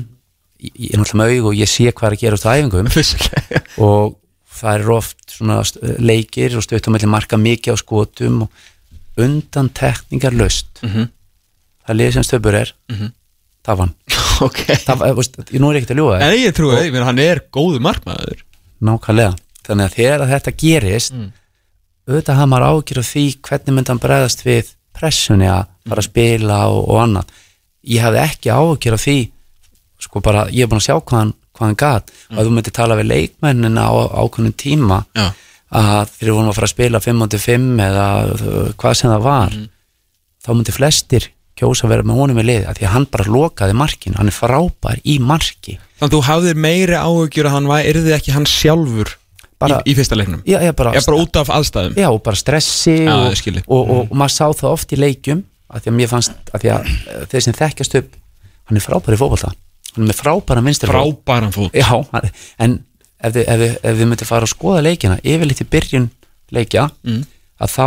ég 0.63 0.71
ég 0.79 0.95
er 0.95 1.01
náttúrulega 1.03 1.19
með 1.23 1.35
augu 1.41 1.51
og 1.51 1.59
ég 1.59 1.69
sé 1.73 1.91
hvað 1.91 2.07
er 2.13 2.15
að 2.17 2.23
gera 2.23 2.39
út 2.39 2.47
á 2.47 2.55
æfingum. 2.55 2.93
Og 3.89 4.15
það 4.57 4.79
eru 4.79 4.95
oft 4.97 5.35
svona 5.35 5.59
leikir 6.01 6.55
og 6.57 6.63
stöttum 6.65 6.95
mellir 6.97 7.11
marka 7.13 7.37
mikið 7.37 7.75
á 7.75 7.77
skotum 7.83 8.47
og 8.47 8.65
undan 9.21 9.69
tekningar 9.75 10.33
löst 10.37 10.81
Mhm. 10.83 11.09
það 11.87 11.97
liðið 11.99 12.13
sem 12.17 12.25
stöpur 12.25 12.55
er 12.55 12.73
það 13.67 13.77
vann 13.83 13.93
Ok. 14.47 14.63
Það, 14.87 15.05
veist, 15.17 15.37
ég 15.51 15.61
nú 15.61 15.71
er 15.73 15.79
ekkert 15.81 15.93
að 15.95 16.01
ljúga 16.01 16.17
þér. 16.21 16.23
En 16.31 16.39
ég 16.45 16.55
trúi 16.57 16.91
menn 16.93 17.05
hann 17.09 17.19
er 17.19 17.39
góður 17.53 17.81
markmaður. 17.81 18.43
Nákvæmlega. 18.85 19.37
Þannig 19.67 19.87
að 19.91 19.95
þegar 19.97 20.25
að 20.27 20.33
þetta 20.35 20.53
gerist 20.61 21.15
auðvitað 22.07 22.39
hafa 22.39 22.51
maður 22.51 22.69
ágjur 22.71 23.01
af 23.03 23.09
því 23.11 23.25
hvernig 23.49 23.77
myndi 23.77 23.93
hann 23.93 24.03
bregðast 24.03 24.45
við 24.47 24.73
pressunni 24.97 25.49
að 25.51 25.67
fara 25.87 26.03
að 26.03 26.09
spila 26.09 26.59
og, 26.73 26.83
og 26.87 27.01
annað. 27.03 27.33
Ég 27.87 28.05
hafði 28.05 28.23
ekki 28.23 28.53
áhugir 28.55 28.97
af 28.97 29.03
því 29.05 29.17
sko 30.07 30.23
bara, 30.25 30.47
ég 30.53 30.67
er 30.67 30.71
búin 30.71 30.83
að 30.83 30.89
sjá 30.89 30.97
hvað 30.99 31.21
hann, 31.21 31.33
hvað 31.57 31.67
hann 31.67 31.79
gat. 31.83 32.13
Og 32.31 32.39
að 32.39 32.49
þú 32.49 32.55
myndir 32.57 32.77
tala 32.77 32.99
við 32.99 33.11
leikmennina 33.11 33.87
á 33.89 33.93
ákveðnum 34.23 34.57
tíma 34.61 35.01
Já. 35.17 35.27
að 35.73 36.13
þegar 36.17 36.29
við 36.29 36.35
vorum 36.37 36.51
að 36.51 36.59
fara 36.59 36.69
að 36.69 36.75
spila 36.75 37.03
5-5 37.07 37.87
eða 37.87 38.07
uh, 38.35 38.69
hvað 38.77 38.99
sem 39.01 39.13
það 39.15 39.27
var 39.27 39.57
þá 40.47 40.53
myndir 40.55 40.77
flestir 40.77 41.31
kjósa 41.57 41.87
að 41.87 41.95
vera 41.95 42.07
með 42.07 42.19
honum 42.21 42.41
í 42.43 42.45
liði 42.45 42.67
af 42.69 42.77
því 42.77 42.87
að 42.87 42.93
hann 42.93 43.07
bara 43.17 43.33
lokaði 43.33 43.77
markin 43.81 44.19
hann 44.19 44.31
er 44.31 44.37
frábær 44.37 45.01
í 45.03 45.17
marki. 45.25 45.79
Þannig 45.97 46.11
að 46.11 46.17
þú 46.17 46.25
hafðir 46.29 46.59
meiri 46.67 46.99
áhugjur 47.01 47.49
að 47.49 47.57
hann 47.57 47.71
var, 47.71 47.87
yrði 47.89 48.13
ekki 48.15 48.35
hann 48.37 48.49
sjálfur 48.51 49.15
Bara- 49.59 49.79
í, 49.87 49.93
í 49.93 49.97
fyrsta 49.97 50.17
leiknum? 50.19 50.43
Já, 50.45 50.59
ég 50.61 50.75
bara, 50.77 50.93
Já, 50.93 51.01
bara 51.07 51.21
út 51.23 51.37
af 51.41 51.49
aðstæðum? 51.49 51.95
Já, 51.97 52.09
bara 52.23 52.37
stressi 52.37 52.97
Já, 53.07 53.15
og, 53.17 53.63
og, 53.67 53.91
og, 53.91 54.11
og 54.11 54.17
maður 54.21 54.35
sá 54.37 54.47
það 54.53 54.73
oft 54.75 54.93
í 54.93 54.99
leikjum 55.01 55.45
af 55.73 55.83
því 55.83 55.91
að 55.93 55.97
mér 56.01 56.11
fannst 56.13 56.51
því 56.53 56.73
að 56.75 56.91
uh, 56.91 57.23
þeir 57.33 57.45
sem 57.47 57.57
þekkjast 57.57 57.97
upp 58.03 58.19
hann 58.67 58.77
er 58.77 58.85
frábær 58.85 59.15
í 59.17 59.21
fótbolta. 59.21 59.53
Hann 59.97 60.05
er 60.05 60.11
með 60.13 60.19
frábæra 60.21 60.63
minnstir 60.67 60.91
Frábæran 60.93 61.55
fót. 61.55 61.73
Já, 61.73 61.89
en 62.59 62.77
ef 63.23 63.33
þið, 63.33 63.43
ef, 63.49 63.61
þið, 63.63 63.73
ef 63.81 63.97
þið 64.03 64.11
myndi 64.13 64.29
fara 64.29 64.45
að 64.47 64.53
skoða 64.53 64.83
leikina 64.85 65.17
yfirleitt 65.25 65.63
í 65.65 65.69
byrjun 65.73 66.11
leikja 66.53 66.91
Mm. 67.07 67.23
að 67.65 67.73
þá 67.73 67.87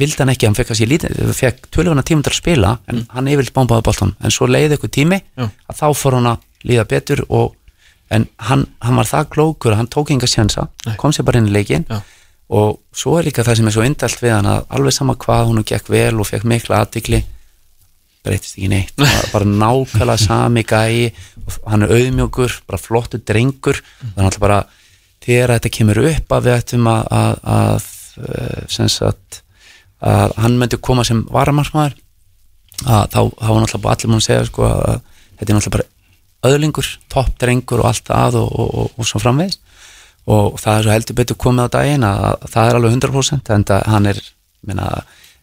vildi 0.00 0.20
hann 0.22 0.30
ekki, 0.30 0.46
hann 0.46 0.54
fekk 0.54 0.70
að 0.70 0.78
sé 0.78 0.86
lítið 0.86 1.32
fekk 1.34 1.64
tölvuna 1.74 2.04
tíma 2.06 2.22
til 2.22 2.30
að 2.30 2.38
spila 2.38 2.76
en 2.92 3.00
hann 3.10 3.26
yfirleitt 3.32 3.56
bombaði 3.56 3.82
boltan, 3.88 4.12
en 4.22 4.30
svo 4.30 4.46
leiði 4.46 4.76
eitthvað 4.76 4.92
tími 4.94 5.18
Mm. 5.34 5.48
Já. 5.48 5.50
að 5.72 5.80
þá 5.80 5.86
fór 5.98 6.14
hann 6.20 6.28
að 6.30 6.38
líða 6.70 6.84
betur 6.86 7.24
og, 7.28 7.54
en 8.10 8.26
hann, 8.48 8.66
hann 8.82 8.98
var 8.98 9.08
það 9.08 9.28
klókur 9.34 9.76
hann 9.78 9.90
tók 9.90 10.10
enga 10.14 10.28
sjansa, 10.30 10.68
kom 10.98 11.14
sér 11.14 11.26
bara 11.28 11.40
inn 11.40 11.50
í 11.50 11.54
leikin 11.54 11.86
Já. 11.88 12.00
og 12.50 12.80
svo 12.96 13.18
er 13.18 13.28
líka 13.28 13.44
það 13.46 13.60
sem 13.60 13.70
er 13.70 13.76
svo 13.76 13.84
indalt 13.86 14.22
við 14.22 14.34
hann 14.36 14.48
að 14.50 14.64
alveg 14.78 14.96
sama 14.96 15.18
hvað 15.20 15.50
hún 15.50 15.66
gekk 15.66 15.92
vel 15.92 16.16
og 16.18 16.28
fekk 16.30 16.48
mikla 16.50 16.82
aðtikli 16.84 17.22
breytist 18.24 18.58
ekki 18.58 18.68
neitt, 18.70 18.96
bara, 19.34 19.46
nákvæmlega 19.48 20.20
sami 20.20 20.64
gæi, 20.68 21.12
hann 21.66 21.86
er 21.86 21.94
auðmjókur 21.96 22.58
bara 22.68 22.80
flottur 22.80 23.22
drengur. 23.24 23.80
Þannig 24.02 24.34
að 24.34 24.42
bara 24.42 24.58
þegar 25.24 25.54
þetta 25.56 25.72
kemur 25.76 26.02
upp 26.10 26.34
að 26.36 26.48
við 26.48 26.56
ættum 26.58 26.90
að, 26.90 27.08
að, 27.20 27.32
að 27.54 27.88
eh, 28.26 29.40
að 30.00 30.36
hann 30.40 30.58
myndi 30.60 30.80
koma 30.80 31.04
sem 31.04 31.22
varamarsmaður 31.28 31.96
að 32.88 33.02
þá, 33.12 33.20
var 33.36 33.58
náttúrulega 33.60 33.94
allir 33.94 34.08
múin 34.08 34.22
að 34.22 34.26
segja 34.26 34.44
sko 34.48 34.68
að 34.68 35.00
þetta 35.40 35.50
er 35.50 35.58
náttúrulega 35.58 35.74
bara 35.76 35.88
öðlingur, 36.46 36.86
topp 37.12 37.34
drengur 37.38 37.82
og 37.82 37.90
allt 37.90 38.06
það 38.08 38.38
og, 38.40 38.52
og, 38.60 38.70
og, 38.80 38.90
og 38.98 39.06
svo 39.08 39.20
framvegis 39.20 39.58
og 40.30 40.58
það 40.60 40.76
er 40.78 40.82
svo 40.86 40.92
heldur 40.94 41.16
betur 41.18 41.36
komið 41.40 41.66
á 41.66 41.74
daginn 41.76 42.04
að, 42.06 42.20
að 42.44 42.50
það 42.54 42.68
er 42.70 42.78
alveg 42.78 42.92
100% 42.96 43.50
en 43.54 43.64
það, 43.70 43.86
hann 43.92 44.06
er, 44.06 44.20
minna, 44.68 44.88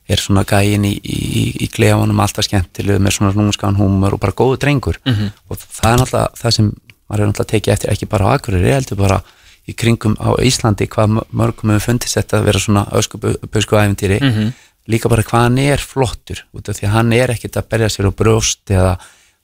er 0.08 0.22
svona 0.22 0.44
gæin 0.48 0.86
í, 0.88 0.94
í, 1.04 1.46
í 1.66 1.68
klefanum 1.74 2.20
alltaf 2.24 2.46
skemmtilegu 2.48 3.00
með 3.04 3.18
svona 3.18 3.34
núnskan 3.36 3.76
húmur 3.78 4.14
og 4.16 4.22
bara 4.24 4.32
góðu 4.38 4.58
drengur 4.62 5.00
-hmm. 5.04 5.32
og 5.50 5.58
það 5.58 5.92
er 5.92 5.98
náttúrulega 6.00 6.30
það 6.42 6.52
sem 6.58 6.70
maður 7.10 7.22
er 7.22 7.28
náttúrulega 7.28 7.48
að 7.48 7.52
tekið 7.54 7.74
eftir 7.74 7.92
ekki 7.92 8.06
bara 8.06 8.26
á 8.26 8.30
Akureyri, 8.38 8.72
heldur 8.74 8.98
bara 8.98 9.22
í 9.68 9.74
kringum 9.76 10.16
á 10.16 10.30
Íslandi 10.40 10.88
hvað 10.88 11.20
mörgum 11.32 11.72
hefur 11.74 11.86
fundist 11.92 12.16
þetta 12.16 12.40
að 12.40 12.46
vera 12.46 12.60
svona 12.60 12.86
öskubösku 12.92 13.76
æfintýri 13.76 14.20
Mhm. 14.22 14.54
líka 14.88 15.10
bara 15.10 15.24
hvað 15.24 15.42
hann 15.44 15.58
er 15.58 15.78
flottur 15.78 16.46
út 16.56 16.70
af 16.70 16.78
því 16.80 16.88
að 16.88 16.96
hann 16.96 17.14
er 17.14 17.28
ekkert 17.32 17.58
að 17.58 17.68
berja 17.70 17.90
sér 17.90 18.08
á 18.08 18.12
brjóst 18.16 18.64
eða 18.72 18.98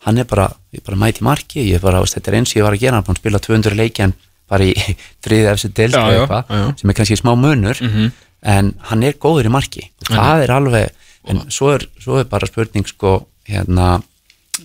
hann 0.06 0.18
er 0.20 0.28
bara, 0.30 0.50
ég 0.74 0.82
er 0.82 0.86
bara 0.90 1.00
mæti 1.06 1.24
marki 1.24 1.64
ég 1.70 1.78
er 1.80 1.84
bara, 1.84 2.02
veist, 2.04 2.18
þetta 2.18 2.32
er 2.34 2.38
eins 2.42 2.54
ég 2.58 2.64
var 2.66 2.76
að 2.76 2.84
gera 2.84 2.98
hann 3.00 3.06
búinn 3.08 3.18
að 3.18 3.22
spila 3.24 3.40
200 3.48 3.78
leiki 3.80 4.04
en 4.08 4.14
bara 4.52 4.66
í 4.68 4.74
þriðið 5.24 5.50
eftir 5.54 5.90
Já, 5.94 6.02
eða 6.02 6.18
eitthvað, 6.28 6.76
sem 6.82 6.90
er 6.94 6.98
kannski 7.00 7.20
smá 7.22 7.34
munur 7.40 7.80
Mhm. 7.84 8.12
en 8.44 8.74
hann 8.90 9.04
er 9.08 9.14
góður 9.24 9.48
í 9.48 9.54
marki 9.54 9.86
og 10.04 10.16
það 10.18 10.44
er 10.44 10.52
alveg, 10.58 10.90
en 11.32 11.44
svo 11.50 11.70
er, 11.78 11.86
svo 12.04 12.18
er 12.20 12.26
bara 12.28 12.46
spurning 12.50 12.84
sko, 12.90 13.22
hérna 13.48 14.02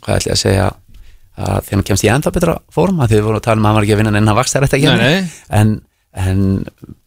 hvað 0.03 0.17
ætla 0.19 0.33
ég 0.33 0.35
að 0.35 0.43
segja 0.43 0.65
að 1.39 1.61
þegar 1.63 1.77
hann 1.79 1.85
kemst 1.87 2.05
í 2.05 2.09
ennþá 2.11 2.33
betra 2.35 2.57
form 2.75 2.99
að 3.05 3.13
þið 3.15 3.21
voru 3.29 3.39
að 3.39 3.45
tala 3.47 3.61
um 3.61 3.67
að 3.67 3.71
hann 3.71 3.77
var 3.79 3.85
ekki 3.87 3.95
að 3.95 4.01
vinna 4.03 4.11
en 4.19 4.27
hann 4.33 4.37
vaksar 4.41 4.65
þetta 4.67 4.79
ekki 4.81 4.91
Nei, 4.91 4.99
nei. 4.99 5.31
en, 5.61 5.71
en 6.19 6.41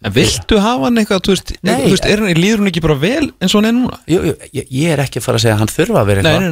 En 0.07 0.13
viltu 0.15 0.57
hafa 0.63 0.87
hann 0.87 0.97
eitthvað, 1.01 1.19
þú 1.27 1.33
veist, 1.35 1.51
Nei. 1.67 1.73
þú 1.83 1.89
veist 1.91 2.07
er 2.07 2.23
hann, 2.23 2.39
líður 2.39 2.61
hann 2.63 2.71
ekki 2.71 2.83
bara 2.87 2.95
vel 3.01 3.27
eins 3.43 3.51
og 3.53 3.59
hann 3.59 3.67
er 3.69 3.75
núna? 3.75 3.99
jú, 4.07 4.21
jú, 4.29 4.33
ég, 4.55 4.71
ég 4.71 4.93
er 4.95 5.03
ekki 5.03 5.19
að 5.19 5.25
fara 5.27 5.41
að 5.41 5.43
segja 5.43 5.57
að 5.57 5.61
hann 5.65 5.73
þurfa 5.75 5.99
að 6.01 6.09
vera 6.13 6.23
eitthvað 6.23 6.47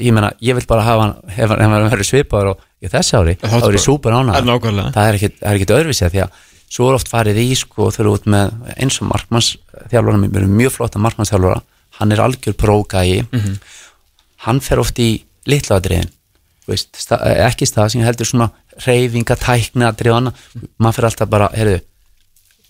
ég 0.00 0.12
meina, 0.14 0.32
ég 0.40 0.54
vil 0.56 0.64
bara 0.68 0.82
hafa 0.86 1.02
hann 1.02 1.14
ef 1.28 1.50
hann 1.50 1.90
verður 1.90 2.08
svipaður 2.08 2.52
og 2.54 2.62
í 2.82 2.88
þessi 2.88 3.16
ári 3.18 3.34
þá 3.42 3.52
er 3.68 3.76
ég 3.76 3.84
ánægður. 4.22 4.48
Nákvæmlega. 4.48 4.92
það 4.96 5.08
er 5.08 5.18
ekkit, 5.18 5.36
það 5.40 5.50
er 5.50 5.58
ekkit 5.60 5.74
öðruvísi 5.76 6.06
af 6.06 6.12
því 6.12 6.22
að 6.24 6.30
svo 6.72 6.88
er 6.88 6.94
oft 6.96 7.08
farið 7.12 7.38
í 7.42 7.48
sko 7.58 7.86
og 7.86 7.92
þau 7.92 8.00
eru 8.02 8.14
út 8.16 8.26
með 8.32 8.52
eins 8.78 8.96
og 9.02 9.08
markmannsþjálfara 9.12 10.22
mér 10.22 10.42
er 10.42 10.48
mjög 10.48 10.72
flott 10.78 10.96
að 10.96 11.04
markmannsþjálfara 11.06 11.60
hann 12.00 12.12
er 12.12 12.22
algjör 12.24 12.56
prógægi 12.56 13.26
Mhm. 13.32 13.58
hann 14.46 14.60
fer 14.60 14.78
oft 14.80 14.98
í 14.98 15.22
litlaadriðin 15.46 16.08
veist, 16.66 16.94
sta, 16.96 17.18
ekki 17.48 17.66
stað 17.66 17.90
sem 17.92 18.02
heldur 18.02 18.24
svona 18.26 18.50
reyfinga, 18.86 19.36
tækni 19.36 19.84
aðrið 19.84 20.12
og 20.12 20.16
annað. 20.16 20.34
Maður 20.80 20.94
fer 20.94 21.04
alltaf 21.08 21.28
bara, 21.28 21.48
heyrðu 21.52 21.80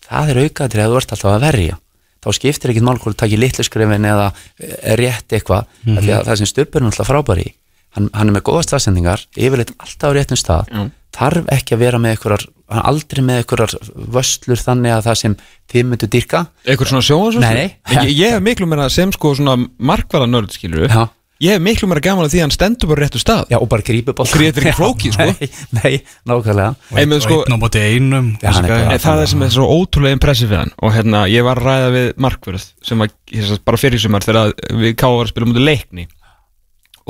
það 0.08 0.30
er 0.32 0.40
aukaðrið 0.42 0.82
að 0.84 0.90
þú 0.92 0.96
ert 0.96 1.12
alltaf 1.12 1.30
að 1.36 1.40
verja 1.46 1.76
þá 2.22 2.28
skiptir 2.38 2.72
ekkit 2.72 2.86
mál 2.86 2.96
hvort 2.98 3.16
þú 3.16 3.20
takir 3.24 3.40
litlu 3.42 3.64
skrefin 3.66 4.06
eða 4.08 4.30
eh, 4.60 4.94
rétt 5.00 5.34
eitthvað 5.34 5.66
mm 5.84 6.00
því 6.02 6.14
að 6.16 6.26
það 6.30 6.40
sem 6.42 6.50
stupur 6.52 6.80
er 6.82 6.88
alltaf 6.90 7.10
frábæri 7.10 7.46
í. 7.48 7.54
hann, 7.96 8.08
hann 8.14 8.28
er 8.30 8.36
með 8.38 8.44
góða 8.48 8.66
staðsendingar 8.68 9.24
yfirleitt 9.36 9.74
alltaf 9.78 10.10
á 10.10 10.16
réttum 10.16 10.38
stað 10.40 10.70
Já. 10.72 10.82
þarf 11.18 11.50
ekki 11.52 11.74
að 11.76 11.82
vera 11.84 11.98
með 12.00 12.14
einhverjar 12.16 12.46
hann 12.72 12.86
aldrei 12.88 13.22
með 13.26 13.42
einhverjar 13.42 13.74
vöslur 14.16 14.62
þannig 14.62 14.94
að 14.96 15.02
það 15.08 15.18
sem 15.22 15.34
þið 15.72 15.88
myndu 15.90 16.08
dyrka 16.14 16.46
Eitthvað 16.64 16.88
svona 16.92 17.04
sjóa 17.04 17.42
Nei, 17.42 17.52
nei. 17.58 18.06
ég, 18.06 18.14
ég 18.16 18.32
hef 18.36 18.46
miklu 18.46 18.66
meira 18.70 18.88
sem 18.88 19.12
sko 19.12 19.34
svona 19.36 19.58
markvæða 19.78 20.30
nörd, 20.30 20.54
skilur 20.56 20.88
Já. 20.88 21.04
Ég 21.42 21.56
hef 21.56 21.62
miklu 21.62 21.88
meira 21.90 22.02
gaman 22.04 22.26
að 22.28 22.34
því 22.36 22.38
að 22.38 22.44
hann 22.44 22.54
stendur 22.54 22.90
bara 22.92 23.02
réttu 23.02 23.18
stað. 23.18 23.48
Já, 23.50 23.56
og 23.58 23.66
bara 23.70 23.82
grípi 23.82 24.12
bótt 24.14 24.20
Og 24.22 24.34
grípur 24.36 24.62
ekki 24.62 24.76
flókið, 24.78 25.16
sko. 25.16 25.26
Nei, 25.26 25.48
nei 25.80 25.94
nákvæmlega. 26.30 26.68
Ei, 26.94 27.06
menn, 27.10 27.22
sko, 27.24 27.40
Einn 27.42 27.56
á 27.56 27.58
móti 27.58 27.82
einum 27.82 28.28
Já, 28.38 28.52
hann 28.54 28.68
er 28.70 29.02
það 29.02 29.22
er 29.24 29.30
sem 29.32 29.42
er 29.42 29.50
svo 29.56 29.66
ótrúlega 29.74 30.18
impressið 30.18 30.52
við 30.52 30.60
hann. 30.60 30.70
Og 30.78 30.94
hérna, 30.94 31.24
ég 31.32 31.46
var 31.46 31.58
að 31.58 31.66
ræða 31.66 31.88
við 31.96 32.06
markverð 32.22 32.68
sem 32.86 33.02
sést 33.32 33.64
bara 33.66 33.80
fyrir 33.80 34.02
sumar 34.02 34.22
þegar 34.22 34.52
við 34.70 34.94
var 35.02 35.26
að 35.26 35.32
spila 35.32 35.50
mútið 35.50 35.66
leikni. 35.66 36.06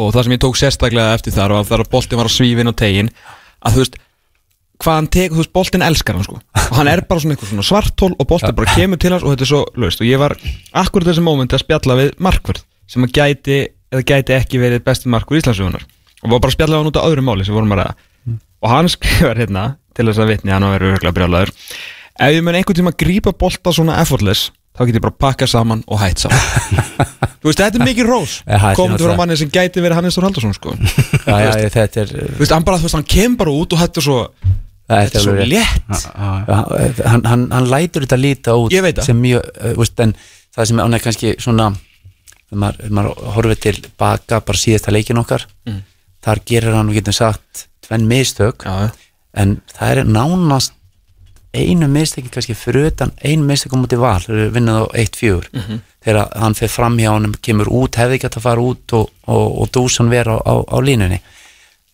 Og 0.00 0.14
það 0.14 0.24
sem 0.24 0.36
ég 0.38 0.42
tók 0.46 0.56
sérstaklega 0.56 1.18
eftir 1.18 1.36
þar 1.36 1.58
og 1.58 1.68
þar 1.68 1.84
að 1.84 1.92
boltin 1.92 2.22
var 2.22 2.30
að 2.30 2.36
svífa 2.38 2.64
inn 2.64 2.72
á 2.72 2.80
tegin 2.80 3.12
að 3.60 3.76
þú 3.76 3.82
veist, 3.82 4.00
hvað 4.82 4.96
hann 4.96 5.10
tekur, 5.12 5.36
þú 5.36 5.42
veist, 5.42 5.52
boltin 5.58 5.84
elskar 5.84 6.16
hann 6.16 6.24
sko. 6.26 6.40
Og 6.62 6.78
hann 6.78 6.88
er 6.90 7.04
bara 7.04 7.20
svona 7.20 7.36
eitthvað 7.36 7.52
svona 7.52 7.66
svartól 7.68 8.10
og 8.16 8.28
boltin 8.30 8.56
bara 8.56 8.72
kemur 8.78 9.00
til 9.02 9.12
hans 9.12 9.26
og 9.26 9.34
þetta 9.34 9.44
er 9.44 9.50
svo 9.52 9.60
löst 9.84 10.00
og 10.00 10.08
ég 10.08 10.22
var 10.22 10.34
akkurat 10.80 11.10
þessi 11.10 11.24
mómenti 11.26 11.58
að 11.58 11.64
spjalla 11.66 11.98
við 12.00 12.14
markverð 12.24 12.64
sem 12.92 13.04
að 13.06 13.14
gæti, 13.20 13.58
eða 13.92 14.06
gæti 14.08 14.36
ekki 14.38 14.62
verið 14.62 14.84
besti 14.86 15.12
markverð 15.12 15.42
Íslandsögunar 15.42 15.84
og 16.22 16.30
var 16.32 16.40
bara 16.42 16.52
að 16.52 16.56
spjalla 16.56 16.76
við 16.76 16.82
hann 16.82 16.92
út 16.92 17.00
af 17.00 17.10
öðru 17.10 17.26
máli 17.26 17.46
sem 17.46 17.56
vorum 17.56 17.74
að 17.76 17.82
ræða 17.82 18.38
og 18.62 18.72
hann 18.72 18.90
skrifar 18.92 19.40
hérna 19.42 19.66
til 19.92 20.08
þess 20.08 20.22
að 20.22 20.32
vitni, 20.32 20.54
hann 20.54 20.64
var 20.64 20.78
verið 20.78 20.96
örgulega 20.96 21.16
brjálaður 21.18 21.52
ef 21.52 22.34
ég 22.36 22.42
mun 22.46 22.58
einhvern 22.58 22.78
tíma 22.80 22.94
grípa 22.96 23.34
bolta 23.36 23.74
svona 23.74 23.98
effortless 24.02 24.50
þá 24.72 24.86
get 24.88 24.96
ég 24.96 25.04
bara 25.04 25.18
pakka 25.20 25.46
saman 25.50 25.82
og 25.86 26.00
hætt 26.00 26.22
saman. 26.22 26.40
Þú 27.42 27.50
veist, 27.50 27.58
þetta 27.60 27.80
er 27.80 27.84
mikið 27.84 28.06
rós. 28.08 28.34
Ja, 28.46 28.58
er 28.70 28.76
komið 28.78 29.02
frá 29.02 29.16
manni 29.18 29.36
sem 29.36 29.50
gæti 29.52 29.82
verið 29.82 29.98
Hannes 29.98 30.16
Þór 30.16 30.28
Haldarsson 30.28 30.54
sko. 30.56 30.74
þú 30.78 31.24
Já, 31.26 31.38
já, 31.42 31.50
ég- 31.58 31.72
þetta 31.74 32.04
er 32.04 32.12
veist, 32.38 32.54
hann 32.54 32.66
bara, 32.66 32.78
þú 32.78 32.86
veist, 32.86 32.96
hann 32.96 33.08
kemur 33.12 33.40
bara 33.42 33.54
út 33.58 33.74
og 33.76 33.82
er 33.82 34.06
svo, 34.06 34.18
þetta 34.92 35.18
er 35.18 35.26
svo 35.26 35.34
létt. 35.50 36.04
Hann, 36.16 37.26
hann, 37.26 37.44
hann 37.52 37.68
lætur 37.72 38.06
þetta 38.06 38.20
líta 38.20 38.54
út 38.62 39.02
sem 39.04 39.18
mjög, 39.18 39.42
en 40.06 40.14
það 40.54 40.70
sem 40.70 40.82
hann 40.84 40.96
er 40.96 41.04
kannski 41.04 41.34
svona 41.42 41.72
þegar 42.52 42.60
maður, 42.60 42.90
maður 42.92 43.32
horfið 43.36 43.60
til 43.64 43.74
baka 43.98 44.40
bara 44.44 44.58
síðasta 44.60 44.92
leikin 44.92 45.18
okkar 45.22 45.46
Mm. 45.66 45.82
þar 46.22 46.38
gerir 46.46 46.74
hann, 46.76 46.90
við 46.92 47.00
getum 47.00 47.12
sagt 47.16 47.66
tvenn 47.82 48.06
mistök, 48.06 48.62
já, 48.64 48.92
en 49.34 49.60
það 49.72 49.96
er 49.96 50.04
nánast 50.04 50.72
einu 51.54 51.88
mistöki 51.88 52.30
kannski 52.32 52.54
fyrir 52.56 52.86
utan 52.92 53.10
einu 53.24 53.44
mistök 53.44 53.72
á 53.74 53.76
múti 53.80 53.98
val, 54.00 54.20
vinnað 54.26 54.86
á 54.88 54.94
1-4 54.94 55.48
Mhm. 55.52 55.80
þegar 56.04 56.28
hann 56.36 56.54
fer 56.54 56.68
fram 56.68 56.96
hjá 56.98 57.10
hann 57.12 57.32
kemur 57.42 57.66
út, 57.68 57.96
hefði 57.96 58.14
ekki 58.20 58.28
að 58.30 58.40
fara 58.40 58.60
út 58.60 58.92
og, 58.92 59.10
og, 59.26 59.60
og 59.62 59.68
dúsan 59.72 60.08
vera 60.10 60.38
á, 60.38 60.40
á, 60.48 60.54
á 60.64 60.76
línunni. 60.80 61.20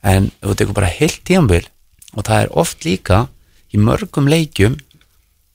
En 0.02 0.30
þú 0.42 0.54
tekur 0.54 0.74
bara 0.74 0.86
heilt 0.86 1.24
tíambil 1.24 1.64
og 2.16 2.24
það 2.24 2.42
er 2.42 2.48
oft 2.56 2.84
líka 2.84 3.28
í 3.74 3.78
mörgum 3.78 4.28
leikjum 4.28 4.76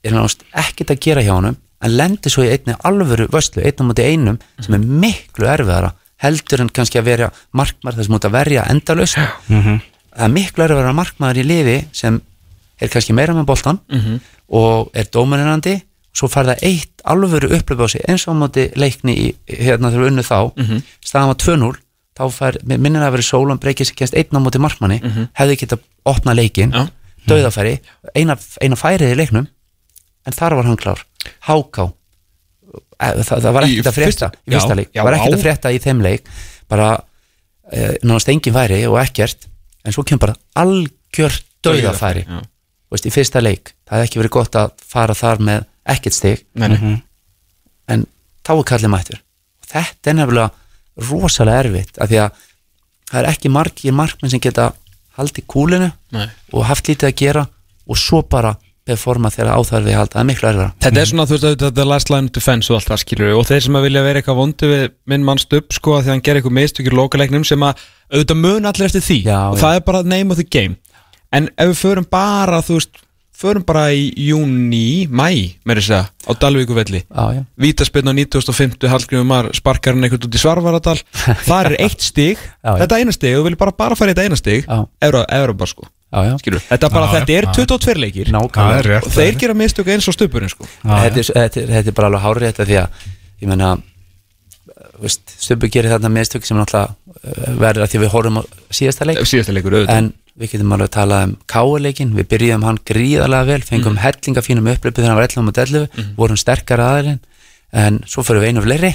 er 0.04 0.12
hann 0.14 0.28
ekkert 0.54 0.92
að 0.92 1.00
gera 1.00 1.22
hjá 1.24 1.32
honum 1.40 1.56
en 1.84 1.96
lendir 2.00 2.32
svo 2.32 2.46
í 2.46 2.52
einni 2.54 2.76
alvöru 2.88 3.28
vöslu 3.34 3.64
einn 3.64 3.82
á 3.82 3.84
móti 3.90 4.06
einum 4.08 4.38
sem 4.64 4.76
er 4.78 4.84
miklu 5.04 5.48
erfiðara 5.52 5.94
heldur 6.24 6.62
en 6.64 6.70
kannski 6.72 7.00
að 7.02 7.10
vera 7.10 7.32
markmaður 7.52 8.00
þess 8.00 8.10
að 8.10 8.14
múti 8.16 8.30
að 8.30 8.36
verja 8.38 8.68
endalaust. 8.72 9.18
Það 10.14 10.24
er 10.28 10.32
miklu 10.38 10.64
erfiðara 10.64 10.94
markmaður 10.96 11.42
í 11.42 11.48
liði 11.50 11.78
sem 11.92 12.22
er 12.80 12.90
kannski 12.94 13.14
meira 13.18 13.34
með 13.36 13.46
boltan 13.50 13.80
og 14.54 14.90
er 14.94 15.10
dómarinandi 15.12 15.78
svo 16.14 16.28
fær 16.30 16.46
það 16.52 16.64
eitt 16.68 17.02
alvöru 17.10 17.50
upplöfu 17.58 17.84
á 17.84 17.90
sig 17.90 18.02
eins 18.08 18.28
og 18.28 18.36
á 18.38 18.42
móti 18.44 18.68
leikni 18.78 19.14
í, 19.18 19.28
hérna 19.50 19.90
þegar 19.90 20.04
við 20.04 20.12
unnu 20.12 20.24
þá. 20.24 20.40
Staðan 21.04 21.32
var 21.32 21.40
2-0 21.42 21.72
þá 22.14 22.24
fær, 22.30 22.58
minnir 22.70 23.02
að 23.02 23.12
vera 23.18 23.26
sól 23.26 23.50
og 23.50 23.60
breykir 23.60 23.88
sér 23.90 23.96
kennst 23.98 24.14
einn 24.14 24.38
á 24.38 24.46
móti 24.46 24.60
markmanni 24.62 25.00
hefði 25.34 25.56
getað 25.64 25.80
opna 26.06 26.36
leikin 26.38 26.72
Já. 26.72 26.86
dauðafæri, 27.28 27.80
eina, 28.16 28.38
eina 28.62 28.76
færið 28.78 29.16
í 29.16 29.18
leiknum 29.18 29.48
en 30.28 30.34
þar 30.38 30.56
var 30.60 30.66
hann 30.70 30.78
klár 30.78 31.02
Háká. 31.48 31.88
Það, 33.04 33.24
það 33.30 33.50
var 33.56 33.66
ekkert 33.68 33.90
að 33.90 33.98
frétta 33.98 34.30
í 34.32 34.54
fyrsta 34.54 34.78
leik, 34.78 34.92
það 34.94 35.08
var 35.08 35.18
ekkert 35.18 35.36
að 35.38 35.44
frétta 35.44 35.74
í 35.74 35.82
þeim 35.84 36.04
leik. 36.06 36.30
Bara 36.72 36.90
e, 37.68 37.90
nánast 38.06 38.32
engin 38.32 38.56
færi 38.56 38.80
og 38.88 39.00
ekkert. 39.02 39.50
En 39.84 39.96
svo 39.96 40.06
kemur 40.08 40.24
bara 40.28 40.38
algjör 40.64 41.36
dauðafæri. 41.66 42.24
Já. 42.28 42.42
veist, 42.94 43.10
í 43.10 43.14
fyrsta 43.14 43.42
leik, 43.44 43.74
það 43.90 44.00
hefði 44.00 44.10
ekki 44.10 44.22
verið 44.22 44.36
gott 44.38 44.58
að 44.62 44.74
fara 44.94 45.18
þar 45.18 45.44
með 45.50 45.68
ekkert 45.94 46.16
stig. 46.16 46.46
Nei, 46.56 46.70
nei. 46.72 46.96
en 47.92 48.06
þá 48.46 48.54
er 48.56 48.68
kallið 48.72 48.94
mættur. 48.94 49.24
Og 49.64 49.72
þetta 49.74 50.12
er 50.12 50.20
nefnilega 50.20 51.08
rosalega 51.10 51.64
erfitt 51.66 52.00
af 52.02 52.12
því 52.12 52.20
að 52.22 52.42
það 53.10 53.20
er 53.22 53.30
ekki 53.32 53.52
margir 53.54 53.96
markmenn 53.96 54.32
sem 54.32 54.42
geta 54.44 54.72
haldið 55.18 55.48
kúlinu 55.50 55.90
Nei. 56.14 56.28
og 56.54 56.68
haft 56.70 56.90
lítið 56.90 57.10
að 57.10 57.18
gera 57.20 57.44
og 57.86 58.00
svo 58.00 58.22
bara 58.26 58.54
performa 58.88 59.32
þegar 59.32 59.58
áþarf 59.58 59.86
við 59.88 59.98
halda, 59.98 60.14
það 60.14 60.22
er 60.22 60.28
miklu 60.30 60.48
erfira 60.50 60.70
Þetta 60.84 61.02
er 61.02 61.10
svona, 61.10 61.26
þú 61.30 61.38
veist, 61.38 61.62
þetta 61.64 61.84
er 61.84 61.90
last 61.90 62.12
line 62.12 62.30
of 62.30 62.36
defense 62.36 62.72
og 62.72 62.80
allt 62.80 62.90
það 62.92 63.02
skilur 63.04 63.30
við 63.30 63.40
og 63.40 63.48
þeir 63.50 63.66
sem 63.66 63.78
að 63.80 63.86
vilja 63.88 64.04
vera 64.08 64.22
eitthvað 64.22 64.40
vondi 64.40 64.72
við 64.72 64.84
minn 65.14 65.28
mannst 65.28 65.56
upp 65.58 65.78
sko 65.78 65.96
að 65.96 66.02
því 66.02 66.12
að 66.12 66.14
hann 66.14 66.24
gerir 66.28 66.42
eitthvað 66.42 66.58
mistökjur 66.60 66.98
lokaleiknum 67.00 67.48
sem 67.48 67.64
að 67.64 67.86
auðvitað 68.14 68.42
mun 68.44 68.70
allir 68.70 68.90
eftir 68.90 69.06
því. 69.08 69.20
Já, 69.24 69.40
og 69.50 69.58
já. 69.58 69.64
það 69.64 69.80
er 69.80 69.86
bara 69.88 70.04
name 70.04 70.36
of 70.36 70.42
the 70.42 70.48
game. 70.48 70.76
En 71.34 71.50
ef 71.56 71.72
við 71.72 71.80
förum 71.80 72.10
bara, 72.12 72.60
þú 72.66 72.80
veist 72.80 73.03
förum 73.38 73.64
bara 73.66 73.88
í 73.96 74.06
júni, 74.30 75.06
mæ 75.10 75.58
með 75.68 75.80
þess 75.82 75.94
að 75.98 76.06
á 76.24 76.32
Dalvíku 76.44 76.76
velli 76.78 77.02
Já, 77.04 77.24
já, 77.36 77.42
Vítaspinn 77.60 78.08
á 78.08 78.14
1950 78.14 78.92
Hallgrímur 78.92 79.28
Mar 79.28 79.50
sparkar 79.58 79.96
hann 79.98 80.06
eitthvað 80.08 80.28
út 80.30 80.38
í 80.38 80.42
Svarvaradal 80.44 80.96
þar 81.50 81.72
er 81.72 81.76
eitt 81.84 82.06
stig, 82.06 82.38
Já, 82.40 82.70
já. 82.70 82.78
þetta 82.84 83.00
eina 83.02 83.16
stig 83.16 83.36
og 83.36 83.42
þú 83.42 83.48
viljum 83.50 83.62
bara, 83.66 83.76
bara 83.84 83.98
fara 84.00 84.14
í 84.14 84.16
þetta 84.16 84.28
eina 84.30 84.40
stig. 84.40 84.68
Evra, 85.04 85.24
Evra 85.40 85.58
bara 85.64 85.72
sko, 85.74 85.88
já, 85.90 86.20
já. 86.30 86.36
skilur 86.44 86.64
þetta, 86.70 86.90
er 86.90 86.96
bara, 86.98 87.08
Já, 87.10 87.16
þetta 87.20 87.38
er 87.40 87.50
já. 87.50 87.54
22 87.60 87.98
leikir. 88.06 88.32
Það 88.34 88.76
er 88.78 88.92
rétt 88.94 89.10
og 89.10 89.18
þeir 89.18 89.40
gera 89.44 89.58
mistök 89.64 89.92
eins 89.96 90.08
og 90.08 90.16
stupurinn 90.16 90.54
sko. 90.54 90.70
Þetta, 90.84 91.10
er, 91.26 91.32
þetta, 91.34 91.64
er, 91.66 91.74
þetta 91.80 91.92
er 91.94 91.98
bara 92.00 92.12
alveg 92.14 92.24
hárið 92.28 92.50
þetta 92.52 92.70
því 92.70 92.80
að 92.84 93.10
ég 93.44 93.52
meina 93.52 93.74
veist, 95.04 95.34
Stubbi 95.42 95.70
gerir 95.74 95.92
þarna 95.94 96.12
mistök 96.14 96.46
sem 96.48 96.58
náttúrulega 96.58 96.94
uh, 96.94 97.56
verður 97.60 97.86
að 97.86 97.92
því 97.94 98.02
við 98.06 98.12
horfum 98.14 98.40
á 98.40 98.44
síðasta 98.74 99.08
leik. 99.10 99.20
Síðasta 99.28 99.56
leikur 99.56 99.76
auðvitað. 99.76 99.98
En 100.00 100.12
við 100.40 100.56
getum 100.56 100.74
alveg 100.74 100.90
að 100.90 100.96
tala 100.98 101.22
um 101.28 101.34
káuleikin 101.50 102.14
við 102.18 102.30
byrjuðum 102.32 102.68
hann 102.68 102.82
gríðarlega 102.90 103.50
vel 103.52 103.62
fengum 103.68 103.94
mm. 103.94 104.02
hellinga 104.02 104.44
fínum 104.46 104.70
upplöpu 104.72 105.02
þegar 105.02 105.12
hann 105.12 105.20
var 105.20 105.30
11 105.30 105.48
mot 105.48 105.64
11 105.64 106.14
vorum 106.18 106.40
sterkar 106.40 106.82
aðalinn 106.82 107.20
en 107.74 108.00
svo 108.10 108.26
fyrir 108.26 108.42
við 108.42 108.54
einu 108.54 108.64
fleiri 108.66 108.94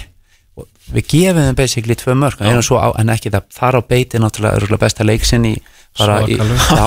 og 0.58 0.66
við 0.94 1.06
gefum 1.12 1.44
þeim 1.46 1.58
basically 1.58 1.98
tvö 1.98 2.16
mörg 2.18 2.42
en, 2.42 2.62
svo 2.66 2.80
á, 2.82 2.90
en 2.98 3.14
ekki 3.14 3.30
það, 3.30 3.50
þar 3.54 3.78
á 3.78 3.80
beiti 3.92 4.22
náttúrulega 4.22 4.80
besta 4.82 5.06
leiksin 5.06 5.46
í 5.46 5.54
í, 5.98 6.36
já, 6.38 6.84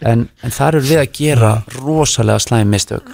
en, 0.10 0.28
en 0.42 0.54
þar 0.54 0.78
eru 0.78 0.86
við 0.86 1.02
að 1.02 1.10
gera 1.18 1.50
rosalega 1.76 2.40
slæm 2.42 2.70
mistök. 2.72 3.10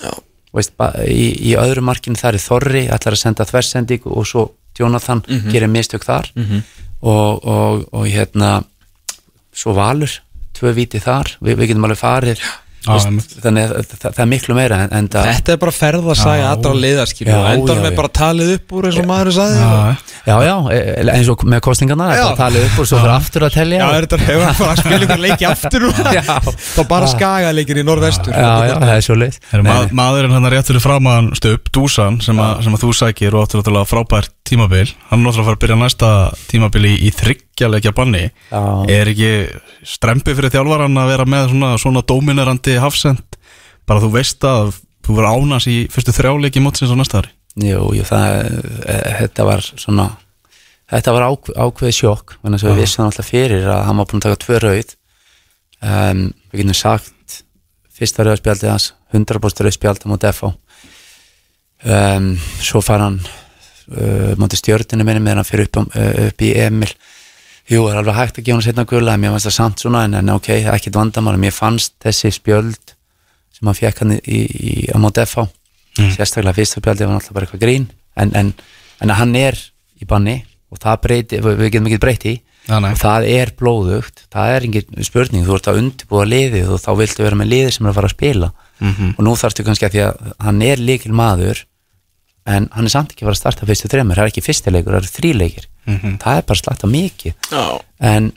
Veist, 0.54 0.76
í, 1.10 1.50
í 1.50 1.54
öðru 1.58 1.82
markinu 1.82 2.18
þar 2.18 2.38
er 2.38 2.44
Þorri 2.44 2.84
ætlar 2.94 3.16
að 3.16 3.22
senda 3.24 3.46
þversending 3.48 4.06
og 4.06 4.28
svo 4.28 4.44
Jonathan 4.78 5.24
gerir 5.50 5.70
mistök 5.70 6.06
þar. 6.06 6.30
Og, 7.04 7.42
og, 7.44 7.82
og 7.92 8.06
hérna 8.06 8.62
svo 9.54 9.74
Valur, 9.76 10.12
tvö 10.54 10.74
viti 10.76 11.02
þar. 11.02 11.36
Við, 11.40 11.58
við 11.60 11.72
getum 11.72 11.88
alveg 11.88 12.00
farið 12.00 12.44
veist, 12.88 13.36
þannig 13.44 13.64
að 13.64 13.88
það, 13.94 14.06
það 14.06 14.22
er 14.24 14.30
miklu 14.34 14.58
meira 14.58 14.80
en, 14.84 14.94
en 14.98 15.10
það, 15.12 15.30
Þetta 15.30 15.54
er 15.54 15.60
bara 15.64 15.74
ferð 15.74 16.10
að 16.12 16.20
sagja 16.20 16.50
allra 16.50 16.74
Já, 16.84 17.36
og 17.38 17.48
endan 17.54 17.78
já, 17.78 17.84
með 17.84 17.96
bara 17.98 18.12
talið 18.20 18.52
upp 18.58 18.74
úr 18.76 18.88
eins 18.90 19.00
og 19.00 19.08
maður 19.08 19.32
sagði 19.38 19.62
Já, 19.64 19.96
já 20.28 20.36
já, 20.44 20.54
e- 20.74 21.06
eins 21.14 21.30
og 21.32 21.44
með 21.48 21.62
kostingarna 21.64 22.10
talið 22.38 22.66
upp 22.68 22.78
og 22.82 22.88
svo 22.88 23.00
fyrir 23.00 23.14
aftur 23.14 23.46
að 23.46 23.56
telja. 23.58 23.80
Já, 23.80 23.96
er 23.96 24.06
þetta 24.06 24.18
hefur 24.22 24.44
hann 24.44 24.58
bara 24.58 24.74
að 24.74 24.80
spila 24.82 25.06
ykkur 25.06 25.22
leiki 25.24 25.48
aftur 25.48 25.84
núna 25.84 26.14
Já. 26.14 26.22
þá 26.74 26.80
bara 26.90 27.10
skagaleikin 27.10 27.80
í 27.80 27.84
norðvestur. 27.86 28.34
Já, 28.34 28.52
já, 28.68 28.74
það 28.82 28.94
er 28.94 29.06
svo 29.06 29.18
leið 29.20 29.38
maðurinn 29.94 30.36
hann 30.36 30.50
rétt 30.54 30.70
fyrir 30.70 30.84
framann 30.84 31.32
stup, 31.38 31.70
Dúsan, 31.74 32.20
sem, 32.24 32.40
að 32.40 32.80
þú 32.82 32.92
sækir 32.96 33.36
og 33.36 33.46
áttur 33.46 33.62
náttúrulega 33.62 33.90
frábært 33.90 34.32
tímabil. 34.46 34.86
Hann 35.10 35.20
er 35.20 35.24
náttúrulega 35.24 35.44
að 35.44 35.48
fara 35.50 35.58
að 35.58 35.62
byrja 35.64 35.78
næsta 35.80 36.10
tímabil 36.50 36.88
í, 36.88 36.94
í 37.08 37.12
þryggjalegja 37.14 37.94
banni. 37.96 38.24
Já. 38.50 38.62
er 38.92 39.10
ekki 39.12 39.32
strempi 39.88 40.34
fyrir 40.36 40.52
þjálfaran 40.54 41.00
að 41.00 41.12
vera 41.12 41.28
með 41.28 41.50
svona, 41.52 41.72
svona 41.80 42.04
dominerandi 42.74 42.82
hafsend 42.82 43.38
bara 43.86 44.00
þú 44.02 44.10
veist 44.14 44.44
að 44.44 44.74
þú 45.04 45.16
verður 45.18 45.36
ánast 45.36 45.68
í 45.68 45.86
fyrstu 45.92 46.14
þrjáleiki 46.16 46.62
mótsins 46.64 46.92
á 46.92 46.96
næsta 46.96 47.20
ári? 47.20 47.32
Jú, 47.60 47.92
jú, 47.94 48.04
það, 48.08 48.50
e, 48.88 48.96
þetta 49.20 49.44
var 49.46 49.62
svona 49.62 50.08
þetta 50.90 51.14
var 51.14 51.26
ákveð, 51.28 51.58
ákveðið 51.60 51.98
sjokk 51.98 52.36
þannig 52.40 52.64
að 52.64 52.70
við 52.72 52.82
vissum 52.82 53.04
alltaf 53.04 53.30
fyrir 53.30 53.68
að 53.68 53.84
hann 53.86 54.00
var 54.00 54.08
búin 54.08 54.22
að 54.22 54.26
taka 54.26 54.42
tvö 54.44 54.60
rauð. 54.64 54.94
Um, 55.84 56.20
við 56.50 56.62
getum 56.62 56.78
sagt 56.78 57.40
fyrsta 57.94 58.24
rauðspjaldið 58.24 58.70
hans 58.72 58.92
100% 59.12 59.64
rauðspjald 59.66 60.04
á 60.04 60.06
móti 60.08 60.30
FH 60.32 60.50
um, 61.84 62.30
svo 62.64 62.80
far 62.80 63.04
hann 63.04 63.18
uh, 63.20 64.32
móti 64.40 64.58
stjörninu 64.58 65.04
minni 65.04 65.20
með 65.20 65.42
hann 65.42 65.48
fyrir 65.48 65.68
upp, 65.68 65.82
uh, 65.92 66.30
upp 66.30 66.44
í 66.44 66.54
Emil 66.64 66.88
jú, 67.70 67.80
það 67.86 67.90
er 67.94 67.98
alveg 68.02 68.18
hægt 68.18 68.38
að 68.38 68.44
gefa 68.48 68.56
hann 68.58 68.66
setna 68.66 68.84
gula 68.90 69.14
en 69.14 69.20
mér 69.24 69.34
fannst 69.34 69.48
það 69.48 69.56
samt 69.58 69.84
svona 69.84 70.04
en, 70.08 70.14
en 70.20 70.32
ok, 70.34 70.48
ekkit 70.74 70.94
vandamál 70.98 71.36
mér 71.40 71.54
fannst 71.56 71.94
þessi 72.04 72.32
spjöld 72.36 72.94
sem 73.54 73.68
hann 73.70 73.78
fekk 73.78 74.02
hann 74.04 74.16
í, 74.18 74.40
í, 74.44 74.72
á 74.92 74.96
móti 75.00 75.22
FH 75.24 75.46
sérstaklega 76.16 76.56
fyrsta 76.58 76.80
spjaldið 76.82 77.06
var 77.06 77.14
náttúrulega 77.20 77.36
bara 77.38 77.46
eitthvað 77.46 77.62
grín 77.64 77.86
en, 78.18 78.32
en, 78.34 78.50
en 79.04 79.14
hann 79.14 79.36
er 79.38 79.58
í 80.02 80.08
banni 80.10 80.40
og 80.74 80.80
það 80.82 81.00
breyti, 81.06 81.38
við, 81.44 81.56
við 81.62 81.70
getum 81.76 81.86
ekki 81.92 82.00
breyti 82.02 82.32
nei. 82.68 82.90
og 82.90 82.98
það 82.98 83.28
er 83.30 83.52
blóðugt 83.60 84.24
það 84.34 84.54
er 84.56 84.66
engin 84.66 85.04
spurning, 85.06 85.44
þú 85.46 85.54
ert 85.58 85.68
að 85.70 85.78
undirbúa 85.84 86.24
liðið 86.26 86.72
og 86.74 86.82
þá 86.82 86.90
viltu 86.98 87.22
vera 87.26 87.38
með 87.38 87.52
liðið 87.52 87.72
sem 87.76 87.86
er 87.86 87.92
að 87.94 87.98
fara 88.00 88.10
að 88.12 88.16
spila 88.18 88.52
Mhm. 88.82 89.12
og 89.14 89.20
nú 89.22 89.32
þarftu 89.38 89.62
kannski 89.62 89.86
að 89.86 89.92
því 89.94 90.00
að 90.02 90.30
hann 90.42 90.62
er 90.66 90.80
líkil 90.82 91.12
maður 91.14 91.60
en 92.46 92.68
hann 92.72 92.84
er 92.84 92.92
samt 92.92 93.12
ekki 93.14 93.24
að 93.24 93.28
fara 93.30 93.36
að 93.38 93.40
starta 93.42 93.66
fyrstu 93.68 93.88
þreymur, 93.88 94.16
það 94.18 94.26
er 94.26 94.32
ekki 94.32 94.42
fyrstileikur, 94.44 94.92
það 94.92 95.02
eru 95.02 95.12
þríleikir 95.18 95.68
Mhm. 95.86 96.14
það 96.22 96.36
er 96.38 96.42
bara 96.48 96.58
slagt 96.60 96.84
mikið 96.88 97.34
Já. 97.52 97.80
en, 98.00 98.32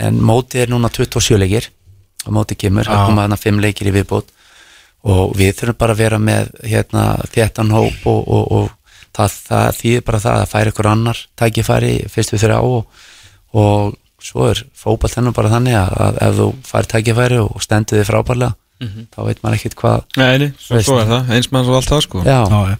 en 0.00 0.20
mótið 0.24 0.62
er 0.62 0.68
núna 0.72 0.88
27 0.88 1.36
leikir 1.38 1.66
og 2.26 2.32
mótið 2.32 2.56
kemur, 2.64 2.84
það 2.88 2.96
Já. 3.00 3.06
koma 3.06 3.22
þarna 3.26 3.36
5 3.40 3.60
leikir 3.60 3.88
í 3.90 3.94
viðbót 3.98 4.28
og 5.04 5.34
við 5.36 5.54
þurfum 5.58 5.78
bara 5.80 5.92
að 5.92 6.00
vera 6.02 6.18
með 6.18 6.50
hérna, 6.64 7.04
þéttan 7.32 7.70
hóp 7.72 8.06
og, 8.06 8.28
og, 8.28 8.52
og 8.52 8.70
það, 9.16 9.36
það 9.48 9.68
þýðir 9.80 10.04
bara 10.04 10.20
það 10.24 10.40
að 10.40 10.50
færa 10.54 10.72
ykkur 10.72 10.88
annar 10.92 11.22
tækifæri 11.40 11.92
fyrst 12.12 12.32
við 12.34 12.42
þurra 12.44 12.58
á 12.60 12.64
og, 12.64 12.86
og 13.56 13.94
svo 14.20 14.48
er 14.50 14.64
fótball 14.76 15.08
þennan 15.12 15.36
bara 15.36 15.48
þannig 15.52 15.76
að, 15.80 15.94
að 16.04 16.18
ef 16.28 16.34
þú 16.40 16.48
fær 16.68 16.88
tækifæri 16.92 17.38
og 17.40 17.62
stendur 17.64 18.00
þið 18.00 18.10
frábærlega 18.12 18.54
þá 18.80 19.18
veit 19.26 19.42
maður 19.42 19.56
ekkert 19.58 19.76
hvað 19.80 20.04
Nei, 20.16 20.38
nei, 20.40 20.50
svo, 20.58 20.80
svo 20.84 20.98
er 21.02 21.10
það, 21.10 21.32
eins 21.36 21.50
hans 21.52 21.68
og 21.68 21.76
allt 21.78 21.90
það 21.90 22.04
sko. 22.06 22.22
Já, 22.24 22.38
Já, 22.48 22.60
já. 22.70 22.76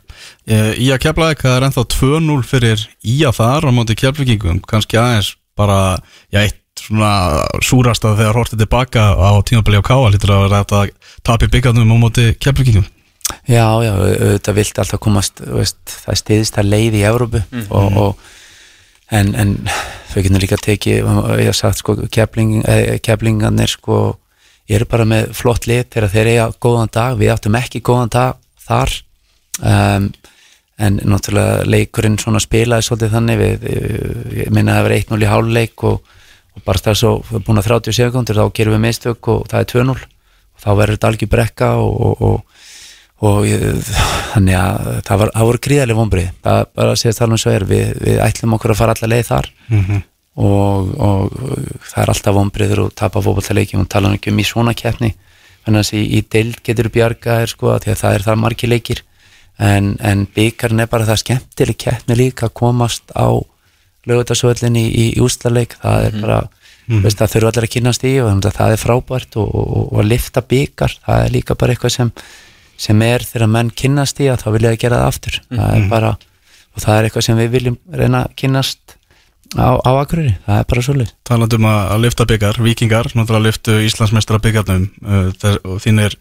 Í 0.80 0.86
að 0.94 1.02
kefla 1.04 1.34
það 1.34 1.56
er 1.56 1.66
ennþá 1.68 1.84
2-0 1.96 2.38
fyrir 2.48 2.86
Ía 3.04 3.32
þar 3.36 3.68
á 3.68 3.70
móti 3.76 3.96
keflvíkingum. 4.00 4.62
Kannski 4.70 4.98
aðeins 5.00 5.34
bara 5.58 5.98
já, 6.32 6.40
eitt 6.46 6.56
svona 6.80 7.44
súrasta 7.60 8.14
þegar 8.16 8.38
hortið 8.40 8.64
tilbaka 8.64 9.10
á 9.12 9.30
tímabili 9.44 9.82
á 9.82 9.84
Káa 9.84 10.08
lítur 10.14 10.32
að 10.32 10.46
vera 10.46 10.62
þetta 10.64 10.80
að 10.80 11.14
tapi 11.28 11.50
byggarnum 11.52 11.92
á 11.92 11.96
móti 12.00 12.26
keflvíkingum. 12.40 12.88
Já, 13.46 13.66
já, 13.84 13.92
auðvitað 13.94 14.56
vilt 14.56 14.78
alltaf 14.82 15.00
komast 15.02 15.40
veist, 15.44 15.78
það 16.06 16.18
stiðist 16.18 16.58
að 16.58 16.70
leið 16.72 16.96
í 16.98 17.04
Evrópu 17.06 17.42
og, 17.70 17.98
og 18.00 18.24
en, 19.14 19.34
en 19.38 19.52
þau 20.10 20.22
getur 20.24 20.42
líka 20.42 20.58
tekið 20.58 20.96
ég 21.40 21.50
haf 21.50 21.58
sagt 21.58 21.82
sko, 21.82 21.96
kefling, 22.10 22.60
eh, 22.64 22.96
keflingarnir 23.04 23.70
sko, 23.70 24.00
eru 24.76 24.88
bara 24.90 25.06
með 25.08 25.32
flott 25.36 25.66
lið 25.70 25.86
þegar 25.94 26.12
þeir 26.14 26.30
eiga 26.30 26.46
góðan 26.62 26.92
dag. 26.94 27.18
Við 27.20 27.32
áttum 27.34 27.58
ekki 27.60 27.82
góðan 27.86 28.12
dag 28.14 28.38
þar. 28.66 28.94
Um, 29.60 30.10
en 30.80 30.96
náttúrulega 31.04 31.66
leikurinn 31.68 32.16
svona 32.20 32.40
spilaði 32.40 32.86
svolítið 32.86 33.16
þannig. 33.16 33.42
Við, 33.42 33.66
ég 34.40 34.54
minna 34.54 34.78
að 34.78 34.80
það 34.80 34.88
verið 34.88 35.04
1-0 35.04 35.20
í 35.20 35.30
háluleik 35.30 35.84
og, 35.90 36.14
og 36.56 36.64
bara 36.66 36.94
við 36.94 37.02
erum 37.02 37.44
búin 37.48 37.60
að 37.60 37.68
30 37.68 37.98
sekundur 37.98 38.40
þá 38.40 38.46
gerum 38.56 38.76
við 38.78 38.84
mistök 38.86 39.32
og 39.34 39.44
það 39.50 39.64
er 39.64 39.70
2-0 39.74 39.96
og 39.98 40.64
þá 40.64 40.70
verður 40.70 40.96
þetta 40.96 41.10
algjör 41.10 41.32
brekka 41.34 41.74
og, 41.80 42.00
og, 42.06 42.24
og 42.30 42.60
og 43.20 43.44
þannig 44.32 44.56
að 44.56 44.86
það, 45.04 45.16
var, 45.20 45.32
það 45.34 45.48
voru 45.50 45.62
gríðarlega 45.66 45.98
vonbrið 45.98 46.28
það 46.46 46.60
bara 46.78 46.94
tala 47.18 47.36
um 47.36 47.40
svo 47.42 47.52
er 47.52 47.66
við, 47.68 47.90
við 48.00 48.20
ætlum 48.24 48.56
okkur 48.56 48.72
að 48.72 48.80
fara 48.80 48.94
alla 48.96 49.10
leið 49.12 49.26
þar 49.28 49.50
og, 50.38 50.92
og 51.00 51.34
það 51.90 52.02
er 52.02 52.12
alltaf 52.14 52.36
vonbriður 52.36 52.84
og 52.86 52.94
tapa 52.98 53.22
fótballtaleiki 53.24 53.78
og 53.80 53.88
tala 53.90 54.12
ekki 54.14 54.32
um 54.32 54.42
í 54.42 54.46
svona 54.46 54.74
keppni. 54.76 55.14
Þannig 55.64 55.86
að 55.86 55.94
í, 55.98 56.02
í 56.18 56.20
deild 56.32 56.60
getur 56.66 56.90
bjarga 56.92 57.40
er 57.42 57.52
sko 57.52 57.74
því 57.82 57.94
að 57.94 58.02
það 58.02 58.18
er 58.18 58.26
það 58.28 58.42
margir 58.44 58.72
leikir. 58.72 59.02
En, 59.60 59.96
en 60.00 60.24
byggarn 60.34 60.80
er 60.80 60.88
bara 60.88 61.08
það 61.08 61.22
skemmtileg 61.24 61.80
keppni 61.80 62.16
líka 62.16 62.48
að 62.48 62.56
komast 62.62 63.12
á 63.12 63.28
lögutarsvöldin 64.08 64.78
í, 64.80 64.86
í, 64.88 65.08
í 65.18 65.20
úslaleik 65.20 65.76
það 65.82 66.06
er 66.06 66.20
bara 66.22 66.38
veist, 66.88 67.18
það 67.20 67.34
þurfa 67.34 67.50
allir 67.50 67.66
að 67.66 67.74
kynast 67.74 68.06
í 68.08 68.14
og 68.22 68.30
þannig 68.30 68.46
að 68.48 68.56
það 68.56 68.72
er 68.72 68.80
frábært 68.80 69.36
og, 69.42 69.50
og, 69.52 69.82
og 69.82 69.98
að 70.00 70.08
lifta 70.08 70.42
byggar 70.48 70.94
það 71.04 71.26
er 71.26 71.34
líka 71.34 71.58
bara 71.60 71.74
eitthvað 71.74 71.92
sem 71.98 72.14
sem 72.80 73.02
er 73.04 73.24
þegar 73.26 73.50
menn 73.52 73.72
kynnast 73.76 74.20
í 74.24 74.30
að 74.32 74.44
þá 74.44 74.48
vilja 74.54 74.72
að 74.72 74.80
gera 74.80 75.00
það 75.02 75.10
aftur. 75.10 75.38
Það 75.50 75.74
er 75.76 75.86
bara, 75.90 76.14
og 76.72 76.84
það 76.84 76.96
er 76.96 77.08
eitthvað 77.08 77.26
sem 77.26 77.40
við 77.40 77.52
viljum 77.56 77.78
reyna 78.00 78.22
að 78.24 78.36
kynnast 78.40 78.96
á, 79.58 79.70
á 79.80 79.90
Akureyri, 79.96 80.36
það 80.46 80.60
er 80.60 80.70
bara 80.70 80.86
svolítið 80.86 81.16
talandi 81.26 81.58
um 81.58 81.68
að, 81.70 81.80
að 81.94 82.06
lyfta 82.06 82.28
byggar, 82.30 82.62
vikingar 82.62 83.10
náttúrulega 83.14 83.46
lyftu 83.48 83.80
Íslandsmeistra 83.88 84.42
byggarnum 84.42 84.88
uh, 85.02 85.58
og 85.64 85.82
þín 85.82 86.04
er 86.06 86.18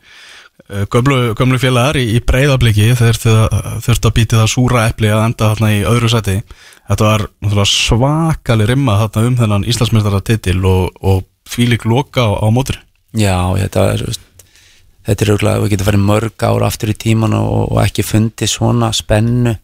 Eh, 0.69 0.85
Gömlu, 0.85 1.33
gömlu 1.33 1.57
félagar 1.57 1.97
í, 1.97 2.03
í 2.13 2.19
breyðabliki 2.21 2.91
þeir 2.93 3.17
þurftu 3.17 4.09
að 4.09 4.13
býti 4.13 4.37
það 4.37 4.49
súra 4.51 4.83
epli 4.89 5.09
að 5.09 5.23
enda 5.25 5.47
þarna 5.53 5.69
í 5.73 5.79
öðru 5.87 6.11
seti 6.13 6.35
Þetta 6.89 7.05
var 7.07 7.23
náttúrulega 7.41 7.69
svakali 7.71 8.67
rimma 8.69 8.97
þarna 8.99 9.23
um 9.29 9.37
þennan 9.39 9.65
Íslandsmyndara 9.71 10.19
titil 10.25 10.59
og, 10.69 10.91
og 11.01 11.23
fílik 11.49 11.87
loka 11.89 12.21
á, 12.21 12.29
á 12.37 12.47
mótur 12.53 12.77
Já, 13.17 13.49
þetta 13.57 13.85
er 13.95 14.03
þetta 15.09 15.25
er 15.25 15.31
auðvitað, 15.33 15.63
við 15.63 15.73
getum 15.73 15.89
farið 15.89 16.05
mörg 16.11 16.45
ára 16.51 16.69
aftur 16.69 16.93
í 16.93 16.97
tíman 17.01 17.33
og, 17.39 17.65
og 17.71 17.81
ekki 17.87 18.05
fundið 18.05 18.53
svona 18.53 18.91
spennu 18.93 19.55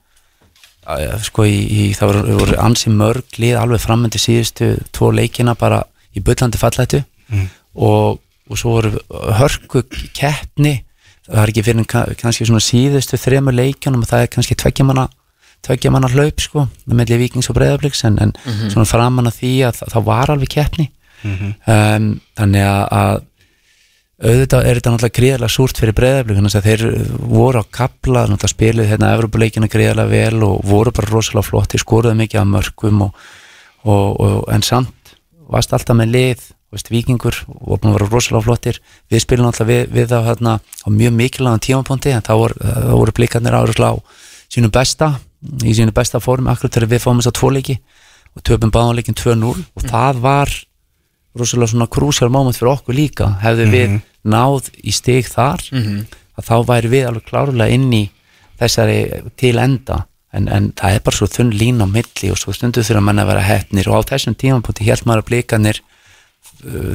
sko 1.25 1.45
í, 1.49 1.55
í 1.65 1.83
það 1.97 2.11
voru, 2.11 2.37
voru 2.39 2.57
ansi 2.61 2.91
mörg 2.93 3.39
lið 3.41 3.57
alveg 3.57 3.81
framöndi 3.81 4.21
síðustu 4.21 4.71
tvo 4.93 5.11
leikina 5.15 5.55
bara 5.57 5.83
í 6.15 6.21
bullandi 6.23 6.61
fallættu 6.61 7.03
Mm. 7.25 7.47
og, 7.81 8.19
og 8.49 8.57
svo 8.61 8.75
voru 8.75 8.91
hörku 9.39 9.81
keppni 10.13 10.75
það 11.25 11.39
er 11.41 11.49
ekki 11.49 11.63
fyrir 11.65 11.87
kannski 12.21 12.45
svona 12.45 12.61
síðustu 12.61 13.17
þremur 13.17 13.55
leikjunum 13.57 14.03
og 14.05 14.09
það 14.11 14.25
er 14.27 14.29
kannski 14.35 14.57
tveggja 14.61 14.85
manna 14.85 15.07
tveggja 15.65 15.89
manna 15.89 16.11
hlaup 16.13 16.43
sko 16.43 16.67
með 16.85 17.15
vikings 17.17 17.49
og 17.49 17.57
breyðabliks 17.57 18.03
en, 18.05 18.19
en 18.21 18.35
svona 18.69 18.85
framan 18.85 19.31
að 19.31 19.39
því 19.39 19.53
að 19.65 19.79
það, 19.81 20.03
var 20.05 20.33
alveg 20.35 20.51
keppni. 20.53 20.91
Um, 21.25 22.09
þannig 22.37 22.67
að 22.69 23.23
auðvitað 24.15 24.65
er 24.65 24.77
þetta 24.77 24.91
náttúrulega 24.93 25.17
gríðarlega 25.17 25.51
súrt 25.51 25.79
fyrir 25.81 25.95
breyðablík 25.97 26.37
þannig 26.39 26.55
að 26.55 26.67
þeir 26.69 26.83
voru 27.27 27.59
á 27.59 27.65
kapla 27.67 28.21
náttúrulega 28.29 28.53
spiluð 28.53 28.91
hérna 28.91 29.13
Evropuleikina 29.17 29.67
gríðarlega 29.71 30.11
vel 30.11 30.45
og 30.47 30.61
voru 30.63 30.93
bara 30.95 31.11
rosalega 31.11 31.49
flott 31.49 31.73
þeir 31.73 31.83
skoruðu 31.83 32.19
mikið 32.21 32.41
af 32.41 32.47
mörgum 32.53 33.01
og, 33.07 33.25
og, 33.83 34.05
og, 34.15 34.37
en 34.55 34.63
samt 34.63 35.15
varst 35.51 35.75
alltaf 35.75 35.99
með 35.99 36.13
lið 36.13 36.45
veist, 36.71 36.91
vikingur 36.91 37.41
og 37.47 37.81
búin 37.81 37.91
að 37.91 37.97
vera 37.99 38.07
rosalega 38.13 38.45
flottir. 38.47 38.79
Við 39.11 39.25
spilum 39.25 39.49
alltaf 39.49 39.67
við, 39.67 39.83
við 39.91 40.07
þá 40.11 40.17
hérna 40.29 40.55
á 40.63 40.87
mjög 40.87 41.17
mikilvægum 41.19 41.65
tímapunkti 41.67 42.15
en 42.15 42.25
þá 42.25 42.33
voru, 42.39 42.71
voru 42.95 43.15
blíkarnir 43.19 43.57
áruslega 43.57 43.99
á 43.99 44.03
sínu 44.55 44.71
besta 44.71 45.11
í 45.65 45.75
sínu 45.75 45.93
besta 45.95 46.21
form 46.23 46.47
akkur 46.51 46.71
þegar 46.71 46.93
við 46.95 47.03
fáum 47.03 47.19
þess 47.19 47.33
að 47.33 47.37
tvoleiki 47.41 47.75
og 48.35 48.43
töpum 48.47 48.71
báðanleikin 48.73 49.17
2-0 49.19 49.51
og 49.51 49.85
það 49.85 50.23
var 50.23 50.55
rosalega 51.35 51.71
svona 51.73 51.87
krúsjál 51.91 52.31
moment 52.31 52.57
fyrir 52.57 52.73
okkur 52.73 52.95
líka. 52.95 53.29
Hefðu 53.43 53.69
við 53.71 54.01
náð 54.23 54.69
í 54.83 54.91
stig 54.95 55.27
þar 55.29 55.61
að 56.35 56.45
þá 56.49 56.55
væri 56.67 56.91
við 56.91 57.07
alveg 57.07 57.25
klárlega 57.29 57.73
inn 57.75 57.93
í 57.93 58.03
þessari 58.59 58.99
til 59.37 59.57
enda. 59.57 60.05
En, 60.35 60.47
en 60.51 60.71
það 60.75 60.95
er 60.95 61.03
bara 61.05 61.15
svo 61.15 61.27
þunn 61.31 61.53
lín 61.55 61.79
á 61.79 61.87
milli 61.87 62.31
og 62.31 62.37
svo 62.37 62.51
stundu 62.51 62.83
þurfa 62.83 63.01
menn 63.01 63.19
að 63.19 63.29
vera 63.31 63.43
hefnir 63.47 63.87
og 63.87 64.03
á 64.03 64.09
þessum 64.11 64.35
tímapunkti 64.35 64.83
held 64.83 65.05
maður 65.05 65.23
að 65.23 65.29
blikanir 65.29 65.81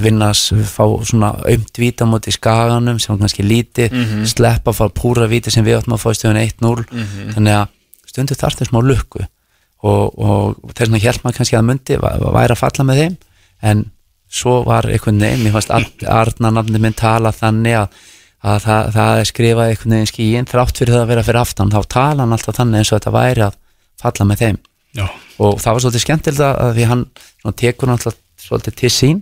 vinnas, 0.02 0.50
fá 0.66 0.84
svona 1.04 1.34
aumt 1.46 1.78
víta 1.78 2.06
móti 2.08 2.32
skaganum 2.32 2.98
sem 2.98 3.18
kannski 3.18 3.44
lítið, 3.44 3.92
sleppa 4.26 4.72
fá 4.72 4.88
púra 4.88 5.28
víti 5.28 5.50
sem 5.50 5.64
við 5.64 5.78
áttum 5.78 5.94
að 5.94 6.02
fá 6.02 6.10
í 6.10 6.18
stöðun 6.18 6.40
1-0 6.42 6.84
þannig 7.34 7.54
að 7.54 7.68
stundu 8.10 8.34
þarf 8.34 8.58
þess 8.58 8.70
smá 8.72 8.80
lukku. 8.82 9.24
Og, 9.82 10.18
og 10.18 10.74
þess 10.74 10.88
vegna 10.90 11.00
held 11.00 11.22
maður 11.24 11.36
kannski 11.38 11.56
að 11.56 11.66
myndi 11.68 11.98
væri 12.00 12.52
að 12.52 12.58
falla 12.60 12.84
með 12.84 13.00
þeim. 13.00 13.16
En 13.62 13.84
svo 14.30 14.60
var 14.66 14.86
einhvern 14.88 15.20
veginn, 15.20 15.44
mér 15.44 15.56
fannst 15.56 16.06
Arna 16.08 16.52
nafni 16.54 16.80
minn 16.82 16.96
tala 16.96 17.32
þannig 17.34 17.76
að, 17.80 18.00
að 18.46 18.58
það, 18.66 18.90
það 18.96 19.22
er 19.22 19.30
skrifað 19.30 19.72
einhvern 19.72 19.96
veginn 19.96 20.10
skíin 20.10 20.50
þrátt 20.50 20.80
fyrir 20.80 20.96
það 20.96 21.04
að 21.04 21.12
vera 21.12 21.24
fyrir 21.26 21.40
aftan, 21.42 21.72
þá 21.74 21.80
tala 21.96 22.24
hann 22.24 22.36
alltaf 22.36 22.58
þannig 22.60 22.82
eins 22.82 22.92
og 22.92 23.00
þetta 23.00 23.14
væri 23.16 23.46
að 23.48 23.58
falla 24.00 24.28
með 24.28 24.44
þeim. 24.44 24.60
Já, 24.98 25.06
og 25.38 25.58
það 25.62 25.74
var 25.74 25.84
svolítið 25.84 26.04
skemmtilegt 26.04 26.44
að 26.46 26.76
því 26.78 26.86
hann 26.90 27.02
svona, 27.16 27.56
tekur 27.62 27.90
hann 27.90 27.98
alltaf 27.98 28.20
svolítið 28.40 28.78
til 28.80 28.92
sín 28.94 29.20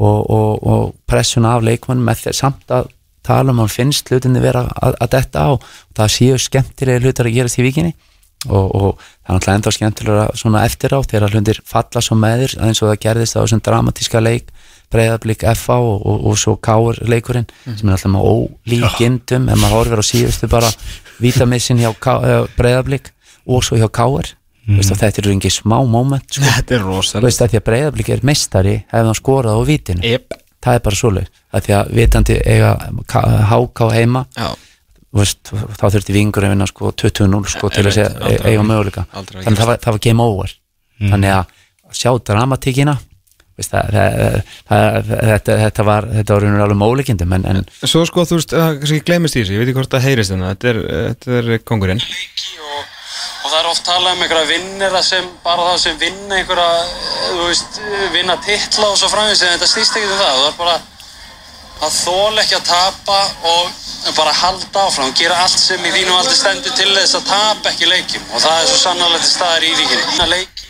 og, 0.00 0.18
og, 0.24 0.50
og 0.64 0.82
pressuna 1.08 1.54
af 1.56 1.64
leikmann 1.64 2.02
með 2.04 2.24
þeir 2.24 2.40
samt 2.40 2.74
að 2.74 2.90
tala 3.26 3.52
um 3.52 3.60
hann 3.62 3.72
finnst 3.72 4.08
hlutinni 4.08 4.40
vera 4.42 4.64
að, 4.80 4.96
að 4.96 5.12
detta 5.14 5.44
á. 5.44 5.50
Og 5.52 5.96
það 5.96 6.14
séu 6.16 6.40
skemmtilega 6.40 7.04
hlutar 7.04 7.28
að 7.28 7.36
gerast 7.36 7.60
í 7.60 7.66
vikinni 7.66 7.94
og, 8.48 8.66
og 8.74 8.90
það 8.96 9.28
er 9.28 9.36
náttúrulega 9.36 9.56
ennþá 9.58 9.72
skemmtilega 9.76 10.26
svona 10.40 10.64
eftir 10.64 10.94
á 10.96 10.98
þegar 11.04 11.34
hlutir 11.36 11.60
falla 11.68 12.02
svo 12.04 12.16
með 12.16 12.44
þér 12.44 12.56
eins 12.66 12.82
og 12.82 12.90
það 12.90 13.02
gerðist 13.04 13.36
á 13.36 13.42
þessum 13.42 13.62
dramatíska 13.68 14.22
leik 14.24 14.50
breyðablík 14.90 15.44
FA 15.54 15.76
og, 15.78 16.00
og, 16.02 16.24
og 16.30 16.38
svo 16.40 16.56
Káur 16.58 16.98
leikurinn 17.06 17.46
sem 17.68 17.86
er 17.86 17.94
alltaf 17.94 18.10
með 18.10 18.26
ólíkindum 18.32 19.48
ef 19.52 19.60
maður 19.60 19.76
horfir 19.76 20.02
á 20.02 20.04
síðustu 20.08 20.50
bara 20.50 20.70
vítamissin 21.20 21.78
hjá 21.82 21.92
breyðablík 22.56 23.12
og 23.46 23.64
svo 23.66 23.78
hjá 23.80 23.88
Káur 23.92 24.34
Veist, 24.70 24.92
þetta 24.92 25.22
eru 25.22 25.32
ekki 25.34 25.50
smá 25.50 25.80
moment 25.88 26.26
sko. 26.30 26.44
Þetta 26.44 26.74
er 26.76 26.82
rosalega 26.84 27.48
því 27.48 27.58
að 27.58 27.64
breyðablík 27.66 28.10
er 28.14 28.20
meistari 28.28 28.74
hefði 28.92 29.08
hann 29.08 29.18
skorað 29.18 29.56
á 29.56 29.62
vítinu 29.66 30.04
Yep. 30.04 30.36
það 30.62 30.76
er 30.76 30.82
bara 30.84 30.98
svoleið, 31.00 31.30
að 31.50 31.64
því 31.64 31.74
að 31.78 31.92
vitandi 31.96 32.36
eiga 32.44 32.70
háká 33.50 33.88
heima. 33.96 34.26
Já, 34.36 34.50
veist, 35.16 35.50
þá 35.50 35.86
þurfti 35.88 36.14
vingur 36.14 36.46
að 36.46 36.54
vinna 36.54 36.68
sko 36.70 36.92
20-0 37.02 37.42
sko 37.50 37.70
til 37.74 37.86
að 37.86 37.96
segja 37.96 38.34
eiga 38.46 38.62
möguleika. 38.66 39.06
þannig 39.10 39.50
að 39.50 39.62
það 39.62 39.70
var, 39.72 39.80
það. 39.82 39.94
var 39.96 40.02
game 40.06 40.26
over. 40.26 40.56
Þannig 41.00 41.34
að 41.34 41.56
sjá 41.96 42.10
dramatíkina 42.30 42.98
veist, 43.60 43.74
það, 43.74 44.38
það, 44.68 45.10
þetta, 45.10 45.56
þetta 45.64 45.86
var 45.88 46.08
þetta 46.14 46.36
var 46.36 46.46
alveg 46.64 46.80
mólíkindum 46.80 47.34
en, 47.36 47.48
en 47.50 47.60
Svo 47.82 48.04
sko, 48.08 48.24
þú 48.28 48.38
veist, 48.38 48.54
það 48.54 48.78
kannski 48.82 49.02
glemist 49.08 49.36
í 49.36 49.42
þessu, 49.42 49.56
ég 49.56 49.62
veit 49.62 49.68
ekki 49.68 49.78
hvort 49.80 49.96
það 49.96 50.06
heyrist 50.06 50.34
þarna, 50.34 50.54
þetta 50.54 50.70
er, 50.70 50.80
þetta 51.08 51.36
er 51.40 51.50
kongurinn. 51.68 52.00
og, 52.00 52.78
og 53.42 53.48
það 53.48 53.58
er 53.60 53.70
oft 53.72 53.84
talað 53.88 54.14
um 54.14 54.24
einhverja 54.24 54.50
vinnira 54.52 55.02
sem 55.06 55.28
bara 55.44 55.66
það 55.72 55.82
sem 55.84 56.00
vinna 56.00 56.38
einhverja, 56.38 56.70
þú 57.26 57.50
veist, 57.50 57.82
vinna 58.14 58.38
titla 58.46 58.92
og 58.92 58.96
svo 59.00 59.12
framins 59.12 59.44
en 59.44 59.54
þetta 59.56 59.70
stýst 59.74 60.00
ekki 60.00 60.08
um 60.08 60.16
það, 60.22 60.40
það 60.40 60.48
er 60.52 60.58
bara 60.62 60.78
að 61.80 61.92
þóla 61.96 62.42
ekki 62.44 62.56
að 62.58 62.64
tapa 62.70 63.18
og 63.50 64.16
bara 64.16 64.32
halda 64.32 64.82
áfram, 64.86 65.12
gera 65.18 65.36
allt 65.44 65.58
sem 65.60 65.82
í 65.84 65.90
þínu 65.94 66.12
aldrei 66.16 66.36
stendur 66.38 66.74
til 66.76 66.88
þess 66.96 67.18
að 67.18 67.26
tapa 67.30 67.70
ekki 67.72 67.88
leikjum 67.90 68.24
og 68.34 68.42
það 68.44 68.56
er 68.62 68.68
svo 68.70 68.78
sannarlega 68.84 69.22
til 69.24 69.32
staðar 69.34 69.66
í 69.68 69.72
víkinni. 69.78 70.28
Leiki 70.34 70.68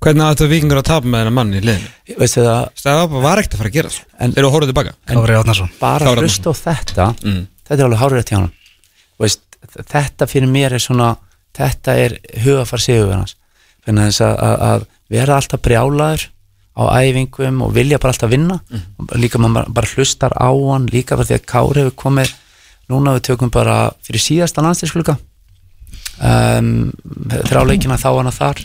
Hvernig 0.00 0.24
að 0.24 0.30
þetta 0.32 0.46
vikingur 0.48 0.78
að 0.80 0.86
tapa 0.88 1.10
með 1.12 1.20
þennan 1.20 1.34
mann 1.36 1.50
í 1.52 1.60
liðinu? 1.60 1.88
veistu 2.22 2.44
það, 2.46 2.62
Það 2.80 3.16
var 3.26 3.40
ekkert 3.42 3.54
að 3.56 3.60
fara 3.60 3.70
að 3.70 3.74
gera 3.74 3.90
það. 3.92 4.04
Þeir 4.20 4.38
eru 4.40 4.48
að 4.48 4.54
horfa 4.54 4.68
tilbaka. 4.70 4.92
Kári 5.10 5.34
Átnarsson 5.40 5.72
bara 5.80 6.06
Kára 6.08 6.22
hlust 6.24 6.46
á 6.48 6.52
þetta 6.56 7.08
Mm. 7.20 7.42
þetta 7.68 7.76
er 7.76 7.84
alveg 7.84 8.00
hárið 8.00 8.24
hjá 8.30 8.36
hann 8.38 8.48
veist, 9.20 9.42
þetta 9.92 10.26
fyrir 10.30 10.48
mér 10.48 10.72
er 10.78 10.82
svona 10.86 11.10
þetta 11.60 11.96
er 12.06 12.16
hugafar 12.46 12.80
sigur 12.80 13.12
hans 13.12 13.36
fyrir 13.84 14.00
þess 14.06 14.22
að, 14.24 14.34
að, 14.48 14.56
að 14.70 14.86
vera 15.10 15.36
alltaf 15.36 15.60
brjálaður 15.66 16.24
á 16.76 16.82
æfingum 17.02 17.62
og 17.66 17.74
vilja 17.74 17.98
bara 17.98 18.12
alltaf 18.14 18.30
vinna. 18.30 18.60
Líka 19.18 19.38
maður 19.38 19.72
bara, 19.74 19.90
hlustar 19.94 20.32
á 20.36 20.50
hann 20.50 20.86
líka 20.92 21.16
bara 21.16 21.26
því 21.26 21.38
að 21.38 21.48
Kári 21.50 21.82
hefur 21.82 21.96
komið 22.04 22.32
núna 22.90 23.16
við 23.16 23.26
tökum 23.30 23.50
bara 23.50 23.90
fyrir 24.02 24.22
síðasta 24.22 24.62
landslýskluga 24.64 25.16
um, 26.22 26.90
þrjá 27.30 27.60
leikina 27.66 27.98
þá 28.00 28.08
hann 28.16 28.32
þar. 28.34 28.62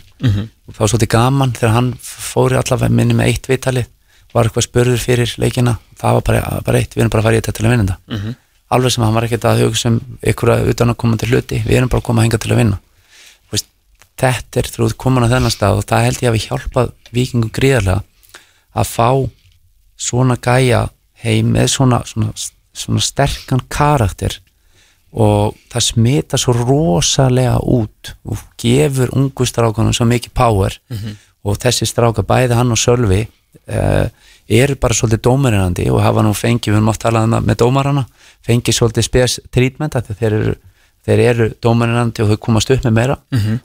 Og 0.66 0.74
þá 0.74 0.80
var 0.82 0.90
svolítið 0.92 1.12
gaman 1.14 1.52
þegar 1.54 1.76
hann 1.76 1.92
fóri 2.02 2.58
allavega 2.58 2.92
minni 2.94 3.14
með 3.14 3.32
eitt 3.32 3.46
vitalið 3.50 3.86
var 4.34 4.48
eitthvað 4.48 4.66
spurður 4.66 5.00
fyrir 5.00 5.30
leikina. 5.40 5.78
Það 5.96 6.16
var 6.18 6.24
bara, 6.26 6.60
bara 6.66 6.78
eitt, 6.82 6.92
við 6.94 7.04
erum 7.04 7.12
bara 7.14 7.22
að 7.22 7.28
fara 7.30 7.36
í 7.36 7.40
þetta 7.40 7.56
til 7.56 7.66
að 7.66 7.72
vinna 7.72 7.86
þetta. 7.86 8.34
Alveg 8.76 8.92
sem 8.92 9.04
hann 9.06 9.14
var 9.14 9.24
ekkert 9.24 9.44
að 9.46 9.60
hugsa 9.62 9.88
um 9.92 10.00
ykkur 10.26 10.50
utan 10.72 10.90
að 10.90 10.96
koma 10.98 11.16
til 11.16 11.28
hluti, 11.30 11.62
við 11.64 11.78
erum 11.78 11.88
bara 11.88 12.02
að 12.02 12.08
koma 12.08 12.20
að 12.22 12.26
hinga 12.26 12.40
til 12.42 12.50
að 12.52 12.58
vinna 12.60 12.80
þetta 14.20 14.60
er 14.60 14.70
þrúð 14.72 14.96
komin 15.00 15.26
á 15.26 15.32
þennan 15.32 15.54
stað 15.54 15.80
og 15.80 15.88
það 15.88 16.06
held 16.06 16.22
ég 16.22 16.30
að 16.30 16.36
við 16.36 16.46
hjálpað 16.48 16.92
vikingum 17.12 17.52
gríðarlega 17.56 18.02
að 18.76 18.90
fá 18.92 19.10
svona 19.96 20.36
gæja 20.36 20.86
heim 21.24 21.52
með 21.54 21.70
svona, 21.72 22.02
svona, 22.08 22.32
svona 22.76 23.04
sterkan 23.04 23.62
karakter 23.72 24.38
og 25.16 25.56
það 25.72 25.86
smita 25.86 26.40
svo 26.40 26.52
rosalega 26.56 27.56
út 27.62 28.12
og 28.28 28.42
gefur 28.60 29.12
ungu 29.16 29.46
strákunum 29.48 29.94
svo 29.96 30.04
mikið 30.08 30.34
power 30.36 30.76
og 31.46 31.58
þessi 31.62 31.86
stráka, 31.86 32.24
bæði 32.26 32.58
hann 32.58 32.74
og 32.74 32.80
Sölvi 32.80 33.22
uh, 33.24 34.08
eru 34.48 34.76
bara 34.80 34.94
svolítið 34.94 35.22
dómarinandi 35.26 35.88
og 35.90 36.02
hafa 36.02 36.22
nú 36.22 36.34
fengið, 36.34 36.72
við 36.72 36.80
erum 36.80 36.92
oft 36.92 37.02
talað 37.02 37.28
um 37.28 37.46
með 37.46 37.60
dómarana, 37.62 38.06
fengið 38.46 38.78
svolítið 38.78 39.06
spes 39.06 39.40
treatment 39.54 39.96
að 39.96 40.12
þeir 40.18 40.32
eru, 40.32 40.54
þeir 41.06 41.22
eru 41.30 41.48
dómarinandi 41.62 42.22
og 42.24 42.32
þau 42.32 42.40
komast 42.48 42.70
upp 42.74 42.84
með 42.86 42.96
meira. 42.98 43.16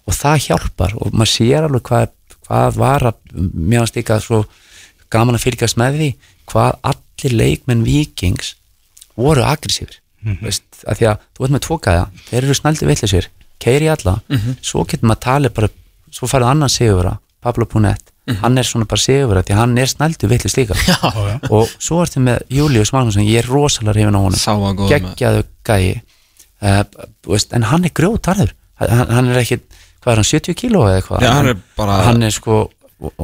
Og 0.06 0.14
það 0.14 0.44
hjálpar 0.48 0.94
og 0.98 1.12
maður 1.14 1.32
sér 1.34 1.68
alveg 1.68 1.84
hvað, 1.90 2.12
hvað 2.48 2.78
var 2.82 3.08
að 3.12 3.16
mér 3.54 3.84
varst 3.84 3.98
líka 3.98 4.20
svo 4.22 4.44
gaman 5.12 5.36
að 5.36 5.46
fylgjast 5.48 5.78
með 5.82 5.98
því 6.00 6.10
hvað 6.52 6.78
allir 6.92 7.38
leikmenn 7.42 7.84
vikings 7.86 8.56
voru 9.20 9.44
aggressífur 9.44 9.98
veist, 10.46 10.64
að 10.86 10.98
því 11.00 11.06
að 11.12 11.18
þú 11.34 11.44
veit 11.44 11.52
með 11.56 11.64
tvokaða 11.66 12.06
þeir 12.30 12.44
eru 12.44 12.54
snældi 12.58 12.86
villisir, 12.90 13.28
keiri 13.62 13.88
alla. 13.90 14.20
Svo 14.62 14.84
getur 14.86 15.08
maður 15.10 15.22
talið 15.26 15.54
bara 15.58 15.70
svo 16.12 16.28
farið 16.28 16.48
annan 16.52 16.70
sigurvera, 16.70 17.18
Pablo 17.42 17.66
Punet. 17.66 18.04
Hann 18.44 18.58
er 18.58 18.64
svona 18.64 18.86
bara 18.86 19.02
sigurvera 19.02 19.42
því 19.44 19.54
að 19.56 19.60
hann 19.64 19.78
er 19.82 19.90
snældi 19.90 20.28
villis 20.30 20.56
líka. 20.58 20.76
Og 21.50 21.68
svo 21.82 22.04
ertu 22.04 22.22
með 22.22 22.44
Július 22.54 22.92
Magnússon, 22.94 23.26
ég 23.26 23.42
er 23.42 23.50
rosalega 23.50 23.96
hrifin 23.98 24.14
á 24.16 24.22
honum. 24.22 24.38
Að 24.86 24.92
geggjaðu 24.94 25.44
veist, 25.68 26.02
en 26.62 27.64
hann 27.72 27.86
er 27.88 27.94
grjótarður 27.98 28.52
hann, 28.82 29.08
hann 29.16 29.30
er 29.32 29.40
ekki, 29.42 29.60
hvað 30.02 30.12
er 30.14 30.22
hann, 30.22 30.30
70 30.32 30.56
kíló 30.60 30.84
eða 30.88 31.00
eitthvað? 31.02 31.26
Hann 31.36 31.48
er 31.52 31.58
bara- 31.78 31.98
hann 32.06 32.24
er 32.24 32.32
sko, 32.36 32.72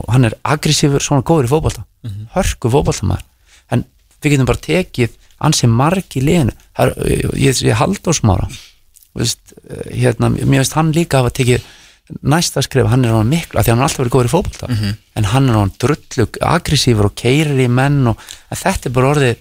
hann 0.09 0.25
er 0.25 0.35
aggressífur 0.45 1.01
svona 1.05 1.21
góður 1.25 1.45
í 1.47 1.51
fótbolta. 1.53 1.83
Hörku 2.35 2.69
fótboltamæður 2.73 3.23
en 3.71 3.85
við 4.21 4.31
getum 4.33 4.45
bara 4.49 4.57
tekið 4.63 5.09
ansi 5.45 5.67
marg 5.69 6.15
í 6.17 6.21
liðinu. 6.25 6.53
Það 6.77 6.87
er, 6.97 7.17
ég, 7.37 7.61
ég 7.67 7.75
Halldórsmára 7.77 8.47
veist, 9.17 9.53
eh, 9.69 9.91
hérna, 10.03 10.29
mér 10.29 10.61
veist 10.63 10.73
hann 10.77 10.91
líka 10.93 11.17
hafa 11.21 11.29
tekið 11.33 11.61
næsta 12.23 12.61
skrif, 12.63 12.87
hann 12.87 13.03
er 13.05 13.11
hann 13.11 13.27
miklu, 13.29 13.59
af 13.59 13.65
því 13.65 13.69
hann 13.73 13.79
er 13.81 13.87
alltaf 13.87 14.01
verið 14.05 14.13
góður 14.15 14.29
í 14.29 14.33
fótbolta. 14.33 14.95
En 15.15 15.23
hann 15.33 15.49
er 15.49 15.53
hann 15.57 15.71
drullu 15.77 16.27
aggressífur 16.41 17.05
og 17.09 17.15
keirir 17.15 17.59
í 17.65 17.67
menn 17.69 18.07
og 18.07 18.17
þetta 18.53 18.85
er 18.89 18.93
bara 18.95 19.11
orðið 19.13 19.37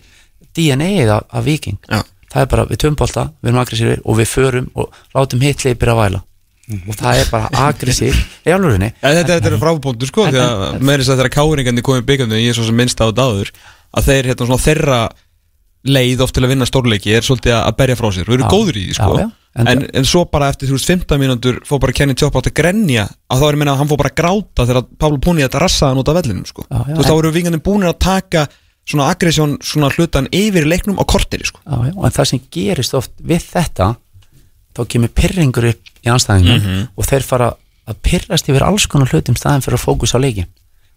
DNA-ið 0.56 1.10
af, 1.12 1.44
viking 1.44 1.78
Já. 1.88 2.02
Það 2.32 2.42
er 2.42 2.48
bara, 2.52 2.64
við 2.70 2.80
töfum 2.82 2.96
bolta, 3.00 3.26
við 3.42 3.50
erum 3.52 3.60
aggressífur 3.62 4.00
og 4.04 4.18
við 4.20 4.30
förum 4.32 4.70
og 4.74 4.98
látum 5.16 5.44
hitt 5.46 5.64
leipir 5.66 5.92
að 5.92 6.00
væla. 6.02 6.22
Og 6.66 6.96
það 6.98 7.20
er 7.20 7.28
bara 7.30 7.50
aggressív 7.68 8.16
í 8.42 8.50
alvörinni 8.50 8.88
Ja, 8.98 9.12
þetta, 9.14 9.36
þetta 9.36 9.50
er 9.52 9.60
frábúndur 9.62 10.08
sko, 10.10 10.24
því 10.26 10.40
að 10.42 10.80
með 10.82 10.96
þess 11.04 11.12
að 11.14 11.20
þeirra 11.20 11.34
káringandi 11.36 11.84
komið 11.86 12.08
byggjandu, 12.08 12.40
ég 12.42 12.50
er 12.50 12.56
svo 12.58 12.64
sem 12.66 12.74
minnst 12.80 12.98
á 12.98 13.06
þetta 13.06 13.26
áður 13.28 13.52
að 13.96 14.08
þeir, 14.08 14.30
hérna, 14.32 14.48
svona 14.48 14.64
þeirra 14.64 14.98
leið 15.86 16.24
oft 16.26 16.34
til 16.34 16.42
að 16.42 16.50
vinna 16.50 16.66
stórleiki 16.66 17.14
er 17.14 17.22
svolítið 17.22 17.54
að 17.60 17.76
berja 17.78 17.96
frá 18.00 18.08
sér, 18.16 18.26
erum 18.34 18.48
Já. 18.48 18.50
góður 18.50 18.80
í 18.80 18.84
því 18.88 18.96
sko. 18.98 19.12
Já, 19.14 19.22
já. 19.22 19.28
En 19.56 19.70
en, 19.72 19.84
en 19.96 20.04
svo 20.04 20.24
bara 20.28 20.50
eftir, 20.52 20.68
þú 20.68 20.76
veist, 20.76 20.90
15 20.90 21.20
mínútur 21.22 21.60
fór 21.64 21.78
bara 21.80 21.94
Kenny 21.96 22.12
Tjópp 22.18 22.34
átt 22.36 22.50
að 22.50 22.56
grenja 22.58 23.06
að 23.06 23.40
þá 23.40 23.44
er 23.46 23.56
ég 23.56 23.60
meina 23.62 23.72
að 23.72 23.78
hann 23.80 23.88
fór 23.92 24.00
bara 24.02 24.10
að 24.12 24.18
gráta 24.18 24.66
þegar 24.68 24.88
Pablo 25.00 25.20
Puni 25.24 25.44
þetta 25.46 25.62
rassaði 25.62 25.94
hann 25.94 26.02
út 26.02 26.10
af 26.12 26.18
vellinum 26.18 26.48
sko. 26.50 26.66
Já, 26.66 26.82
þú 26.90 26.98
veist, 26.98 27.08
þá 27.08 27.14
eru 27.14 27.30
vingandi 27.38 27.62
búinir 27.64 27.88
að 27.92 27.98
taka 28.04 28.42
svona 28.86 29.10
aggressjón, 29.10 29.56
svona 29.66 29.90
hlutan 29.90 30.28
yfir 30.34 30.66
leiknum 30.68 31.00
á 31.02 31.04
korteri 31.08 31.46
sko. 31.48 31.60
Já, 31.66 31.90
já, 31.90 31.94
en 31.94 32.14
það 32.14 32.28
sem 32.30 32.42
gerist 32.54 32.94
oft 32.94 33.14
við 33.18 33.48
þetta 33.52 33.94
þá 34.76 34.82
kemur 34.92 35.14
pyrringur 35.16 35.70
upp 35.72 35.90
í 36.04 36.12
anstæðingum 36.12 36.86
og 36.94 37.08
þeir 37.08 37.26
fara 37.26 37.50
að 37.86 37.98
pyrrast 38.02 38.48
yfir 38.50 38.64
alls 38.66 38.86
konar 38.90 39.10
hlutum 39.10 39.36
staðin 39.38 39.64
fyrir 39.64 39.78
að 39.78 39.86
fókusa 39.86 40.18
á 40.18 40.24
leikin 40.24 40.48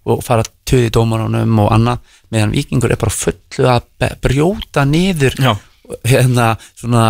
og 0.09 0.21
fara 0.25 0.45
töði 0.67 0.89
dómarunum 0.95 1.59
og 1.63 1.73
annað 1.75 2.15
meðan 2.33 2.53
vikingur 2.55 2.93
er 2.93 2.99
bara 3.01 3.13
fullu 3.13 3.67
að 3.69 4.05
brjóta 4.23 4.85
niður 4.87 5.35
hérna 6.07 6.53
svona, 6.77 7.05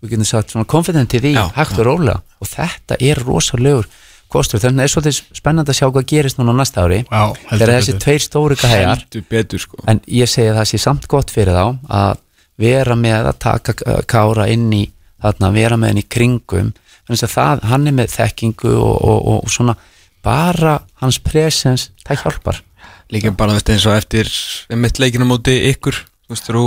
við 0.00 0.14
getum 0.14 0.28
sagt 0.28 0.54
svona 0.54 0.68
confident 0.68 1.14
í 1.14 1.20
því, 1.22 1.34
Já, 1.36 1.44
hægt 1.56 1.78
og 1.78 1.86
rólega. 1.86 2.20
Og 2.42 2.50
þetta 2.50 2.98
er 3.00 3.20
rosalegur 3.22 3.88
kostur, 4.32 4.62
þannig 4.62 4.86
er 4.86 4.92
svolítið 4.92 5.38
spennandi 5.38 5.72
að 5.72 5.78
sjá 5.78 5.86
hvað 5.88 6.08
gerist 6.12 6.40
núna 6.40 6.54
næsta 6.56 6.86
ári. 6.86 7.02
Já, 7.04 7.22
heldur 7.50 7.62
þegar 7.62 7.74
þessi 7.76 7.92
betur. 7.92 8.04
tveir 8.04 8.24
stóri 8.24 8.58
gæjar 8.62 9.04
sko. 9.64 9.82
En 9.88 10.02
ég 10.08 10.30
segi 10.30 10.50
að 10.50 10.58
það 10.60 10.68
sé 10.70 10.80
samt 10.82 11.08
gott 11.12 11.32
fyrir 11.34 11.58
þá 11.58 11.66
að 12.00 12.22
vera 12.62 12.96
með 12.98 13.30
að 13.30 13.40
taka 13.42 13.76
uh, 13.86 14.00
kára 14.08 14.48
inn 14.52 14.68
í 14.76 14.82
þarna, 15.22 15.52
vera 15.54 15.78
með 15.78 15.92
henni 15.92 16.04
í 16.04 16.10
kringum. 16.16 16.72
Þannig 17.06 17.24
að 17.26 17.34
það, 17.36 17.64
hann 17.70 17.88
er 17.88 17.96
með 17.98 18.12
þekkingu 18.16 18.74
og, 18.78 18.96
og, 19.02 19.30
og 19.32 19.52
svona 19.52 19.76
bara 20.22 20.78
hans 21.02 21.18
presens, 21.22 21.90
það 22.06 22.24
hjálpar. 22.24 22.62
Líka 23.12 23.32
bara 23.36 23.56
veist, 23.56 23.68
eins 23.72 23.86
og 23.90 23.96
eftir 23.98 24.30
mitt 24.78 25.00
leikina 25.02 25.26
móti 25.28 25.58
ykkur. 25.72 25.98
Þú 26.26 26.34
veist, 26.34 26.48
þú 26.48 26.66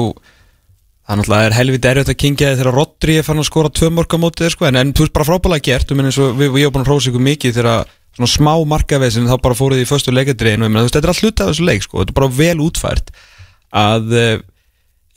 það 1.05 1.19
náttúrulega 1.19 1.49
er 1.49 1.55
helviti 1.59 1.89
erfitt 1.91 2.09
að 2.13 2.19
kingja 2.23 2.53
þegar 2.57 2.73
Rodri 2.79 3.17
er 3.19 3.25
fann 3.27 3.41
að 3.41 3.47
skora 3.49 3.69
tvö 3.69 3.91
mörg 3.93 4.15
á 4.15 4.17
móti 4.17 4.43
þér 4.45 4.55
sko, 4.55 4.65
en, 4.69 4.79
en 4.81 4.93
þú 4.95 5.05
veist 5.05 5.13
bara 5.13 5.27
frábælega 5.29 5.65
gert. 5.69 5.93
Minn 5.93 6.09
eins 6.09 6.17
og 6.21 6.33
við, 6.39 6.51
við 6.55 6.71
búin 6.73 6.85
að 6.85 6.89
hrósa 6.91 7.11
ykkur 7.11 7.25
mikið 7.29 7.55
þegar 7.59 7.93
svona 8.15 8.31
smá 8.31 8.51
markavesin 8.73 9.27
þá 9.29 9.35
bara 9.43 9.57
fóruð 9.59 9.81
í 9.83 9.87
förstu 9.89 10.13
leikadriðinu, 10.15 10.69
þú 10.71 10.81
veist, 10.85 10.95
þetta 10.95 11.05
er 11.09 11.13
allt 11.13 11.23
hluta 11.25 11.45
af 11.45 11.49
þessu 11.53 11.65
leik 11.67 11.83
sko, 11.85 12.01
þetta 12.01 12.13
er 12.15 12.19
bara 12.21 12.31
vel 12.39 12.61
útfært 12.63 13.11
að, 13.75 14.13
eh, 14.15 14.37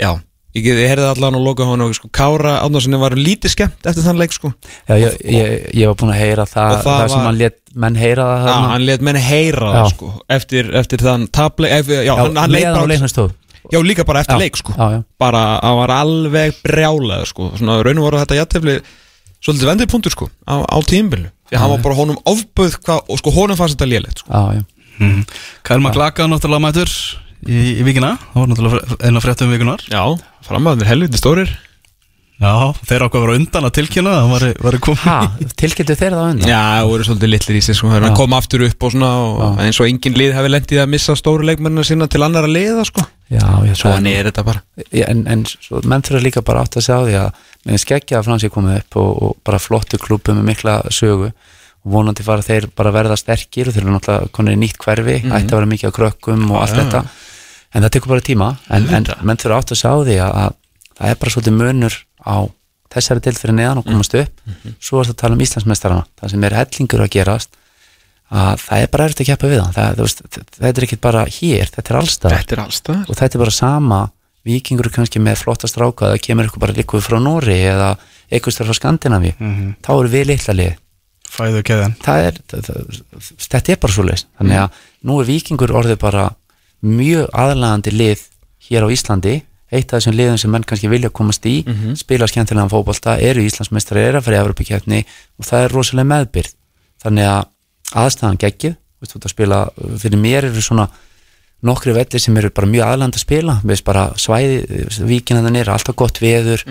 já 0.02 0.10
ég, 0.58 0.66
ég 0.66 0.88
heyrði 0.90 1.06
allan 1.12 1.36
á 1.38 1.40
loka 1.40 1.66
hún 1.68 1.84
og 1.86 1.94
sko, 1.94 2.08
Kára 2.10 2.56
Átnarssoni 2.64 2.98
var 2.98 3.14
lítið 3.14 3.52
skemmt 3.54 3.86
eftir 3.86 4.02
þann 4.02 4.18
leik 4.18 4.32
sko. 4.34 4.50
Já, 4.88 4.96
ég, 4.98 5.18
ég, 5.30 5.66
ég 5.78 5.86
var 5.92 5.94
búin 6.00 6.10
að 6.10 6.18
heyra 6.24 6.46
það, 6.48 6.72
Og 6.74 6.82
það 6.82 6.98
það, 6.98 7.08
sem 7.08 7.18
var- 7.18 7.26
hann 7.28 7.38
let 7.38 7.58
menn 7.78 7.98
heyra 8.02 8.24
það 8.42 8.66
hann 8.72 8.86
let 8.88 9.00
menni 9.06 9.22
heyra 9.22 9.72
það 9.76 9.90
sko 9.94 10.10
eftir, 10.28 10.74
eftir 10.74 11.04
já, 13.72 13.78
líka 13.84 14.04
bara 14.08 14.22
eftir 14.24 14.36
Já, 14.36 14.42
leik 14.44 14.56
sko. 14.56 14.72
Já, 14.76 14.86
já. 14.96 15.02
Bara, 15.18 15.42
hann 15.62 15.76
var 15.80 15.92
alveg 15.98 16.58
brjálað 16.64 17.26
sko. 17.30 17.50
Svona 17.58 17.78
raun 17.84 18.00
og 18.00 18.08
voru 18.08 18.22
þetta 18.22 18.40
jættefli 18.40 18.78
Svolítið 19.38 19.70
vendið 19.70 19.90
punktur 19.92 20.14
sko 20.14 20.28
Á, 20.48 20.54
á 20.66 20.78
tímbilu 20.82 21.30
Því 21.48 21.60
hann 21.62 21.72
var 21.72 21.84
bara 21.84 21.98
honum 21.98 22.18
ofböð 22.28 22.78
hvað, 22.82 23.04
Og 23.08 23.20
sko 23.22 23.32
honum 23.36 23.58
fannst 23.58 23.78
þetta 23.78 23.88
lélegt 23.88 24.24
sko. 24.24 24.44
Mm. 24.98 25.22
Kæl 25.62 25.80
Maklaka 25.84 26.26
náttúrulega 26.26 26.64
mætur 26.64 26.90
í, 27.46 27.78
í 27.78 27.82
vikina. 27.86 28.16
Það 28.32 28.40
var 28.42 28.48
náttúrulega 28.50 28.98
eina 29.06 29.22
fréttum 29.22 29.52
vikunar 29.54 29.84
Já, 29.86 30.02
framöðnir 30.48 30.88
helviti 30.90 31.20
stórir 31.20 31.52
Já, 32.38 32.70
þeir 32.86 33.02
ákvað 33.02 33.16
að 33.18 33.24
vera 33.24 33.36
undan 33.40 33.64
að 33.66 33.72
tilkynna 33.80 34.10
Það 34.14 34.28
var, 34.30 34.44
var 34.62 34.76
tilkynntu 35.58 35.94
þeir 35.98 36.14
það 36.14 36.26
undan? 36.28 36.46
Já, 36.46 36.58
það 36.62 36.90
voru 36.92 37.06
svolítið 37.08 37.30
litlir 37.32 37.56
í 37.58 37.62
sig 37.66 37.74
sko. 37.74 37.90
Hann 37.90 38.14
kom 38.14 38.36
aftur 38.36 38.62
upp 38.68 38.86
og 38.86 38.92
svona 38.94 39.08
og 39.24 39.62
Eins 39.64 39.80
og 39.82 39.88
engin 39.90 40.14
lið 40.14 40.36
hefði 40.36 40.52
lendið 40.54 40.82
að 40.84 40.92
missa 40.92 41.16
stóru 41.18 41.48
leikmennina 41.48 41.82
sína 41.88 42.06
Til 42.06 42.22
annara 42.22 42.50
liða 42.50 42.84
sko. 42.86 43.02
Já, 43.26 43.42
já, 43.66 43.74
Svo 43.74 43.90
hann 43.90 44.06
er 44.06 44.30
þetta 44.30 44.44
bara. 44.46 44.62
Já, 44.94 45.04
en, 45.10 45.24
en 45.28 45.42
svo, 45.50 45.82
menn 45.90 46.06
þurfa 46.06 46.22
líka 46.28 46.44
bara 46.46 46.62
átt 46.62 46.78
að 46.78 46.86
segja 46.86 47.02
á 47.02 47.06
því 47.08 47.16
að 47.24 47.42
með 47.66 47.82
skeggja 47.82 48.20
að 48.20 48.28
Fransi 48.30 48.52
komið 48.54 48.78
upp 48.78 48.98
og, 49.02 49.10
og 49.26 49.34
bara 49.44 49.60
flottu 49.60 49.98
klúbu 50.00 50.36
með 50.38 50.46
mikla 50.52 50.78
sögu. 50.94 51.32
Og 51.82 51.92
vonandi 51.92 52.24
fara 52.24 52.46
þeir 52.46 52.70
bara 52.78 52.94
að 52.94 53.00
verða 53.02 53.18
sterkir 53.18 53.68
og 53.68 53.74
þeir 53.74 53.82
eru 53.84 53.96
náttúrulega 53.98 54.32
konur 54.38 54.54
í 54.54 54.60
nýtt 54.62 54.78
hverfi 54.80 55.18
ætti 55.26 55.50
að 55.50 55.58
vera 55.58 55.72
mikið 55.74 55.90
á 55.90 55.96
krökkum 55.98 56.46
og 56.54 56.62
allt 56.62 56.78
þetta. 56.78 57.02
En 57.74 57.84
það 57.84 57.94
tekur 57.98 58.14
bara 58.14 58.24
tíma. 58.30 58.52
En, 58.72 58.88
en 58.96 59.10
menn 59.26 59.42
þurfa 59.42 59.60
átt 59.60 59.74
að 59.74 59.82
segja 59.82 59.92
á 59.92 59.98
því 60.06 60.18
að, 60.24 60.38
að 60.46 60.56
það 61.02 61.12
er 61.12 61.20
bara 61.20 61.34
svolítið 61.34 61.58
munur 61.60 61.98
á 62.28 62.38
þessari 62.92 63.24
deild 63.24 63.40
fyrir 63.40 63.56
neðan 63.56 63.80
og 63.80 63.88
komast 63.88 64.14
upp. 64.16 64.44
Svo 64.80 65.00
er 65.00 65.08
það 65.08 65.14
að 65.14 65.20
tala 65.22 65.36
um 65.36 65.42
Íslandsmeistarana. 65.44 66.04
Það 66.20 66.34
sem 66.34 66.44
er 66.48 66.56
hellingur 66.58 67.04
að 67.04 67.10
gerast 67.16 67.58
að 68.28 68.60
það 68.60 68.82
er 68.82 68.90
bara 68.92 69.04
erfitt 69.08 69.22
að 69.24 69.28
keppa 69.30 69.48
við 69.48 69.60
það, 69.62 69.76
það 69.76 70.00
veist, 70.02 70.22
þetta 70.58 70.68
er 70.68 70.86
ekki 70.86 70.98
bara 71.00 71.24
hér, 71.32 71.70
þetta 71.72 71.92
er 71.92 71.98
allstað 72.02 72.34
Þetta 72.34 72.54
er 72.56 72.60
allstað 72.64 72.98
og 73.08 73.16
þetta 73.16 73.38
er 73.38 73.42
bara 73.42 73.54
sama 73.56 74.00
vikingur 74.48 74.90
kannski 74.92 75.22
með 75.22 75.40
flotta 75.42 75.68
stráka 75.70 76.12
það 76.12 76.20
kemur 76.26 76.48
ykkur 76.48 76.62
bara 76.62 76.76
líkuð 76.76 77.04
frá 77.04 77.16
Nóri 77.22 77.56
eða 77.70 77.88
eitthvað 78.28 78.54
stær 78.54 78.68
frá 78.68 78.76
Skandinavi 78.76 79.32
þá 79.84 79.90
eru 79.94 80.12
við 80.12 80.28
litla 80.32 80.54
lið 80.58 80.76
Fæðu 81.28 81.62
keðan 81.68 81.96
þetta 82.00 83.72
er 83.72 83.80
bara 83.80 83.92
svo 83.92 84.04
leys 84.06 84.26
þannig 84.38 84.62
að 84.62 84.78
nú 85.08 85.18
er 85.20 85.28
vikingur 85.28 85.74
orðið 85.80 85.98
bara 86.04 86.28
mjög 86.84 87.28
aðlægandi 87.32 87.92
lið 87.96 88.22
hér 88.68 88.84
á 88.84 88.88
Íslandi 88.92 89.34
eitt 89.70 89.92
af 89.92 89.98
þessum 90.00 90.16
liðum 90.16 90.38
sem 90.40 90.50
menn 90.50 90.64
kannski 90.64 90.88
vilja 90.88 91.10
komast 91.10 91.44
í 91.46 91.64
spila 91.96 92.26
skemmtilegan 92.26 92.70
fótbolta, 92.72 93.18
eru 93.20 93.40
Íslandsmeistrar 93.44 94.00
eru 94.00 94.18
að 94.18 94.24
fara 94.24 94.36
í 94.36 94.40
Evropakefni 94.44 95.04
og 95.38 95.44
það 95.44 95.64
er 95.64 95.74
rosalega 95.76 96.10
meðbyrð 96.14 96.54
þannig 97.04 97.28
að 97.28 97.44
aðstæðan 97.94 98.40
geggið, 98.40 98.78
veist 99.00 99.12
þú 99.12 99.18
ert 99.18 99.28
að 99.28 99.34
spila 99.34 99.58
fyrir 99.98 100.18
mér 100.18 100.48
eru 100.48 100.62
svona 100.64 100.88
nokkri 101.66 101.92
vellir 101.92 102.22
sem 102.22 102.36
eru 102.38 102.50
bara 102.54 102.68
mjög 102.70 102.86
aðlægandi 102.86 103.18
að 103.18 103.24
spila. 103.24 103.54
Við 103.62 103.72
veist 103.72 103.84
bara 103.84 104.02
svæði, 104.16 104.58
víkinandan 105.08 105.56
er 105.58 105.70
alltaf 105.72 105.96
gott 105.98 106.20
veður 106.22 106.62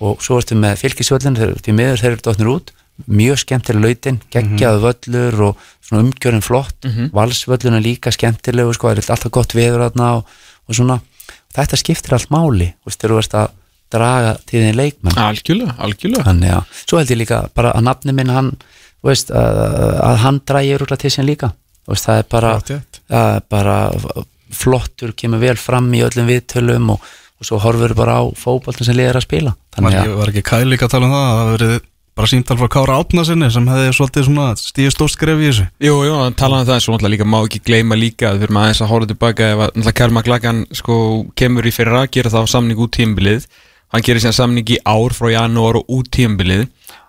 og 0.00 0.20
svo 0.22 0.38
ertu 0.38 0.54
með 0.58 0.82
fylgisvöllin, 0.82 1.38
því 1.64 1.72
miður 1.72 2.02
þeir 2.02 2.10
eru 2.12 2.24
dotnir 2.26 2.50
út. 2.52 2.72
Mjög 3.10 3.40
skemmtileg 3.40 3.82
lautin, 3.82 4.20
geggjaðu 4.30 4.82
völlur 4.84 5.40
og 5.48 5.56
svona 5.82 6.04
umgjörinn 6.04 6.44
flott. 6.44 6.76
Valsvöllun 7.12 7.74
er 7.80 7.82
líka 7.82 8.12
skemmtilegu 8.12 8.74
sko, 8.76 8.92
það 8.92 9.00
er 9.00 9.10
alltaf 9.16 9.32
gott 9.32 9.54
veður 9.54 9.88
og, 9.88 10.26
og 10.68 10.74
svona 10.76 11.00
þetta 11.54 11.80
skiptir 11.80 12.16
allt 12.16 12.32
máli 12.34 12.72
veist, 12.84 13.00
þegar 13.00 13.14
þú 13.14 13.20
veist 13.20 13.36
að 13.40 13.52
draga 13.94 14.36
til 14.48 14.62
þín 14.62 14.78
leikmenn. 14.78 15.18
Algjörlega, 15.20 15.74
algjörlega. 15.86 16.26
Þannig 16.26 16.54
að, 16.56 16.78
svo 16.82 17.00
held 17.00 17.12
ég 17.12 17.20
líka 17.20 17.40
bara 17.54 17.74
að 17.78 17.86
nafni 17.88 18.14
minn 18.16 18.32
hann, 18.34 18.52
veist, 19.06 19.30
að, 19.30 19.60
að 20.02 20.20
hann 20.24 20.40
drægir 20.48 20.84
úr 20.84 20.94
til 20.98 21.12
sín 21.14 21.28
líka. 21.28 21.52
Veist, 21.90 22.08
það 22.08 22.22
er 22.22 22.30
bara, 22.32 22.54
er 23.20 23.42
bara 23.52 23.76
flottur, 24.54 25.14
kemur 25.18 25.42
vel 25.42 25.56
fram 25.60 25.90
í 25.94 26.02
öllum 26.06 26.30
viðtölum 26.30 26.94
og, 26.94 27.08
og 27.38 27.48
svo 27.48 27.60
horfur 27.62 27.94
bara 27.98 28.18
á 28.18 28.22
fótboltin 28.38 28.88
sem 28.88 28.96
liðir 28.98 29.20
að 29.20 29.26
spila. 29.28 29.54
Var 29.54 29.78
þannig 29.78 29.98
ekki, 29.98 30.10
að, 30.10 30.20
var 30.20 30.32
ekki 30.32 30.46
Kæl 30.50 30.64
líka 30.70 30.88
að 30.88 30.94
tala 30.96 31.10
um 31.10 31.16
það 31.16 31.26
að 31.28 31.34
Það 31.34 31.52
verið 31.54 31.76
bara 32.14 32.30
síntal 32.30 32.56
frá 32.60 32.68
Kára 32.70 32.96
Átnasinni 33.02 33.50
sem 33.50 33.66
hefði 33.68 33.92
svolítið 33.96 34.26
svona 34.28 34.46
stíðu 34.60 34.94
stórt 34.94 35.14
skref 35.14 35.42
í 35.42 35.48
þessu. 35.50 35.66
Jú, 35.82 35.96
jú, 36.06 36.14
hann 36.20 36.38
talaði 36.38 36.64
um 36.64 36.68
það 36.70 36.78
en 36.78 36.84
svo 36.86 36.94
náttúrulega 36.94 37.14
líka 37.16 37.28
má 37.28 37.38
ekki 37.42 37.62
gleyma 37.66 37.98
líka 37.98 38.30
að 38.30 38.38
við 38.38 38.48
erum 38.48 38.60
aðeins 38.62 38.82
að 38.84 38.90
horfa 38.94 39.10
tilbaka 39.10 39.50
ef 39.50 39.62
að 39.64 39.70
náttúrulega 39.74 39.98
Kjær 40.00 40.16
Maklagan 40.18 40.64
sko 40.78 40.96
kemur 41.34 41.66
í 41.66 41.74
fyrra, 41.74 42.04
gera 42.06 42.30
þá 42.30 42.40
samning 42.54 42.82
út 42.86 42.94
tímbilið 42.94 43.48
hann 43.94 44.02
gerir 44.02 44.22
síðan 44.22 44.38
samning 44.38 44.70
í 44.74 44.80
ár 44.82 45.14
frá 45.14 45.30
janúar 45.30 45.78
og 45.78 45.90
út 45.94 46.08
tímbilið 46.14 46.64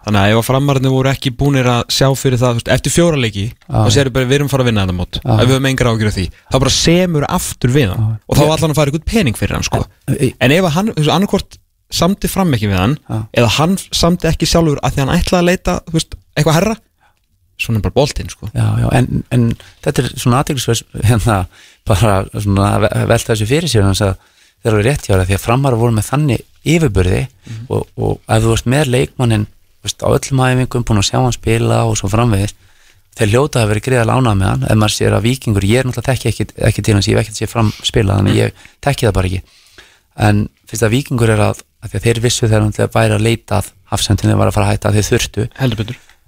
þannig 0.05 0.21
að 0.21 0.31
ef 0.31 0.39
að 0.39 0.45
framarðinu 0.45 0.91
voru 0.93 1.09
ekki 1.09 1.31
búnir 1.33 1.65
að 1.69 1.95
sjá 1.95 2.07
fyrir 2.13 2.37
það, 2.37 2.59
veist, 2.59 2.69
eftir 2.75 2.93
fjóra 2.93 3.17
leiki 3.17 3.45
þá 3.65 3.87
séru 3.95 4.13
bara 4.13 4.29
við 4.29 4.37
erum 4.37 4.51
fara 4.51 4.61
að 4.61 4.69
vinna 4.69 4.83
þetta 4.85 4.97
mót. 4.99 5.17
Ef 5.23 5.41
við 5.41 5.53
höfum 5.55 5.69
engar 5.71 5.89
ágjur 5.89 6.11
af 6.11 6.17
því, 6.19 6.25
þá 6.53 6.57
bara 6.61 6.73
semur 6.75 7.25
aftur 7.25 7.73
við 7.73 7.87
hann. 7.89 8.11
Og 8.29 8.37
þá 8.37 8.43
var 8.43 8.53
allan 8.59 8.75
að 8.75 8.79
fara 8.81 8.93
ykkur 8.93 9.05
pening 9.09 9.39
fyrir 9.39 9.57
hann 9.57 9.65
sko. 9.65 9.81
En 10.13 10.53
ef 10.53 10.67
að 10.69 10.75
hann, 10.77 10.93
annarkvort 11.01 11.57
samti 11.93 12.27
fram 12.31 12.53
ekki 12.57 12.69
við 12.71 12.79
hann 12.81 12.97
Já. 13.09 13.17
eða 13.41 13.49
hann 13.59 13.77
samti 13.93 14.27
ekki 14.31 14.47
sjálfur 14.49 14.79
að 14.83 14.95
því 14.95 15.03
hann 15.05 15.13
ætlaði 15.19 15.41
að 15.43 15.49
leita, 15.51 15.75
veist, 15.93 16.15
eitthvað 16.35 16.57
herra 16.59 16.75
svona 17.61 17.79
bara 17.79 17.95
boltinn 17.95 18.27
sko. 18.27 18.49
Já, 18.51 18.65
já, 18.81 18.87
en, 18.97 19.21
en 19.31 19.43
þetta 19.85 20.01
er 20.03 20.09
svona 20.19 20.41
aðeinsverð 20.43 21.05
hérna, 21.07 21.37
bara 21.87 22.15
svona 22.33 22.65
að 22.75 22.81
ve- 22.83 23.05
velta 23.13 23.31
þessu 23.31 23.47
fyrir 23.47 23.71
sér 23.71 23.85
þannig 23.85 24.01
að 24.09 24.17
þeir 24.65 24.73
eru 24.73 24.83
rétt 24.89 25.05
hjá 25.07 25.13
það 25.15 25.25
því 25.29 25.37
að 25.37 25.43
framara 25.45 25.79
voru 25.79 25.95
með 25.95 26.09
þannig 26.09 26.43
yfirburði 26.73 27.21
og, 27.69 27.85
og 27.95 28.17
ef 28.27 28.43
þú 28.43 28.51
veist 28.55 28.67
með 28.75 28.91
leikmannin 28.91 29.47
veist, 29.85 30.03
á 30.03 30.07
öllum 30.09 30.43
æfingum 30.49 30.83
búin 30.89 30.99
að 30.99 31.07
sjá 31.13 31.17
hann 31.21 31.35
spila 31.37 31.79
og 31.87 31.95
svo 32.01 32.09
framvegis 32.11 32.55
þeir 33.15 33.31
hljóta 33.31 33.61
að 33.63 33.69
vera 33.71 33.83
greiðal 33.85 34.11
ánað 34.17 34.39
með 34.41 34.49
hann. 34.51 34.63
Ef 34.67 34.75
maður 34.81 34.95
sér 34.97 35.13
að 35.15 35.27
vikingur, 35.29 35.63
ég 35.69 35.79
er 35.79 35.87
náttúrulega 35.87 36.11
tekki 36.11 36.31
ekki, 36.33 36.47
ekki 36.67 36.83
til 36.83 36.95
hans 36.97 37.07
ég 37.07 37.15
hef 37.15 37.23
ekki 37.29 37.37
sér 37.39 37.51
fram 37.53 37.69
spila 37.87 38.17
þannig 38.19 38.35
ég 38.41 38.65
tekki 38.83 39.07
það 39.07 39.15
bara 39.15 39.29
ekki 39.31 39.45
en 40.15 40.45
fyrst 40.69 40.85
að 40.85 40.95
vikingur 40.95 41.33
er 41.33 41.43
að, 41.51 41.63
að 41.83 41.97
að 41.97 42.05
þeir 42.07 42.21
vissu 42.23 42.47
þegar 42.47 42.65
hann 42.65 42.91
væri 42.93 43.17
að 43.17 43.25
leita 43.25 43.59
að 43.61 43.71
hafsendinu 43.91 44.37
var 44.39 44.49
að 44.49 44.57
fara 44.57 44.69
að 44.69 44.75
hætta 44.75 44.91
að 44.91 44.99
þeir 44.99 45.09
þurftu 45.09 45.47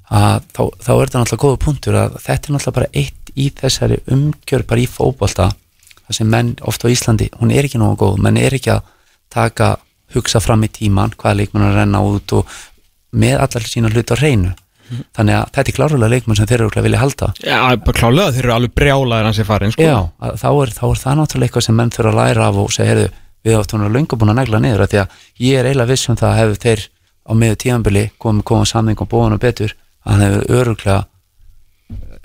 að 0.08 0.44
þá, 0.56 0.62
þá 0.80 0.92
er 0.94 1.08
þetta 1.08 1.22
náttúrulega 1.22 1.44
góða 1.44 1.62
punktur 1.64 1.96
að 2.00 2.20
þetta 2.24 2.48
er 2.48 2.56
náttúrulega 2.56 2.78
bara 2.78 2.92
eitt 3.02 3.32
í 3.38 3.48
þessari 3.58 3.98
umgjör 4.14 4.64
bara 4.68 4.84
í 4.84 4.88
fótbolta 4.88 5.50
það 6.08 6.20
sem 6.20 6.30
menn 6.32 6.54
ofta 6.68 6.88
á 6.88 6.94
Íslandi, 6.94 7.28
hún 7.42 7.52
er 7.52 7.68
ekki 7.68 7.82
nógu 7.82 8.00
góð. 8.04 8.22
Menn 8.24 8.40
er 8.40 8.56
ekki 8.56 8.72
að 8.78 8.88
taka 9.34 9.76
hugsa 10.16 10.40
fram 10.40 10.64
í 10.64 10.72
tíman, 10.72 11.12
hvaða 11.20 11.42
leikmenn 11.42 11.68
að 11.68 11.82
renna 11.82 12.02
út 12.08 12.34
og 12.38 12.56
með 13.18 13.44
allar 13.44 13.68
sína 13.68 13.92
hlut 13.92 14.16
á 14.16 14.18
reynu 14.20 14.54
þannig 14.88 15.36
að 15.36 15.50
þetta 15.52 15.72
er 15.72 15.76
klárulega 15.76 16.12
leikmenn 16.14 16.38
sem 16.40 16.48
þeir 16.48 16.56
eru 16.58 16.66
örugglega 16.70 16.86
vilja 16.86 17.00
halda. 17.02 17.28
Já, 17.44 17.58
klálega, 17.98 18.32
þeir 18.38 18.46
eru 18.46 18.54
alveg 18.56 18.76
brjálaðir 18.80 19.28
hans 19.28 19.42
í 19.44 19.46
farin 19.48 19.74
sko. 19.76 19.84
Já, 19.84 19.98
að 20.24 20.38
þá 20.40 20.48
er, 20.54 20.72
þá 20.78 20.84
er 20.88 21.02
það 21.02 21.18
náttúrulega 21.20 21.50
eitthvað 21.50 21.66
sem 21.66 21.76
menn 21.76 21.92
þurfa 21.92 22.14
að 22.14 22.20
læra 22.22 22.46
af 22.48 22.60
og 22.62 22.70
segja, 22.72 22.94
heyrðu, 22.94 23.10
við 23.48 23.60
áttum 23.62 23.86
að 23.88 23.96
löngu 23.96 24.20
búin 24.20 24.34
að 24.34 24.40
negla 24.42 24.62
niður 24.64 24.86
af 24.86 24.92
því 24.92 25.02
að 25.02 25.20
ég 25.48 25.60
er 25.60 25.70
eiginlega 25.70 25.92
viss 25.92 26.10
um 26.12 26.20
það 26.20 26.32
að 26.32 26.40
hefur 26.42 26.62
þeir 26.66 26.88
á 27.28 27.32
miður 27.36 27.62
tíðanbili 27.64 28.04
komið 28.20 28.48
komið 28.52 28.72
samning 28.72 29.04
og 29.04 29.12
búin 29.12 29.36
og 29.36 29.44
betur 29.44 29.74
að 30.04 30.12
hann 30.12 30.26
hefur 30.26 30.60
öruglega 30.60 31.00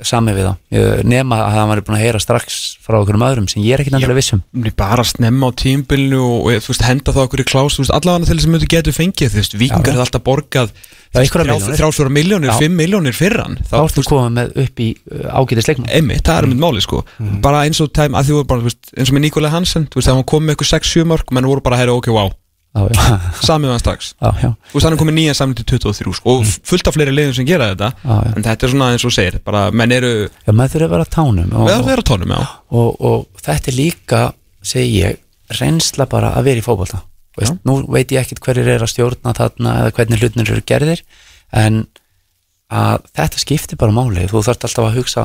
sami 0.09 0.35
við 0.37 0.49
Ég- 0.73 1.03
nema 1.09 1.39
að 1.43 1.57
hann 1.57 1.69
var 1.71 1.83
búin 1.87 1.99
að 1.99 2.05
heyra 2.05 2.23
strax 2.23 2.59
frá 2.83 2.99
okkur 3.01 3.19
um 3.19 3.27
öðrum 3.27 3.49
sem 3.51 3.63
ég 3.63 3.77
er 3.77 3.83
ekki 3.85 3.93
nefnilega 3.95 4.19
viss 4.19 4.35
um. 4.37 4.43
Mér 4.53 4.75
bara 4.77 5.05
snemma 5.05 5.51
á 5.51 5.51
tímbilinu 5.63 6.23
og, 6.23 6.49
og 6.49 6.65
þú 6.65 6.73
veist, 6.73 6.87
henda 6.89 7.15
það 7.15 7.29
okkur 7.29 7.45
í 7.45 7.49
klás 7.49 7.79
þú 7.79 7.89
allavega 7.91 8.29
til 8.31 8.39
þess 8.39 8.49
að 8.49 8.55
mjög 8.57 8.69
getur 8.75 8.97
fengið 8.97 9.39
þú 9.39 9.69
já. 9.69 9.79
hefði 9.79 10.05
alltaf 10.07 10.27
borgað 10.27 10.75
þrjásvara 11.13 12.13
miljónir, 12.13 12.53
fimm 12.57 12.79
miljónir 12.79 13.13
fyrran 13.17 13.59
þá 13.69 13.75
ertu 13.83 14.05
komið 14.09 14.31
með 14.39 14.55
upp 14.63 14.81
í 14.81 14.89
uh, 15.13 15.27
ágætis 15.37 15.69
leikmann. 15.69 15.91
Einmitt, 15.93 16.23
það 16.25 16.39
er 16.39 16.49
mitt 16.49 16.63
máli 16.63 16.85
sko. 16.85 17.03
Bara 17.45 17.67
eins 17.67 17.83
og 17.85 17.93
tæm, 17.93 18.17
að 18.17 18.31
því 18.31 18.39
voru 18.39 18.49
bara, 18.49 18.65
þú 18.65 18.97
eins 18.97 19.13
og 19.13 19.19
með 19.19 19.25
Nikolai 19.27 19.53
Hansen 19.53 19.89
þú 19.93 20.07
það 20.07 20.21
var 20.23 20.29
komið 20.33 20.49
með 20.49 20.57
eitthvað 20.57 20.73
6-7 20.73 21.11
mörg 21.13 21.35
menn 21.37 21.51
voru 21.51 21.65
bara 21.67 21.77
að 21.77 21.85
heyra, 21.85 21.99
ok, 22.01 22.09
wow, 22.17 22.33
samið 23.49 23.75
hann 23.75 23.83
strax. 23.83 24.13
Hann 24.23 24.57
er 24.95 24.99
komið 25.01 25.17
nýja 25.19 25.35
samið 25.37 25.61
til 25.61 25.79
23 25.83 26.15
sko, 26.17 26.37
og 26.39 26.53
fullt 26.69 26.89
af 26.89 26.97
fleiri 26.97 27.13
liðum 27.13 27.35
sem 27.37 27.49
gera 27.49 27.73
þetta. 27.75 27.91
Já, 28.01 28.15
já. 28.15 28.33
en 28.33 28.47
þetta 28.47 28.67
er 28.67 28.73
svona 28.73 28.91
eins 28.95 29.07
og 29.09 29.15
segir, 29.15 29.39
bara 29.45 29.67
menn 29.77 29.93
eru 29.93 30.13
já 30.25 30.53
maður 30.57 30.75
þurfa 30.77 30.89
að 30.89 30.95
vera 30.97 31.09
tánum 31.17 31.53
og, 31.53 31.73
vera 31.91 32.05
á 32.05 32.09
tónum, 32.09 32.33
já. 32.33 32.47
Og, 32.73 33.05
og 33.11 33.45
þetta 33.45 33.73
er 33.73 33.77
líka, 33.77 34.23
segi 34.65 35.03
ég 35.03 35.21
reynsla 35.61 36.09
bara 36.09 36.33
að 36.39 36.49
vera 36.49 36.65
í 36.65 37.03
Veist, 37.33 37.55
nú 37.65 37.79
veit 37.89 38.11
ég 38.13 38.21
ekkit 38.21 38.43
hverjir 38.45 38.67
er 38.75 38.83
að 38.85 38.91
stjórna 38.93 39.33
þarna 39.33 39.77
eða 39.81 39.93
hvernig 39.97 40.21
hlutnir 40.21 40.51
eru 40.53 40.65
gerðir 40.69 41.01
en 41.57 41.87
að 42.73 43.07
þetta 43.17 43.41
skiptir 43.41 43.81
bara 43.81 43.95
máli. 43.97 44.27
Þú 44.29 44.43
þarft 44.45 44.67
alltaf 44.69 44.89
að 44.91 44.99
hugsa 44.99 45.25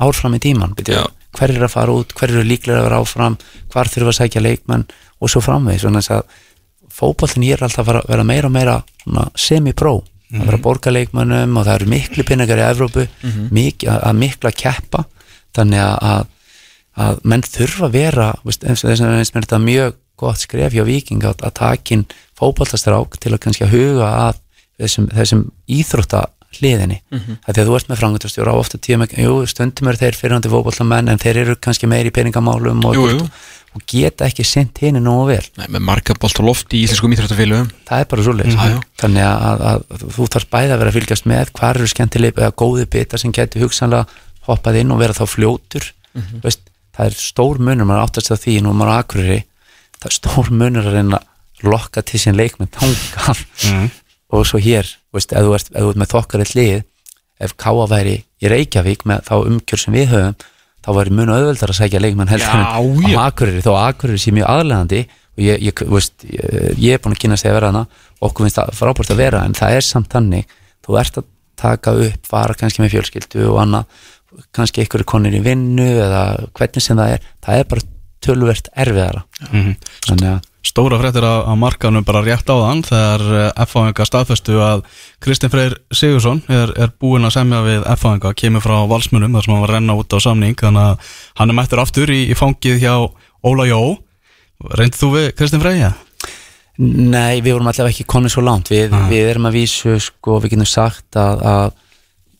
árfram 0.00 0.36
í 0.38 0.40
tíman 0.40 0.72
byrju, 0.78 1.02
Já. 1.02 1.04
hver 1.36 1.52
er 1.52 1.66
að 1.66 1.74
fara 1.74 1.96
út, 2.00 2.14
hver 2.16 2.32
eru 2.32 2.46
líklega 2.46 2.80
að 2.80 2.86
vera 2.86 3.00
áfram 3.02 3.36
hvar 3.72 3.90
þurfa 3.92 4.14
að 4.14 4.18
sækja 4.22 4.44
leikmenn 4.44 4.86
og 5.18 5.32
svo 5.32 5.42
framvegis 5.44 5.84
svona 5.84 6.00
þess 6.00 6.14
að 6.16 6.36
fótboltin 6.98 7.46
ég 7.46 7.56
er 7.56 7.66
alltaf 7.66 7.88
að 7.88 8.00
vera 8.08 8.24
meira 8.26 8.48
og 8.50 8.54
meira 8.54 8.78
svona 9.02 9.28
semi-pró 9.38 10.00
að 10.34 10.44
vera 10.44 10.58
að 10.58 10.64
borga 10.64 10.92
leikmennum 10.92 11.56
og 11.56 11.64
það 11.64 11.78
eru 11.78 11.92
miklu 11.92 12.24
pinningar 12.28 12.60
í 12.60 12.66
Evrópu 12.66 13.06
mik 13.54 13.86
að, 13.88 14.02
að 14.10 14.18
mikla 14.18 14.50
keppa. 14.52 15.04
Þannig 15.56 15.80
að, 15.80 15.96
að, 16.10 16.26
að 17.06 17.22
menn 17.24 17.42
þurfa 17.42 17.86
að 17.88 17.94
vera 17.96 18.26
veist, 18.44 18.64
eins 18.64 18.84
og 18.84 18.90
þess 18.90 19.00
að 19.06 19.18
eins 19.18 19.32
með 19.34 19.46
þetta 19.46 19.58
mjög 19.64 19.94
gott 20.18 20.42
skref 20.42 20.74
hjá 20.74 20.84
Viking 20.84 21.24
að, 21.24 21.44
að 21.46 21.54
takin 21.54 22.04
fótboltastrák 22.38 23.16
til 23.22 23.32
að 23.32 23.40
kannski 23.46 23.64
að 23.64 23.72
huga 23.76 24.10
að 24.28 24.42
þessum, 24.78 25.08
þessum 25.14 25.46
íþrótta 25.66 26.26
hliðinni 26.58 26.98
mm 27.10 27.18
-hmm. 27.18 27.38
því 27.44 27.60
að 27.62 27.68
þú 27.68 27.76
ert 27.76 27.88
með 27.88 27.98
frangundastjóra 28.00 28.52
á 28.56 28.56
ofta 28.56 28.78
tíma, 28.78 29.06
jú, 29.12 29.46
stundum 29.46 29.88
er 29.88 29.98
þeir 30.00 30.16
fyrirhandi 30.16 30.48
fótbollamenn 30.48 31.08
en 31.12 31.20
þeir 31.20 31.42
eru 31.44 31.56
kannski 31.56 31.86
meiri 31.86 32.08
í 32.08 32.14
peningamálum 32.14 32.84
og, 32.84 32.94
Jú, 32.94 33.08
jú. 33.08 33.16
og 33.22 33.30
geta 33.86 34.26
ekki 34.26 34.44
sint 34.46 34.78
henni 34.82 35.00
nógu 35.04 35.26
vel 35.28 35.44
Nei, 35.58 35.66
með 35.68 35.82
marga 35.86 36.14
bolt 36.18 36.38
og 36.40 36.46
loft 36.48 36.72
í 36.74 36.80
íslensku 36.86 37.08
mýþrættafélugum 37.12 37.68
það 37.88 38.00
er 38.02 38.08
bara 38.10 38.24
svoleiðis 38.26 38.56
Já, 38.56 38.64
já. 38.72 38.78
þannig 39.02 39.26
að, 39.28 39.44
að, 39.68 39.84
að 39.92 40.06
þú 40.16 40.26
þarf 40.34 40.48
bæði 40.54 40.72
að 40.74 40.80
vera 40.82 40.90
að 40.92 40.96
fylgjast 40.98 41.28
með 41.30 41.52
hvar 41.58 41.76
eru 41.78 41.90
skemmtileg 41.92 42.40
eða 42.40 42.56
góði 42.64 42.86
bitar 42.96 43.22
sem 43.22 43.34
getur 43.36 43.62
hugsanlega 43.66 44.08
hoppað 44.48 44.80
inn 44.80 44.90
og 44.96 45.00
vera 45.04 45.16
þá 45.18 45.24
fljótur 45.28 45.92
Mhm. 46.18 46.40
Veist, 46.42 46.62
það 46.96 47.06
er 47.12 47.14
stór 47.20 47.58
munur, 47.62 47.86
maður 47.86 48.06
áttast 48.08 48.30
að 48.32 48.40
því 48.42 48.54
nú 48.64 48.70
maður 48.74 48.90
á 48.90 49.00
akureyri, 49.04 49.36
það 50.00 50.06
er 50.08 50.14
stór 50.16 50.48
munur 50.50 50.86
að 50.88 50.94
reyna 50.96 51.18
að 51.20 51.68
lokka 51.68 52.02
til 52.02 52.18
sín 52.18 52.34
leikmenn 52.34 52.70
tangar 52.74 53.38
Mhm. 53.68 53.90
og 54.32 54.46
svo 54.48 54.58
hér, 54.58 54.88
veist, 55.14 55.30
ef 55.36 55.44
þú 55.44 55.52
ert, 55.54 55.68
ef 55.70 55.82
þú 55.84 55.90
ert 55.92 56.00
með 56.00 56.10
þokkarið 56.16 56.54
lið 56.58 56.82
ef 57.44 57.54
Káa 57.60 57.86
væri 57.92 58.16
í 58.42 58.48
Reykjavík 58.50 59.04
með 59.06 59.22
þá 59.28 59.34
umkjör 59.46 59.78
sem 59.84 59.94
við 59.94 60.08
höfum 60.16 60.34
þá 60.84 60.90
væri 60.98 61.14
mun 61.18 61.32
auðveldar 61.34 61.72
að 61.72 61.78
sækja 61.80 62.00
leikmenn 62.04 62.30
heldur 62.30 62.54
en 62.54 62.66
á 62.68 63.26
Akureyri, 63.26 63.62
þó 63.64 63.72
Akureyri 63.82 64.20
sé 64.22 64.32
mjög 64.36 64.48
aðlegandi 64.52 65.00
og 65.38 65.42
ég, 65.44 65.60
ég, 65.68 65.82
veist, 65.94 66.24
ég, 66.24 66.78
ég 66.78 66.94
er 66.96 67.02
búin 67.04 67.14
að 67.16 67.22
kynna 67.24 67.36
sig 67.40 67.50
að 67.50 67.58
vera 67.58 67.72
hana 67.72 67.82
okkur 68.20 68.46
finnst 68.46 68.58
það 68.60 68.72
frábært 68.78 69.12
að 69.14 69.20
vera 69.22 69.42
en 69.46 69.54
það 69.58 69.76
er 69.78 69.86
samt 69.86 70.08
þannig, 70.14 70.46
þú 70.86 70.98
ert 71.02 71.20
að 71.20 71.28
taka 71.58 71.94
upp 72.06 72.26
fara 72.30 72.54
kannski 72.58 72.82
með 72.84 72.94
fjölskyldu 72.96 73.44
og 73.52 73.60
annað 73.62 74.02
kannski 74.54 74.82
einhverju 74.84 75.06
konir 75.08 75.34
í 75.38 75.42
vinnu 75.42 75.86
eða 76.04 76.22
hvernig 76.58 76.84
sem 76.84 76.98
það 76.98 77.14
er, 77.16 77.28
það 77.46 77.58
er 77.62 77.68
bara 77.72 77.86
tölvert 78.28 78.68
erfiðara 78.74 79.22
Mhm. 79.50 79.74
þannig 80.08 80.28
að 80.34 80.47
Stóra 80.68 80.98
fréttir 81.00 81.24
á, 81.24 81.48
á 81.48 81.52
markanum 81.56 82.04
bara 82.04 82.20
rétt 82.20 82.50
á 82.52 82.56
þann 82.56 82.82
þegar 82.84 83.22
F-fáinga 83.64 84.04
staðfestu 84.04 84.58
að 84.60 84.82
Kristinn 85.24 85.52
Freyr 85.52 85.78
Sigursson 85.94 86.42
er, 86.52 86.74
er 86.76 86.92
búinn 87.00 87.24
að 87.24 87.38
semja 87.38 87.62
við 87.64 87.86
F-fáinga, 87.94 88.34
kemur 88.36 88.64
frá 88.64 88.76
valsmunum 88.90 89.32
þar 89.38 89.46
sem 89.46 89.54
hann 89.54 89.64
var 89.64 89.72
að 89.72 89.78
renna 89.78 89.96
út 89.96 90.12
á 90.12 90.18
samning 90.20 90.58
þannig 90.60 90.90
að 90.90 91.14
hann 91.40 91.54
er 91.54 91.56
mættur 91.56 91.82
aftur 91.82 92.12
í, 92.12 92.20
í 92.28 92.36
fangið 92.36 92.82
hjá 92.84 92.94
Óla 93.48 93.68
Jó 93.70 93.80
Reyndið 94.58 95.00
þú 95.00 95.08
við 95.14 95.26
Kristinn 95.38 95.62
Freyr? 95.62 95.80
Ja? 95.80 95.92
Nei, 96.78 97.40
við 97.42 97.56
vorum 97.56 97.70
allavega 97.70 97.94
ekki 97.94 98.06
konið 98.06 98.34
svo 98.34 98.42
langt 98.46 98.68
við, 98.70 98.92
við 99.10 99.32
erum 99.32 99.48
að 99.48 99.56
vísu, 99.58 99.96
sko, 100.02 100.38
við 100.42 100.52
getum 100.54 100.68
sagt 100.68 101.18
að, 101.18 101.40
að 101.42 101.70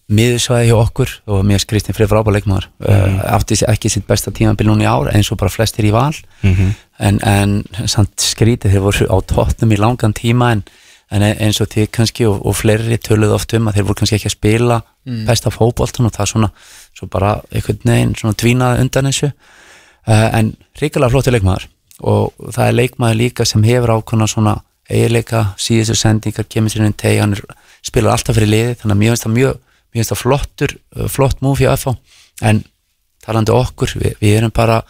miðursvæði 0.08 0.70
hjá 0.70 0.76
okkur 0.78 1.10
og 1.28 1.42
mér 1.44 1.60
skriftin 1.60 1.96
fyrir 1.96 2.08
frábæð 2.08 2.38
leikmaður 2.38 2.66
mm. 2.80 3.18
átti 3.36 3.58
sér 3.60 3.72
ekki 3.74 3.90
sitt 3.92 4.06
besta 4.08 4.32
tímabil 4.32 4.68
núna 4.70 4.86
í 4.86 4.88
ár 4.88 5.10
eins 5.12 5.28
og 5.32 5.38
bara 5.40 5.52
flestir 5.52 5.84
í 5.84 5.92
val 5.92 6.14
Mhm. 6.42 6.74
en, 6.98 7.18
en 7.22 7.64
samt 7.86 8.16
skrítið 8.20 8.72
þeir 8.72 8.84
voru 8.86 9.08
á 9.12 9.16
tóttum 9.20 9.72
í 9.74 9.78
langan 9.78 10.14
tíma 10.16 10.52
en, 10.52 10.62
en 11.10 11.22
eins 11.22 11.60
og 11.60 11.68
þið 11.68 11.90
kannski 11.92 12.26
og, 12.26 12.40
og 12.46 12.56
fleiri 12.56 12.98
töluðu 12.98 13.34
oft 13.36 13.52
um 13.54 13.68
að 13.68 13.74
þeir 13.78 13.84
voru 13.88 13.98
kannski 14.00 14.16
ekki 14.16 14.30
að 14.32 14.36
spila 14.38 14.80
besta 15.28 15.50
fótboltan 15.52 16.08
og 16.08 16.12
það 16.16 16.30
svona 16.32 16.50
svo 16.96 17.06
bara 17.12 17.40
einhvern 17.52 17.84
veginn 17.84 18.14
svona 18.16 18.34
dvínaði 18.40 18.80
undan 18.86 19.10
þessu 19.12 19.28
uh, 19.28 20.28
en 20.38 20.54
ríkilega 20.80 21.12
flótti 21.12 21.32
leikmaður 21.36 21.68
og 22.00 22.32
það 22.54 22.66
er 22.66 22.76
leikmaður 22.80 23.16
líka 23.20 23.44
sem 23.44 23.62
hefur 23.66 23.92
ákvæmna 23.98 24.26
svona 24.30 24.56
eiginleika, 24.88 25.52
síðustu 25.60 25.94
sendingar 25.98 26.46
kemur 26.48 26.72
sér 26.72 26.86
inn 26.86 26.94
teg, 26.96 27.18
hann 27.20 27.34
spilar 27.84 28.14
alltaf 28.14 28.38
fyrir 28.38 28.48
liði 28.48 28.76
þannig 28.80 28.94
að 28.94 29.00
mér 29.02 29.10
finnst 29.12 29.26
það 29.26 29.34
mjög, 29.34 29.58
mér 29.88 30.00
finnst 30.00 30.14
það 30.14 30.22
flottur 30.22 30.76
uh, 30.76 31.08
flott 31.10 31.42
múf 31.44 31.62
hjá 31.62 31.72
FH 31.74 31.96
en 32.48 32.62
talandi 33.24 33.54
okkur, 33.54 33.96
við, 33.98 34.14
við 34.22 34.38
erum 34.38 34.54
bara 34.54 34.82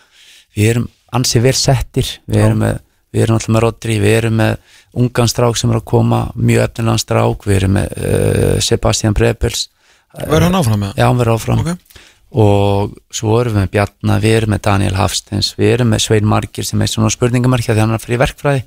við 0.56 0.74
erum 0.74 0.90
ansið 1.16 1.48
vel 1.48 1.56
settir. 1.56 2.10
Við 2.28 2.44
erum 2.44 2.62
með, 2.62 2.82
við 3.14 3.24
erum 3.24 3.38
alltaf 3.38 3.54
með 3.54 3.64
Rodri 3.64 3.96
við 4.02 4.16
erum 4.20 4.38
með 4.42 4.76
ungan 4.98 5.30
strák 5.30 5.56
sem 5.58 5.72
er 5.72 5.80
að 5.80 5.88
koma 5.88 6.26
mjög 6.36 6.66
efnilegan 6.66 7.02
strák, 7.02 7.48
við 7.48 7.60
erum 7.62 7.76
með 7.78 7.98
uh, 7.98 8.54
Sebastian 8.64 9.16
Brebels 9.16 9.68
Verður 10.16 10.48
hann 10.48 10.58
áfram? 10.58 10.84
Já, 10.96 11.04
hann 11.06 11.18
verður 11.20 11.36
áfram. 11.36 11.64
Ok. 11.64 12.04
og 12.28 12.96
svo 13.14 13.38
erum 13.40 13.54
við 13.54 13.62
með 13.62 13.70
Bjarna, 13.72 14.18
við 14.20 14.34
erum 14.36 14.50
með 14.52 14.62
Daniel 14.66 14.96
Hafsteins, 14.98 15.54
við 15.56 15.70
erum 15.78 15.94
með 15.94 16.02
Svein 16.04 16.26
Margir 16.28 16.66
sem 16.66 16.82
er 16.84 16.90
svona 16.92 17.08
spurningamarkja 17.12 17.72
því 17.72 17.80
hann 17.80 17.94
er 17.94 17.96
að 17.96 18.04
fyrir 18.04 18.20
verkfræði. 18.20 18.64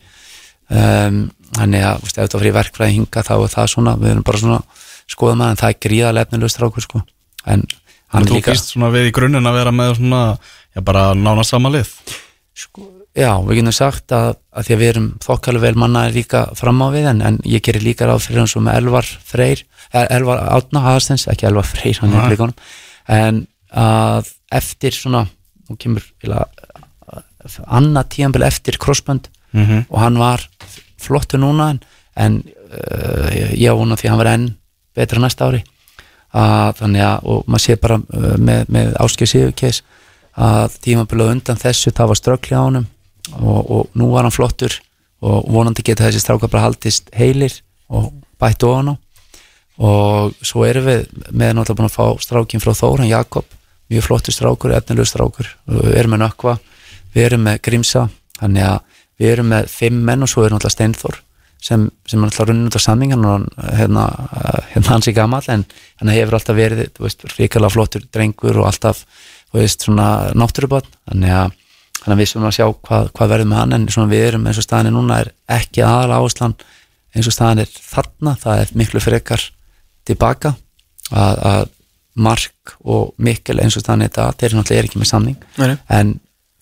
Um, 0.72 1.20
þannig 1.58 1.86
að 1.86 2.00
veist, 2.02 2.16
ef 2.16 2.26
þetta 2.26 2.42
fyrir 2.42 2.56
verkfræði 2.56 2.96
hinga 2.96 3.24
þá 3.28 3.34
er 3.36 3.54
það 3.54 3.70
svona, 3.76 3.94
við 4.02 4.14
erum 4.14 4.26
bara 4.26 4.42
svona 4.42 4.60
skoða 5.12 5.36
maður 5.40 5.56
en 5.56 5.62
það 5.62 5.74
er 5.74 5.80
gríðarlega 5.88 6.28
efnilegur 6.28 6.54
strákur 6.56 6.86
sko. 6.88 7.02
en 7.46 7.66
hann 8.12 8.26
Þú 8.28 8.38
líka 8.40 8.52
býst 8.56 8.72
svona 8.74 8.90
við 8.94 9.10
í 9.10 9.14
grunninn 9.16 9.48
að 9.50 9.58
vera 9.60 9.72
með 9.76 9.94
svona, 10.00 10.24
já 10.76 10.82
bara 10.88 11.04
nána 11.16 11.44
sama 11.48 11.72
lið 11.74 11.90
sko, 12.62 12.84
já, 13.16 13.32
við 13.48 13.60
getum 13.62 13.76
sagt 13.76 14.12
að, 14.16 14.36
að 14.52 14.68
því 14.68 14.74
að 14.76 14.82
við 14.84 14.90
erum 14.94 15.08
þokkalega 15.24 15.66
vel 15.68 15.80
mannaði 15.84 16.14
líka 16.20 16.42
fram 16.60 16.82
á 16.84 16.88
við 16.94 17.08
en, 17.12 17.22
en 17.28 17.40
ég 17.48 17.64
gerir 17.66 17.84
líka 17.86 18.08
ráð 18.10 18.26
fyrir 18.28 18.44
hans 18.44 18.56
og 18.60 18.66
með 18.68 18.80
Elvar 18.82 19.08
Freyr 19.32 19.64
eh, 19.94 20.08
Elvar 20.18 20.44
Átna 20.58 20.84
Hafstens, 20.86 21.28
ekki 21.32 21.48
Elvar 21.50 21.68
Freyr 21.72 22.00
hann 22.04 22.14
er 22.16 22.26
í 22.26 22.32
blikunum 22.32 22.56
en 23.12 23.42
að 23.72 24.32
eftir 24.52 24.92
svona 24.96 25.26
nú 25.70 25.78
kemur 25.80 26.04
annað 27.72 28.10
tíðanbel 28.16 28.44
eftir 28.48 28.78
crossbönd 28.82 29.30
Mhm. 29.52 29.86
og 29.92 30.00
hann 30.00 30.16
var 30.18 30.46
flottu 30.98 31.36
núna 31.38 31.66
en, 31.74 31.80
en 32.16 32.36
uh, 32.72 33.28
ég 33.52 33.68
á 33.68 33.76
vona 33.76 33.98
því 34.00 34.06
að 34.08 34.12
hann 34.14 34.22
var 34.22 34.30
enn 34.32 34.46
betra 34.98 35.22
næsta 35.22 35.50
ári. 35.50 35.64
Að 36.32 36.78
þannig 36.80 37.06
að 37.06 37.30
og 37.32 37.48
maður 37.48 37.66
sé 37.66 37.78
bara 37.82 38.00
uh, 38.00 38.36
með, 38.40 38.64
með 38.72 38.94
Áskei 39.04 39.28
Sigurkes 39.28 39.82
að 40.32 40.78
tímabilið 40.86 41.34
undan 41.36 41.60
þessu 41.60 41.92
það 41.92 42.12
var 42.12 42.20
ströggli 42.20 42.56
á 42.56 42.64
honum 42.64 42.88
og, 43.36 43.60
og 43.60 43.98
nú 44.00 44.12
var 44.14 44.24
hann 44.24 44.36
flottur 44.36 44.78
og 45.22 45.50
vonandi 45.52 45.84
geta 45.86 46.08
þessi 46.08 46.24
strákar 46.24 46.50
bara 46.50 46.70
haldist 46.70 47.12
heilir 47.14 47.60
og 47.92 48.14
bætt 48.42 48.64
ofan 48.64 48.94
á. 48.94 49.02
Og 49.82 50.38
svo 50.46 50.64
erum 50.68 50.88
við 50.88 51.04
með 51.32 51.56
náttúrulega 51.58 51.80
búin 51.80 51.90
að 51.90 51.98
fá 51.98 52.24
strákin 52.24 52.64
frá 52.64 52.74
Þóran 52.78 53.10
Jakob 53.10 53.48
mjög 53.92 54.08
flottur 54.08 54.36
strákur, 54.36 54.74
efnilegu 54.76 55.08
strákur 55.10 55.50
við 55.68 55.98
erum 56.00 56.16
með 56.16 56.24
Nökkva, 56.24 56.56
við 57.14 57.28
erum 57.28 57.46
með 57.48 57.60
Grímsa 57.66 58.06
þannig 58.40 58.68
að 58.70 59.02
við 59.20 59.34
erum 59.34 59.52
með 59.52 59.68
fimm 59.72 60.00
menn 60.08 60.24
og 60.26 60.32
svo 60.32 60.46
er 60.46 60.54
náttúrulega 60.54 60.76
Steinþór 60.78 61.20
sem, 61.62 61.88
sem 62.10 62.20
er 62.20 62.30
náttúrulega 62.30 62.50
runnin 62.50 62.70
út 62.72 62.78
á 62.78 62.82
samningan 62.82 63.28
og 63.30 63.48
hérna, 63.78 64.06
hérna 64.74 64.96
hans 64.96 65.10
í 65.12 65.16
gamall 65.16 65.46
en 65.54 65.66
hann 66.02 66.14
hefur 66.14 66.40
alltaf 66.40 66.58
verið, 66.58 66.88
veist, 67.00 67.26
ríkala 67.38 67.70
flottur 67.72 68.06
drengur 68.10 68.62
og 68.64 68.70
alltaf, 68.72 69.04
veist, 69.54 69.86
svona 69.86 70.32
náttúrubann, 70.38 70.90
þannig 71.10 71.38
að 71.38 71.58
að 72.10 72.18
við 72.18 72.30
sem 72.32 72.46
að 72.48 72.56
sjá 72.56 72.66
hvað, 72.74 73.12
hvað 73.14 73.32
verður 73.36 73.50
með 73.52 73.60
hann 73.60 73.76
en 73.76 73.84
svona 73.94 74.10
við 74.10 74.24
erum 74.32 74.48
eins 74.50 74.58
og 74.58 74.66
staðan 74.66 74.90
er 74.90 74.96
núna 74.96 75.20
er 75.22 75.30
ekki 75.54 75.84
aðal 75.86 76.16
áherslan 76.18 76.56
eins 77.14 77.30
og 77.30 77.36
staðan 77.36 77.62
er 77.62 77.70
þarna, 77.76 78.34
það 78.42 78.64
er 78.64 78.72
miklu 78.82 79.04
frekar 79.04 79.44
tilbaka 80.08 80.56
að, 81.12 81.44
að 81.52 81.64
Mark 82.22 82.74
og 82.84 83.14
Mikkel 83.22 83.62
eins 83.62 83.78
og 83.78 83.86
staðan 83.86 84.08
er 84.08 84.12
þetta, 84.12 84.28
þeir 84.40 84.58
náttúrulega 84.58 84.82
er 84.82 84.90
ekki 84.90 85.02
með 85.02 85.12
samning 85.12 85.46
Nei, 85.62 85.76
en 85.94 86.16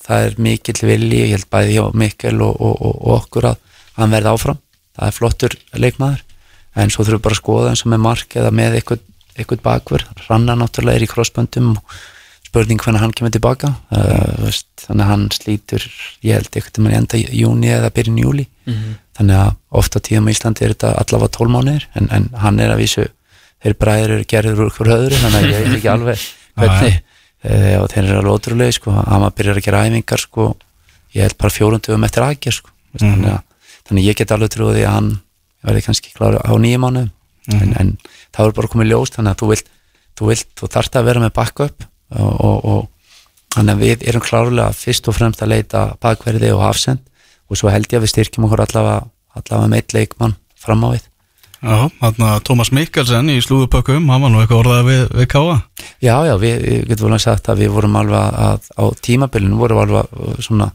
það 0.03 0.25
er 0.25 0.37
mikill 0.49 0.79
vilji, 0.81 1.21
ég 1.23 1.33
held 1.37 1.49
bæði 1.53 1.77
hjá 1.77 1.85
Mikkel 2.03 2.35
og, 2.43 2.59
og, 2.59 2.75
og, 2.75 2.99
og 2.99 3.15
okkur 3.15 3.49
að 3.53 3.63
hann 3.99 4.13
verði 4.13 4.33
áfram, 4.33 4.59
það 4.99 5.09
er 5.11 5.17
flottur 5.17 5.57
leikmaður, 5.79 6.23
en 6.79 6.93
svo 6.93 7.03
þurfum 7.07 7.19
við 7.19 7.25
bara 7.25 7.37
að 7.37 7.41
skoða 7.41 7.73
eins 7.73 7.83
og 7.85 7.91
með 7.93 8.05
Mark 8.05 8.39
eða 8.39 8.53
með 8.55 8.79
eitthvað, 8.79 9.03
eitthvað 9.35 9.65
bakverð, 9.65 10.23
Ranna 10.27 10.55
náttúrulega 10.59 10.99
er 10.99 11.05
í 11.07 11.11
crossböndum 11.11 11.73
og 11.77 11.99
spurning 12.49 12.81
hvernig 12.81 13.03
hann 13.03 13.13
kemur 13.13 13.33
tilbaka. 13.33 13.75
Uh, 13.93 14.45
veist, 14.47 14.65
þannig 14.81 15.03
að 15.05 15.11
hann 15.11 15.25
slítur 15.35 15.83
ég 16.25 16.39
held 16.39 16.49
eitthvað 16.49 16.85
með 16.85 16.95
enda 16.97 17.19
júni 17.21 17.69
eða 17.75 17.91
byrjun 17.93 18.21
júli 18.23 18.45
þannig 19.19 19.35
að 19.35 19.51
ofta 19.81 19.99
tíðum 19.99 20.29
í 20.29 20.33
Íslandi 20.33 20.65
er 20.65 20.73
þetta 20.73 20.93
allavega 21.01 21.35
tólmánuðir 21.35 21.85
en, 21.99 22.09
en 22.15 22.29
hann 22.39 22.59
er 22.59 22.71
að 22.73 22.81
vísu 22.83 23.05
þeir 23.63 23.75
bræður 23.81 24.13
eru 24.15 24.25
gerður 24.31 24.61
úr 24.63 24.71
okkur 24.71 24.89
höðru 24.93 25.19
þannig 25.19 25.39
að 25.39 25.49
ég 25.49 25.63
veit 25.65 25.77
ekki 25.77 25.91
alveg 25.93 26.25
hvernig. 26.59 26.99
Uh, 27.39 27.75
og 27.81 27.87
þeir 27.91 28.03
eru 28.03 28.17
alveg 28.19 28.33
ótrúlega 28.33 28.75
sko, 28.75 28.91
hann 28.97 29.23
var 29.25 29.35
byrjar 29.37 29.59
að 29.59 29.67
gera 29.67 29.83
æfingar 29.87 30.23
sko, 30.23 30.47
ég 31.15 31.27
held 31.27 31.37
bara 31.39 31.55
fjórundum 31.55 32.07
eftir 32.07 32.25
aðgjör 32.25 32.57
sko, 32.57 32.73
veist, 32.93 33.05
þannig, 33.05 33.29
að, 33.35 33.43
þannig 33.89 34.05
að 34.05 34.09
ég 34.09 34.19
get 34.19 34.33
alveg 34.35 34.53
trúið 34.53 34.79
að 34.83 34.93
hann 34.93 35.09
verði 35.65 35.83
kannski 35.87 36.13
klára 36.15 36.39
á 36.45 36.53
nýjum 36.55 36.85
mánuðum. 36.85 37.11
En, 37.49 37.73
en 37.81 37.91
það 38.29 38.45
voru 38.45 38.57
bara 38.59 38.71
komið 38.75 38.91
ljós 38.91 39.13
þannig 39.15 39.33
að 39.33 39.41
þú 39.41 39.51
vilt, 39.51 39.69
þú 40.19 40.29
vilt, 40.29 40.49
þú 40.59 40.71
þarft 40.75 40.97
að 40.99 41.07
vera 41.09 41.23
með 41.23 41.35
backup 41.39 41.85
og, 42.13 42.33
og, 42.45 42.57
og 42.69 43.55
þannig 43.55 43.73
að 43.73 43.85
við 43.85 44.09
erum 44.11 44.25
klárlega 44.25 44.77
fyrst 44.77 45.09
og 45.09 45.17
fremst 45.17 45.41
að 45.41 45.55
leita 45.55 45.85
bakverði 46.03 46.53
og 46.53 46.65
hafsend. 46.67 47.01
Og 47.49 47.57
svo 47.57 47.71
held 47.73 47.89
ég 47.89 47.97
að 47.97 48.05
við 48.05 48.13
styrkjum 48.13 48.45
okkur 48.45 48.61
allavega, 48.67 49.07
allavega 49.33 49.71
meitt 49.73 49.95
leikmann 49.97 50.37
fram 50.59 50.85
á 50.85 50.89
við. 50.93 51.07
Já, 51.59 51.89
þarna 51.99 52.37
Tómas 52.47 52.69
Mikkelsen 52.71 53.31
í 53.33 53.41
slúðupökkum, 53.43 54.05
hann 54.07 54.21
var 54.23 54.31
nú 54.31 54.39
eitthvað 54.39 54.61
orðað 54.61 54.85
við, 54.87 55.01
við 55.17 55.25
Káa 55.33 55.55
Já, 55.99 56.13
já, 56.23 56.33
við, 56.39 56.61
við 56.63 56.85
getum 56.93 57.11
vel 57.11 57.19
sagt 57.19 57.49
að 57.51 57.65
við 57.65 57.73
vorum 57.73 57.97
alveg 57.99 58.37
að, 58.45 58.69
á 58.79 58.83
tímabilinu 59.03 59.59
vorum 59.59 59.81
alveg 59.81 60.13
svona 60.45 60.69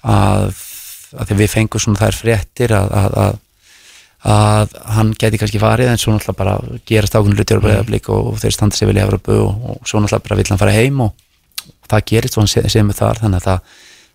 að, 0.00 0.54
að 1.18 1.30
því 1.30 1.38
við 1.40 1.52
fengum 1.54 1.82
svona 1.82 2.00
þær 2.02 2.18
fréttir 2.18 2.74
að, 2.76 2.92
að, 3.00 3.16
að, 3.24 3.38
að 4.34 4.76
hann 4.96 5.12
geti 5.20 5.40
kannski 5.40 5.60
farið 5.62 5.90
en 5.92 6.00
svo 6.00 6.14
náttúrulega 6.14 6.38
bara 6.40 6.80
gerast 6.88 7.16
ákveðin 7.16 7.38
hluti 7.38 7.58
á 7.58 7.64
breyðablík 7.64 8.10
og, 8.14 8.30
og 8.32 8.38
þeir 8.42 8.56
standa 8.56 8.78
sig 8.78 8.88
vel 8.90 8.98
í 8.98 9.02
Evropu 9.04 9.38
og, 9.40 9.64
og 9.74 9.88
svo 9.88 10.00
náttúrulega 10.02 10.28
bara 10.28 10.38
vill 10.40 10.50
hann 10.52 10.62
fara 10.62 10.76
heim 10.76 11.02
og, 11.06 11.12
og 11.74 11.90
það 11.92 12.06
gerist 12.12 12.38
og 12.38 12.44
hann 12.44 12.52
se- 12.54 12.68
semur 12.72 12.96
þar 12.98 13.20
þannig 13.24 13.42
að 13.42 13.48
það, 13.48 13.74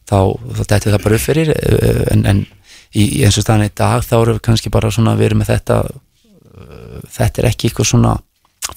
þá, 0.09 0.17
þá 0.59 0.63
dætti 0.73 0.93
það 0.95 1.03
bara 1.05 1.19
upp 1.19 1.25
fyrir 1.27 1.53
uh, 1.55 2.01
en, 2.15 2.25
en 2.33 2.41
í, 2.93 3.03
í 3.03 3.23
eins 3.27 3.37
og 3.37 3.45
staðan 3.45 3.67
í 3.69 3.73
dag 3.77 4.05
þá 4.07 4.15
erum 4.21 4.39
við 4.39 4.45
kannski 4.49 4.73
bara 4.73 4.91
svona 4.93 5.15
við 5.19 5.29
erum 5.29 5.43
með 5.43 5.53
þetta 5.53 5.79
uh, 5.85 6.99
þetta 7.19 7.43
er 7.43 7.49
ekki 7.51 7.69
eitthvað 7.69 7.91
svona 7.93 8.15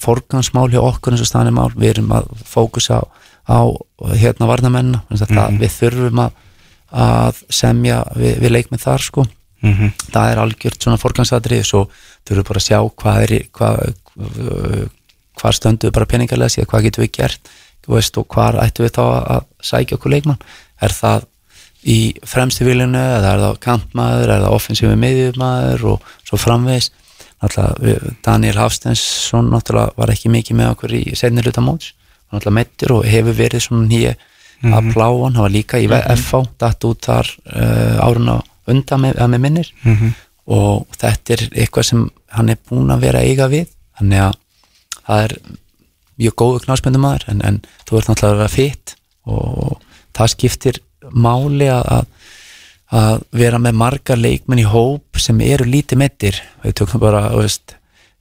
forgansmál 0.01 0.69
hjá 0.73 0.81
okkur 0.81 1.13
eins 1.13 1.21
og 1.21 1.29
staðan 1.29 1.51
er 1.51 1.55
mál. 1.57 1.69
Við 1.77 1.91
erum 1.95 2.13
að 2.17 2.29
fókusa 2.49 3.01
á, 3.03 3.05
á 3.45 3.61
hérna 4.17 4.47
varnamenn 4.49 4.95
mm 5.51 5.59
við 5.61 5.73
þurfum 5.79 6.21
að, 6.23 6.31
að 6.93 7.41
semja 7.49 8.03
við, 8.15 8.37
við 8.43 8.51
leikmið 8.57 8.83
þar 8.85 9.01
sko. 9.09 9.25
Mm 9.63 9.91
það 10.13 10.31
er 10.31 10.39
algjört 10.43 10.83
svona 10.83 10.97
forgangsadrið 10.99 11.63
svo 11.65 11.85
þurfum 12.27 12.47
bara 12.49 12.59
að 12.59 12.67
sjá 12.67 12.79
hvað 13.01 13.21
er 13.23 13.31
hvað, 13.55 13.93
hvað 15.39 15.55
stöndu 15.57 15.87
við 15.87 15.93
bara 15.95 16.05
peningarlega 16.11 16.49
síðan 16.53 16.69
hvað 16.71 16.83
getum 16.87 17.03
við 17.05 17.11
gert 17.17 17.53
veist, 17.87 18.17
og 18.17 18.27
hvað 18.31 18.59
ættum 18.63 18.85
við 18.85 18.93
þá 18.95 19.03
að 19.03 19.45
sækja 19.61 19.97
okkur 19.97 20.11
leikmann. 20.13 20.37
Er 20.81 20.93
það 20.95 21.25
í 21.83 21.97
fremstu 22.23 22.63
viljunu 22.63 22.99
eða 22.99 23.31
er 23.33 23.41
það 23.43 23.57
kantmaður, 23.65 24.29
er 24.31 24.43
það 24.45 24.55
offensífi 24.55 24.99
miðjumæður 25.01 25.83
og 25.91 26.05
svo 26.23 26.37
við- 27.83 28.13
Daniel 28.23 28.55
Hafstensson 28.61 29.49
náttúrulega 29.51 29.91
var 29.97 30.13
ekki 30.13 30.31
mikið 30.31 30.55
með 30.61 30.71
okkur 30.77 30.93
í 30.95 31.15
seinni 31.19 31.43
hluta 31.43 31.61
móts, 31.61 31.91
náttúrulega 32.31 32.55
meittur 32.55 32.91
og 32.99 33.03
hefur 33.05 33.35
verið 33.35 33.65
svona 33.67 33.87
nýja 33.89 34.13
að 34.71 34.91
pláan, 34.93 35.33
hann 35.33 35.43
var 35.43 35.53
líka 35.53 35.81
í 35.81 35.89
FH 35.91 36.43
datt 36.61 36.87
út 36.87 37.03
þar 37.09 37.29
uh, 37.51 38.05
árun 38.05 38.31
á 38.31 38.37
undan 38.71 39.03
með, 39.03 39.19
með 39.27 39.43
minnir. 39.43 39.73
Og 40.43 40.87
þetta 40.99 41.35
er 41.35 41.43
eitthvað 41.51 41.89
sem 41.89 42.07
hann 42.35 42.49
er 42.51 42.59
búin 42.69 42.91
að 42.91 43.05
vera 43.05 43.23
eiga 43.23 43.49
við. 43.51 43.67
Þannig 43.99 44.23
að 44.25 44.39
það 45.03 45.25
er 45.25 45.35
mjög 46.21 46.35
góðu 46.39 46.63
knásmyndumæður 46.65 47.29
en, 47.33 47.43
en 47.47 47.59
þú 47.87 47.99
ert 47.99 48.09
náttúrulega 48.09 48.33
að 48.33 48.41
vera 48.41 48.53
fitt 48.53 48.95
og 49.23 49.83
það 50.13 50.33
skiptir 50.33 50.79
máli 51.11 51.69
að, 51.73 52.05
að, 52.93 53.23
vera 53.35 53.59
með 53.61 53.79
marga 53.81 54.17
leikmenn 54.17 54.61
í 54.61 54.67
hóp 54.69 55.19
sem 55.21 55.39
eru 55.43 55.67
lítið 55.67 55.99
meittir 56.03 56.41
við 56.63 56.77
tökum 56.79 57.01
bara, 57.03 57.25
veist 57.35 57.75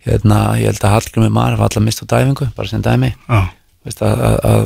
hérna, 0.06 0.56
ég 0.58 0.72
held 0.72 0.86
að 0.86 0.94
Hallgrimur 0.96 1.34
Mar 1.34 1.58
var 1.58 1.70
allar 1.70 1.84
mist 1.84 2.02
á 2.02 2.06
dæfingu 2.10 2.48
bara 2.56 2.70
sem 2.70 2.82
dæmi. 2.82 3.12
Já, 3.28 3.42
veist, 3.86 4.02
að, 4.02 4.24
að, 4.26 4.38
að 4.52 4.64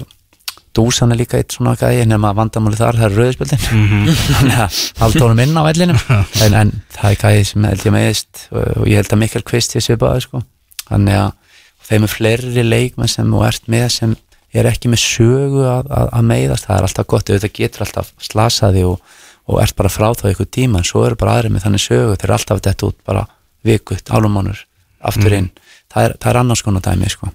Dúsan 0.77 1.15
er 1.15 1.21
líka 1.21 1.39
eitt 1.41 1.55
svona 1.57 1.73
gæði 1.79 2.05
nema 2.11 2.33
vandamáli 2.37 2.77
þar, 2.79 2.99
það 3.01 3.07
er 3.07 3.17
rauðspjöldin 3.21 3.63
þannig 3.65 4.61
að 4.61 4.81
halda 5.01 5.23
honum 5.25 5.43
inn 5.45 5.57
á 5.57 5.63
vellinum. 5.67 6.01
En, 6.45 6.57
en 6.61 6.73
það 6.93 7.11
er 7.11 7.19
gæði 7.23 7.49
sem 7.51 7.67
held 7.71 7.87
ég 7.87 7.95
meðist 7.97 8.43
og, 8.53 8.85
ég 8.85 9.01
held 9.01 9.15
að 9.17 9.21
Mikael 9.23 9.45
Kvist 9.47 9.77
ég 9.77 9.87
svipaði 9.87 10.27
sko. 10.27 10.43
þannig 10.87 11.21
að 11.23 11.59
þeim 11.89 12.07
er 12.07 12.13
fleiri 12.13 12.67
leikmenn 12.67 13.13
sem 13.13 13.33
þú 13.33 13.43
ert 13.47 13.71
með 13.73 13.87
sem 13.95 14.17
er 14.57 14.69
ekki 14.71 14.91
með 14.91 15.03
sögu 15.05 15.65
að, 15.69 15.89
að, 15.93 16.11
að 16.17 16.29
meiðast. 16.31 16.67
Það 16.69 16.79
er 16.79 16.89
alltaf 16.89 17.09
gott, 17.13 17.33
þetta 17.33 17.53
getur 17.59 17.85
alltaf 17.85 18.13
slasaði 18.25 18.85
og, 18.89 19.17
og 19.47 19.61
ert 19.63 19.77
bara 19.79 19.93
frá 19.93 20.09
þá 20.17 20.31
ykkur 20.33 20.49
tíma 20.57 20.81
en 20.81 20.89
svo 20.89 21.05
eru 21.07 21.19
bara 21.21 21.39
aðri 21.39 21.53
með 21.55 21.67
þannig 21.67 21.85
sögu. 21.85 22.15
Þeir 22.17 22.29
eru 22.31 22.37
alltaf 22.39 22.63
þetta 22.65 22.89
út 22.89 22.99
bara 23.07 23.27
vikut, 23.67 24.13
álumánur 24.13 24.63
aftur 25.07 25.37
inn, 25.37 25.51
það 25.93 26.09
er, 26.09 26.17
það 26.23 26.31
er 26.33 26.41
annars 26.41 26.65
konar 26.67 26.85
dæmi 26.87 27.11
sko 27.13 27.31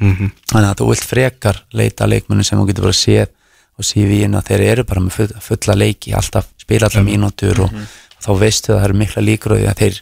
mhm, 0.00 0.30
þannig 0.52 0.70
að 0.70 0.78
þú 0.80 0.88
vilt 0.92 1.08
frekar 1.10 1.60
leita 1.72 2.08
leikmunum 2.10 2.46
sem 2.46 2.58
þú 2.58 2.66
getur 2.70 2.88
bara 2.88 2.98
séð 2.98 3.28
og 3.74 3.86
síðan 3.88 4.38
að 4.38 4.48
þeir 4.50 4.64
eru 4.70 4.84
bara 4.86 5.02
með 5.02 5.16
full, 5.18 5.30
fulla 5.42 5.74
leiki 5.74 6.14
alltaf 6.14 6.46
spila 6.62 6.88
allar 6.90 7.06
mínútur 7.06 7.64
og 7.66 7.72
þá 8.22 8.30
veistu 8.40 8.72
að 8.72 8.78
það 8.78 8.88
eru 8.88 8.98
mikla 9.02 9.24
líkur 9.24 9.56
því 9.58 9.68
að 9.70 9.80
þeir, 9.82 10.00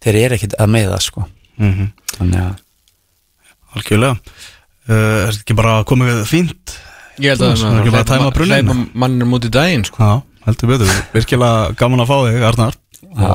þeir 0.00 0.20
eru 0.24 0.38
ekkit 0.38 0.56
að 0.58 0.72
meða 0.76 1.00
sko. 1.04 1.26
mhm 1.60 1.90
þannig 2.16 2.42
að 2.42 2.58
Algjörlega 3.70 4.16
uh, 4.16 4.94
Er 4.94 5.30
þetta 5.30 5.44
ekki 5.44 5.56
bara 5.58 5.74
komið 5.86 6.08
við 6.10 6.22
fínt? 6.30 6.72
Ég 7.20 7.34
held 7.34 7.44
að 7.46 7.58
Svona, 7.60 7.82
ekki 7.82 7.92
bara 7.94 8.02
að 8.02 8.10
tæma 8.10 8.32
brunninn? 8.34 8.70
Hleypa 8.72 9.02
mannir 9.04 9.28
mútið 9.30 9.52
daginn 9.54 9.84
sko. 9.86 10.02
Já, 10.02 10.40
heldur 10.48 10.72
betur 10.72 10.90
Virkilega 11.14 11.76
gaman 11.78 12.02
að 12.04 12.10
fá 12.10 12.16
þig, 12.26 12.40
Arnar 12.50 12.78
Já. 13.10 13.30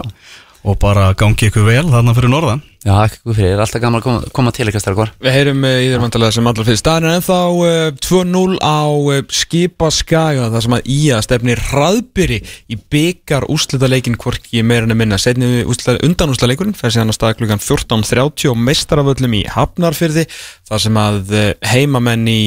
Og, 0.65 0.79
bara 0.81 1.11
gangi 1.17 1.49
ykkur 1.49 1.67
vel 1.67 1.85
þarna 1.91 2.13
fyrir 2.17 2.31
norðan. 2.33 2.63
Já, 2.85 2.93
ekki 3.07 3.33
fyrir, 3.33 3.55
er 3.55 3.61
alltaf 3.63 3.81
gaman 3.81 3.97
að 3.97 4.03
koma, 4.05 4.27
koma 4.35 4.51
til 4.53 4.67
eitthvað 4.67 4.83
starfkvar 4.83 5.11
Við 5.25 5.33
heyrum 5.33 5.63
uh, 5.65 5.77
í 5.81 5.87
þér 5.89 6.01
vantarlega 6.03 6.35
sem 6.35 6.49
allar 6.51 6.67
fyrir 6.67 6.77
staðin 6.77 7.07
en 7.09 7.15
ennþá 7.17 7.37
uh, 7.49 7.85
2-0 7.97 8.57
á 8.61 8.85
uh, 8.85 9.21
skipaskaga 9.39 10.49
þar 10.53 10.65
sem 10.67 10.75
að 10.77 10.89
Ía 10.93 11.21
stefnir 11.25 11.61
hraðbyri 11.71 12.37
í 12.45 12.77
byggar 12.93 13.47
úslitaleikin 13.49 14.19
hvorki 14.21 14.61
meira 14.61 14.85
en 14.85 14.93
að 14.93 14.99
minna. 15.01 15.17
Setni 15.21 15.63
undan 15.65 16.33
úslitaleikurinn 16.35 16.77
fer 16.77 16.93
síðan 16.93 17.09
að 17.09 17.17
staða 17.17 17.39
klukkan 17.39 17.63
14.30 17.65 18.51
og 18.51 18.59
mestaraföllum 18.67 19.37
í 19.39 19.41
Hafnarfyrði 19.55 20.27
þar 20.69 20.83
sem 20.85 20.99
að 21.01 21.33
uh, 21.33 21.47
heimamenn 21.71 22.29
í 22.29 22.43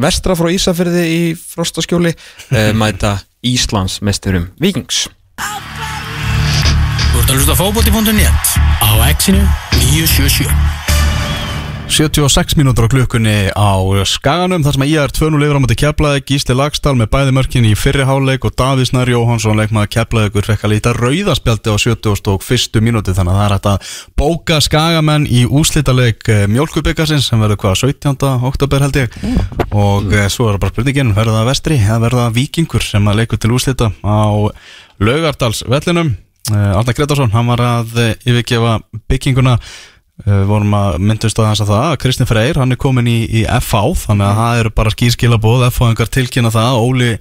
vestra 0.00 0.36
frá 0.36 0.50
Ísafyrði 0.52 1.06
í 1.08 1.22
Frostaskjóli 1.40 2.12
mæta 2.76 3.16
Íslands 3.48 4.02
mesturum 4.04 4.50
Víkings 4.60 5.06
Þú 7.10 7.18
ert 7.18 7.30
að 7.32 7.40
hlusta 7.40 7.54
á 7.54 7.60
fótbolti.net 7.60 8.54
á 8.86 8.90
Exinu 9.10 9.42
977 9.90 10.90
76 11.90 12.54
mínútur 12.54 12.86
á 12.86 12.92
klukkunni 12.92 13.50
á 13.50 13.74
skaganum 14.06 14.62
þar 14.62 14.76
sem 14.76 14.84
að 14.86 14.90
ég 14.92 15.02
er 15.02 15.10
2-0 15.10 15.42
yfir 15.42 15.58
á 15.58 15.62
mæti 15.64 15.76
keflaði 15.82 16.20
Gísli 16.28 16.54
Lagstall 16.54 16.94
með 17.00 17.10
bæði 17.10 17.34
mörkin 17.34 17.66
í 17.66 17.72
fyrri 17.74 18.06
háleik 18.06 18.46
og 18.46 18.54
Davís 18.54 18.94
Nær 18.94 19.10
Jóhansson 19.10 19.58
leikmaði 19.58 19.90
keflaði 19.96 20.30
ykkur 20.30 20.48
fekk 20.52 20.68
að 20.68 20.74
líta 20.76 20.94
rauðaspjaldi 20.94 21.74
á 21.74 21.76
71. 21.82 22.78
mínúti 22.78 23.16
þannig 23.18 23.34
að 23.34 23.40
það 23.40 23.48
er 23.48 23.56
hægt 23.56 23.68
að 23.72 23.90
bóka 24.22 24.62
skagamenn 24.62 25.26
í 25.26 25.42
úslítaleik 25.50 26.32
mjölkubikarsins 26.54 27.26
sem 27.26 27.42
verður 27.42 27.62
hvað 27.66 27.78
17. 27.90 28.16
oktober 28.54 28.86
held 28.86 29.02
ég 29.02 29.20
og 29.74 30.06
mm. 30.06 30.30
svo 30.30 30.52
er 30.54 30.62
bara 30.62 30.76
spurningin 30.76 31.14
verður 31.18 31.40
það 31.40 31.50
vestri 31.50 31.82
eða 31.82 32.00
verður 32.06 32.28
það 32.28 32.38
vikingur 32.38 32.86
sem 32.86 33.10
að 33.10 33.24
leikur 33.24 33.42
til 33.42 33.54
úslíta 33.58 33.90
á 34.06 34.30
Laugardalsvellinum 35.02 36.14
Arna 36.50 36.94
Gretarsson, 36.96 37.32
hann 37.34 37.50
var 37.50 37.62
að 37.64 37.96
eh, 38.00 38.12
yfirgefa 38.28 38.78
bygginguna. 39.10 39.56
Uh, 40.20 40.42
vorum 40.44 40.74
að 40.76 40.98
myndust 41.00 41.38
á 41.40 41.48
þess 41.48 41.62
að 41.64 41.70
það. 41.72 41.84
Að 41.88 42.00
Kristinn 42.02 42.28
Freyr, 42.28 42.58
hann 42.60 42.74
er 42.74 42.78
komin 42.80 43.06
í, 43.08 43.20
í 43.40 43.44
FH 43.48 44.02
þannig 44.02 44.26
að 44.26 44.40
það 44.42 44.58
eru 44.60 44.72
bara 44.76 44.92
skýrskilabóð 44.92 45.62
FH-engar 45.70 46.10
tilkynna 46.12 46.50
það. 46.52 46.74
Að 46.74 46.82
Óli 46.84 47.12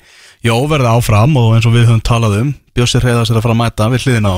Jó, 0.44 0.56
verði 0.72 0.88
áfram 0.88 1.34
og 1.40 1.54
eins 1.56 1.66
og 1.68 1.74
við 1.76 1.88
höfum 1.90 2.04
talað 2.08 2.38
um 2.40 2.52
Bjössi 2.76 3.00
Reyðars 3.04 3.32
er 3.32 3.40
að 3.40 3.44
fara 3.44 3.56
að 3.56 3.60
mæta 3.60 3.88
við 3.92 4.06
hliðina 4.06 4.32
á 4.32 4.38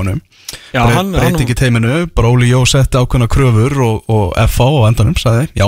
Já, 0.74 0.82
hann- 0.96 1.12
breyti 1.14 1.26
hann- 1.26 1.44
ekki 1.44 1.56
teiminu, 1.60 2.08
Bróli 2.16 2.50
Jó 2.50 2.64
setti 2.66 2.98
ákveðna 2.98 3.28
kröfur 3.30 3.76
og, 3.86 4.10
og 4.10 4.34
FH 4.48 4.62
á 4.66 4.88
endanum 4.90 5.18
sagði, 5.18 5.48
já, 5.54 5.68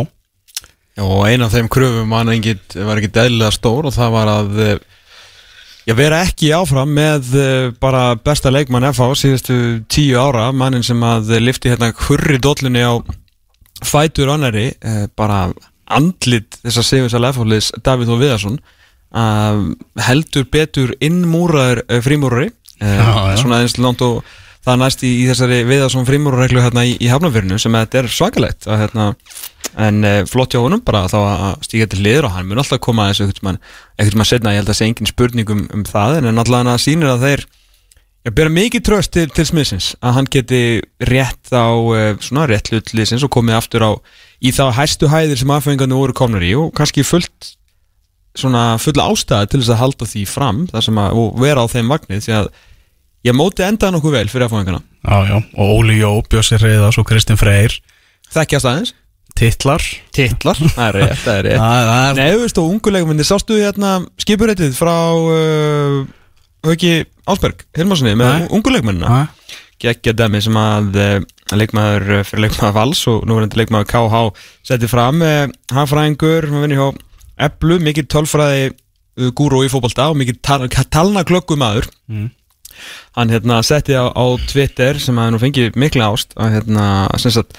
Já, 0.93 1.03
og 1.03 1.25
ein 1.25 1.41
af 1.41 1.53
þeim 1.53 1.69
kröfum 1.69 2.09
var 2.09 2.29
ekkit 2.33 3.15
eðlilega 3.17 3.51
stór 3.53 3.85
og 3.89 3.93
það 3.93 4.11
var 4.13 4.27
að 4.29 4.59
eh, 5.85 5.89
já, 5.91 5.95
vera 5.97 6.21
ekki 6.25 6.53
áfram 6.55 6.93
með 6.95 7.33
eh, 7.39 7.71
bara 7.83 8.15
besta 8.15 8.51
leikmann 8.53 8.87
FH 8.91 9.09
síðustu 9.23 9.57
tíu 9.91 10.19
ára, 10.19 10.51
mannin 10.55 10.85
sem 10.85 10.99
að 11.03 11.35
lifti 11.43 11.71
hérna 11.71 11.91
hurri 12.07 12.39
dollunni 12.41 12.83
á 12.83 12.99
fætur 13.83 14.31
annari, 14.33 14.71
eh, 14.81 15.05
bara 15.15 15.49
andlit 15.93 16.59
þessar 16.63 16.87
Sigursal 16.87 17.27
FH-liðs 17.31 17.73
Davíð 17.83 18.13
og 18.15 18.21
Viðarsson 18.21 18.61
að 19.13 19.59
heldur 20.07 20.47
betur 20.49 20.95
innmúraður 21.03 21.83
uh, 21.85 21.99
frímúrari 22.01 22.47
Já, 22.81 23.03
já. 23.29 23.35
svona 23.37 23.59
eins 23.61 23.75
langt 23.77 24.01
og 24.01 24.23
það 24.65 24.79
næst 24.81 25.03
í, 25.05 25.11
í 25.21 25.27
þessari 25.29 25.59
Viðarsson 25.69 26.07
frímúrareglu 26.07 26.63
hérna 26.63 26.85
í, 26.87 26.95
í 26.97 27.11
hafnafyrinu 27.11 27.59
sem 27.61 27.75
að 27.77 27.85
þetta 27.85 27.99
er 28.01 28.09
svakalegt 28.15 28.67
að, 28.67 28.79
hérna, 28.81 29.05
en 29.79 30.05
uh, 30.05 30.21
flott 30.29 30.53
hjá 30.53 30.61
honum 30.61 30.83
bara 30.85 31.07
þá 31.11 31.17
að 31.21 31.65
stíga 31.65 31.89
til 31.89 32.03
liður 32.05 32.29
og 32.29 32.35
hann 32.35 32.47
mun 32.49 32.61
alltaf 32.61 32.81
koma 32.83 33.07
að 33.07 33.13
þessu 33.13 33.27
ekkert 33.31 34.17
mann 34.19 34.29
setna, 34.29 34.53
ég 34.53 34.61
held 34.61 34.71
að 34.71 34.79
sé 34.79 34.87
engin 34.87 35.09
spurning 35.09 35.49
um, 35.53 35.65
um 35.73 35.85
það 35.87 36.19
en 36.21 36.31
allavega 36.31 36.73
hann 36.75 36.81
sýnir 36.81 37.11
að 37.13 37.25
þeir 37.27 37.45
ég 38.23 38.35
bera 38.37 38.53
mikið 38.53 38.85
tröst 38.87 39.13
til, 39.15 39.25
til 39.33 39.47
smiðsins 39.49 39.89
að 39.99 40.15
hann 40.19 40.29
geti 40.31 40.61
rétt 41.09 41.51
á 41.51 41.67
uh, 41.73 42.13
svona 42.23 42.45
rétt 42.51 42.71
hlutlisins 42.71 43.25
og 43.25 43.33
komið 43.33 43.59
aftur 43.59 43.87
á 43.87 43.91
í 44.43 44.53
þá 44.55 44.69
hæstu 44.77 45.09
hæðir 45.11 45.41
sem 45.41 45.51
aðfengarnir 45.55 45.99
voru 45.99 46.15
komnur 46.17 46.45
í 46.45 46.53
og 46.59 46.71
kannski 46.77 47.05
fullt 47.07 47.53
svona 48.39 48.79
full 48.81 48.97
ástæði 49.01 49.51
til 49.51 49.61
þess 49.61 49.73
að 49.75 49.81
halda 49.81 50.09
því 50.09 50.23
fram 50.29 50.63
þar 50.71 50.87
sem 50.87 51.01
að, 51.01 51.19
og 51.19 51.41
vera 51.41 51.65
á 51.65 51.67
þeim 51.69 51.91
vagnið 51.91 52.23
því 52.25 52.35
að 52.39 52.49
ég 53.27 53.37
móti 53.37 53.65
endaði 53.65 53.95
nokkuð 53.97 54.15
vel 54.17 54.25
fyrir 54.31 54.47
aðfengarna 54.47 54.81
já, 54.81 55.17
já 55.29 55.37
og 55.37 55.73
Óli 55.77 55.99
Jó, 55.99 56.11
Bjössi 56.31 56.57
Reyðars 56.57 56.97
og 56.99 57.07
Kristinn 57.07 57.39
Freyr. 57.39 57.75
Þekkjast 58.33 58.69
aðeins 58.69 58.95
titlar. 59.39 59.83
Titlar, 60.15 60.59
það 60.75 60.83
er 60.89 60.97
rétt, 60.99 61.21
það 61.23 61.37
er 61.39 61.47
rétt. 61.47 61.61
Það 61.63 61.93
er 61.93 62.17
Nei, 62.19 62.27
þú 62.35 62.41
veist, 62.43 62.59
og 62.61 62.73
unguleikuminni, 62.73 63.25
sástu 63.27 63.57
hérna 63.59 63.93
skipuréttið 64.21 64.75
frá 64.77 64.95
uh, 65.17 66.03
Hauki 66.63 66.91
Ásberg, 67.27 67.63
Hilmarssoni 67.77 68.13
með 68.19 68.45
Já. 69.09 69.23
geggja 69.83 70.13
dæmi 70.15 70.39
sem 70.45 70.59
að 70.59 70.99
uh, 71.01 71.15
leikmaður 71.59 72.05
uh, 72.19 72.21
fyrir 72.27 72.45
leikmaður 72.45 72.75
Vals 72.77 73.01
og 73.11 73.25
nú 73.27 73.35
er 73.39 73.47
þetta 73.47 73.59
leikmaður 73.63 73.89
KH 73.91 74.21
setti 74.69 74.91
fram 74.91 75.19
uh, 75.25 75.47
hafræðingur, 75.75 76.47
maður 76.53 76.67
vinni 76.67 76.79
hjá 76.79 76.87
Eblu, 77.47 77.79
mikið 77.83 78.07
tölfræði 78.13 78.63
uh, 78.69 79.31
gúrú 79.35 79.63
í 79.65 79.71
fótbolta 79.73 80.11
og 80.13 80.19
mikið 80.21 80.39
tal 80.45 80.67
talna 80.93 81.25
klökkumadur 81.27 81.89
Mm. 82.07 82.29
hann 83.15 83.29
hérna 83.31 83.59
setti 83.63 83.93
á, 83.95 84.09
á 84.11 84.25
Twitter 84.49 84.97
sem 84.99 85.17
að 85.21 85.29
nú 85.35 85.39
fengi 85.41 85.67
mikla 85.79 86.07
ást 86.13 86.33
að 86.41 86.55
hérna, 86.57 86.85
sem 87.21 87.31
sagt, 87.31 87.53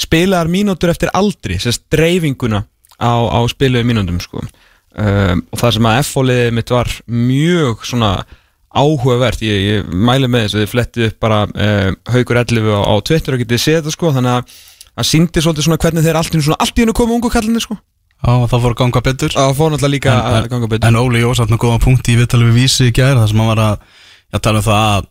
spilaðar 0.00 0.50
mínútur 0.52 0.92
eftir 0.92 1.12
aldri, 1.16 1.58
sagt, 1.60 1.86
dreifinguna 1.92 2.64
á, 2.96 3.12
á 3.28 3.40
spiluðu 3.50 3.88
mínútum 3.88 4.20
sko. 4.22 4.42
um, 4.42 5.42
og 5.50 5.60
það 5.60 5.76
sem 5.76 5.88
að 5.90 6.00
F-fóliðið 6.04 6.54
mitt 6.56 6.74
var 6.74 6.92
mjög 7.06 7.84
svona 7.88 8.12
áhugavert, 8.70 9.42
ég, 9.42 9.62
ég 9.66 9.86
mæli 9.90 10.30
með 10.30 10.46
þess 10.46 10.56
að 10.56 10.64
þið 10.64 10.72
flettið 10.74 11.06
upp 11.08 11.22
bara 11.22 11.38
uh, 11.50 11.88
haugur 12.14 12.42
11 12.44 12.68
á, 12.70 12.80
á 12.86 12.94
Twitter 13.02 13.36
og 13.36 13.42
getið 13.42 13.62
séð 13.62 13.80
þetta 13.80 13.94
sko, 13.96 14.12
þannig 14.14 14.36
að 14.36 14.58
það 14.90 15.08
síndi 15.10 15.42
svolítið 15.42 15.66
svona 15.66 15.80
hvernig 15.82 16.06
þeir 16.06 16.20
allt 16.20 16.36
í 16.78 16.84
hennu 16.84 16.94
komu 16.96 17.16
ungu 17.16 17.32
kallinni 17.32 17.62
sko. 17.62 17.78
Já, 18.20 18.34
það 18.50 18.58
fór 18.62 18.74
að 18.74 18.78
ganga 18.82 19.00
betur. 19.00 19.32
Það 19.32 19.54
fór 19.56 19.70
náttúrulega 19.72 19.94
líka 19.94 20.14
að 20.20 20.48
ganga 20.52 20.68
betur. 20.68 20.90
En 20.90 20.98
Óli 21.00 21.22
Jó 21.22 21.30
satt 21.36 21.52
nú 21.52 21.56
góða 21.60 21.80
punkti 21.80 22.12
í 22.12 22.18
viðtalið 22.20 22.50
við 22.50 22.58
vísi 22.60 22.90
í 22.90 22.92
gær 22.92 23.16
þar 23.16 23.30
sem 23.30 23.40
hann 23.40 23.48
var 23.48 23.62
að, 23.64 23.86
að 24.36 24.42
tala 24.44 24.60
um 24.60 24.66
það 24.66 24.82
að 24.90 25.06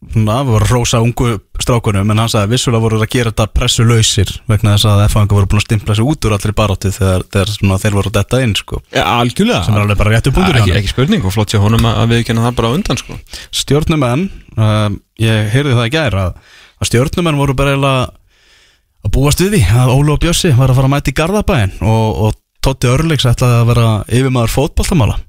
svona, 0.00 0.38
við 0.44 0.54
vorum 0.54 0.64
að 0.64 0.72
rósa 0.72 1.00
ungu 1.04 1.30
strákunum 1.60 2.12
en 2.12 2.20
hann 2.22 2.30
sagði 2.32 2.48
að 2.48 2.52
vissulega 2.54 2.82
voru 2.86 3.00
að 3.00 3.10
gera 3.12 3.32
þetta 3.32 3.46
pressu 3.52 3.84
lausir 3.84 4.30
vegna 4.48 4.72
þess 4.74 4.88
að 4.88 5.02
F-fanga 5.10 5.36
voru 5.36 5.48
búin 5.50 5.60
að 5.60 5.66
stimpla 5.66 5.96
sig 5.96 6.08
út 6.08 6.26
úr 6.26 6.34
allri 6.36 6.54
baróttu 6.56 6.92
þegar, 6.94 7.24
þegar 7.28 7.52
svona, 7.52 7.78
þeir 7.82 7.96
voru 7.98 8.10
að 8.10 8.16
detta 8.16 8.40
inn 8.40 8.54
sko. 8.56 8.80
ja, 8.96 9.04
algjörlega. 9.20 9.60
Sem 9.66 9.76
er 9.76 9.84
alveg 9.84 9.98
bara 10.00 10.14
réttu 10.14 10.32
punktur 10.32 10.56
hjá 10.56 10.62
ekki, 10.62 10.70
honum. 10.70 10.80
ekki 10.80 10.92
spurning 10.94 11.26
og 11.26 11.34
flott 11.34 11.52
sér 11.52 11.64
honum 11.64 11.88
að, 11.90 12.00
við 12.14 12.24
kenna 12.30 12.46
það 12.46 12.56
bara 12.62 12.72
undan 12.78 13.00
sko. 13.00 13.18
Stjórnumenn 13.60 14.24
um, 14.56 14.96
ég 15.20 15.50
heyrði 15.52 15.76
það 15.76 15.90
í 15.90 15.94
gær 15.98 16.16
að, 16.22 16.38
að 16.80 16.90
stjórnumenn 16.90 17.40
voru 17.40 17.56
bara 17.58 17.76
að 17.76 19.12
búast 19.12 19.42
við 19.44 19.58
því 19.58 19.62
að 19.82 19.92
Óli 19.98 20.14
og 20.14 20.22
Bjössi 20.22 20.54
var 20.56 20.72
að 20.72 20.80
fara 20.80 20.88
að 20.88 20.94
mæta 20.94 21.12
í 21.12 21.18
Garðabæin 21.20 21.76
og, 21.84 22.24
og 22.24 22.38
Totti 22.64 22.88
Örleiks 22.88 23.28
ætlaði 23.28 23.60
að 23.62 23.68
vera 23.70 23.92
yfirmaður 24.12 24.52
fótboltamála. 24.52 25.20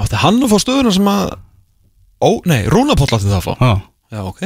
Átti 0.00 0.20
hann 0.22 0.40
að 0.40 0.54
fá 0.54 0.62
stöðuna 0.62 0.92
sem 0.96 1.10
að 1.12 1.34
ó, 2.24 2.30
nei, 2.48 2.62
Rúnapóll 2.72 3.10
átti 3.12 3.28
það 3.28 3.40
að 3.42 3.48
fá 3.50 3.82
Já, 4.12 4.22
ok. 4.28 4.40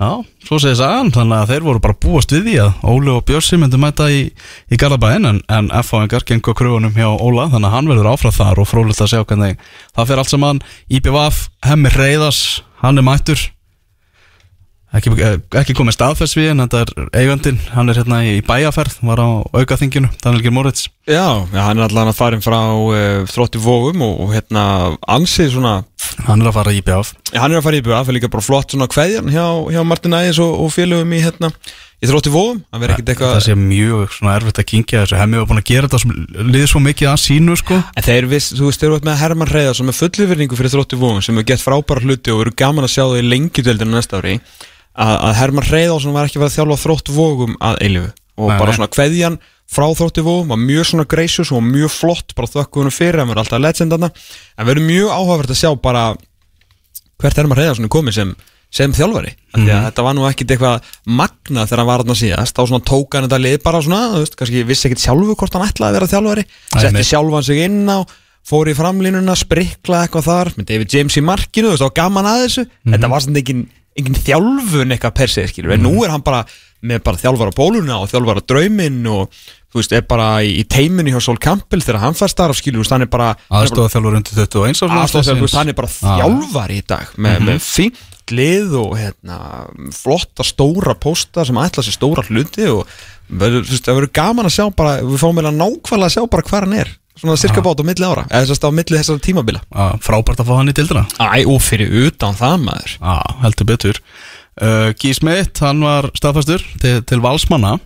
Já, 0.00 0.24
svo 0.42 0.56
segir 0.58 0.78
sagan, 0.80 1.10
þannig 1.12 1.36
að 1.36 1.50
þeir 1.52 1.64
voru 1.66 1.80
bara 1.84 1.96
búast 2.00 2.32
við 2.32 2.46
því 2.46 2.54
að 2.62 2.86
Óli 2.90 3.10
og 3.12 3.26
Björsi 3.28 3.58
myndi 3.60 3.78
mæta 3.78 4.06
í, 4.10 4.22
í 4.72 4.78
Garðabæinn 4.80 5.28
en, 5.28 5.40
en 5.52 5.68
F-fáingar 5.82 6.24
gengur 6.26 6.56
kröfunum 6.58 6.96
hjá 6.96 7.10
Óla 7.12 7.44
þannig 7.52 7.68
að 7.68 7.74
hann 7.76 7.90
verður 7.92 8.08
áfram 8.14 8.34
þar 8.34 8.62
og 8.64 8.70
frólitt 8.70 9.02
að 9.04 9.12
sjá 9.12 9.20
hvernig 9.20 9.60
það 9.92 10.08
fer 10.08 10.22
allt 10.22 10.32
saman. 10.32 10.62
IPVF, 10.88 11.42
Hemmi 11.68 11.92
Reyðas, 11.92 12.40
hann 12.80 12.98
er 12.98 13.06
mættur 13.06 13.44
ekki, 14.96 15.12
eh, 15.16 15.36
ekki 15.60 15.76
komið 15.76 15.96
staðfest 15.96 16.36
við 16.36 16.50
en 16.52 16.64
þetta 16.64 16.82
er 16.82 17.06
eigandinn, 17.22 17.60
hann 17.72 17.92
er 17.92 18.00
hérna 18.00 18.20
í 18.28 18.40
bæjaferð 18.46 18.98
var 19.08 19.22
á 19.22 19.30
aukaþinginu, 19.56 20.10
Daniel 20.22 20.44
G. 20.44 20.52
Moritz. 20.52 20.88
Já, 21.08 21.48
hann 21.52 21.80
er 21.80 21.88
allan 21.88 22.12
að 22.12 22.18
farin 22.18 22.44
frá 22.44 22.58
uh, 22.76 23.22
þrótti 23.26 23.62
vóum 23.62 24.04
og, 24.04 24.20
og 24.22 24.34
hérna 24.36 24.64
ansið 25.10 25.56
svona, 25.56 25.78
hann 26.28 26.44
er 26.44 26.52
að 26.52 26.58
fara 26.60 26.74
í 26.76 26.82
já, 26.82 27.00
hann 27.40 27.50
er 27.50 27.58
að 27.58 27.64
fara 27.66 27.80
í 27.80 27.86
BF 27.86 28.12
líka 28.14 28.30
bara 28.30 28.44
flott 28.44 28.74
svona 28.74 28.90
kveðjan 28.90 29.32
hjá, 29.32 29.46
hjá 29.72 29.82
Martin 29.86 30.18
Ægis 30.20 30.42
og, 30.44 30.60
og 30.62 30.70
félögum 30.74 31.16
í 31.16 31.24
hérna 31.24 31.50
í 32.02 32.08
þrótti 32.10 32.32
vóum, 32.34 32.62
hann 32.74 32.82
verður 32.82 32.96
ekkert 32.96 33.08
það 33.08 33.12
eitthvað 33.14 33.44
sé 33.46 33.54
mjög 33.58 34.14
svona 34.16 34.34
erfitt 34.34 34.58
að 34.58 34.66
kingja 34.72 35.02
þessu. 35.04 35.18
Hemmi 35.20 35.38
var 35.38 35.48
búin 35.50 35.60
að 35.60 35.68
gera 35.68 35.86
þetta 35.86 36.00
sem 36.02 36.14
liði 36.50 36.70
svo 36.72 36.80
mikið 36.82 37.10
að 37.12 37.20
sínu 37.22 37.54
sko. 37.60 37.78
En 37.78 38.06
þeir 38.06 38.26
viss, 38.32 38.48
þú 38.58 38.66
veist, 38.66 38.82
þeir 38.82 38.88
eru 38.88 39.06
með 39.06 39.20
Herman 39.20 39.52
Reyðarsson 39.52 39.86
með 39.86 39.98
fullifyrningu 40.00 40.58
fyrir 40.58 40.74
þrótti 40.74 40.98
vóum 40.98 41.22
sem 41.22 41.38
hefur 41.38 41.48
gett 41.52 41.62
frábæra 41.62 42.02
hluti 42.02 42.34
og 42.34 42.42
verður 42.42 42.58
gaman 42.58 42.88
að 42.88 42.94
sjá 42.96 43.04
þau 43.04 43.20
í 43.20 43.28
lengjudöldinu 43.28 43.94
næsta 43.94 44.18
ári 44.18 44.34
að, 44.96 45.14
að 45.28 45.34
Herman 45.40 45.68
Reyðarsson 45.70 46.12
var 46.16 46.28
ekki 46.28 46.38
vera 46.42 46.50
að 46.52 46.58
þjálfa 46.58 46.80
þrótt 46.84 47.12
vógum 47.16 47.56
að 47.60 47.78
eilifu 47.86 48.10
og 48.38 48.48
Nei, 48.48 48.58
bara 48.58 48.72
svona 48.76 48.88
kveðjan 48.92 49.38
frá 49.72 49.86
þrótti 49.96 50.22
vógum 50.24 50.48
var 50.52 50.60
mjög 50.60 50.84
svona 50.90 51.04
greisjus 51.08 51.52
og 51.52 51.62
mjög 51.64 51.90
flott 51.94 52.34
bara 52.36 52.48
þökkum 52.50 52.82
hennu 52.84 52.92
fyrir, 52.92 53.20
hann 53.22 53.28
verður 53.30 53.44
alltaf 53.44 53.60
legend 53.62 53.92
þarna. 53.94 54.10
En 54.58 54.66
verður 54.68 54.84
mjög 54.88 55.12
áhugavert 55.16 55.52
að 55.54 55.60
sjá 55.62 55.70
bara 55.80 56.02
hvert 57.22 57.38
Herman 57.38 57.58
Reyðarsson 57.60 57.86
er 57.88 57.92
komið 57.92 58.16
sem 58.18 58.34
sem 58.72 58.92
þjálfari, 58.96 59.28
mm 59.52 59.60
Mhm. 59.60 59.68
að 59.68 59.82
þetta 59.90 60.02
var 60.06 60.14
nú 60.16 60.22
ekkit 60.30 60.52
eitthvað 60.54 60.86
magna 61.04 61.66
þegar 61.68 61.78
hann 61.82 61.86
var 61.90 62.00
þarna 62.02 62.14
síðast. 62.16 62.54
Þá 62.56 62.62
svona 62.68 62.84
tók 62.88 63.12
hann 63.14 63.26
þetta 63.28 63.40
lið 63.44 63.62
bara 63.62 63.82
svona 63.84 63.98
veist, 64.16 64.36
kannski 64.36 64.62
vissi 64.64 64.88
ekkit 64.88 65.02
sjálfu 65.04 65.34
hvort 65.36 65.52
hann 65.52 65.66
ætlaði 65.68 65.90
að 65.90 65.96
vera 65.98 66.08
þjálfari. 66.08 66.44
Setti 66.80 67.04
sjálfan 67.04 67.44
sig 67.44 67.58
inn 67.66 67.84
á 67.92 68.00
fór 68.48 68.66
í 68.72 68.74
framlínuna, 68.74 69.36
sprikla 69.36 70.06
eitthvað 70.06 70.24
þar 70.24 70.52
með 70.56 70.64
David 70.72 70.88
James 70.96 71.16
í 71.20 71.22
markinu, 71.22 71.68
þú 71.68 71.76
veist, 71.76 71.84
þá 71.84 71.94
gaman 72.00 72.24
að 72.32 72.40
þessu. 72.46 72.64
Mhm. 72.86 72.94
þetta 72.96 73.10
var 73.12 73.20
svona 73.20 73.38
engin, 73.44 73.68
engin 73.98 74.14
þjálfun 74.16 74.94
eitthvað 74.94 75.14
per 75.14 75.28
se, 75.32 75.46
skilur, 75.50 75.74
en 75.76 75.82
nú 75.84 75.94
er 76.04 76.10
hann 76.14 76.22
bara 76.24 76.44
með 76.82 77.02
bara 77.06 77.20
þjálfara 77.20 77.52
bóluna 77.54 78.00
og 78.02 78.08
þjálfara 78.10 78.42
drauminn 78.48 79.02
og 79.06 79.28
þú 79.72 79.78
veist, 79.78 79.92
er 79.96 80.02
bara 80.08 80.42
í, 80.42 80.64
teiminu 80.68 81.12
hjá 81.14 81.20
Sol 81.22 81.38
Campbell 81.40 81.80
þegar 81.84 82.00
hann 82.02 82.16
fær 82.18 82.28
starf, 82.32 82.58
skilur, 82.58 82.84
hann 82.90 83.04
er 83.06 83.10
bara 83.12 83.34
aðstofa 83.48 83.92
þjálfur 83.94 84.16
undir 84.18 84.34
21 84.40 84.82
árs 84.82 84.82
aðstofþjálfur, 85.04 85.54
hann 85.60 85.68
er 85.72 85.78
bara 85.78 85.92
Já. 85.92 86.16
þjálfari 86.24 86.80
í 86.82 86.86
dag 86.86 87.12
með, 87.16 87.38
Mhm. 87.38 87.46
með 87.48 87.60
fínt 87.68 88.00
lið 88.32 88.74
og 88.78 88.92
hérna, 88.96 89.38
flotta 89.92 90.44
stóra 90.46 90.94
pósta 90.98 91.44
sem 91.44 91.56
ætla 91.56 91.82
sér 91.84 91.96
stóra 91.98 92.22
hluti 92.24 92.64
og 92.70 92.86
þú 93.28 93.62
veist, 93.62 93.84
það 93.84 93.98
verður 94.00 94.12
gaman 94.12 94.46
að 94.46 94.54
sjá 94.56 94.66
bara, 94.76 95.02
við 95.02 95.18
fáum 95.22 95.34
meira 95.38 95.50
nákvæmlega 95.52 96.08
að 96.08 96.14
sjá 96.16 96.30
bara 96.30 96.42
hvað 96.42 96.60
hann 96.66 96.78
er 96.80 96.88
svona 97.22 97.38
cirka 97.40 97.62
bát 97.64 97.80
á 97.80 97.84
milli 97.86 98.06
ára 98.06 98.26
eða 98.28 98.48
þess 98.50 98.58
að 98.58 98.74
á 98.74 98.78
milli 98.78 98.98
þessara 98.98 99.22
tímabila. 99.22 99.62
Já, 99.70 99.84
frábært 100.02 100.42
að 100.42 100.50
fá 100.50 100.54
hann 100.58 100.72
í 100.72 100.76
dildina 100.76 101.04
Æ, 101.22 101.46
og 101.46 101.62
fyrir 101.62 101.94
utan 102.08 102.36
það 102.38 102.56
maður. 102.66 102.96
Já, 102.98 103.36
heldur 103.44 103.70
betur. 103.70 104.02
Uh, 104.60 104.90
Guy 105.00 105.14
Smith, 105.16 105.62
hann 105.64 105.80
var 105.86 106.10
staðfastur 106.18 106.64
til, 106.82 106.98
til 107.08 107.22
valsmanna. 107.24 107.78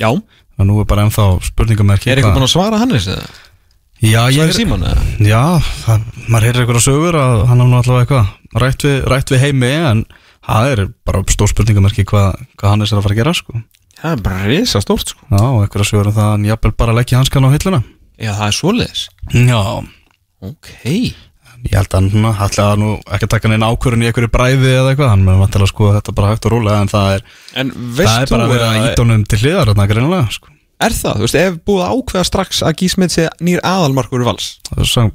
Já, 0.00 0.08
og 0.14 0.68
nú 0.68 0.78
er 0.80 0.88
bara 0.88 1.04
ennþá 1.06 1.26
spurningamerki 1.50 2.10
er 2.10 2.20
eitthvað 2.20 2.38
búin 2.38 2.46
að 2.46 2.54
svara 2.54 2.80
Hannes 2.80 3.08
eða? 3.10 3.26
Já, 4.04 4.20
ég 4.34 4.50
eða? 4.58 4.94
Já, 5.22 5.42
það, 5.84 6.08
maður 6.28 6.46
heyrir 6.48 6.64
eitthvað 6.64 6.84
sögur 6.84 7.16
að 7.18 7.44
hann 7.48 7.62
hafði 7.62 7.78
allavega 7.78 8.02
eitthvað 8.04 8.60
rætt 8.62 8.84
við, 8.86 8.98
rætt 9.10 9.32
við 9.32 9.42
heimi 9.44 9.70
en 9.90 10.02
það 10.44 10.72
er 10.72 10.82
bara 11.08 11.22
stór 11.32 11.50
spurningamerki 11.50 12.04
hvað, 12.10 12.42
hvað 12.60 12.74
hann 12.74 12.84
er 12.84 12.90
sér 12.90 13.00
að 13.00 13.06
fara 13.06 13.16
að 13.16 13.22
gera 13.22 13.34
sko. 13.38 13.62
Það 13.94 14.16
er 14.16 14.24
bara 14.26 14.48
risa 14.50 14.82
stórt 14.84 15.14
sko. 15.14 15.24
Já, 15.30 15.40
og 15.40 15.62
eitthvað 15.64 15.88
sögur 15.88 16.10
um 16.10 16.16
það 16.16 16.26
að 16.26 16.34
hann 16.34 16.48
jafnvel 16.50 16.74
bara 16.84 16.96
leggja 16.98 17.20
hanskan 17.22 17.48
á 17.48 17.54
hilluna 17.54 17.80
Já, 18.20 18.32
það 18.38 18.46
er 18.48 18.58
svoleiðis. 18.60 19.04
Já, 19.32 19.60
Ok. 20.44 20.70
Ég 21.64 21.72
held 21.78 21.94
að 21.96 22.10
hann 22.12 22.26
ætla 22.44 22.64
að 22.74 22.80
nú 22.82 22.88
ekki 23.08 23.24
að 23.24 23.30
taka 23.32 23.48
neina 23.48 23.70
ákvörun 23.72 24.02
í 24.04 24.08
einhverju 24.10 24.28
bræði 24.34 24.68
eða 24.76 24.90
eitthvað, 24.92 25.08
hann 25.14 25.22
með 25.24 25.38
vantilega 25.40 25.64
að 25.64 25.70
skoða 25.72 25.94
þetta 25.96 26.12
bara 26.18 26.32
hægt 26.34 26.44
og 26.48 26.52
rólega 26.52 26.80
en 26.84 26.90
það 26.92 27.14
er, 27.14 27.22
En 27.62 27.70
það 27.70 27.94
veist 27.96 28.18
er 28.18 28.26
bara 28.34 28.44
þú 28.44 28.44
að 28.44 28.52
vera 28.52 28.66
að- 28.74 28.88
ídónum 28.90 29.22
til 29.32 29.38
hliðar 29.40 29.70
þarna 29.72 29.86
greinilega 29.88 30.26
sko. 30.36 30.50
Er 30.84 30.90
það, 30.98 31.14
þú 31.16 31.24
veist, 31.24 31.38
ef 31.40 31.56
búið 31.64 31.84
að 31.86 31.94
ákveða 31.96 32.24
strax 32.28 32.60
að 32.68 32.76
Gísmið 32.82 33.14
sé 33.14 33.24
nýr 33.40 33.60
aðalmarkur 33.64 34.24
vals? 34.28 34.50
Það 34.68 34.82
er 34.84 34.90
sam, 34.92 35.10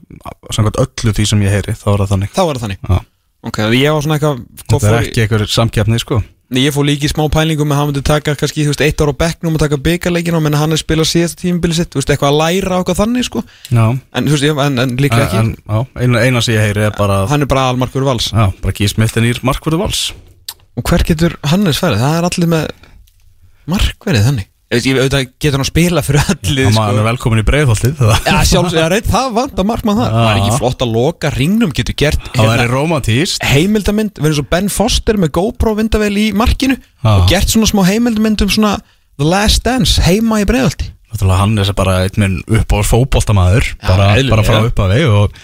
samkvæmt 0.57 0.81
öllu 0.81 1.13
því 1.19 1.27
sem 1.29 1.41
ég 1.45 1.53
heyri 1.53 1.75
þá 1.77 1.87
er 1.93 2.01
það 2.01 2.11
þannig. 2.15 2.33
Þá 2.33 2.41
er 2.41 2.53
það 2.57 2.63
þannig. 2.65 2.79
Já. 2.89 2.99
Ok, 3.43 3.57
ég 3.77 3.93
var 3.93 4.01
svona 4.01 4.17
eitthvað 4.17 4.41
hvað 4.65 4.79
Þetta 4.81 4.89
er 4.97 5.05
ekki 5.05 5.21
einhver 5.27 5.45
samkeppni 5.53 5.99
sko 6.01 6.23
Ég 6.49 6.73
fór 6.73 6.81
líka 6.87 7.05
í 7.05 7.09
smá 7.11 7.27
pælingum 7.29 7.67
með 7.69 7.75
að 7.75 7.79
hann 7.79 7.89
myndi 7.91 8.01
taka 8.09 8.33
kannski, 8.33 8.63
þú 8.65 8.71
veist, 8.71 8.81
eitt 8.81 9.01
ára 9.05 9.13
á 9.13 9.21
bekknum 9.21 9.53
og 9.53 9.61
taka 9.61 9.77
byggarleikin 9.85 10.33
og 10.33 10.41
menna 10.41 10.57
hann 10.57 10.73
er 10.73 10.79
spila 10.81 11.03
síðasta 11.05 11.43
tímabili 11.43 11.75
sitt, 11.77 11.91
þú 11.93 11.99
veist, 12.01 12.09
eitthvað 12.09 12.31
að 12.33 12.39
læra 12.41 12.79
eitthvað 12.79 12.97
þannig, 13.03 13.27
sko. 13.27 13.43
Já, 13.69 13.83
En, 14.17 14.25
þú 14.25 14.33
veist, 14.33 14.47
ég- 14.47 14.61
en, 14.65 14.79
en 14.81 14.95
líklega 14.97 15.27
ekki. 15.27 15.37
en, 15.43 15.51
já 15.69 16.01
eina, 16.01 16.23
eina 16.25 16.41
sem 16.41 16.55
ég 16.55 16.65
heyri 16.65 16.87
er 16.89 16.95
bara 16.97 17.19
Hann 17.29 17.45
er 17.45 17.51
bara 17.53 17.67
aðalmarkur 17.69 18.07
vals. 18.09 18.31
Já, 18.33 18.49
bara 18.65 18.73
gísmitt 18.73 19.13
en 19.21 19.29
ír 19.29 19.43
markvörðu 19.45 19.77
vals. 19.83 20.01
Og 20.75 20.83
hver 20.89 21.05
getur 21.05 21.37
Hannes 21.53 21.77
færið? 21.77 22.01
Það 22.01 22.17
er 22.17 22.29
allir 22.31 22.51
með 22.55 22.65
markverið 23.69 24.25
þannig 24.31 24.48
Ég 24.69 24.85
ég 24.85 24.97
veit 24.99 25.13
að 25.17 25.23
getur 25.41 25.55
hann 25.57 25.63
að 25.63 25.69
spila 25.71 26.01
fyrir 26.05 26.27
allir 26.29 26.67
Það 26.67 26.75
maður 26.75 26.99
er 27.01 27.05
velkomin 27.07 27.39
í 27.41 27.45
ég 28.77 28.91
reynd, 28.93 29.07
það 29.09 29.31
vant 29.39 29.61
að 29.63 29.65
markmann 29.65 29.97
það. 29.97 30.11
Það 30.13 30.29
er 30.29 30.41
ekki 30.43 30.59
flott 30.59 30.85
að 30.85 30.91
loka 30.93 31.31
ringnum, 31.33 31.71
getur 31.73 31.97
gert 31.97 32.27
Það 32.27 32.37
hérna, 32.43 32.51
væri 32.51 32.67
romantíst 32.69 33.47
heimildamynd, 33.49 34.21
verður 34.21 34.37
svo 34.37 34.45
Ben 34.53 34.69
Foster 34.69 35.17
með 35.17 35.33
GoPro 35.39 35.73
vindavel 35.79 36.11
í 36.21 36.27
markinu 36.37 36.77
Já. 36.77 37.09
og 37.15 37.25
gert 37.33 37.49
svona 37.49 37.71
smá 37.71 37.81
heimildamynd 37.89 38.45
um 38.45 38.53
svona 38.53 38.75
The 39.17 39.25
Last 39.25 39.65
Dance 39.65 40.05
heima 40.05 40.43
í 40.43 40.45
Náttúrulega 41.09 41.41
hann 41.41 41.57
er 41.57 41.73
bara 41.73 41.97
einn 42.05 42.39
upp 42.45 42.69
á 42.69 42.77
fótboltamaður 42.85 43.73
bara, 43.81 44.13
bara 44.29 44.45
frá 44.45 44.61
upp 44.67 44.81
að 44.85 44.91
vegi 44.93 45.07
og 45.09 45.37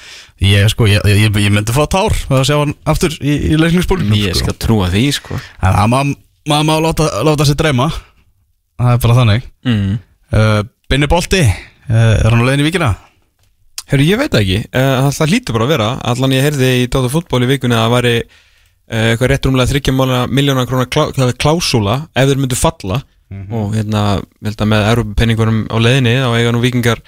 ég, 0.46 0.70
sko, 0.70 0.86
ég, 0.86 1.02
ég, 1.10 1.32
ég 1.42 1.54
myndi 1.54 1.74
fá 1.74 1.88
tár 1.90 2.14
að 2.30 2.46
sjá 2.46 2.60
hann 2.62 2.76
aftur 2.86 3.16
í, 3.18 3.40
í 3.50 3.58
leikningsbólunum 3.58 4.14
Ég 4.20 4.38
sko. 4.38 4.52
skal 4.52 4.62
trúa 4.62 4.92
því, 4.94 5.08
sko. 5.18 5.40
En 5.66 5.74
það 5.74 6.14
má 6.70 6.76
láta, 6.86 7.10
láta 7.26 7.50
sér 7.50 7.58
dreyma 7.58 7.90
Það 8.76 8.92
er 8.92 9.02
bara 9.06 9.18
þannig. 9.20 9.50
Mm. 9.66 9.98
uh, 10.36 10.62
Binni 10.92 11.10
Bolti, 11.12 11.42
uh, 11.42 11.96
er 11.96 12.30
hann 12.30 12.44
á 12.44 12.48
leiðin 12.48 12.66
í 12.66 12.68
vikina? 12.68 12.92
Herru, 13.90 14.06
ég 14.08 14.20
veit 14.20 14.36
ekki, 14.36 14.62
uh, 14.68 15.08
það 15.16 15.32
hlýtur 15.32 15.56
bara 15.58 15.68
að 15.68 15.74
vera. 15.76 15.90
Allan 16.12 16.36
ég 16.36 16.46
heyrði 16.46 16.72
í 16.82 16.88
Dóta 16.92 17.12
fútból 17.14 17.44
í 17.46 17.50
vikunni 17.50 17.78
að 17.78 17.86
það 17.86 17.96
væri 17.96 18.16
eitthvað 18.86 19.30
rétt 19.32 19.48
rúmlega 19.48 19.72
30 19.72 20.30
miljónar 20.30 20.68
krónar 20.70 20.90
klá, 20.94 21.08
klásúla 21.42 21.96
ef 22.14 22.28
þeir 22.30 22.42
myndu 22.42 22.58
falla. 22.60 23.00
Og 23.34 23.72
hérna, 23.74 24.02
ég 24.44 24.52
held 24.52 24.62
að 24.62 24.70
með 24.70 24.90
Európa-penningunum 24.92 25.64
á 25.74 25.78
leiðinni 25.82 26.14
þá 26.22 26.36
eiga 26.38 26.52
nú 26.54 26.62
vikingar 26.62 27.02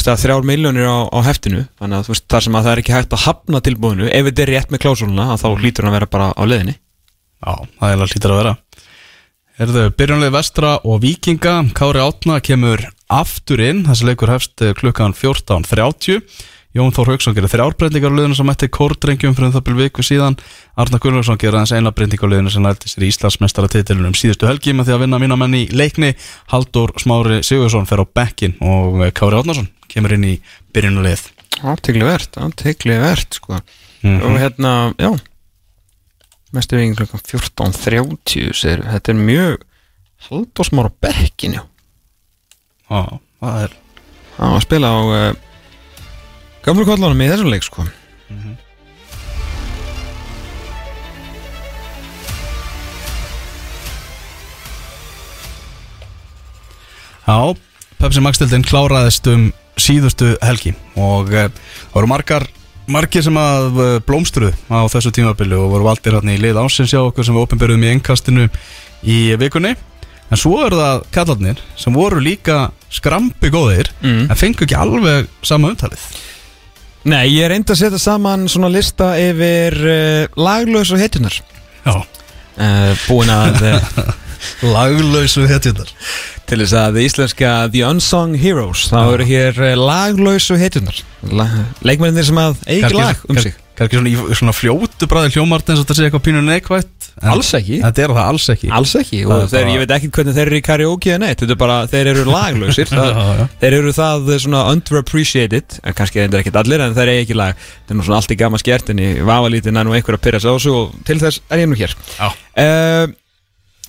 stað 0.00 0.22
þrjár 0.22 0.46
miljónir 0.48 0.88
á, 0.88 1.04
á 1.12 1.18
heftinu. 1.26 1.66
Þannig 1.76 1.98
að 1.98 2.08
veist, 2.14 2.24
þar 2.32 2.46
sem 2.46 2.56
að 2.56 2.64
það 2.64 2.72
er 2.72 2.82
ekki 2.82 2.94
hægt 2.96 3.12
að 3.12 3.24
hafna 3.26 3.60
tilbúðinu 3.66 4.08
ef 4.08 4.30
þetta 4.30 4.44
er 4.46 4.52
rétt 4.54 4.72
með 4.72 4.82
klásúluna 4.86 5.26
að 5.34 5.44
þá 5.44 5.48
hlýtur 5.60 5.84
hann 5.84 5.92
að 5.92 5.98
vera 5.98 6.10
bara 6.16 6.30
á 6.32 6.42
leiðinni. 6.48 6.76
Já, 7.44 7.52
það 7.52 7.90
er 7.90 7.98
alveg 7.98 8.14
hlýtur 8.14 8.32
að 8.32 8.40
vera 8.40 8.54
Herðu, 9.54 9.84
byrjunlega 9.94 10.34
vestra 10.34 10.70
og 10.82 11.04
vikinga 11.04 11.60
Kári 11.78 12.00
Átna 12.02 12.40
kemur 12.42 12.80
aftur 13.06 13.60
inn. 13.62 13.84
Þessi 13.86 14.08
leikur 14.08 14.32
hefst 14.32 14.64
eh, 14.66 14.72
klukkan 14.74 15.12
14.30 15.14 16.24
Jón 16.74 16.90
Þór 16.90 17.12
Hauksson 17.12 17.36
gerir 17.36 17.52
þrjárbreytingar 17.52 18.10
á 18.10 18.16
liðinu 18.18 18.34
sem 18.34 18.48
mætti 18.50 18.66
kórdrengjum 18.74 19.36
fyrir 19.36 19.46
um 19.46 19.52
það 19.54 19.62
byrju 19.68 19.78
viku 19.78 20.02
síðan. 20.02 20.34
Arna 20.74 20.98
Gunnarsson 20.98 21.38
gerir 21.38 21.60
aðeins 21.60 21.74
eina 21.78 21.92
breyting 21.94 22.24
á 22.26 22.28
liðinu 22.32 22.50
sem 22.50 22.66
lælti 22.66 22.90
sér 22.90 23.04
Íslandsmeistara 23.06 23.70
titilunum 23.70 24.16
síðustu 24.18 24.48
helgi 24.50 24.74
með 24.74 24.88
því 24.88 24.96
að 24.96 25.04
vinna 25.04 25.20
mína 25.22 25.38
menn 25.38 25.54
í 25.54 25.60
leikni. 25.70 26.10
Haldur 26.50 26.90
Smári 26.98 27.38
Sigursson 27.46 27.86
fer 27.86 28.02
á 28.02 28.06
bekkin 28.10 28.56
og 28.58 29.04
eh, 29.06 29.12
Kári 29.14 29.38
Átnason 29.38 29.70
kemur 29.86 30.16
inn 30.18 30.26
í 30.32 30.34
byrjunlega 30.74 31.30
Aftekli 31.62 32.02
verðt, 32.02 32.40
aftekli 32.42 32.98
verðt 32.98 33.38
sko. 33.38 33.62
Mhm. 34.02 34.18
og 34.26 34.42
hérna, 34.42 34.72
já 34.98 35.14
mestu 36.54 36.78
veginn 36.78 36.96
klukkan 36.98 37.22
14.30 37.26 38.54
segir, 38.54 38.84
þetta 38.86 39.12
er 39.12 39.18
mjög 39.18 39.64
haldósmára 40.28 40.92
bekkin 41.02 41.58
já. 41.58 41.64
Já, 42.90 43.02
það 43.40 43.64
er 43.64 43.80
var 44.38 44.56
að 44.56 44.64
spila 44.64 44.90
á 44.90 45.00
uh, 45.02 45.34
Gamlu 46.64 46.86
kollanum 46.88 47.20
í 47.20 47.28
þessum 47.28 47.50
leik 47.52 47.64
sko. 47.66 47.84
Já, 57.24 57.36
Pepsi 58.00 58.20
Max-dildin 58.20 58.64
kláraðist 58.64 59.28
um 59.32 59.46
síðustu 59.80 60.34
helgi 60.44 60.74
og 60.96 61.32
uh, 61.32 61.48
það 61.48 61.94
voru 61.96 62.10
margar 62.10 62.48
margir 62.90 63.24
sem 63.24 63.36
að 63.40 63.78
uh, 63.80 63.88
blómstruð 64.06 64.54
á 64.68 64.84
þessu 64.92 65.12
tímabili 65.16 65.56
og 65.56 65.70
voru 65.72 65.86
valdir 65.88 66.16
hérna 66.18 66.34
í 66.36 66.40
lið 66.42 66.58
ásins 66.60 66.92
hjá 66.92 67.00
okkur 67.06 67.24
sem 67.26 67.34
við 67.36 67.46
opinberðum 67.46 67.84
í 67.86 67.90
engkastinu 67.94 68.48
í 69.04 69.18
vikunni. 69.40 69.74
En 70.32 70.40
svo 70.40 70.56
eru 70.66 70.78
það 70.80 71.02
kallarnir 71.14 71.60
sem 71.78 71.94
voru 71.94 72.20
líka 72.24 72.70
skrampi 72.92 73.50
góðir 73.52 73.90
Mm. 74.02 74.26
en 74.30 74.36
fengu 74.36 74.64
ekki 74.64 74.76
alveg 74.78 75.28
sama 75.44 75.68
umtalið. 75.72 76.00
Nei, 77.04 77.28
ég 77.36 77.48
reyndi 77.52 77.72
að 77.74 77.80
setja 77.82 77.98
saman 78.00 78.46
svona 78.48 78.70
lista 78.72 79.12
yfir 79.20 79.74
uh, 79.84 80.26
laglaus 80.40 80.88
og 80.94 81.00
hetjunar 81.02 81.34
Já, 81.84 81.98
uh, 82.00 82.94
Búin 83.08 83.28
að 83.28 83.60
laglausu 84.62 85.46
hetjundar 85.50 85.90
til 86.48 86.60
þess 86.60 86.76
að 86.76 86.98
íslenska 87.04 87.52
The 87.72 87.84
Unsung 87.88 88.34
Heroes 88.40 88.86
þá 88.92 88.98
eru 89.16 89.26
hér 89.28 89.60
uh, 89.64 89.74
laglaus 89.80 90.50
og 90.52 90.60
hetjunar 90.60 91.02
La 91.34 91.46
Leikmennir 91.86 92.26
sem 92.28 92.36
að 92.42 92.58
eigi 92.68 92.82
ekki 92.84 92.98
lag 93.00 93.22
um 93.32 93.38
sig. 93.40 93.54
Kannski 93.74 93.96
svona, 93.98 94.10
í 94.12 94.36
svona 94.38 94.52
fljótu 94.54 95.06
bræði 95.10 95.32
hljómart 95.34 95.70
eins 95.72 95.80
og 95.80 95.86
þetta 95.88 95.94
sé 95.98 96.04
eitthvað 96.06 96.22
pínu 96.28 96.42
neikvætt 96.46 97.06
en 97.24 97.30
Alls 97.32 97.48
ekki. 97.56 97.78
Þetta 97.82 98.02
er 98.04 98.12
það 98.14 98.28
alls 98.30 98.44
ekki. 98.52 98.68
Alls 98.76 98.92
ekki 99.00 99.18
Það 99.24 99.32
og 99.34 99.40
er 99.40 99.48
þeir, 99.50 99.64
bara- 99.64 99.72
ég 99.74 99.80
veit 99.82 99.94
ekki 99.96 100.10
hvernig 100.14 100.36
þeir 100.36 100.50
eru 100.50 100.58
í 100.60 100.62
karaoke 100.68 101.10
eða 101.14 101.20
neitt 101.24 101.40
Þetta 101.42 101.54
er 101.56 101.60
bara, 101.64 101.78
þeir 101.90 102.10
eru 102.12 102.24
laglausir 102.28 102.90
það, 102.92 103.08
Já, 103.10 103.24
já. 103.40 103.48
Þeir 103.64 103.76
eru 103.80 103.94
það 103.98 104.30
eh, 104.36 104.38
svona 104.44 104.62
underappreciated 104.74 105.78
en 105.82 105.96
kannski 105.98 106.20
er 106.22 106.28
þetta 106.28 106.42
ekkert 106.44 106.60
allir 106.62 106.84
en 106.86 106.94
þeir 107.00 107.12
eru 107.14 107.24
ekki 107.24 107.38
lag. 107.40 107.66
Það 107.88 107.94
er 107.96 107.98
nú 107.98 108.06
svona 108.06 108.20
allt 108.20 108.34
í 108.36 108.38
gama 108.44 108.60
skert 108.62 108.94
en 108.94 109.02
ég 109.02 109.20
vafa 109.26 109.50
lítið 109.56 109.74
nær 109.78 109.88
nú 109.88 109.96
einhver 109.98 110.18
að 110.20 110.24
pyrra 110.28 110.42
sig 110.44 110.50
á 110.50 110.54
þessu 110.54 110.74
og 110.78 110.94
til 111.10 111.18
þess 111.24 111.42
er 111.50 111.64
ég 111.64 111.70
nú 111.72 111.78
hér. 111.82 111.96
Já. 112.18 112.28
uh, 112.30 113.06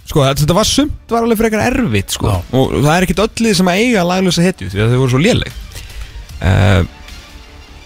Sko, 0.06 0.22
þetta 0.22 0.54
var 0.54 0.68
sumt 0.70 1.10
var 1.10 1.26
alveg 1.26 1.40
frekar 1.40 1.64
erfitt 1.66 2.14
sko 2.14 2.30
Já. 2.30 2.36
og 2.60 2.76
það 2.84 2.92
er 2.96 3.06
ekkert 3.08 3.24
öllið 3.26 3.56
sem 3.58 3.70
að 3.72 3.80
eiga 3.82 4.04
laglausa 4.06 4.44
hetju 4.46 4.68
því 4.70 4.84
að 4.84 4.92
þau 4.94 5.00
voru 5.02 5.14
svo 5.16 5.22
léleg 5.24 5.56
uh, 6.46 6.84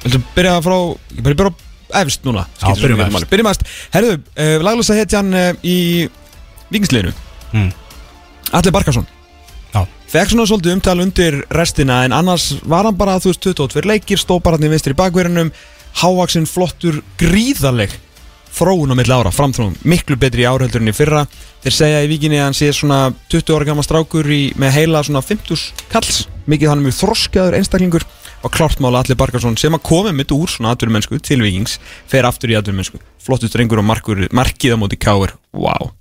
Viltu 0.04 0.20
byrja 0.36 0.58
frá 0.64 0.76
ég 1.16 1.24
bara 1.26 1.36
byrja 1.40 1.54
á 1.90 2.00
efst 2.04 2.28
núna 2.28 2.44
Já, 2.44 2.52
skiptir 2.60 2.76
svo 2.76 2.86
byrjum 2.86 3.00
miklu 3.00 3.08
efst. 3.08 3.16
máli. 3.16 3.30
Byrjum 3.32 3.50
efst, 3.52 3.64
herðu, 3.96 4.18
uh, 4.20 4.58
laglausa 4.68 4.98
hetjan 5.00 5.32
uh, 5.36 5.52
í 5.64 5.78
vikingsliðinu 6.74 7.16
Mm. 7.50 7.72
Alli 8.54 8.70
Barkarsson 8.76 9.08
Já. 9.74 9.80
Fekk 10.12 10.30
svona 10.36 10.44
svolítið 10.46 10.76
umtal 10.76 11.00
undir 11.02 11.40
restina 11.50 12.04
En 12.06 12.14
annars 12.14 12.52
var 12.62 12.86
hann 12.86 12.94
bara, 13.00 13.16
þú 13.18 13.32
veist, 13.32 13.42
22 13.48 13.88
leikir 13.90 14.22
Stó 14.22 14.38
bara 14.38 14.60
hann 14.60 14.68
í 14.68 14.70
vinstri 14.70 14.94
bakverðinum 14.94 15.50
Hávaksinn 16.04 16.46
flottur, 16.46 17.00
gríðaleg 17.18 17.96
Þróun 18.56 18.92
á 18.92 18.96
milli 18.98 19.14
ára, 19.14 19.32
framþróun 19.34 19.78
Miklu 19.88 20.18
betri 20.20 20.44
í 20.44 20.48
árhöldur 20.50 20.82
en 20.82 20.92
í 20.92 20.96
fyrra. 20.96 21.26
Þeir 21.64 21.76
segja 21.76 22.04
í 22.04 22.10
vikinni 22.12 22.40
að 22.40 22.48
hann 22.48 22.58
sé 22.58 22.72
svona 22.76 23.00
20 23.32 23.56
ára 23.56 23.70
gammal 23.70 23.86
strákur 23.86 24.30
í, 24.34 24.42
Með 24.60 24.76
heila 24.78 25.04
svona 25.06 25.24
50 25.26 25.88
kalls. 25.92 26.24
Mikið 26.50 26.72
hann 26.72 26.82
er 26.82 26.90
mjög 26.90 27.00
þroskaður 27.00 27.60
einstaklingur. 27.60 28.08
Og 28.44 28.54
klárt 28.56 28.80
mála 28.80 29.04
Alli 29.04 29.18
Barkarsson 29.20 29.58
sem 29.60 29.76
að 29.76 29.84
komi 29.90 30.14
mitt 30.16 30.32
úr 30.32 30.48
svona 30.48 30.72
atvinnumennsku 30.72 31.18
til 31.20 31.42
vikings 31.44 31.76
Fer 32.08 32.28
aftur 32.28 32.54
í 32.54 32.56
atvinnumennsku. 32.60 33.02
Flottur 33.20 33.52
strengur 33.52 33.82
og 33.82 33.88
markur, 33.88 34.24
markið 34.32 34.76
á 34.76 34.78
móti 34.80 35.00
káir 35.00 35.36
Wow. 35.52 35.92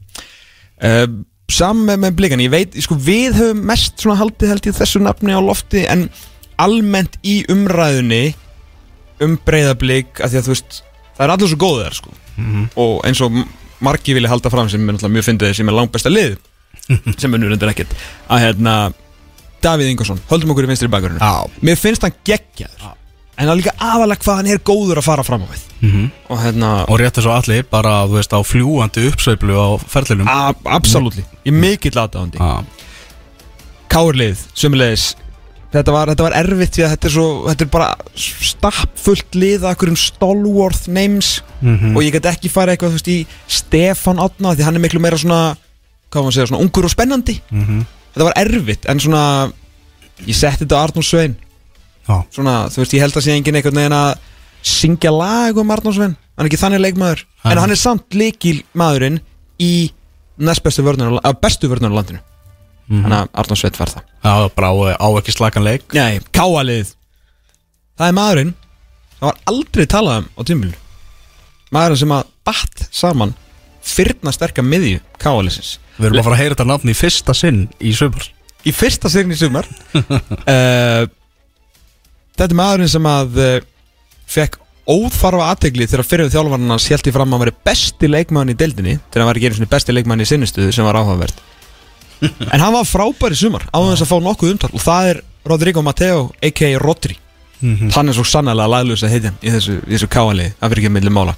Uh, 0.78 1.26
Saman 1.48 1.86
með, 1.88 2.02
með 2.02 2.16
blikan, 2.18 2.40
ég 2.44 2.52
veit, 2.52 2.74
sko 2.84 2.94
við 3.00 3.38
höfum 3.38 3.62
mest 3.70 4.02
svona 4.02 4.18
haldið 4.20 4.50
held 4.52 4.66
ég 4.68 4.74
þessu 4.76 5.00
nafni 5.00 5.32
á 5.32 5.40
lofti 5.40 5.86
en 5.88 6.04
almennt 6.60 7.16
í 7.24 7.38
umræðunni 7.48 8.34
um 9.24 9.38
breyðablík 9.46 10.20
að 10.20 10.34
því 10.34 10.40
að 10.40 10.44
þú 10.44 10.52
veist, 10.52 10.78
það 11.18 11.24
er 11.26 11.32
allir 11.34 11.50
svo 11.52 11.58
góðið 11.64 11.84
þar 11.88 11.98
sko. 11.98 12.14
Og 12.78 12.94
eins 13.08 13.20
og 13.26 13.34
m- 13.34 13.48
margir 13.84 14.14
vilja 14.18 14.30
halda 14.30 14.50
fram 14.50 14.68
sem 14.70 14.88
er 14.88 14.94
mjög 15.10 15.26
fyndið 15.28 15.52
sem 15.58 15.68
er 15.68 15.74
langbesta 15.76 16.10
lið 16.12 16.38
sem 17.20 17.34
er 17.34 17.42
nú 17.42 17.50
ekkert 17.58 17.92
að 18.30 18.44
hérna 18.46 18.78
Davíð 19.62 19.90
Ingersson, 19.90 20.20
höldum 20.30 20.52
okkur 20.54 20.68
í 20.68 20.70
vinstri 20.70 20.86
bakgrunni. 20.88 21.18
Já. 21.18 21.42
mér 21.66 21.76
finnst 21.76 22.04
hann 22.06 22.14
geggjaður. 22.24 22.94
En 23.38 23.46
það 23.46 23.50
er 23.52 23.58
líka 23.58 23.72
aðalega 23.82 24.22
hvað 24.22 24.36
hann 24.38 24.48
er 24.52 24.60
góður 24.66 24.98
að 25.00 25.06
fara 25.08 25.24
fram 25.26 25.42
á 25.42 25.48
við. 25.50 25.64
Mhm. 25.82 26.04
og 26.30 26.38
hérna 26.42 26.70
Og 26.90 26.98
rétt 26.98 27.18
eins 27.18 27.26
og 27.26 27.34
allir 27.36 27.64
bara, 27.70 27.96
þú 28.06 28.16
veist, 28.18 28.32
á 28.34 28.38
fljúandi 28.42 29.04
uppsveiflu 29.10 29.58
á 29.58 29.68
ferlinum. 29.90 30.26
A- 30.30 30.54
absolutt, 30.78 31.18
ég 31.18 31.50
er 31.50 31.58
mikill 31.58 31.98
aðdáðandi 31.98 32.38
Kárlið, 33.88 34.42
sömulegis 34.58 35.14
þetta 35.72 35.92
var, 35.92 36.08
þetta 36.12 36.24
var 36.24 36.36
erfitt 36.38 36.72
því 36.78 36.84
að 36.86 36.92
þetta 36.94 37.08
er 37.08 37.12
svo 37.14 37.26
þetta 37.48 37.64
er 37.66 37.70
bara 37.72 37.88
stappfullt 38.48 39.34
lið 39.38 39.64
af 39.66 39.74
einhverjum 39.74 39.98
stalworth 40.00 40.88
names 40.88 41.42
Mhm. 41.60 41.96
og 41.96 42.02
ég 42.06 42.12
get 42.14 42.26
ekki 42.30 42.48
fara 42.50 42.72
eitthvað 42.76 42.92
þú 42.92 42.98
veist 42.98 43.08
í 43.10 43.26
Stefan 43.48 44.18
Átna 44.22 44.54
því 44.54 44.62
hann 44.64 44.76
er 44.76 44.80
miklu 44.84 45.00
meira 45.00 45.16
svona 45.18 45.56
segja, 46.30 46.46
svona 46.46 46.62
ungur 46.62 46.84
og 46.84 46.90
spennandi 46.90 47.40
Mhm. 47.50 47.84
þetta 48.14 48.24
var 48.24 48.32
erfitt 48.36 48.86
en 48.88 48.98
svona 49.00 49.52
ég 50.26 50.34
setti 50.34 50.64
þetta 50.64 50.76
á 50.78 50.84
Arnur 50.86 51.02
Svein 51.04 51.36
Já. 52.08 52.24
svona, 52.32 52.68
þú 52.70 52.76
veist, 52.78 52.92
ég 52.94 53.00
held 53.00 53.12
að 53.14 53.22
sé 53.26 53.32
enginn 53.36 53.54
einhvern 53.56 53.74
veginn 53.74 53.92
að 53.92 54.16
syngja 54.62 55.10
lag 55.12 55.56
um 55.58 55.70
Arnur 55.70 55.92
Svein 55.94 56.16
hann 56.36 56.46
er 56.46 56.48
ekki 56.48 56.62
þannig 56.62 56.80
leikmaður 56.80 57.24
Nei. 57.44 57.52
en 57.52 57.58
hann 57.58 57.70
er 57.70 57.76
samt 57.76 58.14
leikil 58.14 58.62
maðurinn 58.74 59.20
í 59.60 59.90
næst 60.38 60.62
bestu 60.62 60.82
vörnur, 60.82 61.20
að 61.22 61.40
bestu 61.40 61.68
á 62.88 62.94
landinu 62.94 63.04
Þannig 63.04 63.18
að 63.18 63.28
Arnón 63.42 63.60
Sveit 63.60 63.78
var 63.78 63.90
það. 63.92 64.06
Já, 64.24 64.32
bara 64.56 64.70
á, 64.96 65.06
ekki 65.20 65.34
slakan 65.34 65.64
leik. 65.66 65.84
Nei, 65.94 66.20
káalið 66.32 66.94
Það 67.98 68.08
er 68.08 68.16
maðurinn 68.16 68.54
Það 69.18 69.26
var 69.28 69.38
aldrei 69.52 69.86
talað 69.90 70.20
um 70.22 70.28
á 70.38 70.40
tímul 70.48 70.72
Maðurinn 71.74 72.00
sem 72.02 72.14
að 72.16 72.32
batt 72.48 72.84
saman 72.94 73.34
Fyrna 73.88 74.32
sterka 74.34 74.64
miðju 74.64 75.00
káaliðsins 75.22 75.74
Við 75.98 76.08
erum 76.10 76.20
að 76.22 76.28
fara 76.28 76.36
að 76.38 76.42
heyra 76.42 76.54
þetta 76.56 76.68
nafn 76.70 76.92
í 76.92 76.96
fyrsta 76.96 77.34
sinn 77.36 77.64
í 77.82 77.92
sömur 77.96 78.28
Í 78.66 78.72
fyrsta 78.74 79.08
sign 79.08 79.30
í 79.30 79.36
sumar. 79.38 79.68
Uh, 79.94 81.04
Þetta 82.38 82.48
er 82.50 82.56
maðurinn 82.58 82.90
sem 82.90 83.06
að 83.08 83.38
uh, 83.42 83.52
Fekk 84.28 84.58
óþarfa 84.88 85.50
aðtegli 85.52 85.86
Þegar 85.90 86.06
fyrir 86.06 86.32
þjálfarnan 86.32 86.74
hans 86.74 86.88
held 86.92 87.10
í 87.10 87.14
fram 87.14 87.30
að 87.30 87.36
hann 87.36 87.44
veri 87.46 87.56
besti 87.70 88.10
leikmann 88.10 88.52
í 88.52 88.56
deildinni 88.58 88.96
Þegar 88.98 89.24
hann 89.24 89.30
var 89.30 89.40
ekki 89.40 89.52
einu 89.54 89.70
besti 89.70 89.94
leikmann 89.96 90.22
í 90.22 90.28
sinnistuðu 90.28 90.74
Sem 90.74 90.86
var 90.86 90.98
áhugavert 91.00 91.42
En 92.52 92.60
hann 92.60 92.74
var 92.74 92.86
frábær 92.88 93.34
í 93.34 93.38
sumar 93.38 93.66
Á 93.70 93.78
þess 93.78 94.04
að 94.04 94.10
fá 94.10 94.18
nokkuð 94.24 94.52
umtal 94.54 94.70
Og 94.74 94.82
það 94.82 95.10
er 95.12 95.20
Rodrigo 95.48 95.82
Mateo 95.86 96.28
A.k.a. 96.42 96.78
Rodri 96.82 97.16
Hann 97.60 98.10
er 98.10 98.14
svo 98.14 98.22
sannlega 98.26 98.68
laglust 98.70 99.02
að 99.06 99.14
heitja 99.16 99.32
í 99.42 99.50
þessu, 99.50 99.80
í 99.82 99.96
þessu 99.96 100.06
káaliði, 100.14 100.52
það 100.60 100.70
fyrir 100.70 100.82
ekki 100.84 100.90
að 100.90 100.94
milli 100.94 101.10
mála 101.14 101.32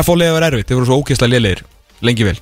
F.O. 0.00 0.16
liða 0.18 0.32
var 0.34 0.46
erfitt, 0.48 0.66
þeir 0.66 0.78
voru 0.80 0.88
svo 0.88 0.96
ógeðslega 0.98 1.32
liðlegir 1.36 1.62
lengi 2.02 2.26
vel 2.26 2.38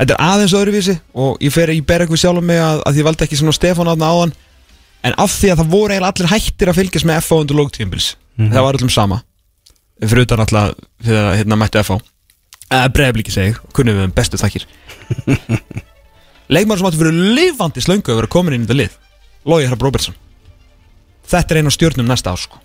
Þetta 0.00 0.16
er 0.16 0.22
aðeins 0.24 0.54
öðruvísi 0.56 0.94
og 1.22 1.36
ég 1.44 1.54
fer 1.54 1.70
ég 1.70 1.84
ber 1.86 2.02
eitthvað 2.02 2.22
sjálf 2.24 2.40
um 2.40 2.48
mig 2.50 2.58
að, 2.64 2.80
að 2.88 2.98
ég 2.98 3.06
valdi 3.06 3.26
ekki 3.26 3.38
svona 3.38 3.54
Stefán 3.54 3.90
átna 3.92 4.08
áðan 4.10 4.32
en 5.06 5.16
af 5.22 5.36
því 5.36 5.52
að 5.52 5.60
það 5.62 5.70
voru 5.76 5.94
eiginlega 5.94 6.10
allir 6.16 6.32
hættir 6.32 6.72
að 6.72 6.78
fylgjast 6.80 7.08
með 7.10 7.20
F.O. 7.22 7.38
undir 7.44 7.60
lógtíðinbils 7.60 8.08
það 8.40 8.66
var 8.66 8.80
öllum 8.80 8.90
sama 8.94 9.20
fyrir 10.00 10.24
utan 10.26 10.42
alltaf 10.42 10.74
þegar 11.04 11.30
hérna 11.38 11.60
mættu 11.60 11.82
F.O. 11.84 12.00
eða 12.72 12.90
bregðablíki 12.96 13.34
segi, 13.36 13.54
kunnum 13.76 14.00
við 14.00 14.08
um 14.08 14.16
bestu 14.16 14.40
þakkir 14.40 14.66
Leikmaður 16.50 16.80
sem 16.82 16.88
áttu 16.88 17.00
fyrir 17.00 17.20
lifandi 17.38 17.82
slöngu 17.84 18.10
að 18.12 18.20
vera 18.20 18.30
komin 18.32 18.56
inn 18.56 18.64
í 18.64 18.66
þetta 18.66 18.78
lið 18.80 18.96
Lói 19.46 19.66
Hrafn 19.68 19.84
Róbertsson. 19.86 20.16
Þetta 21.30 21.54
er 21.54 21.60
einn 21.60 21.70
á 21.70 21.74
stjórnum 21.76 22.08
næsta 22.10 22.32
ár 22.34 22.40
sko. 22.42 22.58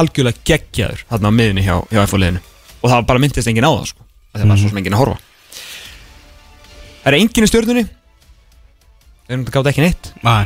Algjörlega 0.00 0.40
geggjaður 0.48 1.02
Þarna 1.10 1.28
á 1.28 1.36
miðinni 1.36 1.64
hjá, 1.66 1.74
hjá 1.92 2.00
F.O. 2.06 2.18
liðinu. 2.22 2.40
Og 2.80 2.88
það 2.88 3.04
bara 3.10 3.22
myndist 3.22 3.50
enginn 3.52 3.68
á 3.68 3.72
það 3.72 3.90
sko. 3.92 4.06
af 4.32 4.40
Það 4.40 4.48
var 4.48 4.62
svo 4.62 4.70
sem 4.72 4.80
enginn 4.80 4.96
að 4.96 5.02
horfa. 5.02 5.18
Það 7.02 7.10
er 7.12 7.18
enginn 7.18 7.46
í 7.46 7.50
stjórnunni 7.50 7.84
Þeir 9.28 9.44
gátt 9.54 9.68
ekki 9.70 9.84
neitt. 9.84 10.08
Nei. 10.24 10.44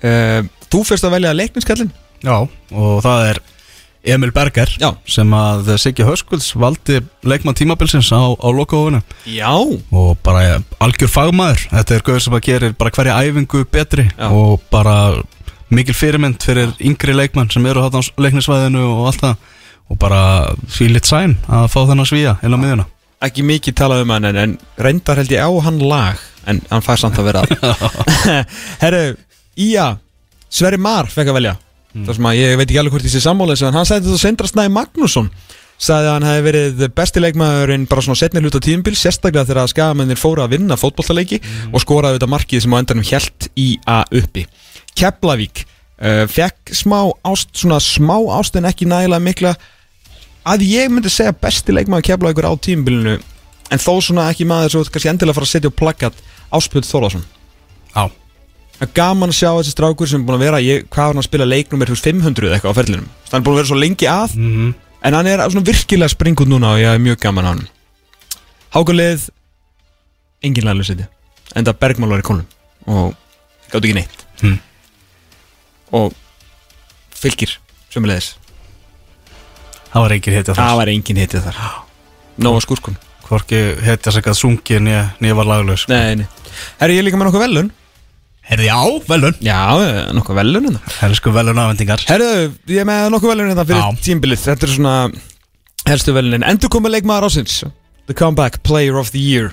Uh, 0.00 0.46
Þú 0.72 0.82
fyrst 0.86 1.06
að 1.06 1.14
velja 1.16 1.34
leikningskallin 1.36 1.92
Já, 2.24 2.36
og 2.42 2.96
það 3.04 3.26
er 3.30 3.38
Emil 4.06 4.30
Berger 4.34 4.70
Já. 4.78 4.92
sem 5.10 5.32
að 5.34 5.72
Siggi 5.82 6.04
Höskulds 6.06 6.52
valdi 6.54 7.00
leikmann 7.26 7.56
tímabilsins 7.58 8.12
á, 8.14 8.22
á 8.38 8.48
lokahófinu 8.54 9.02
Já. 9.26 9.50
Og 9.90 10.16
bara 10.22 10.60
algjör 10.78 11.10
fagmaður. 11.10 11.66
Þetta 11.72 11.96
er 11.96 12.04
gauður 12.06 12.24
sem 12.26 12.36
að 12.38 12.46
gerir 12.46 12.76
bara 12.78 12.94
hverja 12.94 13.18
æfingu 13.26 13.64
betri 13.66 14.06
Já. 14.12 14.28
og 14.30 14.62
bara 14.70 14.96
mikil 15.74 15.96
fyrirmynd 15.98 16.38
fyrir 16.46 16.74
yngri 16.78 17.16
leikmann 17.16 17.50
sem 17.50 17.66
eru 17.66 17.82
þarna 17.82 18.02
á 18.02 18.10
leiknisvæðinu 18.22 18.84
og 18.86 19.06
allt 19.10 19.24
það. 19.24 19.36
Og 19.86 19.98
bara 20.02 20.20
því 20.66 20.88
lit 20.94 21.06
sæn 21.06 21.36
að 21.46 21.68
fá 21.70 21.80
þennan 21.86 22.08
svíja 22.08 22.38
inn 22.42 22.54
á 22.54 22.58
miðuna 22.58 22.86
Ekki 23.26 23.44
mikið 23.46 23.76
talað 23.78 24.02
um 24.02 24.10
hann 24.12 24.26
en, 24.28 24.38
en 24.42 24.56
reyndar 24.82 25.20
held 25.20 25.30
ég 25.30 25.46
á 25.46 25.50
hann 25.62 25.78
lag 25.78 26.18
En 26.46 26.58
hann 26.70 26.82
fær 26.82 26.98
samt 26.98 27.18
að 27.22 27.30
vera 27.30 27.44
Herru, 28.82 29.04
Ía 29.54 29.86
Sverri 30.50 30.80
Mar 30.82 31.06
fekk 31.10 31.30
að 31.30 31.38
velja 31.38 31.54
Það 32.04 32.16
sem 32.18 32.26
að 32.28 32.38
ég 32.40 32.56
veit 32.60 32.66
ekki 32.66 32.80
alveg 32.80 32.94
hvort 32.96 33.06
ég 33.06 33.12
sé 33.14 33.22
sammálið 33.24 33.62
En 33.68 33.76
hann 33.78 33.86
sagði 33.88 34.10
þetta 34.10 34.22
Sindra 34.22 34.50
Snæði 34.50 34.72
Magnússon. 34.74 35.30
Sagði 35.76 36.08
að 36.08 36.14
hann 36.16 36.26
hefði 36.26 36.44
verið 36.46 36.82
besti 36.96 37.22
leikmaðurinn 37.22 37.86
Bara 37.90 38.04
svona 38.04 38.18
setni 38.20 38.40
hluta 38.44 38.60
tíðumbil 38.64 38.94
Sérstaklega 38.96 39.44
þegar 39.44 39.62
að 39.62 39.72
skagamennir 39.74 40.20
fóru 40.20 40.44
að 40.44 40.54
vinna 40.56 40.78
fótbollaleiki 40.80 41.40
Og 41.72 41.82
skoraði 41.84 42.16
þetta 42.18 42.30
markið 42.32 42.64
sem 42.64 42.76
á 42.76 42.80
endanum 42.80 43.04
hjælt 43.06 43.48
í 43.60 43.66
að 43.84 44.20
uppi. 44.22 44.44
Keflavík 44.96 45.64
uh, 45.66 46.24
Fekk 46.32 46.72
smá 46.76 46.98
ást 47.28 47.52
Svona 47.60 47.80
smá 47.84 48.16
ást 48.38 48.56
en 48.56 48.68
ekki 48.68 48.88
nægilega 48.88 49.20
mikla. 49.24 49.54
Að 50.48 50.64
ég 50.68 50.92
myndi 50.92 51.12
segja 51.12 51.36
besti 51.36 51.76
leikmaður 51.76 52.08
Keflavíkur 52.12 52.48
á 52.48 52.52
tíðumbilinu 52.56 53.18
En 53.72 53.82
þó 53.82 53.92
svona 54.00 54.30
ekki 54.32 54.48
maður 54.48 54.78
Svo 54.78 54.86
kannski 54.88 55.12
endilega 55.12 55.36
fara 55.36 55.48
að 55.48 55.54
setja 55.56 55.72
á 55.72 55.78
plaggat 55.80 56.24
Áspjöld 56.56 56.88
Þórðarsson 56.88 57.26
Já, 57.96 58.06
Það 58.76 58.86
er 58.86 58.92
gaman 58.98 59.32
að 59.32 59.38
sjá 59.38 59.50
þessi 59.56 59.72
strákur 59.72 60.10
sem 60.10 60.20
er 60.20 60.26
búin 60.28 60.36
að 60.36 60.44
vera 60.44 60.60
ég, 60.60 60.84
hvað 60.92 61.06
var 61.06 61.14
hann 61.14 61.22
að 61.22 61.28
spila 61.30 61.48
leiknumir 61.48 61.92
500 61.92 62.48
eða 62.48 62.58
eitthvað 62.58 62.76
á 62.76 62.78
ferlinum. 62.78 63.08
Hann 63.30 63.40
er 63.40 63.46
búin 63.46 63.56
að 63.56 63.60
vera 63.62 63.70
svo 63.70 63.78
lengi 63.80 64.10
að. 64.10 64.36
En 65.06 65.16
hann 65.16 65.30
er 65.30 65.42
svona 65.48 65.64
virkilega 65.64 66.12
springut 66.12 66.50
núna 66.50 66.74
og 66.74 66.82
ég 66.82 66.92
er 66.92 67.00
mjög 67.00 67.20
gaman 67.24 67.48
á 67.48 67.50
hann. 67.54 67.64
Hákulið 68.76 69.30
engin 70.44 70.66
laglega 70.66 70.90
setja 70.90 71.08
enda 71.56 71.72
Bergmál 71.72 72.12
var 72.12 72.22
í 72.22 72.26
konum 72.26 72.46
og 72.90 73.14
gátt 73.70 73.82
ekki 73.82 73.96
neitt. 73.96 74.24
Hmm. 74.42 74.58
og 75.96 76.12
fylgir 77.16 77.54
sömulegis 77.88 78.34
það 79.92 80.02
var 80.04 80.14
engin 80.18 80.36
það 80.36 80.58
þar. 80.58 80.76
Var 80.82 80.92
engin 80.92 81.20
hitið 81.22 81.46
þar. 81.48 81.60
Nóa 82.44 82.60
skúrkun 82.60 82.98
Hvorki 83.26 83.58
hetja 83.82 84.12
sem 84.14 84.22
gætt 84.22 84.38
sungi 84.38 84.76
nýja 84.78 85.34
var 85.34 85.48
laglaus. 85.48 85.88
Nei, 85.90 86.20
nei. 86.20 86.26
Herri, 86.78 86.94
ég 86.94 87.02
er 87.02 87.06
líka 87.08 87.18
með 87.18 87.30
nokkuð 87.30 87.42
velun 87.42 87.72
Herði 88.46 88.68
á, 88.70 88.82
velun. 89.08 89.34
Já, 89.42 89.58
eh, 89.82 90.12
nokkuð 90.14 90.36
velun 90.38 90.68
hérna. 90.68 90.80
Helsku 91.00 91.32
velun 91.34 91.58
afhendingar. 91.58 92.02
Herðu, 92.06 92.52
ég 92.70 92.78
er 92.84 92.86
með 92.86 93.08
nokkuð 93.10 93.32
velun 93.32 93.50
hérna 93.50 93.64
fyrir 93.66 93.82
Já. 93.82 94.02
tímbilið 94.06 94.44
Þetta 94.44 94.68
er 94.68 94.72
svona 94.76 94.94
helstu 95.88 96.14
velunin. 96.14 96.44
Endur 96.46 96.70
komið 96.70 96.94
leikmaður 97.00 97.26
ásins 97.30 97.64
The 98.06 98.14
Comeback 98.14 98.62
Player 98.62 98.94
of 99.00 99.10
the 99.10 99.18
Year. 99.18 99.52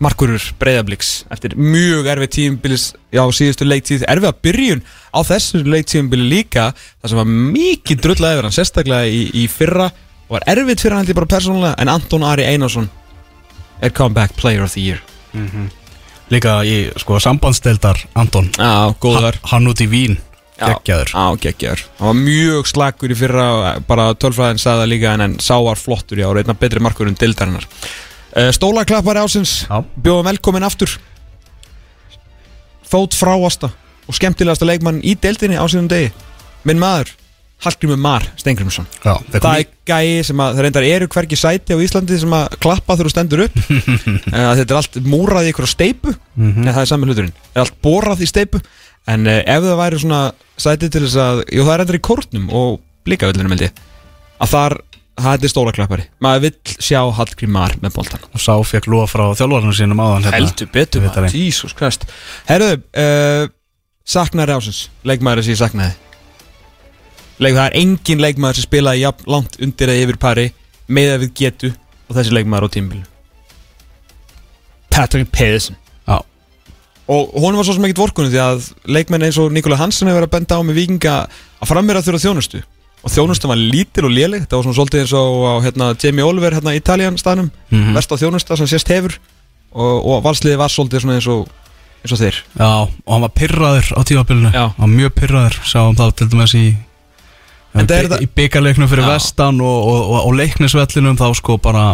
Markurur 0.00 0.40
Breiðabliks 0.56 1.24
Eftir 1.34 1.52
mjög 1.60 2.06
erfið 2.08 2.30
tímbilis 2.36 2.84
Já, 3.12 3.20
síðustu 3.36 3.66
leiktíð. 3.68 4.06
Erfið 4.08 4.30
að 4.30 4.38
byrjun 4.46 4.80
á 5.12 5.20
þessu 5.28 5.60
leiktíðumbili 5.66 6.24
líka 6.30 6.70
Það 7.02 7.10
sem 7.12 7.20
var 7.20 7.28
mikið 7.28 8.00
drullað 8.06 8.32
yfir 8.38 8.48
hann 8.48 8.56
Sérstaklega 8.56 9.10
í, 9.12 9.20
í 9.42 9.44
fyrra. 9.52 9.90
Og 10.30 10.38
var 10.38 10.46
erfitt 10.54 10.80
fyrir 10.80 10.96
hann 10.96 11.04
held 11.04 11.12
ég 11.12 11.18
bara 11.20 11.28
persónulega 11.34 11.74
En 11.84 11.92
Anton 11.92 12.24
Ari 12.24 12.46
Einarsson 12.48 12.88
Er 13.84 13.92
Comeback 13.92 14.38
Player 14.40 14.64
of 14.64 14.72
the 14.72 14.80
Year 14.86 15.02
Líka 16.30 16.60
í, 16.62 16.74
sko, 17.00 17.18
sambandsdeildar 17.22 17.98
Anton. 18.18 18.50
Já, 18.54 18.94
góðar. 19.02 19.38
Hann, 19.42 19.50
hann 19.50 19.72
út 19.72 19.82
í 19.82 19.88
Vín 19.90 20.18
Gekkjaður 20.60 21.10
Já, 21.14 21.24
geggjaður. 21.40 21.82
Hann 21.98 22.10
var 22.10 22.18
mjög 22.20 22.68
slakur 22.68 23.12
í 23.12 23.16
fyrra 23.16 23.46
Bara 23.88 24.10
tölfræðin 24.20 24.60
sagði 24.60 24.84
það 24.84 24.90
líka 24.92 25.14
En, 25.16 25.24
en 25.24 25.36
sá 25.40 25.54
var 25.64 25.80
flottur 25.80 26.20
í 26.20 26.26
ár 26.26 26.40
Einna 26.40 26.56
betri 26.58 26.82
markur 26.84 27.08
en 27.08 27.16
dildarinnar 27.18 27.64
uh, 27.66 28.50
Stólaklappari 28.54 29.22
ásins 29.24 29.54
Já. 29.64 29.80
Bjóðum 29.96 30.28
velkomin 30.28 30.66
aftur. 30.68 30.98
Fót 32.90 33.16
fráasta 33.16 33.72
Og 34.06 34.18
skemmtilegasta 34.18 34.68
leikmann 34.68 35.00
í 35.06 35.14
deildinni 35.16 35.56
á 35.56 35.64
sínum 35.70 35.88
degi. 35.90 36.10
Minn 36.66 36.80
maður 36.82 37.14
Hallgrímur 37.60 37.98
Mar 38.00 38.24
Stengrimsson 38.40 38.86
Já, 39.04 39.14
það 39.34 39.48
er 39.58 39.66
gæi 39.90 40.22
sem 40.24 40.40
að 40.40 40.54
Það 40.56 40.62
reyndar 40.64 40.86
eru 40.88 41.08
hvergi 41.12 41.36
sæti 41.36 41.76
á 41.76 41.78
Íslandi 41.84 42.16
sem 42.22 42.32
að 42.36 42.54
klappa 42.62 42.96
þú 42.96 43.10
stendur 43.12 43.42
upp. 43.46 43.58
Þetta 44.60 44.64
er 44.70 44.76
allt 44.78 44.96
múrað 45.04 45.48
í 45.48 45.52
ykkur 45.54 45.68
steipu 45.68 46.14
Mhm. 46.40 46.62
Nei, 46.64 46.70
það 46.72 46.80
er 46.80 46.88
saman 46.88 47.10
hluturinn. 47.10 47.32
Það 47.52 47.58
er 47.58 47.64
allt 47.66 47.80
borað 47.84 48.22
í 48.24 48.28
steipu 48.30 48.60
En 49.10 49.26
uh, 49.28 49.40
ef 49.44 49.64
það 49.64 49.78
væri 49.80 49.98
svona 50.00 50.20
sæti 50.60 50.88
til 50.92 51.02
þess 51.04 51.16
að 51.20 51.42
Jú, 51.52 51.64
það 51.66 51.72
er 51.74 51.80
reyndar 51.82 51.98
í 51.98 52.02
kórnum 52.08 52.46
og 52.56 52.80
blíkavillinu 53.08 53.50
meldi 53.52 53.68
Að 54.40 54.52
þar, 54.54 54.76
það 55.20 55.44
er 55.44 55.52
stóla 55.52 55.72
klappari. 55.76 56.04
Maður 56.24 56.44
vill 56.46 56.76
sjá 56.80 57.00
Hallgrím 57.18 57.52
Mar 57.56 57.74
með 57.82 57.96
boltan 57.98 58.24
Og 58.32 58.40
sá 58.40 58.54
fekk 58.64 58.88
lúa 58.92 59.04
frá 59.10 59.26
þjálfarnu 59.36 59.74
sínum 59.76 60.00
áðan 60.00 60.28
hérna. 60.30 60.36
Heldur 60.40 60.70
betur 60.72 61.04
maður, 61.04 61.26
vitum 61.28 61.40
Jesus 61.44 61.74
Christ. 61.76 62.06
Herðu, 62.48 62.78
uh, 62.96 63.48
saknaði 64.08 64.56
ásins 64.56 64.86
Leikmaður 65.04 65.44
sem 65.44 65.56
ég 65.56 65.60
saknaði 65.60 65.96
Leik, 67.40 67.54
Það 67.56 67.66
er 67.66 67.76
engin 67.80 68.20
leikmaður 68.20 68.58
sem 68.60 68.66
spilaði 68.68 69.04
jafn 69.04 69.30
langt 69.32 69.56
undir 69.64 69.92
eða 69.92 70.04
yfir 70.04 70.18
pari 70.20 70.46
með 70.90 71.14
að 71.14 71.22
við 71.24 71.30
getu 71.40 71.70
og 72.10 72.16
þessi 72.18 72.34
leikmaður 72.36 72.66
á 72.68 72.74
tímbilu 72.74 73.06
Patrick 74.90 75.30
Pedersen. 75.32 75.76
Já, 76.08 76.18
og 77.10 77.30
hún 77.38 77.56
var 77.56 77.64
svo 77.66 77.76
sem 77.76 77.86
ekkert 77.86 78.02
vorkunni 78.02 78.32
því 78.32 78.40
að 78.42 78.66
leikmenn 78.90 79.24
eins 79.28 79.38
og 79.40 79.52
Nikola 79.54 79.78
Hansen 79.80 80.10
hefur 80.10 80.20
verið 80.20 80.28
að 80.30 80.34
benda 80.36 80.58
á 80.58 80.60
með 80.66 80.80
vikinga 80.80 81.14
að 81.62 81.70
frammeira 81.70 82.02
þurfa 82.04 82.22
þjónustu. 82.26 82.62
Og 83.00 83.14
þjónustu 83.14 83.48
var 83.48 83.56
lítil 83.56 84.04
og 84.04 84.12
léleg. 84.12 84.44
Það 84.44 84.58
var 84.58 84.66
svona 84.66 84.76
svolítið 84.76 85.04
eins 85.04 85.14
og 85.16 85.46
á 85.46 85.54
hérna, 85.64 85.86
Jamie 86.02 86.26
Oliver 86.26 86.58
hérna 86.58 86.74
í 86.74 86.80
Italian 86.82 87.16
staðnum. 87.16 87.48
Mhm. 87.70 87.94
verst 87.96 88.12
á 88.12 88.20
þjónusta 88.20 88.58
sem 88.58 88.68
sést 88.68 88.92
hefur. 88.92 89.16
Og, 89.72 89.96
og 90.10 90.22
valsliði 90.26 90.58
var 90.58 90.68
svolítið 90.68 91.06
eins 91.14 91.30
og 91.30 91.48
eins 92.02 92.12
og 92.12 92.18
þeir 92.18 92.36
já, 92.58 92.68
og 93.06 93.12
hann 93.12 93.22
var 93.22 93.32
pyrraður 93.36 93.88
á 93.94 94.00
tímabilinu. 94.08 94.50
Já. 94.52 94.64
Hann 94.76 94.90
var 94.90 94.94
mjög 94.98 95.12
pyrraður, 95.20 95.58
sáum 95.68 95.96
það 95.96 96.14
til 96.18 96.28
dæmis 96.32 96.54
í 96.58 96.64
En 97.74 97.86
það 97.86 97.96
er 97.96 98.08
það- 98.10 98.22
Í 98.24 98.28
byggarleiknum 98.34 98.88
fyrir 98.90 99.04
Já. 99.06 99.10
vestan 99.14 99.60
og, 99.62 99.86
og, 99.86 100.00
og, 100.10 100.26
og 100.26 100.32
leiknisvellinum 100.34 101.16
þá 101.20 101.28
sko 101.38 101.56
bara 101.62 101.84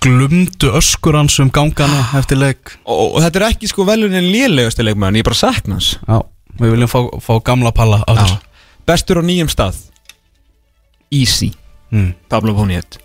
glumdu 0.00 0.70
öskur 0.78 1.16
hans 1.18 1.38
um 1.40 1.50
gangana 1.50 2.06
eftir 2.16 2.38
leik. 2.40 2.76
Og, 2.86 3.18
þetta 3.20 3.40
er 3.42 3.48
ekki 3.50 3.68
sko 3.68 3.84
velunin 3.84 4.30
lélegasti 4.32 4.84
leikmenn 4.86 5.18
ég 5.20 5.24
bara 5.26 5.36
sakna 5.36 5.76
hans. 5.76 5.98
Já, 6.08 6.22
við 6.60 6.72
viljum 6.76 6.88
fá, 6.88 7.00
fá 7.20 7.34
gamla 7.44 7.72
palla 7.76 8.00
á 8.08 8.12
þessu. 8.16 8.38
Bestur 8.86 9.20
á 9.20 9.22
nýjum 9.26 9.50
stað. 9.52 9.76
Easy. 11.12 11.52
Mm. 11.92 12.14
Pablo 12.28 12.54
Poniet 12.54 12.98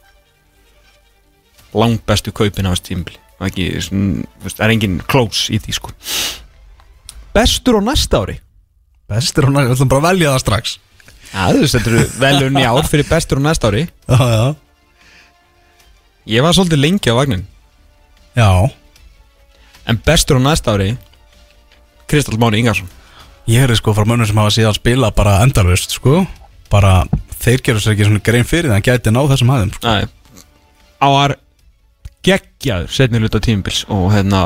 langt 1.77 2.01
bestu 2.05 2.31
kaupin 2.35 2.67
á 2.67 2.73
þessu 2.73 2.87
tímbili 2.89 3.19
Það 3.41 3.45
er 3.45 3.51
ekki, 3.51 3.81
svona, 3.85 4.23
þú 4.37 4.45
veist, 4.45 4.57
það 4.57 4.65
er 4.65 4.71
engin 4.75 4.95
close 5.09 5.53
í 5.53 5.57
því 5.61 5.73
sko. 5.73 5.91
Bestur 7.33 7.77
á 7.77 7.81
næsta 7.81 8.19
ári. 8.21 8.35
Bestur 9.09 9.47
og 9.47 9.53
nægur, 9.55 9.71
við 9.71 9.77
ætlum 9.79 9.89
bara 9.89 10.01
að 10.03 10.07
velja 10.11 10.33
það 10.35 10.43
strax 10.43 10.73
Já, 11.31 11.45
þú 11.55 11.69
setur 11.71 11.97
velun 12.19 12.59
í 12.59 12.65
ár 12.67 12.87
fyrir 12.91 13.07
bestur 13.07 13.39
á 13.39 13.47
næsta 13.47 13.71
ári. 13.71 13.85
Já, 14.07 14.19
já. 14.19 14.45
Ég 16.31 16.43
var 16.45 16.53
svolítið 16.53 16.83
lengi 16.83 17.09
á 17.11 17.15
vagnin. 17.17 17.47
Já, 18.37 18.51
En 19.85 19.97
bestur 20.05 20.37
á 20.37 20.41
næsta 20.41 20.75
ári 20.75 20.93
Kristall 22.07 22.39
Máni 22.39 22.61
Ingarsson 22.61 22.89
ég 23.49 23.65
er 23.65 23.73
sko 23.75 23.93
frá 23.97 24.05
mönnum 24.05 24.27
sem 24.29 24.37
hafa 24.37 24.53
síðan 24.53 24.77
spila 24.77 25.09
bara 25.11 25.39
endalvist, 25.43 25.95
sko. 25.97 26.21
Bara, 26.71 27.01
þeir 27.41 27.63
gerur 27.65 27.81
sér 27.83 27.95
ekki 27.95 28.05
svona 28.07 28.21
grein 28.23 28.45
fyrir 28.47 28.69
það 28.69 28.77
Hann 28.77 28.85
gæti 28.85 29.11
náð 29.11 29.31
þessum 29.33 29.51
hæðum, 29.51 29.71
sko. 29.75 29.89
Nei. 29.89 30.45
Á 31.01 31.07
var 31.11 31.33
geggjaður 32.23 32.93
setni 32.93 33.19
hluta 33.19 33.41
tímubils 33.41 33.81
og 33.89 34.11
hérna 34.13 34.43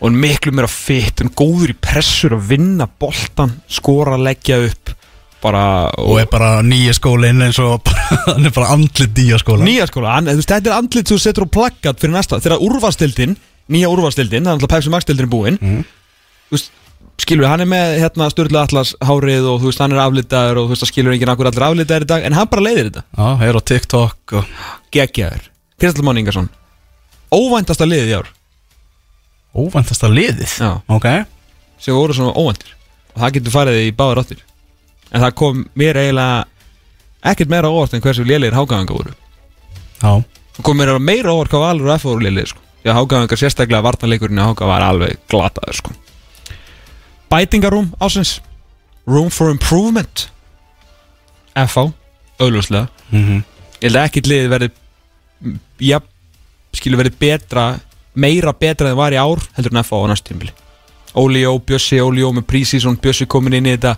og 0.00 0.16
miklu 0.16 0.52
meira 0.56 0.68
fitt, 0.68 1.20
hann 1.20 1.30
góður 1.36 1.74
í 1.74 1.76
pressur 1.76 2.34
að 2.36 2.48
vinna 2.50 2.88
boltan, 3.00 3.54
skora, 3.68 4.16
leggja 4.20 4.58
upp 4.64 4.92
bara 5.42 5.90
Og 6.02 6.20
er 6.20 6.30
bara 6.30 6.62
nýja 6.64 6.94
skólinn 6.96 7.42
eins 7.44 7.58
og 7.62 7.82
bara, 7.86 8.06
hann 8.32 8.48
er 8.48 8.54
bara 8.54 8.72
andlit 8.74 9.12
nýja 9.18 9.38
skóla. 9.42 9.66
Nýja 9.66 9.86
skóla, 9.90 10.14
hann, 10.16 10.30
þetta 10.40 10.62
er 10.70 10.78
andlit 10.78 11.08
sem 11.08 11.18
þú 11.18 11.22
setur 11.22 11.46
á 11.46 11.54
plaggat 11.58 12.00
fyrir 12.02 12.16
næsta, 12.16 12.40
þegar 12.42 12.64
úrvastildin 12.64 13.36
nýja 13.72 13.90
úrvastildin, 13.90 14.44
það 14.46 14.52
er 14.52 14.58
alltaf 14.58 14.74
Pepsi 14.76 14.92
Max 14.94 15.06
dildin 15.08 15.30
búinn 15.30 15.56
veist, 16.52 16.70
skilur 17.18 17.48
hann 17.50 17.64
er 17.64 17.68
með 17.70 17.96
hérna 17.98 18.28
Sturla 18.30 18.62
Atlas 18.66 18.92
hárið 19.02 19.48
og 19.50 19.60
þú 19.62 19.70
veist, 19.72 19.82
hann 19.82 19.94
er 19.96 20.02
aflitaður 20.04 20.60
og 20.60 20.68
þú 20.68 20.74
veist, 20.74 20.84
það 20.84 20.92
skilur 20.92 21.16
enginn 21.16 21.32
akkur 21.32 21.50
allir 21.50 21.66
aflitaður 21.66 22.06
í 22.06 22.10
dag 22.12 22.26
en 22.28 22.36
hann 22.38 22.50
bara 22.52 22.66
leiðir 22.66 22.90
þetta, 22.90 23.04
Já, 23.18 23.48
er 23.48 23.58
á 23.58 23.62
TikTok 23.72 24.36
og 24.38 24.50
geggjaður. 24.94 25.48
Kristall 25.80 26.06
Máni 26.06 26.22
Ingarsson. 26.22 26.46
Óvæntasta 27.34 27.88
liðið 27.88 28.12
í 28.12 28.16
ár. 28.20 28.28
Óvæntasta 29.56 30.08
liðið? 30.12 30.52
Já. 30.62 30.70
Ok. 30.94 31.08
Sem 31.82 31.96
voru 31.96 32.14
svona 32.16 32.36
óvæntir. 32.38 32.70
Og 33.16 33.24
það 33.24 33.34
getur 33.36 33.56
farið 33.56 33.80
í 33.82 33.90
báðar 33.96 34.22
áttir 34.22 34.44
en 35.12 35.22
það 35.22 35.34
kom 35.40 35.64
mér 35.78 36.00
eiginlega 36.02 36.44
ekkert 37.26 37.52
meira 37.52 37.70
óvart 37.72 37.96
en 37.96 38.04
hversu 38.04 38.26
lélegir 38.26 38.56
hágæðanga 38.56 38.96
voru. 38.96 39.14
Já, 40.02 40.22
það 40.56 40.62
kom 40.62 40.80
mér 40.80 40.92
eiginlega 40.92 41.10
meira 41.10 41.34
óvart 41.34 41.52
hvað 41.52 41.66
Valur 41.66 41.90
og 41.90 41.98
F 41.98 42.08
voru 42.08 42.26
lélegir 42.26 42.52
sko. 42.54 42.62
því 42.82 42.92
að 42.92 42.98
hágæðanga 43.00 43.40
sérstaklega 43.40 43.86
vartanleikurinn 43.86 44.38
í 44.38 44.46
hágæða 44.46 44.70
var 44.70 44.86
alveg 44.86 45.18
glataður 45.30 45.80
sko. 45.80 45.96
bætingarúm 47.30 47.92
ásins 48.00 48.40
room 49.06 49.30
for 49.30 49.50
improvement. 49.50 50.28
FH 51.56 51.92
auðljóslega 52.42 52.88
mhm. 53.10 53.44
Ég 53.80 53.88
held 53.88 53.98
að 54.00 54.06
ekkert 54.08 54.28
liðið 54.30 54.52
verði 54.52 54.68
já, 55.84 55.98
skilur 56.76 57.00
verið 57.02 57.18
betra 57.20 57.64
meira 58.16 58.52
betra 58.56 58.90
en 58.90 58.98
var 58.98 59.14
í 59.14 59.20
ár 59.20 59.42
heldur 59.56 59.74
en 59.74 59.82
FH 59.82 60.00
á 60.00 60.08
næstu 60.12 60.32
tímbili 60.32 60.54
Óli 61.16 61.46
Jó, 61.46 61.54
Bjössi, 61.64 61.96
Óli 62.04 62.20
Jó 62.20 62.32
með 62.36 62.44
prísísson 62.50 62.98
Bjössi 63.00 63.24
komin 63.28 63.56
inn 63.56 63.68
í 63.68 63.76
þetta 63.76 63.94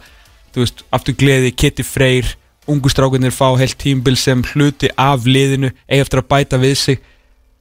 þú 0.58 0.66
veist, 0.66 0.84
aftur 0.94 1.16
gleði, 1.18 1.54
Kitty 1.54 1.86
Freyr 1.86 2.34
ungu 2.68 2.90
strákunir 2.92 3.32
fá 3.32 3.48
heilt 3.56 3.78
tímbil 3.80 4.18
sem 4.20 4.42
hluti 4.52 4.90
af 4.98 5.24
liðinu, 5.24 5.72
eigi 5.88 6.04
eftir 6.04 6.20
að 6.20 6.28
bæta 6.28 6.58
við 6.60 6.74
sig. 6.76 7.04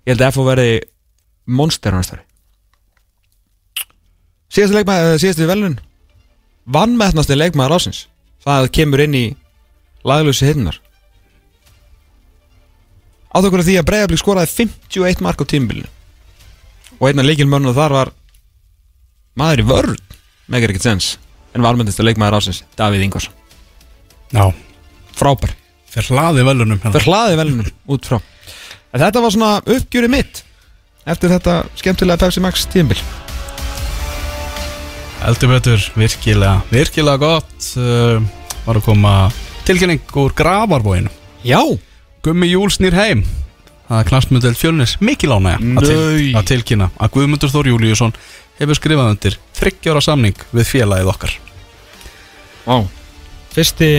Ég 0.03 0.15
held 0.15 0.23
að 0.25 0.33
FH 0.33 0.47
verði 0.49 0.71
monster 1.47 1.95
á 1.95 1.99
næstari 1.99 2.27
síðastu 4.51 4.75
leikmaður, 4.75 5.19
síðastu 5.21 5.47
velun 5.47 5.77
vannmettnasti 6.67 7.37
leikmaður 7.37 7.77
ásins 7.77 8.05
það 8.43 8.69
kemur 8.75 9.03
inn 9.03 9.15
í 9.17 9.25
laglösi 10.07 10.49
hinnar 10.49 10.79
átt 13.31 13.47
okkur 13.47 13.63
af 13.63 13.67
því 13.67 13.77
að 13.79 13.87
Breiðablík 13.89 14.21
skoraði 14.23 14.53
51 14.55 15.23
mark 15.23 15.43
á 15.43 15.45
tímbilinu 15.47 15.91
og 16.97 17.07
einn 17.09 17.21
af 17.21 17.29
leikilmörnum 17.29 17.75
þar 17.77 17.95
var 17.95 18.13
maður 19.37 19.63
í 19.63 19.67
vörn 19.71 19.97
megar 20.51 20.73
ekkert 20.73 20.89
sens 20.89 21.13
en 21.57 21.65
var 21.65 21.73
almennist 21.75 22.01
að 22.01 22.11
leikmaður 22.11 22.39
ásins 22.39 22.63
Davíð 22.77 23.05
Ingvarsson. 23.07 23.33
Já, 24.31 24.45
frábær. 25.17 25.53
Fyrir 25.91 26.11
hlaði 26.13 26.43
velunum 26.45 26.81
hérna. 26.81 26.93
fyrir 26.93 27.07
hlaði 27.09 27.39
velunum 27.39 27.71
út 27.95 28.09
frá. 28.09 28.19
En 28.93 29.01
þetta 29.01 29.23
var 29.23 29.33
svona 29.33 29.53
uppgjöri 29.65 30.09
mitt 30.11 30.43
eftir 31.07 31.31
þetta 31.31 31.61
skemmtilega 31.79 32.19
Pepsi 32.25 32.43
Max 32.43 32.65
tímbil 32.71 32.99
Eldur 35.27 35.49
betur, 35.49 35.81
virkilega, 35.97 36.61
virkilega 36.69 37.19
gott 37.21 37.69
uh, 37.79 38.19
Var 38.67 38.79
að 38.79 38.85
koma 38.85 39.13
tilkynning 39.67 40.03
úr 40.19 40.35
Grafarbóinu 40.37 41.11
já. 41.47 41.59
Gummi 42.23 42.49
Júl 42.49 42.69
snýr 42.73 42.95
heim. 42.97 43.21
Það 43.87 44.01
er 44.01 44.07
knastmjöndel 44.09 44.55
fjölnis 44.59 44.97
mikil 44.99 45.31
ánægja 45.31 45.59
að, 45.79 45.85
til, 45.87 45.97
Nei. 45.97 46.31
að 46.35 46.47
tilkynna 46.51 46.89
að 46.99 47.13
Guðmundur 47.15 47.51
Þór 47.53 47.69
Júliusson 47.71 48.15
hefur 48.59 48.79
skrifað 48.79 49.11
undir 49.13 49.37
þryggjára 49.55 50.01
samning 50.03 50.47
við 50.51 50.67
félagið 50.73 51.11
okkar 51.13 51.35
Vá. 52.67 52.77
Fyrsti 53.55 53.89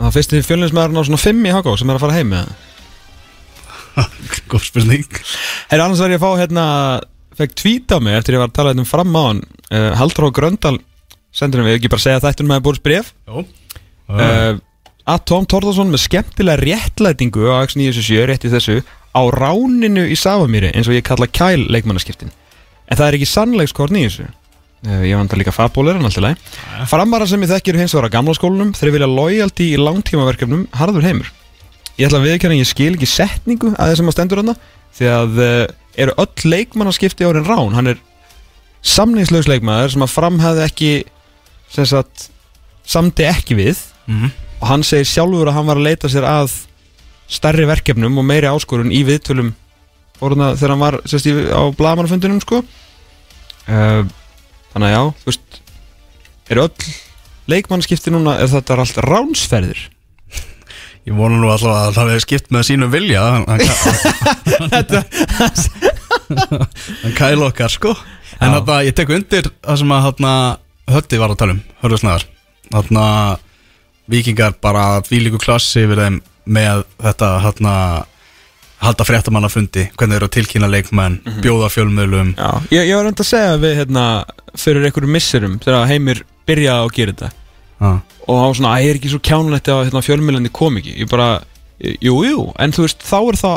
Það 0.00 0.14
fyrsti 0.16 0.40
fjölninsmaðurinn 0.48 1.00
á 1.00 1.04
svona 1.04 1.20
5 1.20 1.46
í 1.46 1.54
Háká 1.54 1.72
sem 1.76 1.90
er 1.92 1.98
að 1.98 2.04
fara 2.06 2.16
heim 2.16 2.30
með 2.32 2.52
Góð 4.50 4.64
spurning. 4.68 5.18
Herra, 5.68 5.84
annars 5.84 6.00
var 6.00 6.12
ég 6.14 6.20
að 6.20 6.24
fá 6.24 6.40
hérna 6.40 6.64
Fekk 7.36 7.56
tweet 7.58 7.92
á 7.92 7.98
mig 8.02 8.16
eftir 8.16 8.36
ég 8.36 8.42
var 8.42 8.50
að 8.50 8.56
tala 8.56 8.72
hérna 8.72 8.84
um 8.84 8.88
fram 8.88 9.16
á 9.16 9.22
hann. 9.26 9.42
Uh, 9.70 9.90
Haldur 9.98 10.28
og 10.30 10.34
Gröndal 10.36 10.78
hann 10.80 11.52
við, 11.62 11.76
ekki 11.76 11.90
bara 11.92 12.02
segja 12.02 12.22
þetta 12.24 12.42
um 12.42 12.54
að 12.56 12.64
búið 12.66 12.80
bref 12.82 13.12
Jó 13.28 13.44
uh, 13.44 14.56
Að 15.10 15.20
Tom 15.30 15.46
Torðarsson 15.48 15.92
með 15.92 16.04
skemmtilega 16.06 16.62
réttlætingu 16.64 17.46
á 17.50 17.62
X977 17.68 18.26
rétt 18.30 18.46
í 18.46 18.52
þessu 18.52 18.80
Á 19.10 19.22
ráninu 19.34 20.04
í 20.06 20.16
Safamýri 20.18 20.70
eins 20.74 20.90
og 20.90 20.94
ég 20.94 21.06
kalla 21.06 21.26
kæl 21.26 21.64
leikmannaskiptin. 21.66 22.30
En 22.86 22.98
það 22.98 23.08
er 23.08 23.16
ekki 23.18 23.26
sannleikskorn 23.26 23.98
í 23.98 24.04
þessu. 24.06 24.26
uh, 24.26 24.39
Ég 24.80 25.12
vant 25.12 25.32
að 25.34 25.42
líka 25.42 25.52
fagbólir 25.52 25.98
en 25.98 26.06
alltaf 26.08 26.24
leið 26.24 26.86
Framara 26.88 27.26
sem 27.28 27.42
ég 27.44 27.50
þekkir 27.50 27.76
hins 27.82 27.92
vegar 27.92 28.08
á 28.08 28.14
gamla 28.16 28.32
skólanum 28.36 28.70
Þeir 28.72 28.94
vilja 28.94 29.08
loyalty 29.10 29.66
í 29.74 29.80
langtímaverkefnum 29.80 30.62
Harður 30.72 31.04
heimur 31.04 31.28
Ég 31.98 32.06
ætla 32.08 32.20
að 32.22 32.28
viðkjöna 32.30 32.56
að 32.56 32.62
ég 32.62 32.70
skil 32.70 32.94
ekki 32.94 33.08
setningu 33.10 33.74
að 33.76 33.90
þessum 33.92 34.08
að 34.08 34.16
stendur 34.16 34.40
hana 34.40 34.54
Því 34.96 35.10
að 35.12 35.40
uh, 35.44 35.66
eru 36.00 36.14
öll 36.24 36.48
leikmannaskipti 36.54 37.28
árin 37.28 37.44
rán 37.44 37.76
Hann 37.76 37.92
er 37.92 38.00
samningslaus 38.80 39.48
leikmaður 39.50 39.92
sem 39.92 40.04
að 40.06 40.12
framhæði 40.14 40.62
ekki 40.64 40.90
sem 41.70 41.86
sagt 41.90 42.30
samdi 42.88 43.26
ekki 43.28 43.58
við 43.58 43.86
Mhm. 44.10 44.30
og 44.60 44.66
hann 44.66 44.82
segir 44.82 45.06
sjálfur 45.06 45.46
að 45.46 45.54
hann 45.54 45.66
var 45.68 45.78
að 45.78 45.84
leita 45.86 46.08
sér 46.10 46.24
að 46.26 46.54
stærri 47.30 47.66
verkefnum 47.68 48.16
og 48.18 48.24
meiri 48.26 48.48
áskorun 48.50 48.90
í 48.90 49.04
viðtölum 49.06 49.52
þegar 50.18 50.72
hann 50.72 50.80
var 50.82 50.96
sérst, 51.06 51.28
á 51.52 51.62
blagamannafundinum 51.76 52.40
sko. 52.42 52.64
uh, 53.68 54.02
þannig 54.74 54.88
að 54.88 54.94
já 54.94 55.02
þú 55.20 55.30
veist 55.30 55.62
eru 56.50 56.66
öll 56.66 56.90
leikmannskipti 57.50 58.12
núna 58.14 58.36
er 58.42 58.50
þetta 58.50 58.78
allt 58.78 59.00
ránsferðir? 59.06 59.80
Ég 61.08 61.16
vona 61.16 61.38
nú 61.40 61.48
alltaf 61.48 61.72
að 61.72 61.94
það 61.96 62.10
hefur 62.12 62.24
skipt 62.26 62.50
með 62.52 62.66
sínum 62.68 62.90
vilja. 62.92 63.22
Hann, 63.24 63.46
hann 67.00 67.14
kæla 67.16 67.48
okkar 67.48 67.72
sko. 67.72 67.94
En 68.40 68.52
þarna, 68.54 68.76
ég 68.86 68.94
tek 68.96 69.12
undir 69.12 69.48
það 69.64 69.80
sem 69.80 69.94
að 69.96 70.04
þarna, 70.10 70.34
Hötti 70.90 71.20
var 71.20 71.30
að 71.30 71.38
tala 71.38 71.54
um, 71.54 71.60
hörðusnæðar 71.84 72.24
Þarna 72.70 73.04
Víkingar 74.10 74.56
bara 74.58 74.84
þvílíku 75.06 75.38
klassi 75.38 75.84
við 75.86 76.00
þeim 76.02 76.16
með 76.50 76.80
þetta 76.98 77.28
þarna 77.44 77.74
halda 78.80 79.04
fréttamannafundi, 79.04 79.86
hvernig 79.98 80.16
þeir 80.16 80.20
eru 80.22 80.28
að 80.28 80.34
tilkynna 80.36 80.70
leikmenn, 80.70 81.18
bjóða 81.44 81.68
fjölmiðlum. 81.74 82.32
Já. 82.38 82.50
ég, 82.72 82.88
ég 82.88 82.96
var 82.96 83.06
reynd 83.08 83.20
að 83.20 83.28
segja 83.28 83.58
við 83.60 83.76
hérna, 83.82 84.06
fyrir 84.58 84.88
einhverjum 84.88 85.14
misserum 85.16 85.58
þegar 85.60 85.88
Heimir 85.90 86.24
byrjaði 86.48 86.86
að 86.86 86.96
gera 86.96 87.14
þetta. 87.14 87.30
Ah. 87.80 88.00
og 88.26 88.36
hann 88.36 88.50
var 88.50 88.56
svona, 88.58 88.70
að 88.76 88.82
ég 88.84 88.90
er 88.90 88.98
ekki 88.98 89.10
svo 89.14 89.22
kjánulegt 89.24 89.68
að 89.72 89.86
hérna, 89.86 90.02
fjölmiðlandi 90.04 90.50
kom 90.52 90.74
ekki? 90.80 90.98
Ég 91.00 91.08
bara, 91.08 91.28
jú, 91.80 92.18
jú, 92.26 92.42
en 92.60 92.74
þú 92.76 92.84
veist 92.84 93.06
þá 93.08 93.16
er 93.20 93.38
það 93.40 93.56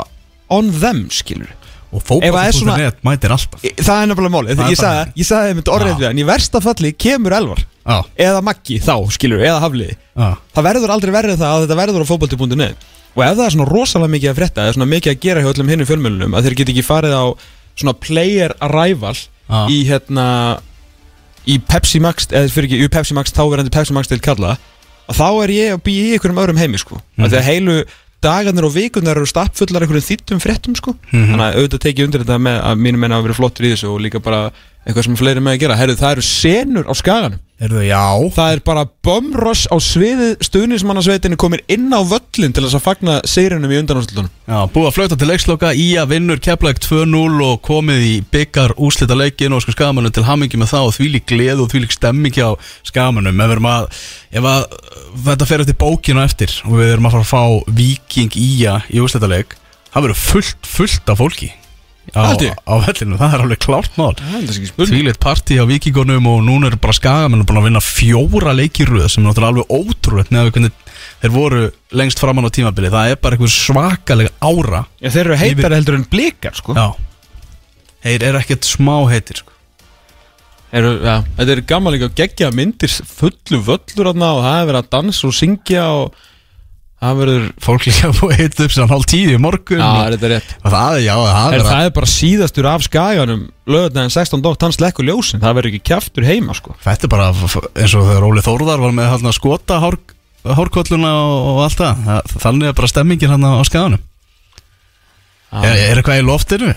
on 0.56 0.72
them, 0.80 1.02
skilur 1.12 1.52
og 1.94 2.02
það 2.02 2.24
fókbalt.net 2.24 3.04
mætir 3.06 3.34
alltaf. 3.36 3.62
Það 3.62 4.00
er 4.02 4.14
Það 4.14 4.64
er 4.64 4.72
ég 4.72 4.80
sagði, 4.80 5.12
ég 5.20 5.28
sagði 5.28 5.52
einmitt 5.52 5.70
orðið 5.70 5.92
Já. 5.92 5.98
við 6.00 6.08
hann 6.08 6.22
í 6.24 6.26
versta 6.26 6.62
falli 6.64 6.92
kemur 6.98 7.36
Elvar. 7.38 7.62
Já, 7.84 7.98
eða 8.26 8.40
Maggi 8.48 8.80
þá, 8.82 8.96
skilur, 9.14 9.44
eða 9.44 9.60
Hafliði. 9.62 9.98
Já, 10.16 10.30
það 10.56 10.68
verður 10.70 10.94
aldrei 10.96 11.14
verið 11.14 11.38
það 11.44 11.54
að 11.54 11.66
þetta 11.66 11.78
verður 11.84 12.08
á 12.08 12.10
fótbolti.net 12.10 12.88
og 13.14 13.24
ef 13.24 13.36
það 13.38 13.46
er 13.46 13.56
svona 13.56 13.70
rosalega 13.70 14.14
mikið 14.16 14.32
að 14.32 14.40
frétta 14.42 14.66
eða 14.66 14.76
svona 14.78 14.90
mikið 14.94 15.14
að 15.14 15.24
gera 15.26 15.44
hjá 15.44 15.50
öllum 15.54 15.72
hinnum 15.74 15.90
fjölmjölunum 15.90 16.38
að 16.38 16.48
þeir 16.48 16.60
get 16.60 16.72
ekki 16.74 16.86
farið 16.88 17.16
á 17.18 17.26
svona 17.78 17.96
player 17.98 18.56
arrival 18.64 19.16
Já. 19.18 19.60
í 19.70 19.80
hérna 19.90 20.28
í 21.50 21.58
Pepsi 21.68 22.00
Max, 22.04 22.30
eða 22.32 22.52
fyrir 22.54 22.70
ekki, 22.70 22.80
í 22.86 22.92
Pepsi 22.92 23.18
Max 23.18 23.34
þá 23.36 23.44
verðandi 23.52 23.74
Pepsi 23.74 23.96
Max 23.96 24.10
til 24.12 24.22
kalla 24.24 24.56
að 25.10 25.20
þá 25.20 25.28
er 25.44 25.54
ég 25.54 25.76
að 25.76 25.84
býja 25.84 26.04
í 26.08 26.16
einhverjum 26.16 26.42
öðrum 26.46 26.62
heimi 26.62 26.80
sko. 26.80 27.00
Mm. 27.18 27.26
að 27.26 27.34
þegar 27.34 27.48
heilu 27.50 27.78
dagarnir 28.24 28.68
og 28.70 28.72
vikurnar 28.72 29.20
eru 29.20 29.28
stappfullar 29.28 29.84
einhverjum 29.84 30.06
þýttum 30.08 30.40
fréttum 30.40 30.78
sko. 30.80 30.94
Þannig 31.12 31.44
að 31.44 31.58
auðvitað 31.60 31.82
tekið 31.84 32.06
undir 32.08 32.24
þetta 32.24 32.38
með 32.40 32.60
að 32.70 32.84
mínum 32.86 33.04
menna 33.04 33.18
að 33.20 33.26
vera 33.28 33.36
flottur 33.36 33.68
í 33.68 33.74
þessu 33.74 33.90
og 33.92 34.00
líka 34.06 34.22
bara 34.24 34.46
eitthvað 34.86 35.10
sem 35.10 35.18
fleiri 35.20 35.44
með 35.44 35.58
að 35.58 35.66
gera. 35.66 35.78
Herru 35.82 35.98
það 36.00 36.16
eru 36.16 36.24
senur 36.30 36.88
á 36.88 36.94
skaganum 36.96 37.43
Erðu, 37.62 37.84
já. 37.86 38.02
Það 38.34 38.54
er 38.56 38.62
bara 38.66 38.84
bumrush 39.06 39.70
á 39.70 39.78
sviðið 39.78 40.42
stuðnismannasveitinni 40.48 41.38
komin 41.40 41.62
inn 41.72 41.94
á 41.94 42.02
völlin 42.02 42.52
til 42.56 42.64
þess 42.66 42.80
að 42.80 42.84
fagna 42.88 43.18
seyrunum 43.30 43.72
í 43.72 43.78
undanúrslutunum 43.78 44.32
Já, 44.50 44.58
búið 44.74 44.88
að 44.90 44.96
flauta 44.98 45.18
til 45.22 45.30
leiksloka. 45.30 45.72
Í 45.78 45.88
að 46.02 46.16
vinnur 46.16 46.42
Keflæk 46.44 46.82
2-0 46.84 47.46
og 47.46 47.62
komið 47.64 48.04
í 48.10 48.14
byggar 48.34 48.74
úslita 48.82 49.16
leikin 49.16 49.54
og 49.54 49.64
sko 49.64 49.78
skamanum 49.78 50.12
til 50.12 50.26
hamingi 50.28 50.60
með 50.60 50.74
það 50.74 50.90
og 50.90 50.96
því 50.98 51.10
lík 51.14 51.30
gleð 51.30 51.64
og 51.64 51.72
því 51.72 51.86
lík 51.86 51.96
stemming 51.96 52.36
hjá 52.36 52.50
skamanum. 52.90 53.46
Ef, 53.46 53.56
að, 53.78 54.04
ef 54.42 54.50
að 54.50 54.68
þetta 55.30 55.50
fer 55.54 55.64
eftir 55.64 55.82
bókinu 55.86 56.26
eftir 56.26 56.58
og 56.66 56.80
við 56.82 56.96
erum 56.96 57.08
að 57.08 57.20
fara 57.20 57.28
að 57.28 57.34
fá 57.36 57.76
viking 57.80 58.40
í 58.40 58.54
að 58.74 58.90
í 58.90 59.04
úslita 59.04 59.30
leik 59.30 59.60
það 59.94 60.08
verður 60.08 60.24
fullt, 60.26 60.66
fullt 60.68 61.14
af 61.14 61.22
fólki 61.22 61.54
á, 62.12 62.36
á 62.36 62.74
vellinu, 62.84 63.18
það 63.18 63.36
er 63.38 63.44
alveg 63.46 63.62
klárt 63.64 63.96
mál. 64.00 64.12
Það 64.20 64.36
er 64.40 64.50
ekki 64.52 64.70
spurning. 64.70 64.92
Tvíleitt 64.92 65.20
partí 65.24 65.56
á 65.56 65.66
vikingunum 65.70 66.28
og 66.30 66.42
núna 66.44 66.68
eru 66.70 66.80
bara 66.84 66.96
skagamenn 66.98 67.46
búin 67.48 67.62
að 67.62 67.68
vinna 67.70 67.84
fjóra 67.84 68.56
leikirröð 68.58 69.08
sem 69.08 69.24
er 69.24 69.30
náttúrulega 69.30 69.54
alveg 69.54 69.72
ótrúlegt 69.80 70.34
með 70.36 70.52
hvernig 70.52 70.76
þeir 71.24 71.34
voru 71.34 71.64
lengst 71.96 72.20
framann 72.20 72.50
á 72.50 72.52
tímabili 72.52 72.92
það 72.92 73.14
er 73.14 73.22
bara 73.24 73.38
einhver 73.38 73.54
svakalega 73.54 74.34
ára 74.44 74.84
Já, 75.00 75.10
þeir 75.16 75.24
eru 75.24 75.40
heitari 75.40 75.80
heldur 75.80 75.98
en 76.02 76.06
blikar 76.12 76.60
sko. 76.60 76.76
Já. 76.76 76.90
Þeir 78.04 78.28
eru 78.30 78.42
ekkert 78.44 78.68
smá 78.68 78.98
heitir 79.08 79.40
sko. 79.40 79.56
Eru, 80.74 80.96
já, 81.06 81.16
Þetta 81.38 81.54
er 81.54 81.64
gaman 81.70 81.94
líka 81.94 82.10
að 82.10 82.16
gegja 82.18 82.52
myndir 82.52 82.90
fullu 82.90 83.60
völlur 83.64 84.10
þarna 84.10 84.30
og 84.34 84.44
það 84.44 84.60
er 84.60 84.70
verið 84.72 84.82
að 84.82 84.94
dansa 84.98 85.28
og 85.30 85.36
syngja 85.38 85.84
og 85.94 86.24
það 87.04 87.20
verður 87.20 87.44
Fólk 87.64 87.86
líka 87.88 88.10
búið 88.18 88.34
að 88.34 88.42
heita 88.42 88.66
upp 88.66 88.74
sem 88.76 88.90
hálf 88.94 89.06
tíu 89.12 89.34
í 89.34 89.42
morgun. 89.42 89.82
Já, 89.82 89.90
og, 89.90 90.14
þetta 90.14 90.28
er 90.28 90.34
rétt? 90.34 90.54
Og 90.60 90.74
það, 90.74 90.98
já, 91.04 91.14
það 91.28 91.56
Er, 91.58 91.66
það 91.68 91.88
er 91.88 91.94
bara 91.98 92.10
síðastur 92.14 92.70
af 92.72 92.86
skaganum 92.88 93.44
lögðaðin 93.74 94.16
16 94.16 94.44
dótt 94.46 94.66
hans 94.68 94.80
lekkur 94.84 95.08
ljósin. 95.08 95.44
Það 95.44 95.58
verður 95.60 95.74
ekki 95.74 95.88
kjaftur 95.92 96.28
heima 96.28 96.58
sko. 96.58 96.76
Þetta 96.84 97.08
er 97.08 97.14
bara 97.14 97.30
eins 97.34 97.96
og 98.00 98.10
þegar 98.10 98.28
Óli 98.30 98.46
Þórðar 98.46 98.84
var 98.84 98.98
með 98.98 99.10
hérna, 99.14 99.36
skota 99.36 99.80
hár, 99.84 100.00
hárkolluna 100.44 101.14
og, 101.22 101.48
og 101.54 101.62
allt 101.68 101.80
það. 101.84 102.04
það 102.10 102.36
Þannig 102.48 102.72
er 102.72 102.78
bara 102.82 102.92
stemmingin 102.96 103.36
hann 103.36 103.48
á 103.48 103.64
skaganum. 103.70 104.06
Er, 105.54 105.74
er 105.78 106.00
eitthvað 106.02 106.24
í 106.24 106.28
loftinu? 106.28 106.76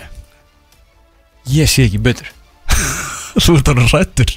Ég 1.54 1.70
sé 1.70 1.86
ekki 1.86 2.02
betur 2.02 2.35
Þú 3.36 3.54
ert 3.58 3.68
alveg 3.68 3.90
rættur 3.92 4.30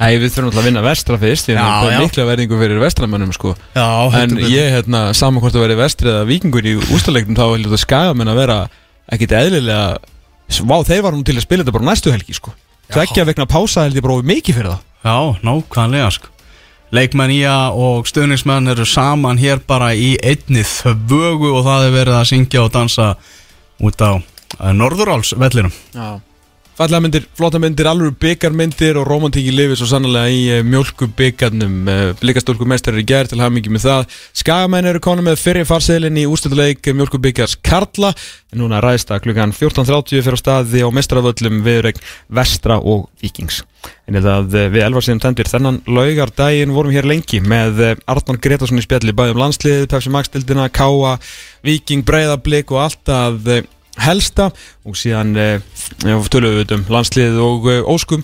Æ, 0.00 0.06
við 0.18 0.30
þurfum 0.32 0.48
alltaf 0.48 0.60
að 0.62 0.66
vinna 0.66 0.82
vestra 0.82 1.18
fyrst 1.20 1.50
Ég 1.52 1.58
er 1.60 2.00
mikla 2.00 2.24
verðingu 2.26 2.58
fyrir 2.58 2.80
vestramönnum 2.82 3.34
sko. 3.36 3.52
Já, 3.76 3.86
En 4.18 4.34
ég, 4.42 4.70
hérna, 4.74 5.02
saman 5.14 5.42
hvort 5.44 5.54
að 5.54 5.66
vera 5.68 5.76
vestri 5.78 6.10
eða 6.10 6.24
vikingur 6.26 6.66
í 6.66 6.72
ústalegnum 6.96 7.38
þá 7.38 7.44
vil 7.52 7.66
þetta 7.68 7.82
skagamenn 7.84 8.32
að 8.32 8.40
vera 8.40 8.56
ekkit 9.14 9.36
eðlilega 9.38 9.84
Vá, 10.66 10.76
þeir 10.82 11.04
varum 11.06 11.22
til 11.22 11.36
að 11.38 11.44
spila 11.44 11.62
þetta 11.62 11.74
bara 11.76 11.86
næstu 11.92 12.10
helgi 12.10 12.34
sko. 12.34 12.50
Tveggja 12.90 13.22
vegna 13.28 13.46
pása 13.46 13.84
held 13.86 13.94
ég 14.00 14.02
bara 14.02 14.16
ofið 14.18 14.30
mikið 14.32 14.56
fyrir 14.56 14.72
það. 14.72 14.80
Já, 15.06 15.16
nákvæmlega 15.46 16.08
sko. 16.16 16.32
Leikmenn 16.90 17.30
ía 17.36 17.54
og 17.70 18.08
stuðningsmenn 18.10 18.72
eru 18.72 18.82
saman 18.88 19.38
hér 19.38 19.60
bara 19.62 19.92
í 19.94 20.16
einni 20.26 20.64
þvögu 20.66 21.52
og 21.54 21.62
það 21.68 21.86
er 21.86 21.94
verið 21.94 22.16
að 22.18 22.26
syngja 22.32 22.64
og 22.64 22.72
dansa 22.74 23.06
út 23.78 24.02
á 24.02 24.18
eh, 24.18 24.72
Norðurálsvellinum 24.74 25.70
Já 25.94 26.08
Fallega 26.80 27.04
myndir, 27.04 27.24
flotta 27.36 27.58
myndir, 27.60 27.84
alveg 27.90 28.14
byggarmyndir 28.22 28.96
og 28.96 29.04
romantíki 29.04 29.50
lifi 29.52 29.74
svo 29.76 29.84
sannlega 29.90 30.30
í 30.32 30.38
uh, 30.48 30.60
mjölku 30.64 31.10
byggarnum 31.12 31.74
uh, 31.84 31.96
Blikastólku 32.16 32.64
mestar 32.64 32.94
er 32.96 33.04
gerð 33.04 33.34
til 33.34 33.40
mikið 33.52 33.74
með 33.74 33.82
það. 33.84 34.14
Skagamenn 34.40 34.86
eru 34.88 35.02
konum 35.04 35.26
með 35.28 35.42
fyrir 35.42 35.66
farseðlinn 35.68 36.16
í 36.16 36.24
úrstöldleik 36.24 36.88
mjölku 36.96 37.20
byggars 37.20 37.58
Karla. 37.60 38.14
Núna 38.56 38.78
ræðst 38.80 39.12
að 39.12 39.26
klukkan 39.26 39.52
14.30 39.52 40.24
fyrir 40.24 40.38
á 40.40 40.40
staði 40.40 40.80
á 40.80 40.88
mestravöllum 40.88 41.58
viðregn 41.66 42.00
Vestra 42.38 42.78
og 42.80 43.10
Víkings. 43.20 43.60
En 44.08 44.16
að 44.16 44.56
uh, 44.56 44.64
við 44.72 44.86
elvarsinn 44.86 45.20
tendir 45.20 45.50
þennan 45.52 45.82
laugardaginn 45.84 46.72
vorum 46.72 46.96
hér 46.96 47.10
lengi 47.10 47.42
með 47.44 47.82
Arnón 48.08 48.40
Gretarsson 48.40 48.80
í 48.80 48.86
spjalli 48.86 49.12
bæðum 49.12 49.42
landslið, 49.42 49.84
Pepsi 49.92 50.14
Max-dildina, 50.16 50.70
Káa, 50.72 51.18
Víking, 51.60 52.08
Breiðablик 52.08 52.72
og 52.72 52.86
allt 52.86 53.12
að 53.12 53.52
helsta 53.98 54.50
og 54.86 54.98
síðan 54.98 55.34
uh, 55.38 56.28
tölum 56.30 56.60
við 56.60 56.76
um 56.76 56.84
landslið 56.92 57.40
og 57.42 57.66
uh, 57.70 57.80
óskum 57.90 58.22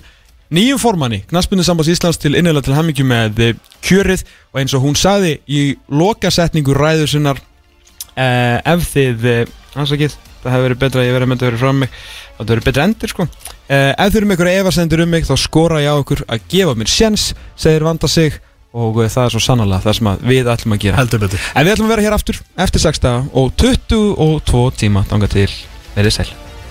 nýjum 0.55 0.78
formanni, 0.78 1.24
Knaspunni 1.26 1.64
Sambas 1.66 1.90
Íslands 1.90 2.20
til 2.22 2.36
innlega 2.38 2.62
til 2.68 2.76
hammingju 2.76 3.06
með 3.09 3.43
uh, 3.43 3.52
kjörið 3.86 4.22
og 4.52 4.62
eins 4.62 4.76
og 4.76 4.84
hún 4.86 4.98
sagði 4.98 5.38
í 5.51 5.66
lokasetningu 5.90 6.76
ræður 6.76 7.10
sinnar 7.10 7.43
uh, 7.43 8.62
ef 8.62 8.86
þið 8.93 9.28
ansakið, 9.76 10.14
það 10.43 10.55
hefur 10.55 10.66
verið 10.68 10.82
betra 10.84 11.02
að 11.02 11.09
ég 11.09 11.16
verið 11.16 11.26
að 11.26 11.32
mynda 11.32 11.47
að 11.47 11.51
vera 11.51 11.62
frá 11.62 11.76
mig 11.76 11.97
það 12.36 12.51
verið 12.52 12.66
betra 12.68 12.86
endur 12.86 13.12
sko. 13.12 13.26
Uh, 13.66 13.93
ef 13.93 14.10
þið 14.12 14.18
eru 14.20 14.28
með 14.28 14.36
einhverja 14.36 14.62
efasendur 14.62 15.02
um 15.02 15.14
mig 15.16 15.26
þá 15.26 15.34
skora 15.40 15.82
ég 15.82 15.90
á 15.93 15.97
okkur 15.98 16.22
að 16.30 16.44
gefa 16.52 16.76
mér 16.78 16.93
sjens 16.93 17.30
segir 17.59 17.86
vanda 17.86 18.10
sig 18.10 18.38
og 18.77 19.03
uh, 19.03 19.11
það 19.11 19.28
er 19.28 19.36
svo 19.36 19.44
sannlega 19.44 19.85
það 19.86 20.01
sem 20.01 20.11
við 20.32 20.51
ætlum 20.55 20.77
að 20.77 20.82
gera. 20.86 21.03
Heldur 21.03 21.24
betur. 21.27 21.53
En 21.55 21.66
við 21.69 21.77
ætlum 21.77 21.90
að 21.90 21.94
vera 21.97 22.09
hér 22.09 22.19
aftur 22.19 22.43
eftir 22.66 22.86
6 22.89 23.07
daga 23.07 23.23
og 23.32 23.55
22 23.61 24.66
tíma 24.82 25.07
þangað 25.11 25.39
til. 25.39 25.53
Verið 25.97 26.20
sæl 26.20 26.45